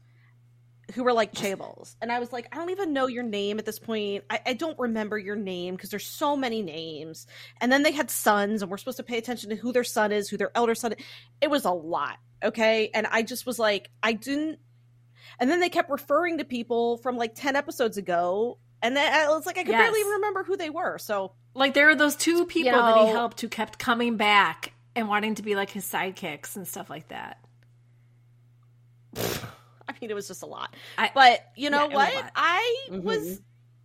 who 0.94 1.04
were 1.04 1.12
like 1.12 1.32
chaebols. 1.32 1.96
And 2.00 2.10
I 2.10 2.18
was 2.18 2.32
like, 2.32 2.48
I 2.52 2.56
don't 2.56 2.70
even 2.70 2.92
know 2.92 3.06
your 3.06 3.22
name 3.22 3.58
at 3.58 3.66
this 3.66 3.78
point. 3.78 4.24
I, 4.30 4.40
I 4.46 4.52
don't 4.54 4.78
remember 4.78 5.18
your 5.18 5.36
name 5.36 5.76
because 5.76 5.90
there's 5.90 6.06
so 6.06 6.36
many 6.36 6.62
names. 6.62 7.26
And 7.60 7.70
then 7.70 7.82
they 7.82 7.92
had 7.92 8.10
sons, 8.10 8.62
and 8.62 8.70
we're 8.70 8.78
supposed 8.78 8.96
to 8.96 9.02
pay 9.02 9.18
attention 9.18 9.50
to 9.50 9.56
who 9.56 9.72
their 9.72 9.84
son 9.84 10.12
is, 10.12 10.28
who 10.28 10.36
their 10.36 10.52
elder 10.54 10.74
son. 10.74 10.92
Is. 10.92 11.04
It 11.40 11.50
was 11.50 11.64
a 11.64 11.72
lot 11.72 12.18
okay 12.42 12.90
and 12.94 13.06
i 13.10 13.22
just 13.22 13.46
was 13.46 13.58
like 13.58 13.90
i 14.02 14.12
didn't 14.12 14.58
and 15.40 15.50
then 15.50 15.60
they 15.60 15.68
kept 15.68 15.90
referring 15.90 16.38
to 16.38 16.44
people 16.44 16.96
from 16.98 17.16
like 17.16 17.34
10 17.34 17.56
episodes 17.56 17.96
ago 17.96 18.58
and 18.82 18.96
then 18.96 19.12
i 19.12 19.28
was 19.28 19.46
like 19.46 19.58
i 19.58 19.62
could 19.62 19.70
Yes. 19.72 19.82
barely 19.82 20.00
even 20.00 20.12
remember 20.12 20.42
who 20.44 20.56
they 20.56 20.70
were 20.70 20.98
so 20.98 21.32
Like 21.54 21.74
there 21.74 21.88
are 21.88 21.94
those 21.96 22.16
two 22.16 22.44
people 22.46 22.72
that 22.82 22.96
he 22.96 23.06
helped 23.06 23.40
who 23.40 23.48
kept 23.48 23.78
coming 23.78 24.16
back 24.16 24.72
and 24.94 25.08
wanting 25.08 25.34
to 25.36 25.42
be 25.42 25.54
like 25.54 25.70
his 25.70 25.84
sidekicks 25.84 26.56
and 26.56 26.66
stuff 26.66 26.88
like 26.90 27.08
that. 27.08 27.38
i 29.16 29.92
mean 30.00 30.10
it 30.10 30.14
was 30.14 30.28
just 30.28 30.42
a 30.42 30.46
lot 30.46 30.74
I- 30.96 31.10
but 31.14 31.40
you 31.56 31.70
know 31.70 31.78
Yeah, 31.78 31.84
it 31.84 31.90
was 31.92 32.08
a 32.08 32.14
what 32.14 32.24
lot. 32.24 32.32
i 32.36 32.86
Mhm. 32.90 33.02
was 33.02 33.40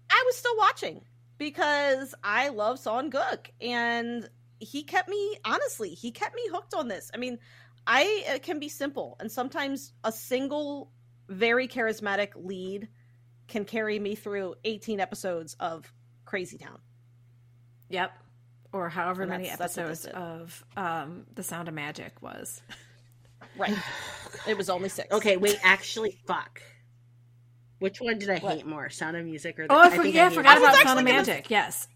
i 0.09 0.23
was 0.25 0.37
still 0.37 0.57
watching 0.57 1.01
because 1.37 2.13
i 2.23 2.49
love 2.49 2.77
Seo 2.79 2.99
In-guk 3.01 3.49
and 3.61 4.29
he 4.59 4.83
kept 4.83 5.09
me 5.09 5.37
honestly 5.45 5.89
he 5.89 6.11
kept 6.11 6.35
me 6.35 6.47
hooked 6.51 6.73
on 6.73 6.87
this 6.87 7.09
i 7.13 7.17
mean 7.17 7.39
i 7.87 8.23
uh, 8.35 8.39
can 8.39 8.59
be 8.59 8.69
simple 8.69 9.15
and 9.19 9.31
sometimes 9.31 9.93
a 10.03 10.11
single 10.11 10.91
very 11.29 11.67
charismatic 11.67 12.29
lead 12.35 12.87
can 13.47 13.65
carry 13.65 13.99
me 13.99 14.15
through 14.15 14.55
18 14.63 14.99
episodes 14.99 15.55
of 15.59 15.91
crazy 16.25 16.57
town 16.57 16.79
Yep. 17.89 18.11
Or 18.71 18.89
however 18.89 19.27
many 19.27 19.43
that's- 19.49 19.59
that's 19.59 19.77
what 19.77 19.85
episodes 19.85 20.05
of 20.15 20.65
um, 20.75 21.25
The 21.35 21.43
Sound 21.43 21.67
of 21.67 21.73
Magic 21.75 22.21
was. 22.21 22.61
right 23.57 23.75
it 24.47 24.57
was 24.57 24.69
only 24.69 24.89
six 24.89 25.11
okay, 25.11 25.37
wait, 25.37 25.59
actually, 25.63 26.17
fuck. 26.25 26.61
Which 27.79 27.99
one 27.99 28.17
did 28.17 28.29
I 28.29 28.39
What? 28.39 28.55
hate 28.55 28.65
more, 28.65 28.89
Sound 28.89 29.15
of 29.17 29.25
Music 29.25 29.59
or? 29.59 29.67
The, 29.67 29.73
Oh, 29.73 29.79
I, 29.79 29.89
for- 29.95 30.03
yeah, 30.05 30.27
I 30.27 30.29
forgot 30.29 30.57
about 30.57 30.75
Sound 30.77 30.99
of 30.99 31.05
gonna- 31.05 31.17
Magic. 31.17 31.49
Yes. 31.49 31.87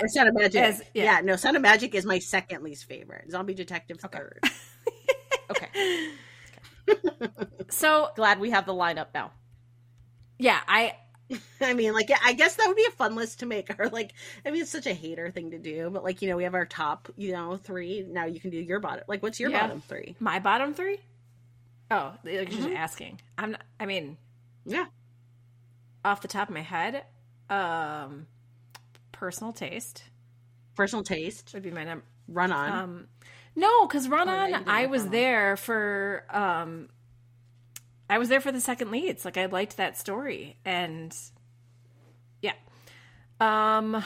or 0.00 0.08
Sound 0.08 0.30
of 0.30 0.34
Magic. 0.34 0.62
As- 0.62 0.82
yeah. 0.94 1.04
yeah. 1.04 1.20
no, 1.20 1.36
Sound 1.36 1.56
of 1.56 1.62
Magic 1.62 1.94
is 1.94 2.04
my 2.06 2.18
second 2.18 2.62
least 2.64 2.86
favorite. 2.86 3.30
Zombie 3.30 3.54
Detective 3.54 3.98
Okay. 4.04 4.18
third. 4.18 4.40
okay 5.50 6.10
So, 7.70 8.10
glad 8.16 8.40
we 8.40 8.50
have 8.50 8.66
the 8.66 8.72
lineup 8.74 9.08
now 9.14 9.30
yeah, 10.40 10.60
I 10.66 10.94
I 11.60 11.74
mean, 11.74 11.92
like, 11.92 12.08
yeah, 12.08 12.18
I 12.24 12.32
guess 12.32 12.56
that 12.56 12.66
would 12.66 12.76
be 12.76 12.86
a 12.88 12.92
fun 12.92 13.14
list 13.14 13.40
to 13.40 13.46
make. 13.46 13.70
Or 13.78 13.88
like, 13.88 14.14
I 14.44 14.50
mean, 14.50 14.62
it's 14.62 14.70
such 14.70 14.86
a 14.86 14.94
hater 14.94 15.30
thing 15.30 15.52
to 15.52 15.58
do, 15.58 15.90
but 15.90 16.02
like, 16.02 16.22
you 16.22 16.28
know, 16.28 16.36
we 16.36 16.44
have 16.44 16.54
our 16.54 16.66
top, 16.66 17.08
you 17.16 17.32
know, 17.32 17.56
three. 17.56 18.04
Now 18.08 18.24
you 18.26 18.40
can 18.40 18.50
do 18.50 18.58
your 18.58 18.80
bottom. 18.80 19.04
Like, 19.06 19.22
what's 19.22 19.38
your 19.38 19.50
Yeah. 19.50 19.66
bottom 19.66 19.80
three? 19.80 20.16
my 20.18 20.40
bottom 20.40 20.74
3? 20.74 20.98
Oh, 21.92 22.14
just 22.24 22.68
Mm-hmm. 22.68 22.76
asking. 22.76 23.20
I'm 23.38 23.52
not, 23.52 23.62
I 23.78 23.86
mean, 23.86 24.16
Yeah, 24.66 24.86
off 26.04 26.20
the 26.22 26.28
top 26.28 26.48
of 26.48 26.54
my 26.54 26.62
head, 26.62 27.04
um 27.48 28.26
personal 29.12 29.52
taste 29.52 30.04
personal 30.76 31.02
taste. 31.02 31.52
would 31.54 31.62
be 31.62 31.70
my 31.70 31.84
number 31.84 32.04
Run 32.28 32.52
on. 32.52 32.70
Um, 32.72 33.08
no, 33.56 33.86
because 33.86 34.08
Run 34.08 34.28
Oh, 34.28 34.46
yeah, 34.46 34.60
On, 34.60 34.68
I 34.68 34.86
was 34.86 35.02
On. 35.04 35.10
there 35.10 35.56
for. 35.56 36.24
Um, 36.30 36.88
I 38.10 38.18
was 38.18 38.28
there 38.28 38.40
for 38.40 38.50
the 38.50 38.60
second 38.60 38.90
leads. 38.90 39.24
Like 39.24 39.36
I 39.36 39.46
liked 39.46 39.76
that 39.76 39.96
story, 39.96 40.56
and 40.64 41.16
yeah. 42.42 42.54
Um, 43.40 44.04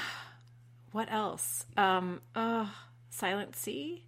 what 0.92 1.10
else? 1.10 1.64
Um, 1.76 2.20
uh, 2.34 2.66
Silent 3.08 3.56
Sea. 3.56 4.04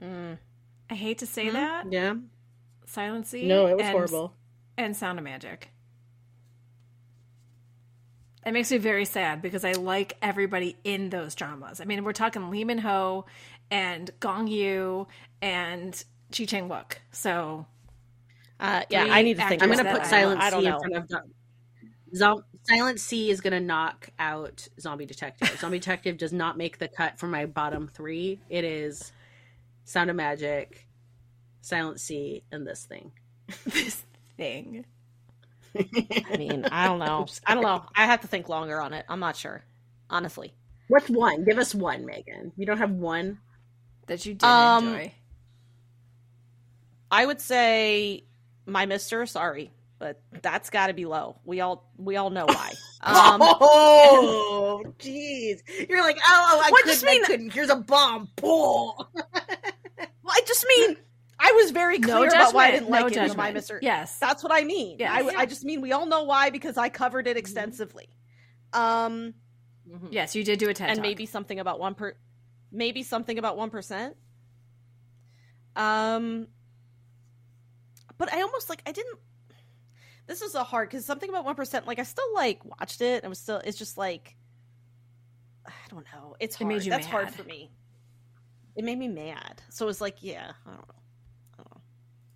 Mm. 0.00 0.38
I 0.90 0.94
hate 0.94 1.18
to 1.18 1.26
say 1.26 1.48
that. 1.50 1.90
yeah. 1.90 2.14
Silent 2.86 3.26
Sea. 3.26 3.46
No, 3.46 3.66
it 3.66 3.76
was 3.76 3.82
and- 3.82 3.92
horrible. 3.92 4.34
And 4.76 4.96
Sound 4.96 5.18
of 5.18 5.24
Magic. 5.24 5.70
It 8.46 8.52
makes 8.52 8.70
me 8.70 8.78
very 8.78 9.04
sad 9.04 9.42
because 9.42 9.64
I 9.64 9.72
like 9.72 10.16
everybody 10.22 10.76
in 10.84 11.10
those 11.10 11.34
dramas. 11.34 11.80
I 11.80 11.84
mean, 11.84 12.04
we're 12.04 12.12
talking 12.12 12.48
Lee 12.50 12.64
Min 12.64 12.78
Ho 12.78 13.26
and 13.70 14.10
Gong 14.20 14.46
Yu 14.46 15.06
and 15.42 16.02
Ji 16.30 16.46
Chang 16.46 16.68
Wook. 16.68 16.94
So 17.12 17.66
Uh, 18.60 18.82
yeah, 18.90 19.06
I 19.10 19.22
need 19.22 19.36
to 19.38 19.46
think. 19.48 19.62
I'm 19.62 19.70
gonna 19.70 19.84
put 19.84 20.02
that 20.02 20.12
I 20.12 20.24
that. 20.24 20.38
Silent 20.38 20.40
I 20.42 20.50
don't 20.50 20.60
C 20.62 20.66
in 20.66 20.78
front 20.78 20.94
of. 21.12 22.16
Zom- 22.16 22.44
Silent 22.64 23.00
Sea 23.00 23.30
is 23.30 23.40
gonna 23.40 23.60
knock 23.60 24.08
out 24.18 24.66
Zombie 24.80 25.06
Detective. 25.06 25.48
Zombie 25.58 25.78
Detective 25.78 26.16
does 26.18 26.32
not 26.32 26.56
make 26.58 26.78
the 26.78 26.88
cut 26.88 27.18
for 27.18 27.26
my 27.28 27.46
bottom 27.46 27.86
three. 27.88 28.40
It 28.50 28.64
is 28.64 29.12
Sound 29.84 30.10
of 30.10 30.16
Magic, 30.16 30.86
Silent 31.60 32.00
Sea, 32.00 32.42
and 32.50 32.66
this 32.66 32.84
thing. 32.84 33.12
this 33.66 34.04
thing. 34.36 34.84
I 35.76 36.36
mean, 36.36 36.64
I 36.72 36.86
don't 36.86 36.98
know. 36.98 37.26
I 37.46 37.54
don't 37.54 37.62
know. 37.62 37.84
I 37.94 38.06
have 38.06 38.22
to 38.22 38.26
think 38.26 38.48
longer 38.48 38.80
on 38.80 38.92
it. 38.92 39.04
I'm 39.08 39.20
not 39.20 39.36
sure, 39.36 39.62
honestly. 40.10 40.52
What's 40.88 41.08
one? 41.08 41.44
Give 41.44 41.58
us 41.58 41.74
one, 41.74 42.04
Megan. 42.06 42.52
You 42.56 42.66
don't 42.66 42.78
have 42.78 42.90
one. 42.90 43.38
that 44.06 44.24
you 44.24 44.32
did 44.32 44.44
Um, 44.44 44.88
enjoy. 44.88 45.12
I 47.10 47.24
would 47.26 47.40
say 47.40 48.24
my 48.66 48.86
Mister. 48.86 49.24
Sorry, 49.26 49.70
but 49.98 50.20
that's 50.42 50.70
got 50.70 50.88
to 50.88 50.94
be 50.94 51.04
low. 51.06 51.40
We 51.44 51.60
all 51.60 51.90
we 51.96 52.16
all 52.16 52.30
know 52.30 52.46
why. 52.46 52.72
Um, 53.00 53.40
oh, 53.42 54.82
jeez. 54.98 55.60
You're 55.88 56.02
like, 56.02 56.18
oh, 56.26 56.60
I 56.64 56.70
What 56.72 56.82
couldn't, 56.82 56.92
just 56.94 57.04
mean- 57.04 57.22
I 57.22 57.26
couldn't. 57.28 57.52
Here's 57.52 57.70
a 57.70 57.76
bomb. 57.76 58.28
Pull. 58.34 59.08
well, 59.14 59.24
I 60.28 60.40
just 60.44 60.66
mean 60.66 60.96
I 61.38 61.52
was 61.52 61.70
very 61.70 62.00
No 62.00 62.16
clear 62.16 62.28
about 62.30 62.54
why 62.54 62.66
I 62.66 62.70
didn't 62.72 62.90
like 62.90 63.14
no 63.14 63.22
it. 63.22 63.36
My. 63.36 63.52
Mister. 63.52 63.78
Yes. 63.80 64.18
That's 64.18 64.42
what 64.42 64.50
I 64.52 64.64
mean. 64.64 64.96
Yes. 64.98 65.12
I, 65.32 65.42
I 65.42 65.46
just 65.46 65.64
mean 65.64 65.80
we 65.80 65.92
all 65.92 66.06
know 66.06 66.24
why 66.24 66.50
because 66.50 66.76
I 66.76 66.88
covered 66.88 67.28
it 67.28 67.36
extensively. 67.36 68.08
Um, 68.72 69.34
Yes, 70.10 70.34
you 70.34 70.42
did 70.42 70.58
do 70.58 70.68
a 70.68 70.74
TED 70.74 70.88
and 70.90 70.96
Talk. 70.96 71.02
maybe 71.02 71.24
something 71.24 71.60
about 71.60 71.78
one 71.78 71.94
per, 71.94 72.14
maybe 72.72 73.04
something 73.04 73.38
about 73.38 73.56
one 73.56 73.70
percent. 73.70 74.16
Um, 75.76 76.48
but 78.18 78.32
I 78.32 78.42
almost 78.42 78.68
like 78.68 78.82
I 78.86 78.92
didn't. 78.92 79.18
This 80.26 80.42
is 80.42 80.54
a 80.54 80.62
hard 80.62 80.90
because 80.90 81.06
something 81.06 81.30
about 81.30 81.44
one 81.44 81.54
percent. 81.54 81.86
Like 81.86 81.98
I 81.98 82.02
still 82.02 82.34
like 82.34 82.64
watched 82.64 83.00
it. 83.00 83.24
I 83.24 83.28
was 83.28 83.38
still. 83.38 83.62
It's 83.64 83.78
just 83.78 83.96
like 83.96 84.36
I 85.66 85.72
don't 85.90 86.04
know. 86.14 86.36
It's 86.40 86.56
It 86.56 86.64
hard. 86.64 86.68
made 86.74 86.84
you 86.84 86.90
That's 86.90 87.06
hard 87.06 87.30
for 87.30 87.44
me. 87.44 87.70
It 88.76 88.84
made 88.84 88.98
me 88.98 89.08
mad. 89.08 89.62
So 89.70 89.86
it 89.86 89.88
was 89.88 90.00
like, 90.00 90.16
yeah, 90.20 90.52
I 90.66 90.70
don't 90.70 90.88
know. 90.88 91.80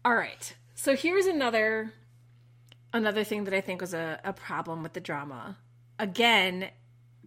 All 0.05 0.15
right. 0.15 0.55
So 0.75 0.97
here's 0.97 1.27
another 1.27 1.93
another 2.93 3.25
thing 3.25 3.45
that 3.45 3.55
I 3.55 3.61
think 3.61 3.81
was 3.81 3.95
a, 3.95 4.21
a 4.25 4.33
problem 4.33 4.83
with 4.83 4.93
the 4.93 5.01
drama. 5.01 5.57
Again, 5.99 6.69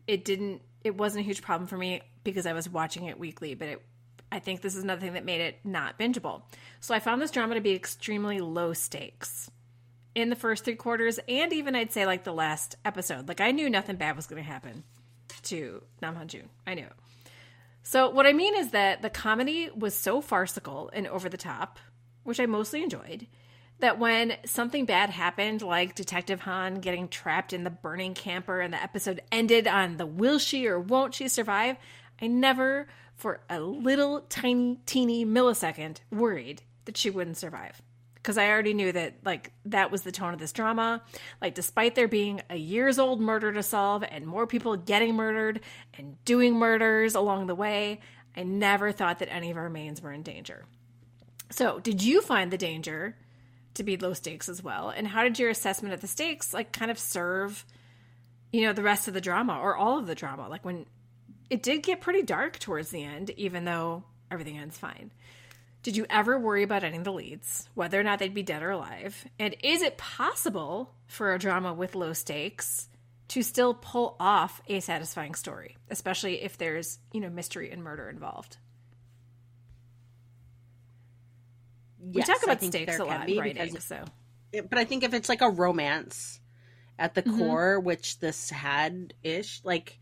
it 0.07 0.25
didn't 0.25 0.61
it 0.83 0.97
wasn't 0.97 1.23
a 1.23 1.25
huge 1.25 1.41
problem 1.41 1.67
for 1.67 1.77
me 1.77 2.01
because 2.23 2.45
I 2.45 2.53
was 2.53 2.69
watching 2.69 3.05
it 3.05 3.17
weekly, 3.19 3.53
but 3.55 3.67
it 3.69 3.81
I 4.35 4.39
think 4.39 4.61
this 4.61 4.75
is 4.75 4.83
another 4.83 4.99
thing 4.99 5.13
that 5.13 5.23
made 5.23 5.39
it 5.39 5.59
not 5.63 5.97
bingeable. 5.97 6.41
So 6.81 6.93
I 6.93 6.99
found 6.99 7.21
this 7.21 7.31
drama 7.31 7.55
to 7.55 7.61
be 7.61 7.73
extremely 7.73 8.39
low 8.41 8.73
stakes 8.73 9.49
in 10.13 10.29
the 10.29 10.35
first 10.35 10.65
three 10.65 10.75
quarters 10.75 11.19
and 11.29 11.53
even 11.53 11.73
I'd 11.73 11.93
say 11.93 12.05
like 12.05 12.25
the 12.25 12.33
last 12.33 12.75
episode. 12.83 13.29
Like 13.29 13.39
I 13.39 13.51
knew 13.51 13.69
nothing 13.69 13.95
bad 13.95 14.17
was 14.17 14.27
gonna 14.27 14.43
happen 14.43 14.83
to 15.43 15.81
Nam 16.01 16.15
Han 16.15 16.27
Jun. 16.27 16.49
I 16.67 16.73
knew. 16.73 16.87
So 17.83 18.09
what 18.09 18.25
I 18.25 18.33
mean 18.33 18.55
is 18.55 18.71
that 18.71 19.01
the 19.01 19.09
comedy 19.09 19.69
was 19.73 19.95
so 19.95 20.19
farcical 20.19 20.89
and 20.91 21.07
over 21.07 21.29
the 21.29 21.37
top, 21.37 21.79
which 22.23 22.39
I 22.41 22.45
mostly 22.45 22.83
enjoyed, 22.83 23.27
that 23.79 23.99
when 23.99 24.35
something 24.45 24.85
bad 24.85 25.11
happened, 25.11 25.61
like 25.61 25.95
Detective 25.95 26.41
Han 26.41 26.81
getting 26.81 27.07
trapped 27.07 27.53
in 27.53 27.63
the 27.63 27.69
burning 27.69 28.15
camper 28.15 28.59
and 28.59 28.73
the 28.73 28.83
episode 28.83 29.21
ended 29.31 29.65
on 29.65 29.95
the 29.95 30.05
will 30.05 30.39
she 30.39 30.67
or 30.67 30.77
won't 30.77 31.13
she 31.13 31.29
survive, 31.29 31.77
I 32.21 32.27
never 32.27 32.87
for 33.15 33.41
a 33.49 33.59
little 33.59 34.21
tiny 34.21 34.79
teeny 34.85 35.25
millisecond 35.25 35.97
worried 36.11 36.61
that 36.85 36.97
she 36.97 37.09
wouldn't 37.09 37.37
survive. 37.37 37.81
Because 38.15 38.37
I 38.37 38.49
already 38.49 38.73
knew 38.73 38.91
that 38.91 39.15
like 39.23 39.51
that 39.65 39.91
was 39.91 40.01
the 40.01 40.11
tone 40.11 40.33
of 40.33 40.39
this 40.39 40.51
drama. 40.51 41.03
Like 41.41 41.53
despite 41.53 41.93
there 41.95 42.07
being 42.07 42.41
a 42.49 42.55
years 42.55 42.97
old 42.97 43.21
murder 43.21 43.53
to 43.53 43.61
solve 43.61 44.03
and 44.03 44.25
more 44.25 44.47
people 44.47 44.75
getting 44.75 45.15
murdered 45.15 45.61
and 45.93 46.23
doing 46.25 46.55
murders 46.55 47.13
along 47.13 47.45
the 47.47 47.55
way, 47.55 47.99
I 48.35 48.43
never 48.43 48.91
thought 48.91 49.19
that 49.19 49.31
any 49.31 49.51
of 49.51 49.57
our 49.57 49.69
mains 49.69 50.01
were 50.01 50.11
in 50.11 50.23
danger. 50.23 50.65
So, 51.51 51.79
did 51.79 52.01
you 52.01 52.21
find 52.21 52.51
the 52.51 52.57
danger 52.57 53.15
to 53.75 53.83
be 53.83 53.97
low 53.97 54.13
stakes 54.13 54.49
as 54.49 54.63
well? 54.63 54.89
And 54.89 55.07
how 55.07 55.23
did 55.23 55.39
your 55.39 55.49
assessment 55.49 55.93
of 55.93 56.01
the 56.01 56.07
stakes 56.07 56.53
like 56.53 56.71
kind 56.71 56.89
of 56.89 56.97
serve, 56.99 57.65
you 58.51 58.63
know, 58.63 58.73
the 58.73 58.81
rest 58.81 59.07
of 59.07 59.13
the 59.13 59.21
drama 59.21 59.59
or 59.59 59.75
all 59.75 59.99
of 59.99 60.07
the 60.07 60.15
drama? 60.15 60.49
Like 60.49 60.65
when 60.65 60.85
it 61.49 61.61
did 61.63 61.83
get 61.83 62.01
pretty 62.01 62.23
dark 62.23 62.59
towards 62.59 62.89
the 62.89 63.03
end, 63.03 63.29
even 63.31 63.65
though 63.65 64.03
everything 64.31 64.57
ends 64.57 64.77
fine. 64.77 65.11
Did 65.83 65.95
you 65.95 66.05
ever 66.09 66.39
worry 66.39 66.63
about 66.63 66.83
any 66.83 66.97
of 66.97 67.03
the 67.03 67.13
leads, 67.13 67.69
whether 67.75 67.99
or 67.99 68.03
not 68.03 68.17
they'd 68.19 68.33
be 68.33 68.41
dead 68.43 68.63
or 68.63 68.71
alive? 68.71 69.25
And 69.37 69.55
is 69.61 69.81
it 69.83 69.97
possible 69.97 70.93
for 71.05 71.33
a 71.33 71.39
drama 71.39 71.73
with 71.73 71.93
low 71.93 72.13
stakes 72.13 72.89
to 73.27 73.43
still 73.43 73.73
pull 73.75 74.15
off 74.19 74.61
a 74.67 74.79
satisfying 74.79 75.35
story, 75.35 75.77
especially 75.89 76.41
if 76.41 76.57
there's, 76.57 76.97
you 77.11 77.21
know, 77.21 77.29
mystery 77.29 77.69
and 77.71 77.83
murder 77.83 78.09
involved? 78.09 78.57
we 81.99 82.21
talk 82.21 82.43
about 82.43 82.61
stakes 82.61 82.99
a 82.99 83.03
lot 83.03 83.27
in 83.29 83.37
writing, 83.39 83.65
because- 83.65 83.83
so 83.83 84.03
but 84.69 84.77
I 84.77 84.85
think 84.85 85.03
if 85.03 85.13
it's 85.13 85.27
like 85.27 85.41
a 85.41 85.49
romance 85.49 86.39
at 86.97 87.13
the 87.13 87.23
Mhm. 87.23 87.37
core, 87.37 87.79
which 87.79 88.19
this 88.19 88.49
had 88.49 89.13
ish, 89.23 89.61
like 89.65 89.99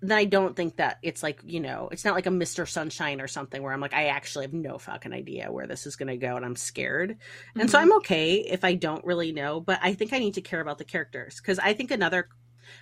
then 0.00 0.16
I 0.16 0.24
don't 0.24 0.54
think 0.54 0.76
that 0.76 0.98
it's 1.02 1.22
like, 1.22 1.40
you 1.44 1.60
know, 1.60 1.88
it's 1.90 2.04
not 2.04 2.14
like 2.14 2.26
a 2.26 2.30
Mr. 2.30 2.68
Sunshine 2.68 3.20
or 3.20 3.26
something 3.26 3.62
where 3.62 3.72
I'm 3.72 3.80
like, 3.80 3.94
I 3.94 4.06
actually 4.08 4.44
have 4.44 4.52
no 4.52 4.78
fucking 4.78 5.12
idea 5.12 5.50
where 5.50 5.66
this 5.66 5.86
is 5.86 5.96
gonna 5.96 6.16
go 6.16 6.36
and 6.36 6.44
I'm 6.44 6.56
scared. 6.56 7.16
And 7.56 7.70
so. 7.70 7.78
I'm 7.78 7.92
okay 7.96 8.36
if 8.36 8.64
I 8.64 8.74
don't 8.74 9.04
really 9.04 9.32
know, 9.32 9.60
but 9.60 9.80
I 9.82 9.94
think 9.94 10.12
I 10.12 10.18
need 10.18 10.34
to 10.34 10.40
care 10.40 10.60
about 10.60 10.78
the 10.78 10.84
characters. 10.84 11.40
Cause 11.40 11.58
I 11.58 11.72
think 11.74 11.90
another 11.90 12.28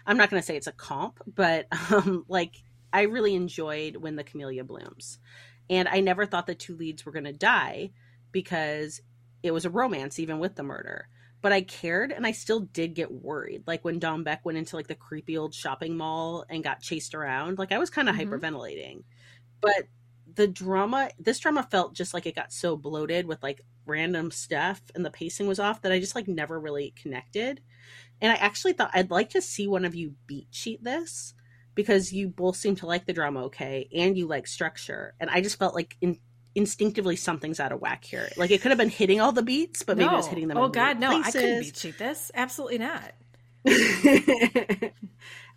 I'm 0.06 0.16
not 0.16 0.30
gonna 0.30 0.42
say 0.42 0.56
it's 0.56 0.66
a 0.66 0.72
comp, 0.72 1.20
but 1.26 1.66
um 1.90 2.24
like 2.28 2.54
I 2.92 3.02
really 3.02 3.34
enjoyed 3.34 3.96
when 3.96 4.16
the 4.16 4.24
camellia 4.24 4.64
blooms. 4.64 5.18
And 5.70 5.88
I 5.88 6.00
never 6.00 6.26
thought 6.26 6.46
the 6.46 6.54
two 6.54 6.76
leads 6.76 7.06
were 7.06 7.12
gonna 7.12 7.32
die 7.32 7.92
because 8.30 9.00
it 9.42 9.52
was 9.52 9.64
a 9.64 9.70
romance 9.70 10.18
even 10.18 10.38
with 10.38 10.54
the 10.54 10.62
murder 10.62 11.08
but 11.46 11.52
i 11.52 11.60
cared 11.60 12.10
and 12.10 12.26
i 12.26 12.32
still 12.32 12.58
did 12.58 12.92
get 12.92 13.12
worried 13.12 13.62
like 13.68 13.84
when 13.84 14.00
Dongbaek 14.00 14.40
went 14.42 14.58
into 14.58 14.74
like 14.74 14.88
the 14.88 14.96
creepy 14.96 15.38
old 15.38 15.54
shopping 15.54 15.96
mall 15.96 16.44
and 16.50 16.64
got 16.64 16.80
chased 16.80 17.14
around 17.14 17.56
like 17.56 17.70
i 17.70 17.78
was 17.78 17.88
kind 17.88 18.08
of 18.08 18.16
Mhm. 18.16 18.26
hyperventilating. 18.28 19.04
But 19.60 19.84
the 20.34 20.48
drama 20.48 21.10
this 21.20 21.38
drama 21.38 21.62
felt 21.70 21.94
just 21.94 22.12
like 22.12 22.26
it 22.26 22.34
got 22.34 22.52
so 22.52 22.76
bloated 22.76 23.26
with 23.28 23.40
like 23.44 23.60
random 23.84 24.32
stuff 24.32 24.82
and 24.96 25.04
the 25.04 25.10
pacing 25.10 25.46
was 25.46 25.60
off 25.60 25.82
that 25.82 25.92
i 25.92 26.00
just 26.00 26.16
like 26.16 26.26
never 26.26 26.58
really 26.58 26.92
connected. 27.00 27.60
And 28.20 28.32
i 28.32 28.36
actually 28.36 28.72
thought 28.72 28.90
i'd 28.94 29.12
like 29.12 29.30
to 29.30 29.40
see 29.42 29.68
one 29.68 29.84
of 29.84 29.94
you 29.94 30.14
beat 30.26 30.50
cheat 30.50 30.82
this 30.82 31.32
because 31.76 32.12
you 32.12 32.26
both 32.28 32.56
seem 32.56 32.74
to 32.76 32.86
like 32.86 33.06
the 33.06 33.12
drama 33.12 33.44
okay 33.44 33.88
and 33.94 34.18
you 34.18 34.26
like 34.26 34.48
structure. 34.48 35.14
And 35.20 35.30
i 35.30 35.40
just 35.40 35.60
felt 35.60 35.76
like 35.76 35.96
in 36.00 36.18
instinctively 36.56 37.16
something's 37.16 37.60
out 37.60 37.70
of 37.70 37.80
whack 37.80 38.04
here. 38.04 38.28
Like 38.36 38.50
it 38.50 38.62
could 38.62 38.70
have 38.70 38.78
been 38.78 38.88
hitting 38.88 39.20
all 39.20 39.30
the 39.30 39.42
beats, 39.42 39.82
but 39.82 39.96
maybe 39.98 40.12
it 40.12 40.16
was 40.16 40.26
hitting 40.26 40.48
them. 40.48 40.56
Oh 40.56 40.64
in 40.64 40.72
God, 40.72 40.98
weird 40.98 41.00
no! 41.00 41.10
I 41.10 41.30
couldn't 41.30 41.58
places. 41.58 41.66
beat 41.66 41.74
cheat 41.74 41.98
this. 41.98 42.32
Absolutely 42.34 42.78
not. 42.78 43.12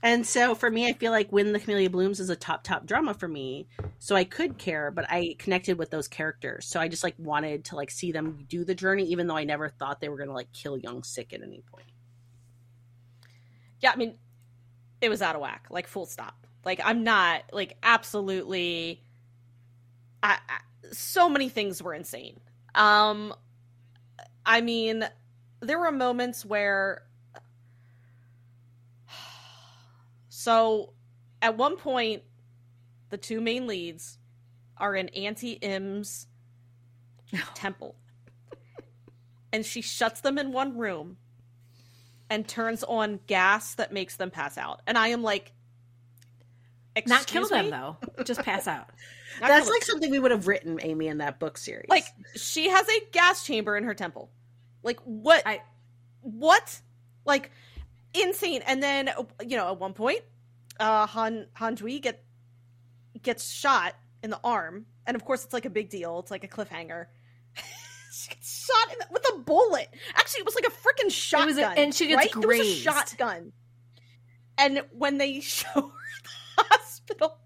and 0.04 0.26
so 0.26 0.56
for 0.56 0.70
me, 0.70 0.88
I 0.88 0.94
feel 0.94 1.12
like 1.12 1.32
when 1.32 1.54
the 1.54 1.60
Camellia 1.60 1.90
Blooms 1.90 2.20
is 2.20 2.30
a 2.30 2.36
top 2.36 2.64
top 2.64 2.86
drama 2.86 3.14
for 3.14 3.28
me, 3.28 3.68
so 3.98 4.16
I 4.16 4.26
could 4.26 4.58
care, 4.58 4.92
but 4.92 5.06
I 5.10 5.36
connected 5.40 5.78
with 5.78 5.90
those 5.90 6.08
characters, 6.08 6.66
so 6.66 6.80
I 6.80 6.90
just 6.90 7.04
like 7.04 7.16
wanted 7.18 7.66
to 7.66 7.76
like 7.76 7.92
see 7.92 8.12
them 8.12 8.46
do 8.50 8.66
the 8.66 8.76
journey, 8.76 9.06
even 9.06 9.28
though 9.28 9.38
I 9.38 9.46
never 9.46 9.70
thought 9.70 10.02
they 10.02 10.10
were 10.10 10.18
gonna 10.18 10.34
like 10.34 10.52
kill 10.52 10.78
Yong-sik 10.78 11.34
at 11.34 11.42
any 11.42 11.64
point. 11.72 11.88
Yeah, 13.80 13.92
I 13.92 13.96
mean, 13.96 14.16
it 15.00 15.08
was 15.08 15.22
out 15.22 15.36
of 15.36 15.42
whack. 15.42 15.68
Like 15.70 15.88
full 15.88 16.06
stop. 16.06 16.46
Like 16.66 16.82
I'm 16.84 17.06
not 17.06 17.44
like 17.54 17.78
absolutely. 17.82 19.02
I, 20.22 20.38
I 20.50 20.60
so 20.92 21.30
many 21.30 21.50
things 21.50 21.82
were 21.82 21.94
insane. 21.94 22.40
Um, 22.76 23.34
I 24.46 24.62
mean, 24.62 25.08
there 25.62 25.80
were 25.80 25.92
moments 25.92 26.46
where. 26.46 27.04
So, 30.32 30.94
at 31.42 31.58
one 31.58 31.76
point, 31.76 32.24
the 33.10 33.18
two 33.18 33.42
main 33.42 33.68
leads 33.68 34.18
are 34.78 34.96
in 34.96 35.10
Auntie 35.10 35.54
Im's 35.54 36.28
temple. 37.56 37.96
and 39.52 39.66
she 39.66 39.82
shuts 39.82 40.22
them 40.22 40.38
in 40.38 40.54
one 40.54 40.78
room 40.78 41.18
and 42.30 42.48
turns 42.48 42.84
on 42.84 43.20
gas 43.28 43.76
that 43.76 43.92
makes 43.92 44.16
them 44.16 44.32
pass 44.32 44.58
out. 44.58 44.82
And 44.88 44.98
I 44.98 45.10
am 45.10 45.24
like, 45.24 45.52
Not 47.06 47.26
kill 47.28 47.44
"Excuse 47.44 47.50
them 47.50 47.70
though. 47.70 47.98
Just 48.24 48.44
pass 48.44 48.68
out. 48.68 48.90
Not 49.42 49.48
That's 49.48 49.70
like 49.70 49.84
something 49.84 50.10
we 50.12 50.20
would 50.20 50.32
have 50.32 50.48
written, 50.48 50.80
Amy, 50.82 51.08
in 51.08 51.20
that 51.20 51.40
book 51.40 51.58
series. 51.58 51.88
like 51.90 52.06
she 52.36 52.70
has 52.70 52.88
a 52.88 53.02
gas 53.12 53.46
chamber 53.46 53.78
in 53.78 53.84
her 53.84 53.94
temple. 53.94 54.30
Like 54.84 55.00
what? 55.02 55.44
I- 55.46 55.62
what? 56.22 56.80
Like 57.26 57.52
insane. 58.14 58.62
And 58.66 58.82
then 58.82 59.10
you 59.46 59.58
know, 59.58 59.72
at 59.72 59.80
one 59.80 59.94
point, 59.94 60.22
uh, 60.80 61.06
Han 61.08 61.48
Han 61.54 61.76
Dui 61.76 62.02
get 62.02 62.24
gets 63.22 63.50
shot 63.50 63.96
in 64.24 64.30
the 64.30 64.40
arm, 64.44 64.86
and 65.06 65.16
of 65.16 65.24
course, 65.26 65.44
it's 65.44 65.54
like 65.54 65.66
a 65.66 65.70
big 65.70 65.90
deal. 65.90 66.20
It's 66.20 66.32
like 66.32 66.44
a 66.44 66.48
cliffhanger. 66.48 67.06
she 68.12 68.30
gets 68.30 68.66
shot 68.66 68.94
in 68.94 69.00
the, 69.00 69.06
with 69.12 69.26
a 69.34 69.38
bullet. 69.40 69.88
Actually, 70.16 70.42
it 70.42 70.46
was 70.46 70.56
like 70.56 70.66
a 70.66 70.72
freaking 70.72 71.12
shotgun. 71.12 71.48
was 71.48 71.58
a- 71.58 71.68
and 71.80 71.94
she 71.96 72.08
gets 72.08 72.18
right? 72.18 72.44
It 72.44 72.48
was 72.48 72.60
a 72.60 72.74
shotgun. 72.76 73.54
And 74.58 74.82
when 74.92 75.18
they 75.18 75.40
show 75.42 75.68
her 75.74 75.82
the 76.58 76.64
hospital, 76.64 77.38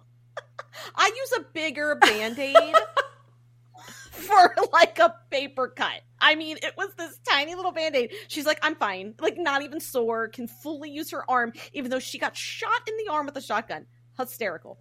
I 0.95 1.11
use 1.15 1.34
a 1.39 1.45
bigger 1.53 1.95
band 1.95 2.39
aid 2.39 2.76
for 4.11 4.55
like 4.72 4.99
a 4.99 5.15
paper 5.30 5.68
cut. 5.68 6.01
I 6.19 6.35
mean, 6.35 6.57
it 6.61 6.76
was 6.77 6.93
this 6.97 7.19
tiny 7.27 7.55
little 7.55 7.72
band 7.72 7.95
aid. 7.95 8.14
She's 8.27 8.45
like, 8.45 8.60
I'm 8.61 8.76
fine. 8.76 9.15
Like, 9.19 9.38
not 9.38 9.61
even 9.61 9.80
sore, 9.80 10.30
can 10.30 10.47
fully 10.47 10.89
use 10.89 11.11
her 11.11 11.30
arm, 11.30 11.53
even 11.73 11.91
though 11.91 11.99
she 11.99 12.18
got 12.18 12.35
shot 12.38 12.81
in 12.88 12.93
the 13.05 13.11
arm 13.11 13.26
with 13.26 13.35
a 13.35 13.41
shotgun. 13.41 13.85
Hysterical. 14.18 14.80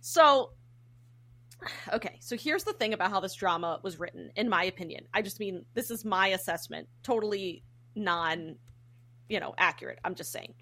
So, 0.00 0.52
okay, 1.92 2.16
so 2.20 2.36
here's 2.36 2.64
the 2.64 2.72
thing 2.72 2.92
about 2.92 3.10
how 3.10 3.20
this 3.20 3.34
drama 3.34 3.78
was 3.82 4.00
written, 4.00 4.30
in 4.34 4.48
my 4.48 4.64
opinion. 4.64 5.04
I 5.12 5.22
just 5.22 5.38
mean, 5.38 5.64
this 5.74 5.90
is 5.90 6.04
my 6.04 6.28
assessment, 6.28 6.88
totally 7.02 7.62
non, 7.94 8.56
you 9.28 9.38
know, 9.38 9.54
accurate. 9.58 9.98
I'm 10.04 10.14
just 10.14 10.32
saying. 10.32 10.54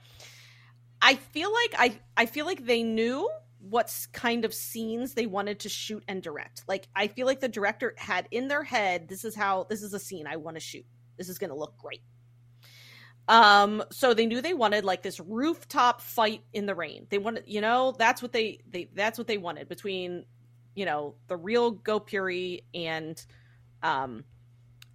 I 1.01 1.15
feel 1.15 1.53
like 1.53 1.75
I 1.79 1.99
I 2.17 2.27
feel 2.27 2.45
like 2.45 2.67
they 2.67 2.83
knew 2.83 3.31
what 3.61 3.95
kind 4.13 4.45
of 4.45 4.55
scenes 4.55 5.15
they 5.15 5.27
wanted 5.27 5.61
to 5.61 5.69
shoot 5.69 6.03
and 6.09 6.23
direct. 6.23 6.63
Like 6.69 6.89
I 6.95 7.09
feel 7.09 7.27
like 7.27 7.41
the 7.41 7.49
director 7.49 7.95
had 7.97 8.29
in 8.31 8.49
their 8.49 8.63
head, 8.63 9.09
this 9.09 9.25
is 9.25 9.35
how 9.35 9.67
this 9.69 9.83
is 9.83 9.93
a 9.95 9.99
scene 9.99 10.27
I 10.27 10.37
want 10.37 10.57
to 10.57 10.61
shoot. 10.61 10.87
This 11.17 11.29
is 11.29 11.39
going 11.39 11.51
to 11.51 11.57
look 11.57 11.77
great. 11.79 12.03
Um, 13.27 13.83
so 13.91 14.15
they 14.15 14.25
knew 14.27 14.41
they 14.41 14.55
wanted 14.55 14.85
like 14.85 15.03
this 15.03 15.21
rooftop 15.21 16.01
fight 16.01 16.43
in 16.53 16.65
the 16.67 16.75
rain. 16.75 17.07
They 17.11 17.19
wanted, 17.19 17.45
you 17.47 17.61
know, 17.61 17.95
that's 17.99 18.23
what 18.23 18.33
they 18.33 18.61
they 18.71 18.89
that's 18.95 19.19
what 19.19 19.27
they 19.27 19.39
wanted 19.39 19.69
between, 19.69 20.25
you 20.75 20.87
know, 20.87 21.15
the 21.27 21.37
real 21.37 21.75
Gopuri 21.75 22.63
and 22.73 23.23
um 23.83 24.25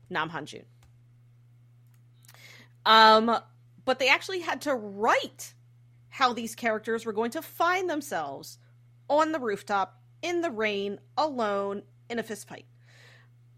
Nam 0.10 0.30
Hanjun. 0.30 0.64
Um, 2.86 3.38
but 3.86 4.00
they 4.00 4.10
actually 4.10 4.40
had 4.40 4.62
to 4.62 4.74
write 4.74 5.54
how 6.14 6.32
these 6.32 6.54
characters 6.54 7.08
were 7.08 7.12
going 7.12 7.32
to 7.32 7.42
find 7.42 7.90
themselves 7.90 8.60
on 9.10 9.32
the 9.32 9.40
rooftop 9.40 10.00
in 10.22 10.42
the 10.42 10.52
rain 10.52 11.00
alone 11.18 11.82
in 12.08 12.20
a 12.20 12.24
fistfight. 12.24 12.66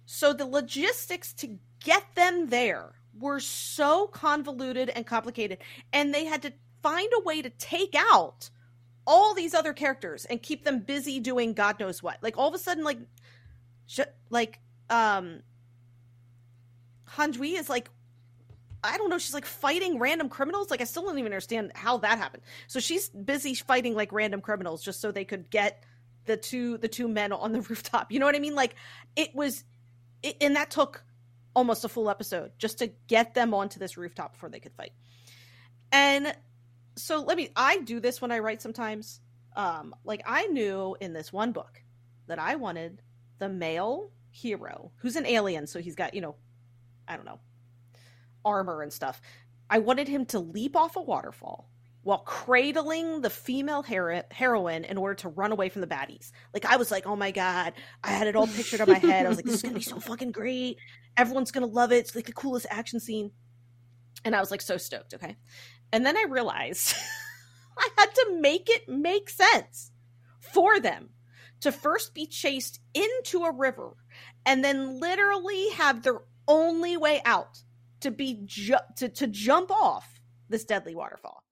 So 0.06 0.32
the 0.32 0.45
logistics 0.45 1.34
to 1.34 1.60
get 1.84 2.15
them 2.15 2.48
there 2.48 2.94
were 3.19 3.41
so 3.41 4.07
convoluted 4.07 4.90
and 4.90 5.06
complicated, 5.06 5.57
and 5.91 6.14
they 6.14 6.23
had 6.23 6.41
to 6.44 6.53
find 6.82 7.10
a 7.18 7.23
way 7.23 7.41
to 7.41 7.49
take 7.49 7.94
out 7.94 8.49
all 9.06 9.34
these 9.34 9.53
other 9.53 9.73
characters 9.73 10.23
and 10.23 10.41
keep 10.41 10.64
them 10.64 10.80
busy 10.80 11.19
doing 11.19 11.52
God 11.52 11.77
knows 11.77 12.02
what. 12.02 12.23
Like 12.23 12.38
all 12.38 12.48
of 12.48 12.56
a 12.56 12.57
sudden, 12.57 12.86
like, 12.86 12.99
like 14.30 14.61
um, 14.90 15.41
Hanjui 17.10 17.60
is 17.60 17.68
like 17.69 17.90
I 18.85 18.97
don't 18.97 19.09
know, 19.09 19.17
she's 19.17 19.33
like 19.33 19.45
fighting 19.45 19.99
random 19.99 20.29
criminals. 20.29 20.69
Like 20.69 20.81
I 20.81 20.85
still 20.85 21.03
don't 21.03 21.17
even 21.19 21.31
understand 21.31 21.71
how 21.75 21.97
that 21.99 22.17
happened. 22.17 22.43
So 22.67 22.79
she's 22.79 23.09
busy 23.09 23.53
fighting 23.55 23.93
like 23.95 24.11
random 24.11 24.41
criminals 24.41 24.83
just 24.83 25.01
so 25.01 25.11
they 25.11 25.25
could 25.25 25.49
get 25.49 25.83
the 26.25 26.37
two 26.37 26.77
the 26.77 26.87
two 26.87 27.07
men 27.07 27.31
on 27.31 27.51
the 27.51 27.61
rooftop. 27.69 28.11
You 28.11 28.19
know 28.19 28.25
what 28.25 28.35
I 28.35 28.39
mean? 28.39 28.55
Like 28.55 28.75
it 29.15 29.33
was 29.35 29.63
it, 30.23 30.37
and 30.41 30.55
that 30.55 30.71
took 30.71 31.03
almost 31.55 31.85
a 31.85 31.89
full 31.89 32.09
episode 32.09 32.51
just 32.57 32.79
to 32.79 32.87
get 33.07 33.33
them 33.33 33.53
onto 33.53 33.79
this 33.79 33.97
rooftop 33.97 34.33
before 34.33 34.49
they 34.49 34.59
could 34.59 34.73
fight. 34.73 34.91
And 35.91 36.35
so 36.95 37.21
let 37.21 37.37
me 37.37 37.49
I 37.55 37.79
do 37.79 37.99
this 37.99 38.21
when 38.21 38.31
I 38.31 38.39
write 38.39 38.61
sometimes. 38.61 39.21
Um 39.55 39.95
like 40.03 40.21
I 40.25 40.47
knew 40.47 40.95
in 40.99 41.13
this 41.13 41.31
one 41.31 41.51
book 41.51 41.81
that 42.27 42.39
I 42.39 42.55
wanted 42.55 43.01
the 43.39 43.49
male 43.49 44.11
hero 44.31 44.91
who's 44.97 45.15
an 45.15 45.25
alien 45.25 45.65
so 45.67 45.79
he's 45.79 45.95
got, 45.95 46.13
you 46.13 46.21
know, 46.21 46.35
I 47.07 47.15
don't 47.15 47.25
know, 47.25 47.39
armor 48.45 48.81
and 48.81 48.93
stuff. 48.93 49.22
I 49.69 49.80
wanted 49.80 50.07
him 50.07 50.26
to 50.27 50.39
leap 50.39 50.76
off 50.76 50.95
a 50.95 51.01
waterfall 51.01 51.69
while 52.03 52.19
cradling 52.19 53.22
the 53.22 53.31
female 53.31 53.81
hero- 53.81 54.22
heroine 54.30 54.84
in 54.84 54.95
order 54.97 55.15
to 55.15 55.30
run 55.30 55.51
away 55.51 55.69
from 55.69 55.81
the 55.81 55.88
baddies. 55.88 56.31
Like 56.53 56.63
I 56.63 56.77
was 56.77 56.91
like, 56.91 57.07
oh 57.07 57.15
my 57.15 57.31
god, 57.31 57.73
I 58.03 58.11
had 58.11 58.27
it 58.27 58.35
all 58.35 58.45
pictured 58.45 58.80
in 58.80 58.88
my 58.88 58.99
head. 58.99 59.26
I 59.26 59.30
was 59.30 59.39
like, 59.39 59.45
this 59.45 59.55
is 59.55 59.61
gonna 59.63 59.73
be 59.73 59.81
so 59.81 59.99
fucking 59.99 60.31
great. 60.31 60.77
Everyone's 61.17 61.51
gonna 61.51 61.65
love 61.65 61.91
it. 61.91 61.97
It's 61.97 62.15
like 62.15 62.27
the 62.27 62.34
coolest 62.34 62.67
action 62.69 62.99
scene. 62.99 63.31
And 64.23 64.35
I 64.35 64.39
was 64.39 64.51
like 64.51 64.61
so 64.61 64.77
stoked. 64.77 65.15
Okay, 65.15 65.35
and 65.91 66.05
then 66.05 66.15
I 66.15 66.26
realized 66.30 66.95
I 67.77 67.89
had 67.97 68.13
to 68.13 68.38
make 68.39 68.69
it 68.69 68.88
make 68.88 69.30
sense 69.30 69.91
for 70.39 70.80
them 70.80 71.09
to 71.61 71.72
first 71.72 72.13
be 72.13 72.27
chased 72.27 72.80
into 72.93 73.45
a 73.45 73.51
river 73.51 73.95
and 74.45 74.63
then 74.63 74.99
literally 74.99 75.69
have 75.69 76.03
their 76.03 76.19
only 76.47 76.97
way 76.97 77.19
out 77.26 77.63
to 78.06 78.11
be 78.11 78.41
ju- 78.45 78.76
to 78.98 79.10
to 79.10 79.27
jump 79.27 79.72
off 79.72 80.07
this 80.48 80.64
deadly 80.64 80.95
waterfall 80.95 81.44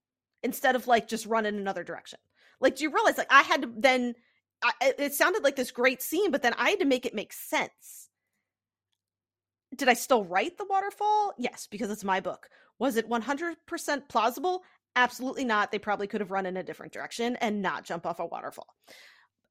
instead 0.44 0.76
of 0.76 0.86
like 0.86 1.08
just 1.08 1.26
run 1.26 1.46
in 1.46 1.56
another 1.56 1.82
direction. 1.82 2.18
Like, 2.60 2.76
do 2.76 2.84
you 2.84 2.90
realize? 2.90 3.18
Like, 3.18 3.32
I 3.32 3.42
had 3.42 3.62
to 3.62 3.72
then. 3.76 4.14
I, 4.62 4.94
it 4.98 5.12
sounded 5.12 5.42
like 5.42 5.56
this 5.56 5.72
great 5.72 6.00
scene, 6.00 6.30
but 6.30 6.42
then 6.42 6.54
I 6.56 6.70
had 6.70 6.78
to 6.78 6.86
make 6.86 7.04
it 7.04 7.14
make 7.14 7.32
sense. 7.32 8.08
Did 9.76 9.88
I 9.88 9.94
still 9.94 10.24
write 10.24 10.56
the 10.56 10.66
waterfall? 10.70 11.34
Yes, 11.36 11.66
because 11.70 11.90
it's 11.90 12.04
my 12.04 12.20
book. 12.20 12.48
Was 12.78 12.96
it 12.96 13.10
100% 13.10 13.56
plausible? 14.08 14.62
Absolutely 14.96 15.44
not. 15.44 15.70
They 15.70 15.78
probably 15.78 16.06
could 16.06 16.20
have 16.20 16.30
run 16.30 16.46
in 16.46 16.56
a 16.56 16.62
different 16.62 16.92
direction 16.92 17.36
and 17.36 17.60
not 17.60 17.84
jump 17.84 18.06
off 18.06 18.20
a 18.20 18.26
waterfall. 18.26 18.68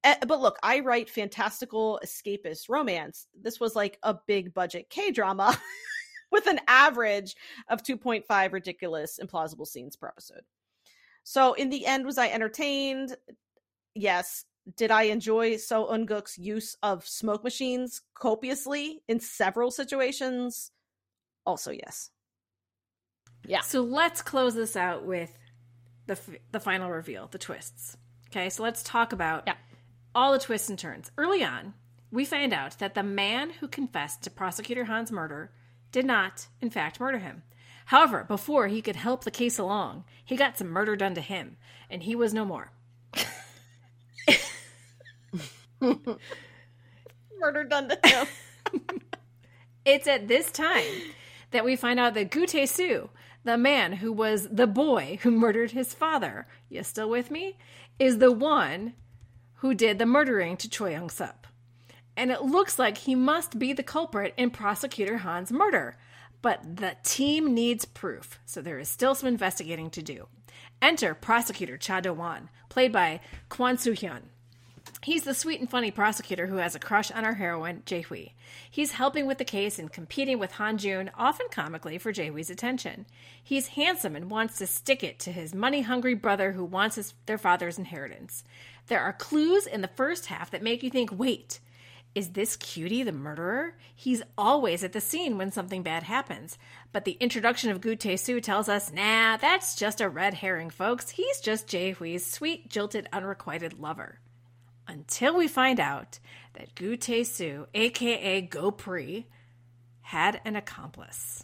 But 0.02 0.42
look, 0.42 0.58
I 0.64 0.80
write 0.80 1.10
fantastical 1.10 2.00
escapist 2.04 2.70
romance. 2.70 3.28
This 3.40 3.60
was 3.60 3.76
like 3.76 4.00
a 4.02 4.16
big 4.26 4.54
budget 4.54 4.90
K 4.90 5.12
drama. 5.12 5.56
with 6.34 6.47
an 6.47 6.60
average 6.68 7.38
of 7.69 7.84
2.5 7.84 8.51
ridiculous 8.51 9.19
implausible 9.23 9.65
scenes 9.65 9.95
per 9.95 10.07
episode. 10.07 10.41
So 11.23 11.53
in 11.53 11.69
the 11.69 11.85
end, 11.85 12.05
was 12.05 12.18
I 12.18 12.27
entertained? 12.27 13.15
Yes. 13.95 14.43
Did 14.76 14.91
I 14.91 15.03
enjoy 15.03 15.53
Seo 15.53 15.93
In-guk's 15.93 16.38
use 16.38 16.76
of 16.84 17.07
smoke 17.07 17.43
machines 17.43 18.01
copiously 18.15 19.03
in 19.07 19.19
several 19.19 19.72
situations? 19.72 20.72
Also, 21.45 21.72
yes. 21.72 22.10
Yeah. 23.45 23.61
So 23.61 23.81
let's 23.81 24.22
close 24.22 24.55
this 24.55 24.76
out 24.76 25.05
with 25.05 25.38
the 26.07 26.18
the 26.51 26.60
final 26.60 26.89
reveal, 26.89 27.27
the 27.27 27.38
twists. 27.38 27.97
Okay, 28.30 28.49
so 28.49 28.64
let's 28.64 28.84
talk 28.84 29.14
about 29.14 29.43
yeah. 29.45 29.55
all 30.15 30.31
the 30.31 30.39
twists 30.39 30.69
and 30.69 30.80
turns. 30.80 31.11
Early 31.18 31.43
on, 31.43 31.73
we 32.10 32.26
find 32.26 32.53
out 32.53 32.80
that 32.80 32.95
the 32.95 33.03
man 33.03 33.51
who 33.51 33.68
confessed 33.68 34.23
to 34.23 34.31
prosecutor 34.31 34.85
Han's 34.85 35.11
murder 35.11 35.51
did 35.94 36.06
not, 36.06 36.48
in 36.60 36.70
fact, 36.70 36.99
murder 36.99 37.20
him. 37.20 37.44
However, 37.86 38.26
before 38.28 38.68
he 38.68 38.82
could 38.82 38.98
help 38.98 39.24
the 39.24 39.32
case 39.32 39.57
along, 39.57 40.03
he 40.26 40.36
got 40.36 40.57
some 40.57 40.68
murder 40.68 40.98
done 40.98 41.15
to 41.15 41.22
him, 41.22 41.56
and 41.90 42.03
he 42.03 42.15
was 42.15 42.34
no 42.34 42.44
more. 42.44 42.72
murder 47.40 47.64
done 47.64 47.90
to 47.90 47.99
him. 48.03 48.28
it's 49.86 50.07
at 50.07 50.28
this 50.28 50.52
time 50.52 50.84
that 51.52 51.64
we 51.64 51.76
find 51.76 51.99
out 51.99 52.15
that 52.15 52.32
Gu 52.32 52.48
Tae-soo, 52.48 53.10
the 53.44 53.57
man 53.57 53.94
who 53.94 54.11
was 54.11 54.49
the 54.49 54.68
boy 54.68 55.20
who 55.22 55.30
murdered 55.30 55.72
his 55.72 55.94
father, 55.94 56.48
you 56.70 56.82
still 56.84 57.10
with 57.10 57.30
me? 57.30 57.57
Is 57.99 58.18
the 58.18 58.32
one 58.32 58.94
who 59.56 59.76
did 59.76 59.99
the 59.99 60.06
murdering 60.07 60.57
to 60.57 60.70
Choi 60.70 60.91
Young 60.91 61.10
Sup 61.10 61.45
and 62.15 62.31
it 62.31 62.44
looks 62.44 62.77
like 62.77 62.98
he 62.99 63.15
must 63.15 63.60
be 63.60 63.73
the 63.73 63.84
culprit 63.84 64.34
in 64.38 64.49
Prosecutor 64.52 65.18
Han's 65.18 65.52
murder. 65.52 65.98
But 66.41 66.77
the 66.77 66.98
team 67.03 67.53
needs 67.53 67.85
proof, 67.85 68.40
so 68.45 68.61
there 68.61 68.80
is 68.80 68.90
still 68.90 69.15
some 69.15 69.27
investigating 69.27 69.90
to 69.91 70.02
do. 70.02 70.27
Enter 70.81 71.14
Prosecutor 71.14 71.77
Cha 71.77 72.02
Do-won, 72.02 72.49
played 72.68 72.91
by 72.91 73.22
Kwon 73.49 73.80
Soo-hyun. 73.80 74.23
He's 75.02 75.23
the 75.23 75.34
sweet 75.34 75.60
and 75.60 75.69
funny 75.69 75.91
prosecutor 75.91 76.48
who 76.48 76.57
has 76.57 76.76
a 76.76 76.80
crush 76.80 77.11
on 77.11 77.26
our 77.26 77.34
heroine, 77.34 77.84
Jae-hui. 77.85 78.27
He's 78.69 78.94
helping 78.94 79.26
with 79.26 79.38
the 79.38 79.45
case 79.45 79.80
and 79.80 79.91
competing 79.91 80.40
with 80.40 80.53
Han 80.53 80.77
Jun, 80.77 81.11
often 81.15 81.48
comically, 81.52 81.98
for 81.98 82.14
Jae-hui's 82.14 82.49
attention. 82.49 83.06
He's 83.41 83.68
handsome 83.68 84.15
and 84.15 84.30
wants 84.30 84.57
to 84.57 84.68
stick 84.68 85.03
it 85.03 85.19
to 85.19 85.31
his 85.31 85.53
money-hungry 85.53 86.15
brother 86.15 86.53
who 86.53 86.64
wants 86.64 86.95
his, 86.98 87.14
their 87.26 87.38
father's 87.38 87.77
inheritance. 87.77 88.44
There 88.88 89.02
are 89.02 89.14
clues 89.14 89.65
in 89.65 89.81
the 89.81 89.90
first 89.90 90.27
half 90.27 90.52
that 90.52 90.64
make 90.64 90.84
you 90.84 90.90
think, 90.90 91.10
wait, 91.18 91.60
is 92.15 92.30
this 92.30 92.56
cutie 92.57 93.03
the 93.03 93.11
murderer? 93.11 93.76
He's 93.95 94.22
always 94.38 94.84
at 94.84 94.94
the 94.94 95.02
scene 95.02 95.38
when 95.38 95.52
something 95.52 95.81
bad 95.81 96.03
happens. 96.03 96.57
But 96.91 97.06
the 97.06 97.18
introduction 97.19 97.72
of 97.72 97.81
Gu 97.81 97.95
Tae-soo 97.95 98.40
tells 98.40 98.69
us, 98.69 98.91
nah, 98.91 99.38
that's 99.38 99.76
just 99.76 99.99
a 99.99 100.10
red 100.10 100.35
herring, 100.35 100.69
folks. 100.69 101.10
He's 101.10 101.40
just 101.40 101.68
Jae-hui's 101.68 102.26
sweet, 102.26 102.69
jilted, 102.69 103.10
unrequited 103.11 103.80
lover. 103.80 104.19
Until 104.88 105.35
we 105.35 105.48
find 105.48 105.80
out 105.80 106.19
that 106.53 106.76
Gu 106.76 106.98
Tae-soo, 106.98 107.68
aka 107.73 108.48
Gopuri, 108.48 109.26
had 110.02 110.40
an 110.45 110.56
accomplice. 110.56 111.44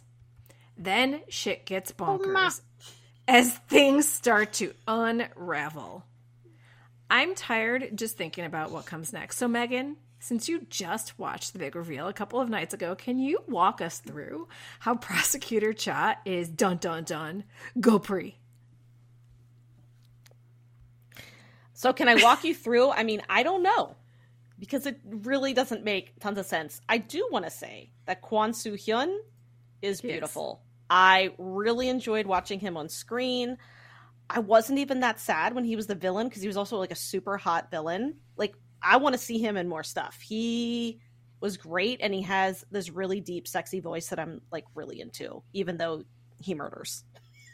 Then 0.76 1.22
shit 1.28 1.66
gets 1.66 1.90
bonkers 1.92 2.60
as 3.26 3.52
things 3.68 4.08
start 4.08 4.52
to 4.54 4.72
unravel. 4.86 6.04
I'm 7.10 7.34
tired 7.34 7.90
just 7.96 8.16
thinking 8.16 8.44
about 8.44 8.70
what 8.70 8.86
comes 8.86 9.12
next. 9.12 9.38
So, 9.38 9.48
Megan, 9.48 9.96
since 10.20 10.48
you 10.48 10.66
just 10.68 11.18
watched 11.18 11.52
the 11.52 11.58
big 11.58 11.74
reveal 11.74 12.06
a 12.06 12.12
couple 12.12 12.40
of 12.40 12.48
nights 12.48 12.72
ago, 12.74 12.94
can 12.94 13.18
you 13.18 13.42
walk 13.48 13.80
us 13.80 13.98
through 13.98 14.46
how 14.80 14.94
Prosecutor 15.08 15.72
Cha 15.72 16.16
is 16.24 16.48
dun 16.48 16.76
dun 16.76 17.02
dun 17.04 17.44
Gopuri? 17.78 18.34
So 21.72 21.92
can 21.92 22.08
I 22.08 22.16
walk 22.22 22.44
you 22.44 22.54
through? 22.54 22.90
I 22.90 23.02
mean, 23.04 23.22
I 23.28 23.42
don't 23.42 23.62
know. 23.62 23.96
because 24.58 24.84
it 24.84 25.00
really 25.06 25.54
doesn't 25.54 25.84
make 25.84 26.20
tons 26.20 26.36
of 26.36 26.44
sense. 26.44 26.82
I 26.86 26.98
do 26.98 27.26
want 27.32 27.46
to 27.46 27.50
say 27.50 27.92
that 28.04 28.20
Kwon 28.20 28.54
Soo 28.54 28.74
Hyun 28.74 29.16
is 29.80 30.04
Yes. 30.04 30.12
beautiful. 30.12 30.60
I 30.90 31.32
really 31.38 31.88
enjoyed 31.88 32.26
watching 32.26 32.60
him 32.60 32.76
on 32.76 32.90
screen. 32.90 33.56
I 34.28 34.40
wasn't 34.40 34.78
even 34.80 35.00
that 35.00 35.18
sad 35.18 35.54
when 35.54 35.64
he 35.64 35.76
was 35.76 35.86
the 35.86 35.94
villain 35.94 36.28
because 36.28 36.42
he 36.42 36.46
was 36.48 36.58
also 36.58 36.76
like 36.76 36.90
a 36.90 36.94
super 36.96 37.38
hot 37.38 37.70
villain. 37.70 38.16
I 38.82 38.96
want 38.96 39.14
to 39.14 39.18
see 39.18 39.38
him 39.38 39.56
in 39.56 39.68
more 39.68 39.82
stuff. 39.82 40.18
He 40.20 41.00
was 41.40 41.56
great 41.56 42.00
and 42.02 42.12
he 42.12 42.22
has 42.22 42.64
this 42.70 42.90
really 42.90 43.20
deep 43.20 43.48
sexy 43.48 43.80
voice 43.80 44.08
that 44.08 44.18
I'm 44.18 44.42
like 44.52 44.64
really 44.74 45.00
into 45.00 45.42
even 45.52 45.76
though 45.76 46.04
he 46.40 46.54
murders. 46.54 47.04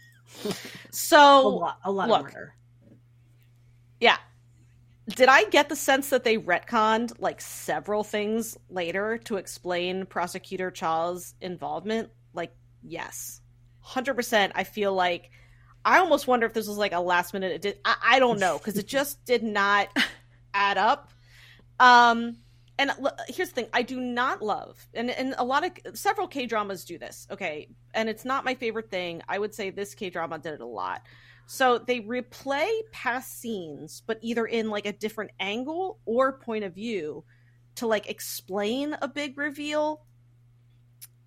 a 0.45 0.55
so 0.91 1.49
lot, 1.49 1.79
a 1.85 1.91
lot 1.91 2.09
look. 2.09 2.19
of 2.19 2.25
murder. 2.35 2.55
yeah. 4.01 4.17
Did 5.09 5.29
I 5.29 5.45
get 5.45 5.69
the 5.69 5.77
sense 5.77 6.11
that 6.11 6.25
they 6.25 6.37
retconned 6.37 7.13
like 7.21 7.41
several 7.41 8.03
things 8.03 8.59
later 8.69 9.19
to 9.25 9.37
explain 9.37 10.05
prosecutor 10.05 10.73
Cha's 10.73 11.35
involvement? 11.41 12.11
Like, 12.35 12.53
yes. 12.83 13.41
100%. 13.87 14.51
I 14.57 14.65
feel 14.65 14.93
like 14.93 15.31
I 15.85 15.99
almost 15.99 16.27
wonder 16.27 16.45
if 16.45 16.55
this 16.55 16.67
was 16.67 16.77
like 16.77 16.93
a 16.93 16.99
last 16.99 17.33
minute. 17.33 17.81
I, 17.85 17.97
I 18.03 18.19
don't 18.19 18.41
know 18.41 18.59
because 18.59 18.77
it 18.77 18.89
just 18.89 19.25
did 19.25 19.45
not 19.45 19.89
add 20.55 20.77
up. 20.77 21.13
Um, 21.79 22.37
and 22.79 22.91
here's 23.29 23.49
the 23.49 23.55
thing 23.55 23.69
I 23.73 23.83
do 23.83 23.99
not 23.99 24.43
love, 24.43 24.87
and, 24.93 25.11
and 25.11 25.35
a 25.39 25.45
lot 25.45 25.65
of 25.65 25.97
several 25.97 26.29
K 26.29 26.47
dramas 26.47 26.85
do 26.85 26.99
this, 26.99 27.27
okay? 27.31 27.69
And 27.95 28.09
it's 28.09 28.25
not 28.25 28.45
my 28.45 28.55
favorite 28.55 28.91
thing. 28.91 29.23
I 29.29 29.39
would 29.39 29.55
say 29.55 29.71
this 29.71 29.95
K 29.95 30.11
drama 30.11 30.39
did 30.39 30.55
it 30.55 30.61
a 30.61 30.67
lot. 30.67 31.03
So 31.47 31.79
they 31.79 32.01
replay 32.01 32.69
past 32.93 33.41
scenes, 33.41 34.03
but 34.07 34.19
either 34.21 34.45
in 34.45 34.69
like 34.69 34.85
a 34.85 34.93
different 34.93 35.31
angle 35.39 35.99
or 36.05 36.39
point 36.39 36.65
of 36.65 36.75
view 36.75 37.25
to 37.77 37.87
like 37.87 38.11
explain 38.11 38.97
a 39.01 39.09
big 39.09 39.39
reveal. 39.39 40.03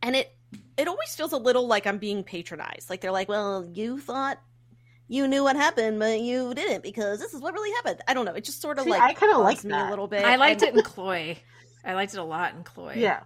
And 0.02 0.16
it 0.16 0.36
it 0.78 0.88
always 0.88 1.16
feels 1.16 1.32
a 1.32 1.38
little 1.38 1.68
like 1.68 1.88
I'm 1.88 1.98
being 1.98 2.24
patronized. 2.24 2.90
Like 2.90 3.02
they're 3.02 3.12
like, 3.12 3.30
"Well, 3.30 3.70
you 3.74 4.00
thought 4.00 4.40
you 5.10 5.28
knew 5.28 5.44
what 5.44 5.58
happened, 5.58 6.00
but 6.00 6.22
you 6.22 6.54
didn't 6.54 6.82
because 6.84 7.20
this 7.20 7.34
is 7.34 7.42
what 7.42 7.54
really 7.54 7.72
happened." 7.78 8.02
I 8.08 8.14
don't 8.14 8.24
know. 8.24 8.34
It 8.34 8.46
just 8.46 8.62
sort 8.62 8.78
of 8.78 8.86
See, 8.86 8.90
like 8.92 9.02
I 9.02 9.14
kinda 9.14 9.38
like 9.38 9.58
bugs 9.58 9.66
me 9.66 9.72
that. 9.72 9.88
a 9.88 9.90
little 9.90 10.08
bit. 10.08 10.24
I 10.24 10.38
liked 10.38 10.62
and- 10.62 10.70
it 10.70 10.78
in 10.78 10.84
Cloy. 10.84 11.38
I 11.84 11.94
liked 11.96 12.14
it 12.14 12.20
a 12.20 12.24
lot 12.24 12.54
in 12.54 12.64
Cloy. 12.64 12.94
Yeah, 12.96 13.22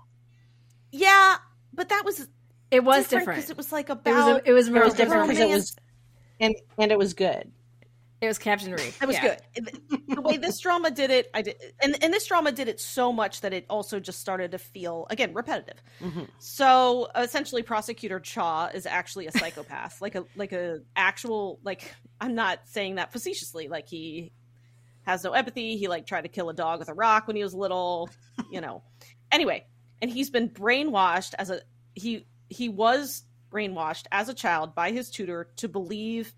Yeah, 0.91 1.38
but 1.73 1.89
that 1.89 2.03
was 2.05 2.27
It 2.72 2.84
was 2.84 3.03
different 3.03 3.10
different. 3.10 3.38
because 3.38 3.49
it 3.51 3.57
was 3.57 3.72
like 3.72 3.89
It 3.89 3.93
was 3.93 3.99
about 4.01 4.41
a, 4.45 4.49
it 4.49 4.53
was 4.53 4.68
it 4.68 4.73
more 4.73 4.84
was 4.85 4.93
different 4.95 5.27
because 5.30 5.39
it 5.39 5.53
was, 5.53 5.76
and 6.39 6.55
and 6.80 6.91
it 6.91 6.97
was 6.97 7.14
good. 7.14 7.51
It 8.24 8.28
was 8.28 8.38
Captain 8.38 8.72
Ri. 8.72 8.82
It 9.02 9.06
was 9.06 9.18
Yeah. 9.18 9.38
good. 9.56 9.82
The 10.08 10.22
way 10.22 10.38
this 10.38 10.58
drama 10.60 10.91
did 10.91 11.10
it, 11.12 11.30
I 11.34 11.41
did, 11.41 11.58
and 11.82 12.02
and 12.02 12.14
this 12.14 12.26
drama 12.26 12.54
did 12.54 12.70
it 12.70 12.80
so 12.80 13.12
much 13.12 13.41
that 13.41 13.52
it 13.52 13.66
also 13.70 14.00
just 14.00 14.20
started 14.22 14.52
to 14.52 14.58
feel 14.58 15.08
again 15.10 15.34
repetitive. 15.34 15.82
Mhm. 16.00 16.30
So 16.40 17.10
essentially, 17.16 17.64
prosecutor 17.64 18.22
Cha 18.22 18.68
is 18.68 18.86
actually 18.86 19.28
a 19.28 19.32
psychopath, 19.34 20.02
like 20.02 20.16
a 20.16 20.24
like 20.38 20.54
a 20.54 20.80
actual 20.95 21.60
like. 21.64 21.94
I'm 22.22 22.34
not 22.36 22.60
saying 22.66 22.95
that 22.95 23.12
facetiously. 23.12 23.68
Like 23.68 23.90
he 23.90 24.32
has 25.02 25.24
no 25.26 25.34
empathy. 25.34 25.76
He 25.76 25.90
like 25.90 26.06
tried 26.08 26.22
to 26.22 26.30
kill 26.30 26.50
a 26.50 26.54
dog 26.54 26.80
with 26.80 26.88
a 26.88 26.94
rock 26.94 27.28
when 27.28 27.36
he 27.36 27.44
was 27.44 27.54
little. 27.54 28.10
You 28.50 28.62
know. 28.62 28.84
anyway, 29.34 29.66
and 30.02 30.10
he's 30.10 30.30
been 30.30 30.48
brainwashed 30.50 31.34
as 31.38 31.50
a 31.50 31.60
he 31.94 32.26
he 32.50 32.70
was 32.70 33.24
brainwashed 33.52 34.06
as 34.12 34.30
a 34.30 34.34
child 34.34 34.74
by 34.76 34.91
his 34.91 35.10
tutor 35.10 35.50
to 35.58 35.68
believe 35.68 36.34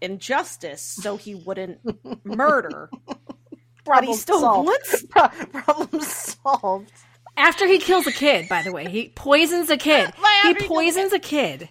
in 0.00 0.18
justice 0.18 0.82
so 0.82 1.16
he 1.16 1.34
wouldn't 1.34 1.78
murder 2.24 2.90
but 3.06 3.16
he 3.16 3.84
Problem 3.84 4.16
still 4.16 4.40
solved. 4.40 4.66
wants 4.66 5.04
Problem 5.52 6.00
solved. 6.00 6.92
After 7.36 7.66
he 7.66 7.78
kills 7.78 8.06
a 8.06 8.12
kid, 8.12 8.48
by 8.48 8.62
the 8.62 8.70
way, 8.72 8.88
he 8.88 9.08
poisons 9.08 9.68
a 9.70 9.76
kid. 9.76 10.12
He 10.16 10.22
after 10.24 10.48
he 10.48 10.54
kills 10.54 10.64
a 10.64 10.68
poisons 10.68 11.12
a 11.12 11.18
kid. 11.18 11.68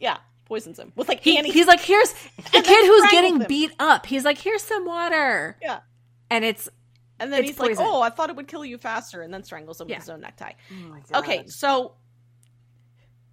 yeah 0.00 0.18
poisons 0.46 0.78
him 0.78 0.92
with 0.96 1.08
like 1.08 1.22
He, 1.22 1.36
Annie. 1.38 1.50
he's 1.50 1.66
like, 1.66 1.80
here's 1.80 2.10
a 2.54 2.62
kid 2.62 2.86
who's 2.86 3.10
getting 3.10 3.40
him. 3.40 3.46
beat 3.48 3.72
up. 3.78 4.06
He's 4.06 4.24
like, 4.24 4.38
here's 4.38 4.62
some 4.62 4.86
water. 4.86 5.56
yeah 5.60 5.80
And 6.30 6.44
it's 6.44 6.68
and 7.20 7.32
then 7.32 7.40
it's 7.40 7.50
he's 7.50 7.58
poison. 7.58 7.76
like 7.84 7.86
oh 7.92 8.00
i 8.00 8.10
thought 8.10 8.30
it 8.30 8.36
would 8.36 8.46
kill 8.48 8.64
you 8.64 8.78
faster 8.78 9.22
and 9.22 9.34
then 9.34 9.42
strangles 9.42 9.80
him 9.80 9.88
Yeah. 9.88 9.96
with 9.96 10.04
his 10.04 10.10
own 10.10 10.20
necktie 10.20 10.52
Oh 10.70 10.74
my 10.88 11.00
God. 11.10 11.18
okay 11.24 11.46
so 11.48 11.94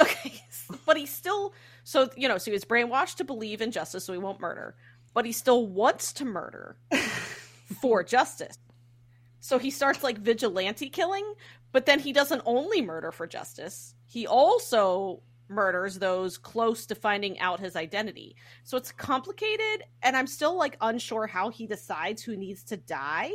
okay 0.02 0.42
but 0.86 0.98
he 0.98 1.06
still 1.06 1.54
so 1.86 2.10
you 2.18 2.28
know 2.28 2.38
so 2.38 2.46
he 2.46 2.52
was 2.52 2.66
brainwashed 2.66 3.16
to 3.16 3.24
believe 3.24 3.62
in 3.62 3.72
justice 3.72 4.04
so 4.04 4.12
he 4.12 4.20
won't 4.20 4.42
murder 4.42 4.76
but 5.14 5.26
he 5.26 5.32
still 5.32 5.66
wants 5.66 6.12
to 6.12 6.26
murder 6.26 6.76
for 7.82 8.04
justice. 8.04 8.58
So 9.40 9.58
he 9.58 9.72
starts 9.72 10.04
like 10.04 10.18
vigilante 10.18 10.90
killing 10.90 11.36
but 11.72 11.86
then 11.86 12.00
he 12.00 12.12
doesn't 12.12 12.42
only 12.46 12.82
murder 12.82 13.14
for 13.14 13.26
justice 13.26 13.96
he 14.06 14.28
also 14.28 15.22
murders 15.48 16.00
those 16.00 16.38
close 16.40 16.88
to 16.88 16.96
finding 16.96 17.40
out 17.40 17.60
his 17.60 17.76
identity. 17.76 18.36
So 18.64 18.76
it's 18.76 18.92
complicated 18.92 19.86
and 20.02 20.18
i'm 20.18 20.28
still 20.28 20.58
like 20.58 20.76
unsure 20.82 21.28
how 21.28 21.50
he 21.50 21.68
decides 21.68 22.24
who 22.24 22.36
needs 22.36 22.64
to 22.66 22.78
die 22.78 23.32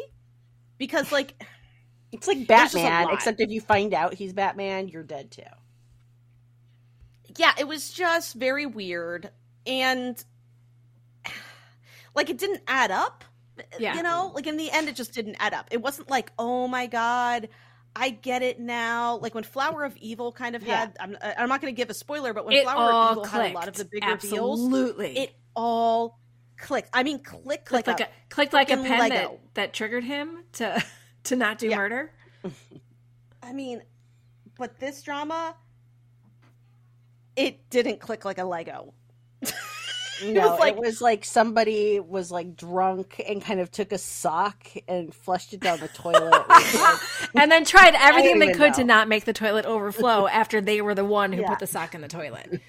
because 0.77 1.13
like 1.13 1.35
It's 2.13 2.27
like 2.27 2.39
There's 2.39 2.73
just 2.73 2.75
a 2.75 2.79
Batman, 2.79 3.15
except 3.15 3.41
if 3.41 3.51
you 3.51 3.61
find 3.61 3.95
out 3.95 4.15
he's 4.15 4.33
Batman, 4.33 4.89
you're 4.89 5.05
dead 5.05 5.31
too. 5.31 5.43
Yeah, 7.41 7.53
it 7.59 7.67
was 7.67 7.91
just 7.91 8.35
very 8.35 8.67
weird 8.67 9.31
and 9.67 10.23
like 12.15 12.29
it 12.29 12.37
didn't 12.39 12.61
add 12.69 12.91
up. 12.91 13.25
Yeah. 13.79 13.97
You 13.97 14.03
know, 14.03 14.31
like 14.35 14.47
in 14.47 14.57
the 14.59 14.71
end 14.71 14.89
it 14.89 14.95
just 14.97 15.15
didn't 15.15 15.37
add 15.41 15.55
up. 15.55 15.69
It 15.71 15.81
wasn't 15.83 16.09
like, 16.11 16.33
"Oh 16.39 16.69
my 16.69 16.87
god, 16.87 17.49
I 17.97 18.11
get 18.11 18.43
it 18.43 18.59
now." 18.61 19.17
Like 19.17 19.35
when 19.35 19.45
Flower 19.45 19.85
of 19.85 19.97
Evil 19.97 20.33
kind 20.33 20.55
of 20.55 20.63
Yeah. 20.63 20.77
had 20.81 20.97
I'm 21.01 21.17
uh, 21.21 21.33
I'm 21.39 21.49
not 21.49 21.61
going 21.63 21.75
to 21.75 21.77
give 21.77 21.91
a 21.91 21.95
spoiler, 21.95 22.33
but 22.35 22.45
when 22.45 22.55
it 22.57 22.65
Flower 22.65 22.93
of 22.93 23.13
Evil 23.13 23.25
clicked. 23.25 23.43
had 23.45 23.53
a 23.53 23.55
lot 23.55 23.69
of 23.69 23.77
the 23.77 23.85
bigger 23.87 24.13
reveals, 24.13 24.61
Absolutely. 24.61 25.19
it 25.19 25.35
all 25.57 26.19
clicked. 26.59 26.91
I 26.93 27.03
mean, 27.03 27.23
click 27.23 27.65
clicked 27.65 27.87
like, 27.87 28.01
like 28.01 28.01
a, 28.01 28.09
clicked 28.29 28.53
like 28.53 28.71
a 28.71 28.77
pen 28.77 29.09
that, 29.11 29.41
that 29.55 29.73
triggered 29.75 30.05
him 30.05 30.45
to 30.55 30.83
to 31.25 31.37
not 31.37 31.59
do 31.59 31.69
Yeah. 31.69 31.77
murder. 31.77 32.13
I 33.43 33.53
mean, 33.53 33.83
but 34.59 34.79
this 34.79 35.03
drama 35.03 35.55
it 37.37 37.69
didn't 37.71 38.01
click 38.01 38.25
like 38.25 38.39
a 38.39 38.45
Lego. 38.45 38.95
No, 40.23 40.51
was 40.51 40.61
like- 40.61 40.75
it 40.75 40.79
was 40.79 41.01
like 41.01 41.25
somebody 41.25 41.99
was 41.99 42.31
like 42.31 42.55
drunk 42.55 43.23
and 43.27 43.41
kind 43.43 43.59
of 43.59 43.71
took 43.71 43.91
a 43.91 43.97
sock 43.97 44.67
and 44.87 45.15
flushed 45.15 45.55
it 45.55 45.61
down 45.61 45.81
the 45.81 45.89
toilet. 45.89 46.45
and 47.35 47.51
then 47.51 47.65
tried 47.65 47.95
everything 47.95 48.39
they 48.39 48.49
even 48.51 48.59
could 48.59 48.75
to 48.75 48.85
not 48.85 49.09
make 49.09 49.25
the 49.25 49.33
toilet 49.33 49.65
overflow 49.65 50.27
after 50.31 50.61
they 50.61 50.83
were 50.83 50.95
the 50.95 51.07
one 51.07 51.33
who 51.33 51.41
Yeah. 51.41 51.49
put 51.49 51.59
the 51.61 51.67
sock 51.67 51.95
in 51.95 52.03
the 52.03 52.09
toilet. 52.09 52.61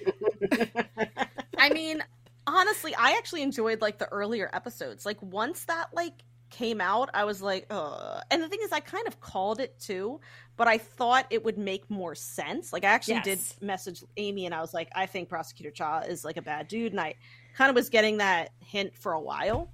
I 1.58 1.68
mean, 1.70 2.02
honestly, 2.46 2.94
I 2.94 3.16
actually 3.18 3.42
enjoyed 3.42 3.82
like 3.82 3.98
the 3.98 4.08
earlier 4.08 4.48
episodes. 4.52 5.04
Like 5.04 5.20
once 5.22 5.66
that 5.66 5.88
like 5.92 6.14
came 6.52 6.80
out, 6.80 7.10
I 7.14 7.24
was 7.24 7.42
like, 7.42 7.66
Ugh. 7.70 8.22
and 8.30 8.40
the 8.42 8.48
thing 8.48 8.60
is, 8.62 8.70
I 8.70 8.78
kind 8.80 9.08
of 9.08 9.20
called 9.20 9.58
it 9.58 9.78
too, 9.80 10.20
but 10.56 10.68
I 10.68 10.78
thought 10.78 11.26
it 11.30 11.44
would 11.44 11.58
make 11.58 11.90
more 11.90 12.14
sense. 12.14 12.72
Like 12.72 12.84
I 12.84 12.88
actually 12.88 13.14
Yes. 13.14 13.24
did 13.24 13.40
message 13.60 14.04
Amy, 14.16 14.46
and 14.46 14.54
I 14.54 14.60
was 14.60 14.72
like, 14.72 14.90
I 14.94 15.06
think 15.06 15.28
Prosecutor 15.28 15.70
Cha 15.72 16.00
is 16.00 16.24
like 16.24 16.36
a 16.36 16.42
bad 16.42 16.68
dude, 16.68 16.92
and 16.92 17.00
I 17.00 17.14
kind 17.56 17.68
of 17.70 17.74
was 17.74 17.88
getting 17.88 18.18
that 18.18 18.50
hint 18.60 18.96
for 18.96 19.12
a 19.12 19.20
while, 19.20 19.72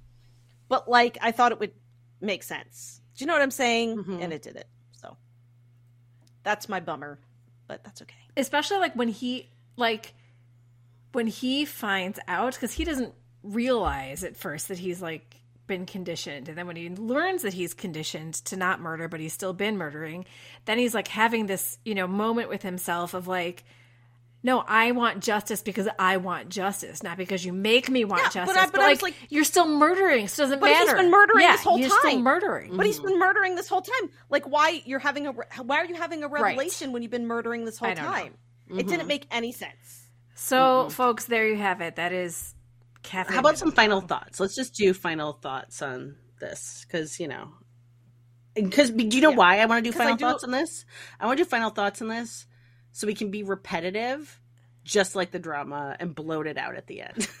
but 0.67 0.89
like 0.89 1.17
I 1.21 1.31
thought 1.31 1.51
it 1.51 1.59
would 1.59 1.73
make 2.21 2.41
sense. 2.43 3.01
Do 3.15 3.23
you 3.23 3.27
know 3.27 3.33
what 3.33 3.41
I'm 3.41 3.51
saying? 3.51 3.97
Mhm. 4.03 4.21
And 4.23 4.33
it 4.33 4.41
did 4.41 4.55
it. 4.55 4.67
So 4.93 5.17
that's 6.43 6.67
my 6.69 6.79
bummer, 6.79 7.19
but 7.67 7.83
that's 7.83 8.01
okay. 8.01 8.15
Especially 8.37 8.77
like 8.77 8.95
when 8.95 9.09
he 9.09 9.49
like 9.75 10.13
when 11.11 11.27
he 11.27 11.65
finds 11.65 12.19
out 12.27 12.53
because 12.53 12.73
he 12.73 12.83
doesn't 12.85 13.13
realize 13.43 14.23
at 14.23 14.35
first 14.37 14.67
that 14.67 14.77
he's 14.77 15.01
like 15.01 15.35
been 15.69 15.85
conditioned 15.85 16.49
and 16.49 16.57
then 16.57 16.67
when 16.67 16.75
he 16.75 16.89
learns 16.89 17.43
that 17.43 17.53
he's 17.53 17.73
conditioned 17.73 18.33
to 18.33 18.57
not 18.57 18.81
murder 18.81 19.07
but 19.07 19.21
he's 19.21 19.31
still 19.31 19.53
been 19.53 19.77
murdering 19.77 20.25
then 20.65 20.77
he's 20.77 20.93
like 20.93 21.07
having 21.07 21.45
this 21.45 21.77
you 21.85 21.95
know 21.95 22.07
moment 22.07 22.49
with 22.49 22.61
himself 22.63 23.13
of 23.13 23.27
like 23.27 23.63
no 24.43 24.63
i 24.67 24.91
want 24.91 25.21
justice 25.21 25.61
because 25.61 25.87
i 25.99 26.17
want 26.17 26.49
justice 26.49 27.03
not 27.03 27.17
because 27.17 27.45
you 27.45 27.53
make 27.53 27.89
me 27.89 28.03
want 28.03 28.21
Yeah, 28.21 28.27
but 28.27 28.33
justice 28.33 28.57
I- 28.57 28.65
but, 28.65 28.71
but 28.73 28.81
like, 28.81 29.01
like- 29.01 29.15
you're 29.29 29.43
still 29.45 29.67
murdering 29.67 30.27
so 30.27 30.43
it 30.43 30.45
doesn't 30.47 30.59
But 30.59 30.69
he's 30.71 30.85
matter 30.87 30.97
been 30.97 31.11
murdering 31.11 31.41
yeah, 31.45 31.51
this 31.53 31.63
whole 31.63 31.77
you're 31.79 31.89
still 31.89 32.11
time. 32.11 32.23
murdering 32.23 32.75
But 32.75 32.85
he's 32.85 32.97
mm-hmm. 32.97 33.07
been 33.07 33.19
murdering 33.19 33.55
this 33.55 33.67
whole 33.69 33.81
time. 33.81 34.09
Like, 34.29 34.47
why 34.47 34.81
you're 34.85 34.99
having 34.99 35.27
a 35.27 35.31
why 35.31 35.77
are 35.77 35.85
you 35.85 35.95
having 35.95 36.23
a 36.23 36.27
Right. 36.27 36.41
revelation 36.43 36.91
when 36.91 37.01
you've 37.03 37.11
been 37.11 37.27
murdering 37.27 37.65
this 37.65 37.77
whole 37.77 37.89
I 37.89 37.93
don't 37.93 38.05
know. 38.05 38.11
time? 38.11 38.33
It 38.69 38.75
didn't 38.87 38.99
mm-hmm. 38.99 39.07
make 39.07 39.27
any 39.31 39.51
sense. 39.51 40.07
so 40.35 40.89
folks 40.89 41.25
there 41.25 41.47
you 41.47 41.57
have 41.57 41.81
it 41.81 41.95
that 41.97 42.11
is 42.13 42.55
Catherine 43.03 43.33
How 43.35 43.39
about 43.39 43.57
some 43.57 43.71
final 43.71 44.01
thoughts? 44.01 44.39
Let's 44.39 44.55
just 44.55 44.73
do 44.75 44.93
final 44.93 45.33
thoughts 45.33 45.81
on 45.81 46.15
this 46.39 46.85
because 46.87 47.19
you 47.19 47.27
know, 47.27 47.49
because 48.53 48.91
do 48.91 49.03
you 49.15 49.21
know 49.21 49.31
Yeah. 49.31 49.35
why 49.37 49.59
I 49.59 49.65
want 49.65 49.83
to 49.83 49.91
do 49.91 49.97
final 49.97 50.15
do- 50.15 50.25
thoughts 50.25 50.43
on 50.43 50.51
this? 50.51 50.85
I 51.19 51.25
want 51.25 51.37
to 51.37 51.43
do 51.43 51.49
final 51.49 51.69
thoughts 51.69 52.01
on 52.01 52.07
this 52.09 52.45
so 52.91 53.07
we 53.07 53.13
can 53.13 53.31
be 53.31 53.43
repetitive, 53.43 54.39
just 54.83 55.15
like 55.15 55.31
the 55.31 55.39
drama, 55.39 55.95
and 55.99 56.13
bloat 56.15 56.47
it 56.47 56.57
out 56.57 56.75
at 56.75 56.87
the 56.87 57.01
end. 57.01 57.27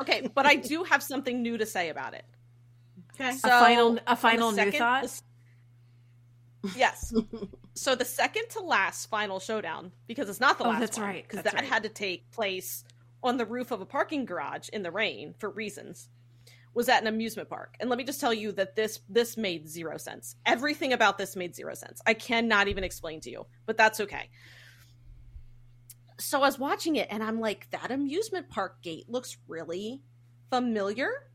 Okay, 0.00 0.28
but 0.34 0.44
I 0.44 0.56
do 0.56 0.82
have 0.82 1.04
something 1.04 1.40
new 1.40 1.56
to 1.56 1.64
say 1.64 1.88
about 1.88 2.14
it. 2.14 2.24
Okay. 3.14 3.30
So, 3.36 3.46
a 3.48 3.60
final 3.60 3.98
a 4.08 4.16
final 4.16 4.50
new 4.50 4.56
second- 4.56 4.78
thought. 4.80 5.20
the 6.64 6.72
yes. 6.76 7.14
so 7.74 7.94
the 7.94 8.04
second 8.04 8.48
to 8.50 8.60
last 8.60 9.06
final 9.06 9.38
showdown, 9.38 9.92
because 10.08 10.28
it's 10.28 10.40
not 10.40 10.58
the 10.58 10.64
Oh, 10.64 10.70
last 10.70 10.80
that's 10.80 10.98
one, 10.98 11.06
right, 11.06 11.22
because 11.28 11.44
that 11.44 11.54
right. 11.54 11.64
had 11.64 11.84
to 11.84 11.88
take 11.88 12.28
place 12.32 12.82
on 13.24 13.38
the 13.38 13.46
roof 13.46 13.70
of 13.70 13.80
a 13.80 13.86
parking 13.86 14.24
garage 14.24 14.68
in 14.68 14.82
the 14.82 14.90
rain 14.90 15.34
for 15.38 15.50
reasons, 15.50 16.08
was 16.74 16.88
at 16.88 17.00
an 17.00 17.08
amusement 17.08 17.48
park. 17.48 17.76
And 17.80 17.88
let 17.88 17.96
me 17.96 18.04
just 18.04 18.20
tell 18.20 18.34
you 18.34 18.52
that 18.52 18.76
this 18.76 19.00
this 19.08 19.36
made 19.36 19.68
zero 19.68 19.96
sense. 19.96 20.36
Everything 20.44 20.92
about 20.92 21.18
this 21.18 21.36
made 21.36 21.54
zero 21.54 21.74
sense. 21.74 22.00
I 22.06 22.14
cannot 22.14 22.68
even 22.68 22.84
explain 22.84 23.20
to 23.20 23.30
you, 23.30 23.46
but 23.66 23.76
that's 23.76 24.00
okay. 24.00 24.30
So 26.18 26.38
I 26.38 26.46
was 26.46 26.58
watching 26.58 26.96
it 26.96 27.08
and 27.10 27.22
I'm 27.22 27.40
like, 27.40 27.70
that 27.70 27.90
amusement 27.90 28.48
park 28.48 28.82
gate 28.82 29.08
looks 29.08 29.36
really 29.48 30.02
familiar 30.50 31.28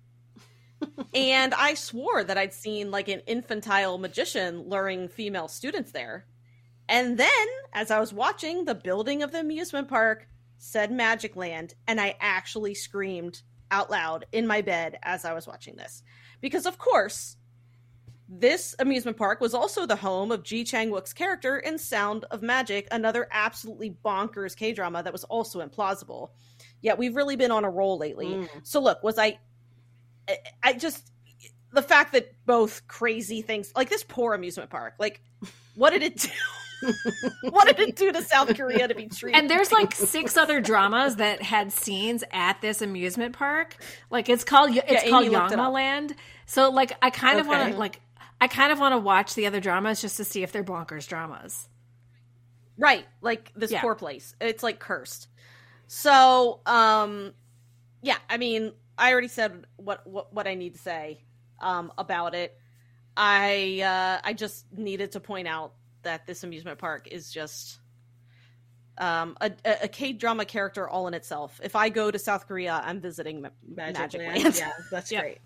and 1.13 1.53
I 1.53 1.73
swore 1.73 2.23
that 2.23 2.37
I'd 2.37 2.53
seen 2.53 2.91
like 2.91 3.09
an 3.09 3.21
infantile 3.27 3.97
magician 3.97 4.69
luring 4.69 5.09
female 5.09 5.47
students 5.47 5.91
there. 5.91 6.25
And 6.87 7.17
then, 7.17 7.47
as 7.73 7.91
I 7.91 7.99
was 7.99 8.13
watching, 8.13 8.65
the 8.65 8.75
building 8.75 9.21
of 9.21 9.31
the 9.31 9.41
amusement 9.41 9.89
park 9.89 10.27
said 10.59 10.91
Magic 10.91 11.35
Land, 11.35 11.73
and 11.87 11.99
I 11.99 12.15
actually 12.19 12.75
screamed 12.75 13.41
out 13.71 13.89
loud 13.89 14.25
in 14.31 14.45
my 14.45 14.61
bed 14.61 14.99
as 15.01 15.25
I 15.25 15.33
was 15.33 15.47
watching 15.47 15.75
this. 15.75 16.03
Because, 16.41 16.65
of 16.65 16.77
course, 16.77 17.37
this 18.27 18.75
amusement 18.77 19.17
park 19.17 19.41
was 19.41 19.55
also 19.55 19.85
the 19.85 19.95
home 19.95 20.31
of 20.31 20.43
Ji 20.43 20.63
Chang 20.63 20.91
Wook's 20.91 21.13
character 21.13 21.57
in 21.57 21.79
Sound 21.79 22.25
of 22.29 22.43
Magic, 22.43 22.87
another 22.91 23.27
absolutely 23.31 23.97
bonkers 24.05 24.55
K 24.55 24.71
drama 24.73 25.01
that 25.01 25.11
was 25.13 25.23
also 25.23 25.65
implausible. 25.65 26.29
Yet 26.81 26.97
we've 26.99 27.15
really 27.15 27.35
been 27.35 27.51
on 27.51 27.65
a 27.65 27.69
roll 27.69 27.97
lately. 27.97 28.27
Mm. 28.27 28.49
So 28.63 28.81
look, 28.81 29.01
was 29.03 29.17
I 29.17 29.39
I- 30.27 30.37
I 30.61 30.73
just 30.73 31.11
the 31.71 31.81
fact 31.81 32.13
that 32.13 32.33
both 32.45 32.87
crazy 32.87 33.41
things 33.41 33.71
like 33.75 33.89
this 33.89 34.03
poor 34.03 34.33
amusement 34.33 34.69
park, 34.69 34.93
like 34.99 35.21
what 35.75 35.91
did 35.91 36.03
it 36.03 36.17
do? 36.17 36.29
what 37.41 37.67
did 37.67 37.79
it 37.79 37.95
do 37.95 38.11
to 38.11 38.21
South 38.21 38.53
Korea 38.55 38.87
to 38.87 38.95
be 38.95 39.07
treated? 39.07 39.39
And 39.39 39.49
there's 39.49 39.71
like 39.71 39.93
six 39.95 40.37
other 40.37 40.61
dramas 40.61 41.17
that 41.17 41.41
had 41.41 41.71
scenes 41.71 42.23
at 42.31 42.61
this 42.61 42.81
amusement 42.81 43.33
park. 43.35 43.75
Like 44.09 44.29
it's 44.29 44.43
called 44.43 44.75
it's 44.75 45.03
Amy 45.03 45.29
called 45.29 45.51
it 45.51 45.57
Land. 45.57 46.15
So 46.45 46.69
like 46.69 46.93
I 47.01 47.09
kind 47.09 47.39
of 47.39 47.47
want 47.47 47.73
to 47.73 47.77
like 47.77 47.99
I 48.41 48.47
kind 48.47 48.71
of 48.71 48.79
want 48.79 48.93
to 48.93 48.99
watch 48.99 49.35
the 49.35 49.47
other 49.47 49.59
dramas 49.59 50.01
just 50.01 50.17
to 50.17 50.23
see 50.23 50.43
if 50.43 50.51
they're 50.51 50.63
bonkers 50.63 51.07
dramas. 51.07 51.67
right, 52.77 53.05
like 53.21 53.51
this 53.55 53.71
Yeah. 53.71 53.81
poor 53.81 53.95
place. 53.95 54.35
It's 54.39 54.63
like 54.63 54.79
cursed. 54.79 55.27
So, 55.87 56.61
um 56.65 57.33
yeah, 58.01 58.17
I 58.29 58.37
mean, 58.37 58.71
I 58.97 59.11
already 59.11 59.27
said 59.27 59.65
what 59.75 60.05
what, 60.07 60.33
what 60.33 60.47
I 60.47 60.55
need 60.55 60.73
to 60.73 60.79
say 60.79 61.23
um 61.59 61.91
about 61.97 62.35
it. 62.35 62.57
I 63.17 63.81
uh 63.83 64.21
I 64.27 64.33
just 64.33 64.65
needed 64.71 65.11
to 65.13 65.19
point 65.19 65.47
out 65.47 65.73
that 66.03 66.25
this 66.25 66.43
amusement 66.43 66.77
park 66.79 67.07
is 67.09 67.31
just 67.31 67.79
um 68.97 69.37
a, 69.41 69.51
a, 69.83 69.87
K 69.87 70.13
drama 70.13 70.45
character 70.45 70.87
all 70.87 71.07
in 71.07 71.13
itself. 71.13 71.59
If 71.63 71.75
I 71.75 71.89
go 71.89 72.11
to 72.11 72.19
South 72.19 72.47
Korea, 72.47 72.81
I'm 72.83 72.99
visiting 72.99 73.41
Ma- 73.41 73.49
Magic, 73.67 73.99
Magic 73.99 74.21
Land. 74.21 74.43
Land. 74.43 74.55
Yeah, 74.55 74.71
that's 74.91 75.11
Yeah. 75.11 75.21
great. 75.21 75.37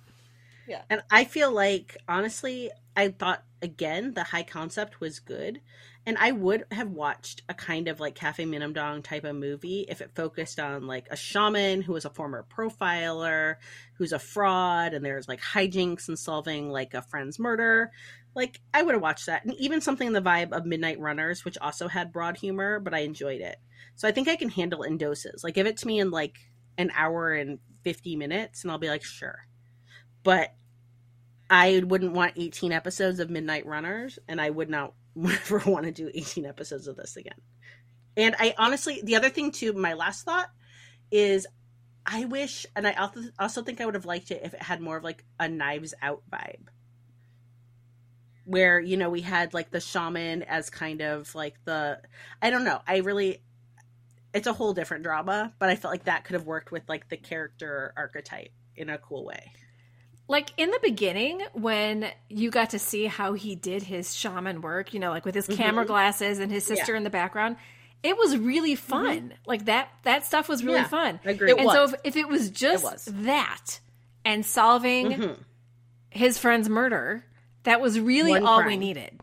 Yeah. 0.68 0.82
And 0.90 1.02
I 1.12 1.26
feel 1.26 1.52
like 1.52 1.98
honestly, 2.08 2.72
I 2.96 3.10
thought 3.10 3.44
again 3.62 4.14
the 4.14 4.24
high 4.24 4.44
concept 4.44 5.00
was 5.00 5.20
good. 5.20 5.62
And 6.06 6.18
I 6.18 6.32
would 6.32 6.66
have 6.72 6.90
watched 6.90 7.44
a 7.48 7.54
kind 7.54 7.88
of 7.88 8.02
like 8.02 8.16
Cafe 8.16 8.44
Minamdang 8.44 9.04
type 9.04 9.24
of 9.24 9.38
movie 9.38 9.86
if 9.88 10.02
it 10.02 10.12
focused 10.16 10.60
on 10.60 10.86
like 10.86 11.08
a 11.10 11.16
shaman 11.16 11.82
who 11.82 11.94
was 11.94 12.04
a 12.04 12.10
former 12.10 12.46
profiler, 12.54 13.56
who's 13.98 14.12
a 14.12 14.20
fraud, 14.20 14.94
and 14.94 15.06
there's 15.06 15.30
like 15.30 15.42
hijinks 15.42 16.10
and 16.10 16.20
solving 16.20 16.70
like 16.70 16.94
a 16.94 17.04
friend's 17.04 17.40
murder. 17.40 17.90
Like 18.36 18.60
I 18.74 18.84
would 18.84 18.96
have 18.96 19.02
watched 19.02 19.28
that. 19.28 19.46
And 19.46 19.54
even 19.56 19.80
something 19.80 20.08
in 20.08 20.14
the 20.14 20.22
vibe 20.22 20.52
of 20.52 20.66
Midnight 20.66 21.00
Runners, 21.00 21.46
which 21.46 21.58
also 21.60 21.88
had 21.88 22.12
broad 22.12 22.36
humor, 22.36 22.80
but 22.80 22.94
I 22.94 23.00
enjoyed 23.00 23.40
it. 23.40 23.56
So 23.96 24.06
I 24.06 24.12
think 24.12 24.28
I 24.28 24.36
can 24.36 24.50
handle 24.50 24.84
it 24.84 24.90
in 24.90 24.98
doses. 24.98 25.42
Like 25.42 25.54
give 25.54 25.68
it 25.68 25.78
to 25.78 25.88
me 25.88 26.00
in 26.00 26.12
like 26.12 26.36
an 26.78 26.92
hour 26.96 27.32
and 27.32 27.60
50 27.84 28.18
minutes 28.18 28.64
and 28.64 28.72
I'll 28.72 28.78
be 28.78 28.90
like, 28.90 29.04
sure. 29.04 29.48
But 30.24 30.54
I 31.54 31.84
wouldn't 31.86 32.14
want 32.14 32.34
18 32.36 32.72
episodes 32.72 33.20
of 33.20 33.30
Midnight 33.30 33.68
Runners 33.68 34.18
and 34.28 34.42
I 34.42 34.50
would 34.50 34.72
not 34.72 34.96
ever 35.24 35.60
want 35.68 35.86
to 35.86 35.92
do 35.92 36.10
18 36.12 36.48
episodes 36.48 36.88
of 36.88 36.96
this 36.96 37.16
again. 37.16 37.40
And 38.18 38.36
I 38.40 38.56
honestly, 38.58 39.02
the 39.04 39.18
other 39.18 39.30
thing 39.30 39.52
too, 39.52 39.72
my 39.74 39.94
last 39.94 40.26
thought 40.26 40.50
is 41.12 41.46
I 42.08 42.26
wish, 42.26 42.66
and 42.76 42.88
I 42.88 42.94
also, 43.38 43.62
think 43.62 43.82
I 43.82 43.86
would 43.86 43.94
have 43.94 44.08
liked 44.08 44.32
it 44.32 44.42
if 44.44 44.56
it 44.56 44.64
had 44.64 44.82
more 44.82 44.98
of 44.98 45.04
like 45.04 45.24
a 45.40 45.48
Knives 45.48 45.94
Out 46.02 46.24
vibe. 46.32 46.70
Where, 48.46 48.80
you 48.80 48.98
know, 48.98 49.12
we 49.12 49.22
had 49.22 49.54
like 49.54 49.70
the 49.70 49.80
shaman 49.80 50.42
as 50.42 50.72
kind 50.72 51.02
of 51.02 51.36
like 51.36 51.64
the, 51.66 52.02
I 52.42 52.50
don't 52.50 52.64
know, 52.64 52.82
I 52.88 52.98
really, 52.98 53.44
it's 54.34 54.48
a 54.48 54.54
whole 54.54 54.74
different 54.74 55.04
drama, 55.04 55.54
but 55.60 55.70
I 55.70 55.76
felt 55.76 55.94
like 55.94 56.06
that 56.06 56.24
could 56.26 56.34
have 56.34 56.48
worked 56.48 56.72
with 56.72 56.90
like 56.90 57.10
the 57.10 57.18
character 57.18 57.94
archetype 57.96 58.54
in 58.76 58.90
a 58.90 58.98
cool 58.98 59.24
way. 59.24 59.52
Like 60.28 60.52
in 60.58 60.72
the 60.72 60.80
beginning, 60.82 61.42
when 61.54 62.10
you 62.30 62.50
got 62.50 62.70
to 62.72 62.80
see 62.80 63.06
how 63.06 63.34
he 63.34 63.56
did 63.56 63.84
his 63.84 64.16
shaman 64.16 64.62
work, 64.62 64.94
you 64.94 65.00
know, 65.00 65.10
like 65.12 65.26
with 65.26 65.36
his 65.36 65.48
camera 65.48 65.84
Mhm. 65.84 65.88
glasses 65.88 66.40
and 66.40 66.52
his 66.52 66.64
sister 66.64 66.96
in 66.96 67.04
the 67.04 67.10
background, 67.10 67.58
it 68.04 68.18
was 68.18 68.38
really 68.38 68.76
fun. 68.76 69.34
Like 69.46 69.66
that 69.66 69.90
that 70.04 70.26
stuff 70.26 70.48
was 70.48 70.64
really 70.64 70.80
Yeah, 70.80 70.88
fun. 70.88 71.20
agreed. 71.26 71.52
It 71.52 71.60
and 71.60 71.70
so 71.70 71.82
was. 71.84 71.94
if, 71.94 72.00
if 72.06 72.16
it 72.16 72.28
was 72.30 72.50
just 72.50 72.84
was. 72.84 73.06
that 73.12 73.80
and 74.24 74.46
solving 74.46 75.12
Mhm. 75.12 75.40
his 76.10 76.38
friend's 76.38 76.70
murder, 76.70 77.26
that 77.64 77.82
was 77.82 78.00
really 78.00 78.32
One 78.32 78.46
all 78.46 78.64
we 78.64 78.78
needed. 78.78 79.20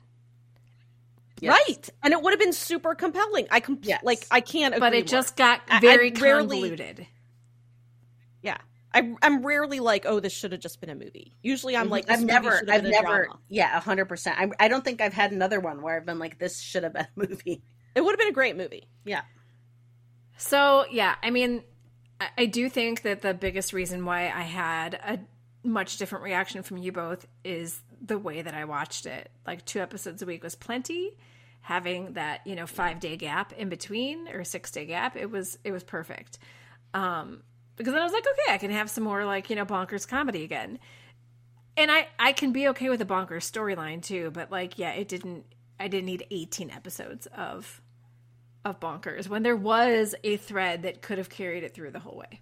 Yes. 1.41 1.59
Right. 1.67 1.89
And 2.03 2.13
it 2.13 2.21
would 2.21 2.33
have 2.35 2.41
been 2.41 2.53
super 2.53 2.95
compelling. 2.95 3.47
I 3.51 3.61
com- 3.61 3.79
Yes. 3.83 4.03
like 4.03 4.27
I 4.31 4.43
can't 4.43 4.75
agree 4.75 4.81
But 4.81 4.95
it 4.95 5.07
just 5.07 5.37
got 5.37 5.63
I- 5.71 5.79
I 5.79 5.81
very 5.81 6.11
rarely- 6.11 6.49
convoluted. 6.61 7.07
Yeah. 8.95 9.03
I, 9.03 9.15
I'm 9.23 9.45
rarely 9.45 9.81
like, 9.81 10.05
oh, 10.07 10.21
this 10.21 10.33
should 10.33 10.53
have 10.53 10.61
just 10.61 10.81
been 10.81 10.91
a 10.91 10.95
movie. 10.95 11.37
Usually, 11.43 11.77
I'm 11.77 11.89
like, 11.91 12.07
this 12.07 12.19
I've 12.19 12.27
movie 12.27 12.33
never, 12.33 12.57
have 12.57 12.69
I've 12.69 12.83
been 12.83 12.91
never, 12.91 13.25
drama. 13.27 13.41
yeah, 13.49 13.81
hundred 13.81 14.07
percent. 14.07 14.37
I, 14.39 14.51
I 14.65 14.69
don't 14.69 14.85
think 14.85 15.01
I've 15.01 15.13
had 15.15 15.33
another 15.33 15.61
one 15.61 15.83
where 15.83 15.97
I've 15.97 16.07
been 16.07 16.19
like, 16.19 16.39
this 16.39 16.61
should 16.61 16.85
have 16.85 16.93
been 16.95 17.07
a 17.17 17.27
movie. 17.29 17.63
It 17.95 18.01
would 18.03 18.13
have 18.13 18.19
been 18.19 18.29
a 18.29 18.33
great 18.33 18.57
movie. 18.57 18.89
Yeah, 19.05 19.23
So 20.37 20.87
yeah, 20.91 21.15
I 21.23 21.31
mean, 21.31 21.63
I, 22.21 22.29
I 22.39 22.47
do 22.47 22.69
think 22.69 23.03
that 23.03 23.23
the 23.23 23.35
biggest 23.35 23.73
reason 23.73 24.05
why 24.05 24.25
I 24.29 24.43
had 24.43 24.95
a 24.95 25.19
much 25.67 25.99
different 25.99 26.25
reaction 26.25 26.63
from 26.63 26.79
you 26.79 26.93
both 26.93 27.27
is 27.45 27.83
the 28.01 28.19
way 28.19 28.43
that 28.43 28.55
I 28.55 28.65
watched 28.65 29.07
it. 29.07 29.31
Like 29.47 29.65
two 29.65 29.81
episodes 29.81 30.23
a 30.23 30.27
week 30.27 30.43
was 30.43 30.55
plenty. 30.55 31.17
Having 31.63 32.15
that 32.15 32.47
you 32.47 32.57
know 32.57 32.67
five 32.67 33.01
day 33.01 33.17
gap 33.17 33.53
in 33.53 33.69
between 33.69 34.29
or 34.29 34.45
six 34.45 34.71
day 34.71 34.87
gap, 34.87 35.17
it 35.17 35.31
was 35.31 35.59
it 35.65 35.73
was 35.73 35.85
perfect. 35.85 36.39
Um, 36.95 37.43
because 37.81 37.95
then 37.95 38.03
I 38.03 38.05
was 38.05 38.13
like, 38.13 38.27
okay, 38.27 38.55
I 38.55 38.59
can 38.59 38.71
have 38.71 38.91
some 38.91 39.05
more 39.05 39.25
like 39.25 39.49
you 39.49 39.57
know 39.57 39.65
bonkers 39.65 40.07
comedy 40.07 40.45
again. 40.45 40.79
And 41.79 41.91
I 41.91 42.09
I 42.19 42.33
can 42.33 42.53
be 42.53 42.69
okay 42.69 42.91
with 42.91 43.01
a 43.01 43.07
bonkers 43.07 43.51
storyline 43.51 44.03
too, 44.03 44.31
but 44.33 44.51
like 44.51 44.79
yeah, 44.79 44.93
it 44.93 45.09
didn't. 45.09 45.47
I 45.79 45.89
didn't 45.89 46.05
need 46.07 46.27
18 46.31 46.71
episodes 46.71 47.27
of 47.35 47.81
of 48.67 48.81
bonkers 48.81 49.29
when 49.29 49.43
there 49.43 49.57
was 49.57 50.15
a 50.23 50.37
thread 50.37 50.83
that 50.83 51.01
could 51.01 51.17
have 51.17 51.31
carried 51.31 51.65
it 51.65 51.73
through 51.73 51.91
the 51.91 52.01
whole 52.01 52.19
way. 52.19 52.41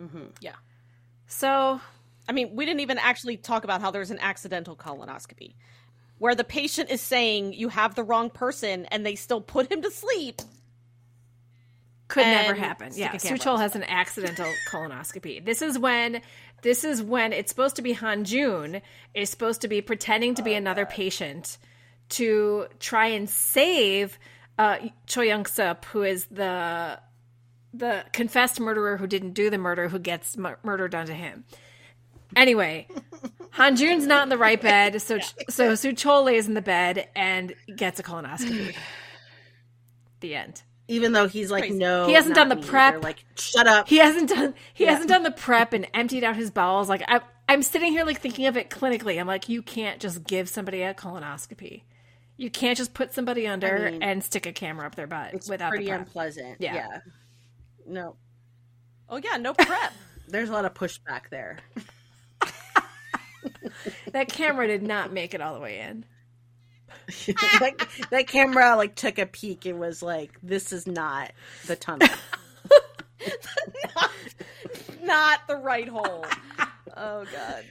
mm-hmm. 0.00 0.24
Yeah. 0.40 0.56
So, 1.28 1.80
I 2.28 2.32
mean, 2.32 2.56
we 2.56 2.66
didn't 2.66 2.80
even 2.80 2.98
actually 2.98 3.36
talk 3.36 3.62
about 3.62 3.80
how 3.80 3.92
there's 3.92 4.10
an 4.10 4.18
accidental 4.18 4.74
colonoscopy 4.74 5.54
where 6.18 6.34
the 6.34 6.44
patient 6.44 6.90
is 6.90 7.00
saying 7.00 7.52
you 7.52 7.68
have 7.68 7.94
the 7.94 8.02
wrong 8.02 8.30
person 8.30 8.84
and 8.86 9.06
they 9.06 9.14
still 9.14 9.40
put 9.40 9.70
him 9.70 9.80
to 9.82 9.90
sleep. 9.92 10.42
Could 12.10 12.26
never 12.26 12.54
happen. 12.54 12.92
Yeah, 12.94 13.12
Suchol 13.14 13.58
has 13.58 13.74
an 13.76 13.84
accidental 13.84 14.52
colonoscopy. 14.70 15.44
This 15.44 15.62
is 15.62 15.78
when 15.78 16.20
this 16.62 16.84
is 16.84 17.02
when 17.02 17.32
it's 17.32 17.50
supposed 17.50 17.76
to 17.76 17.82
be 17.82 17.92
Han 17.94 18.24
Jun 18.24 18.82
is 19.14 19.30
supposed 19.30 19.62
to 19.62 19.68
be 19.68 19.80
pretending 19.80 20.34
to 20.34 20.42
be 20.42 20.54
another 20.54 20.84
patient 20.84 21.56
to 22.10 22.66
try 22.78 23.06
and 23.06 23.30
save 23.30 24.18
uh, 24.58 24.78
Choi 25.06 25.22
Young 25.22 25.46
Sup, 25.46 25.84
who 25.86 26.02
is 26.02 26.26
the 26.26 26.98
the 27.72 28.04
confessed 28.12 28.58
murderer 28.60 28.96
who 28.96 29.06
didn't 29.06 29.32
do 29.32 29.48
the 29.48 29.58
murder, 29.58 29.88
who 29.88 29.98
gets 29.98 30.36
mur- 30.36 30.58
murder 30.62 30.88
done 30.88 31.06
to 31.06 31.14
him. 31.14 31.44
Anyway, 32.34 32.88
Han 33.52 33.76
Jun's 33.76 34.06
not 34.06 34.24
in 34.24 34.28
the 34.28 34.38
right 34.38 34.60
bed, 34.60 35.00
so 35.00 35.18
so 35.48 35.72
Suchol 35.72 36.24
lays 36.24 36.48
in 36.48 36.54
the 36.54 36.62
bed 36.62 37.08
and 37.14 37.54
gets 37.74 38.00
a 38.00 38.02
colonoscopy. 38.02 38.74
the 40.20 40.34
end. 40.34 40.62
Even 40.90 41.12
though 41.12 41.28
he's 41.28 41.50
like, 41.50 41.64
Crazy. 41.64 41.78
no, 41.78 42.06
He 42.06 42.12
hasn't 42.14 42.34
not 42.36 42.48
done 42.48 42.50
the 42.50 42.56
me. 42.56 42.62
prep. 42.68 42.94
They're 42.94 43.00
like, 43.00 43.24
shut 43.36 43.66
up. 43.66 43.88
He 43.88 43.98
hasn't 43.98 44.28
done 44.28 44.54
he 44.74 44.84
Yeah. 44.84 44.90
hasn't 44.92 45.08
done 45.08 45.22
the 45.22 45.30
prep 45.30 45.72
and 45.72 45.86
emptied 45.94 46.24
out 46.24 46.36
his 46.36 46.50
bowels. 46.50 46.88
Like 46.88 47.02
I 47.08 47.20
I'm 47.48 47.62
sitting 47.62 47.92
here 47.92 48.04
like 48.04 48.20
thinking 48.20 48.46
of 48.46 48.56
it 48.56 48.70
clinically. 48.70 49.18
I'm 49.20 49.26
like, 49.26 49.48
you 49.48 49.62
can't 49.62 50.00
just 50.00 50.24
give 50.24 50.48
somebody 50.48 50.82
a 50.82 50.94
colonoscopy. 50.94 51.82
You 52.36 52.50
can't 52.50 52.76
just 52.78 52.94
put 52.94 53.12
somebody 53.12 53.46
under 53.46 53.86
I 53.86 53.90
mean, 53.90 54.02
and 54.02 54.24
stick 54.24 54.46
a 54.46 54.52
camera 54.52 54.86
up 54.86 54.94
their 54.94 55.06
butt 55.06 55.34
it's 55.34 55.48
without 55.48 55.70
pretty 55.70 55.84
the 55.84 55.90
prep. 55.90 56.00
unpleasant. 56.06 56.56
Yeah. 56.60 56.74
Yeah. 56.74 56.98
No, 57.86 58.16
Oh, 59.08 59.16
yeah, 59.22 59.36
no 59.38 59.52
prep. 59.54 59.92
there's 60.28 60.48
a 60.48 60.52
lot 60.52 60.64
of 60.64 60.74
pushback 60.74 61.28
there. 61.30 61.58
that 64.12 64.28
camera 64.28 64.66
did 64.66 64.82
not 64.82 65.12
make 65.12 65.34
it 65.34 65.40
all 65.40 65.54
the 65.54 65.60
way 65.60 65.80
in. 65.80 66.04
that, 67.60 67.88
that 68.10 68.26
camera 68.28 68.76
like 68.76 68.94
took 68.94 69.18
a 69.18 69.26
peek 69.26 69.66
and 69.66 69.78
was 69.80 70.02
like, 70.02 70.32
"This 70.42 70.72
is 70.72 70.86
not 70.86 71.32
the 71.66 71.76
tunnel." 71.76 72.08
not, 73.96 74.10
not 75.02 75.40
the 75.48 75.56
right 75.56 75.88
hole. 75.88 76.24
Oh 76.96 77.24
god. 77.32 77.64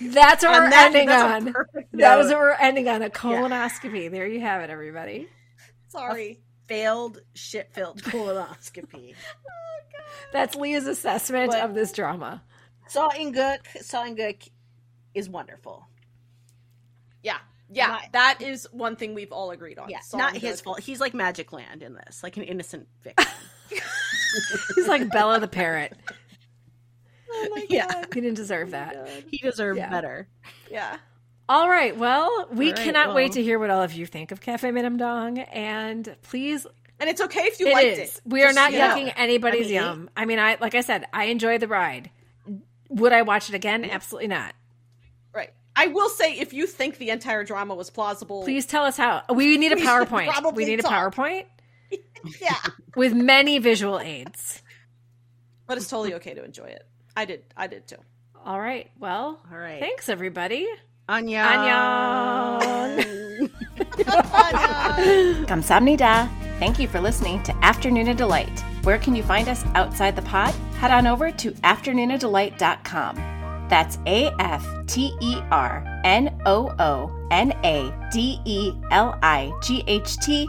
That's 0.00 0.44
what 0.44 0.54
And 0.54 0.64
we're 0.64 0.70
that- 0.70 0.86
ending 0.94 1.08
on. 1.10 1.52
perfect 1.52 1.92
That 1.92 2.18
is 2.20 2.26
note. 2.28 2.34
what 2.34 2.40
we're 2.40 2.52
ending 2.52 2.88
on 2.88 3.02
a 3.02 3.10
colonoscopy. 3.10 4.10
There 4.10 4.26
you 4.26 4.40
have 4.40 4.62
it, 4.62 4.70
everybody. 4.70 5.28
Sorry. 5.88 6.40
failed 6.68 7.18
shit-filled 7.34 8.02
colonoscopy. 8.02 9.14
Oh, 10.02 10.28
That's 10.32 10.56
Leah's 10.56 10.86
assessment 10.86 11.52
But- 11.52 11.62
of 11.62 11.74
this 11.74 11.92
drama. 11.92 12.42
Seo 12.88 13.14
In-guk, 13.16 13.60
Sawinguk 13.78 14.48
is 15.14 15.28
wonderful. 15.28 15.86
Yeah. 17.22 17.38
Yeah. 17.72 17.86
Not- 17.86 18.12
that 18.12 18.42
is 18.42 18.66
one 18.72 18.96
thing 18.96 19.14
we've 19.14 19.32
all 19.32 19.50
agreed 19.52 19.78
on. 19.78 19.88
Yeah, 19.90 19.98
not 20.14 20.32
good. 20.34 20.42
his 20.42 20.60
fault. 20.60 20.80
He's 20.80 21.00
like 21.00 21.14
Magic 21.14 21.52
Land 21.52 21.82
in 21.82 21.94
this, 21.94 22.22
like 22.22 22.36
an 22.36 22.42
innocent 22.42 22.88
victim. 23.02 23.26
He's 24.74 24.88
like 24.88 25.10
Bella 25.10 25.38
the 25.40 25.48
parrot. 25.48 25.96
Oh 27.32 27.48
my 27.54 27.66
Yeah. 27.70 27.86
god. 27.86 28.06
He 28.12 28.20
didn't 28.20 28.36
deserve 28.36 28.68
oh 28.68 28.72
that. 28.72 29.24
he 29.28 29.38
deserved 29.38 29.78
Yeah. 29.78 29.88
better. 29.90 30.28
Yeah. 30.70 30.96
All 31.48 31.68
right. 31.68 31.96
Well, 31.96 32.48
we 32.52 32.72
right, 32.72 32.76
cannot 32.76 33.08
well. 33.08 33.16
wait 33.16 33.32
to 33.32 33.42
hear 33.42 33.58
what 33.58 33.70
all 33.70 33.82
of 33.82 33.92
you 33.92 34.06
think 34.06 34.30
of 34.32 34.40
Cafe 34.40 34.68
Minamdang. 34.70 35.46
And 35.52 36.16
please, 36.22 36.66
And 37.00 37.10
it's 37.10 37.20
okay 37.20 37.42
if 37.42 37.58
you 37.60 37.66
it 37.68 37.72
liked 37.72 37.86
is. 37.98 37.98
it. 38.16 38.20
We 38.24 38.42
are 38.44 38.52
not 38.52 38.72
you 38.72 38.78
know. 38.78 38.88
yucking 38.94 39.12
anybody's 39.16 39.66
I 39.66 39.70
mean, 39.70 39.74
yum. 39.74 40.10
I 40.16 40.24
mean, 40.26 40.38
I 40.38 40.58
like 40.60 40.74
I 40.74 40.80
said, 40.80 41.06
I 41.12 41.24
enjoyed 41.24 41.60
the 41.60 41.68
ride. 41.68 42.10
Would 42.88 43.12
I 43.12 43.22
watch 43.22 43.48
it 43.48 43.54
again? 43.54 43.84
Absolutely 43.84 44.28
not. 44.28 44.54
Right. 45.80 45.88
I 45.88 45.92
will 45.92 46.08
say 46.08 46.38
if 46.38 46.52
you 46.52 46.66
think 46.66 46.98
the 46.98 47.10
entire 47.10 47.44
drama 47.44 47.74
was 47.74 47.90
plausible. 47.90 48.42
Please 48.42 48.66
tell 48.66 48.84
us 48.84 48.96
how. 48.96 49.22
We 49.34 49.56
need 49.56 49.72
a 49.72 49.76
PowerPoint. 49.76 50.54
We 50.54 50.64
need 50.64 50.80
a. 50.80 50.82
PowerPoint 50.82 51.46
Yeah. 52.40 52.54
with 52.96 53.14
many 53.14 53.58
visual 53.58 53.98
aids. 53.98 54.62
But 55.66 55.78
it's 55.78 55.88
totally 55.88 56.14
okay 56.14 56.34
to 56.34 56.44
enjoy 56.44 56.66
it. 56.66 56.86
I 57.16 57.24
did 57.24 57.44
I 57.56 57.66
did 57.66 57.86
too. 57.88 57.96
All 58.44 58.60
right. 58.60 58.90
Well, 58.98 59.40
All 59.50 59.58
right. 59.58 59.80
thanks 59.80 60.08
everybody. 60.08 60.68
Anya. 61.08 61.42
Annyeong. 61.42 63.50
Kamsamnida. 65.46 66.28
Thank 66.60 66.78
you 66.78 66.86
for 66.88 67.00
listening 67.00 67.42
to 67.44 67.52
Afternoona 67.54 68.14
Delight. 68.16 68.60
Where 68.82 68.98
can 68.98 69.14
you 69.16 69.22
find 69.22 69.48
us 69.48 69.64
outside 69.74 70.14
the 70.14 70.22
pod? 70.22 70.54
Head 70.78 70.90
on 70.90 71.06
over 71.06 71.30
to 71.32 71.52
afternoonadelight.com. 71.52 73.39
That's 73.70 73.98
A 74.06 74.30
F 74.40 74.66
T 74.86 75.12
E 75.20 75.36
R 75.52 75.84
N 76.04 76.36
O 76.44 76.74
O 76.80 77.10
N 77.30 77.52
A 77.64 77.94
D 78.12 78.40
E 78.44 78.72
L 78.90 79.16
I 79.22 79.52
G 79.62 79.84
H 79.86 80.16
T 80.16 80.48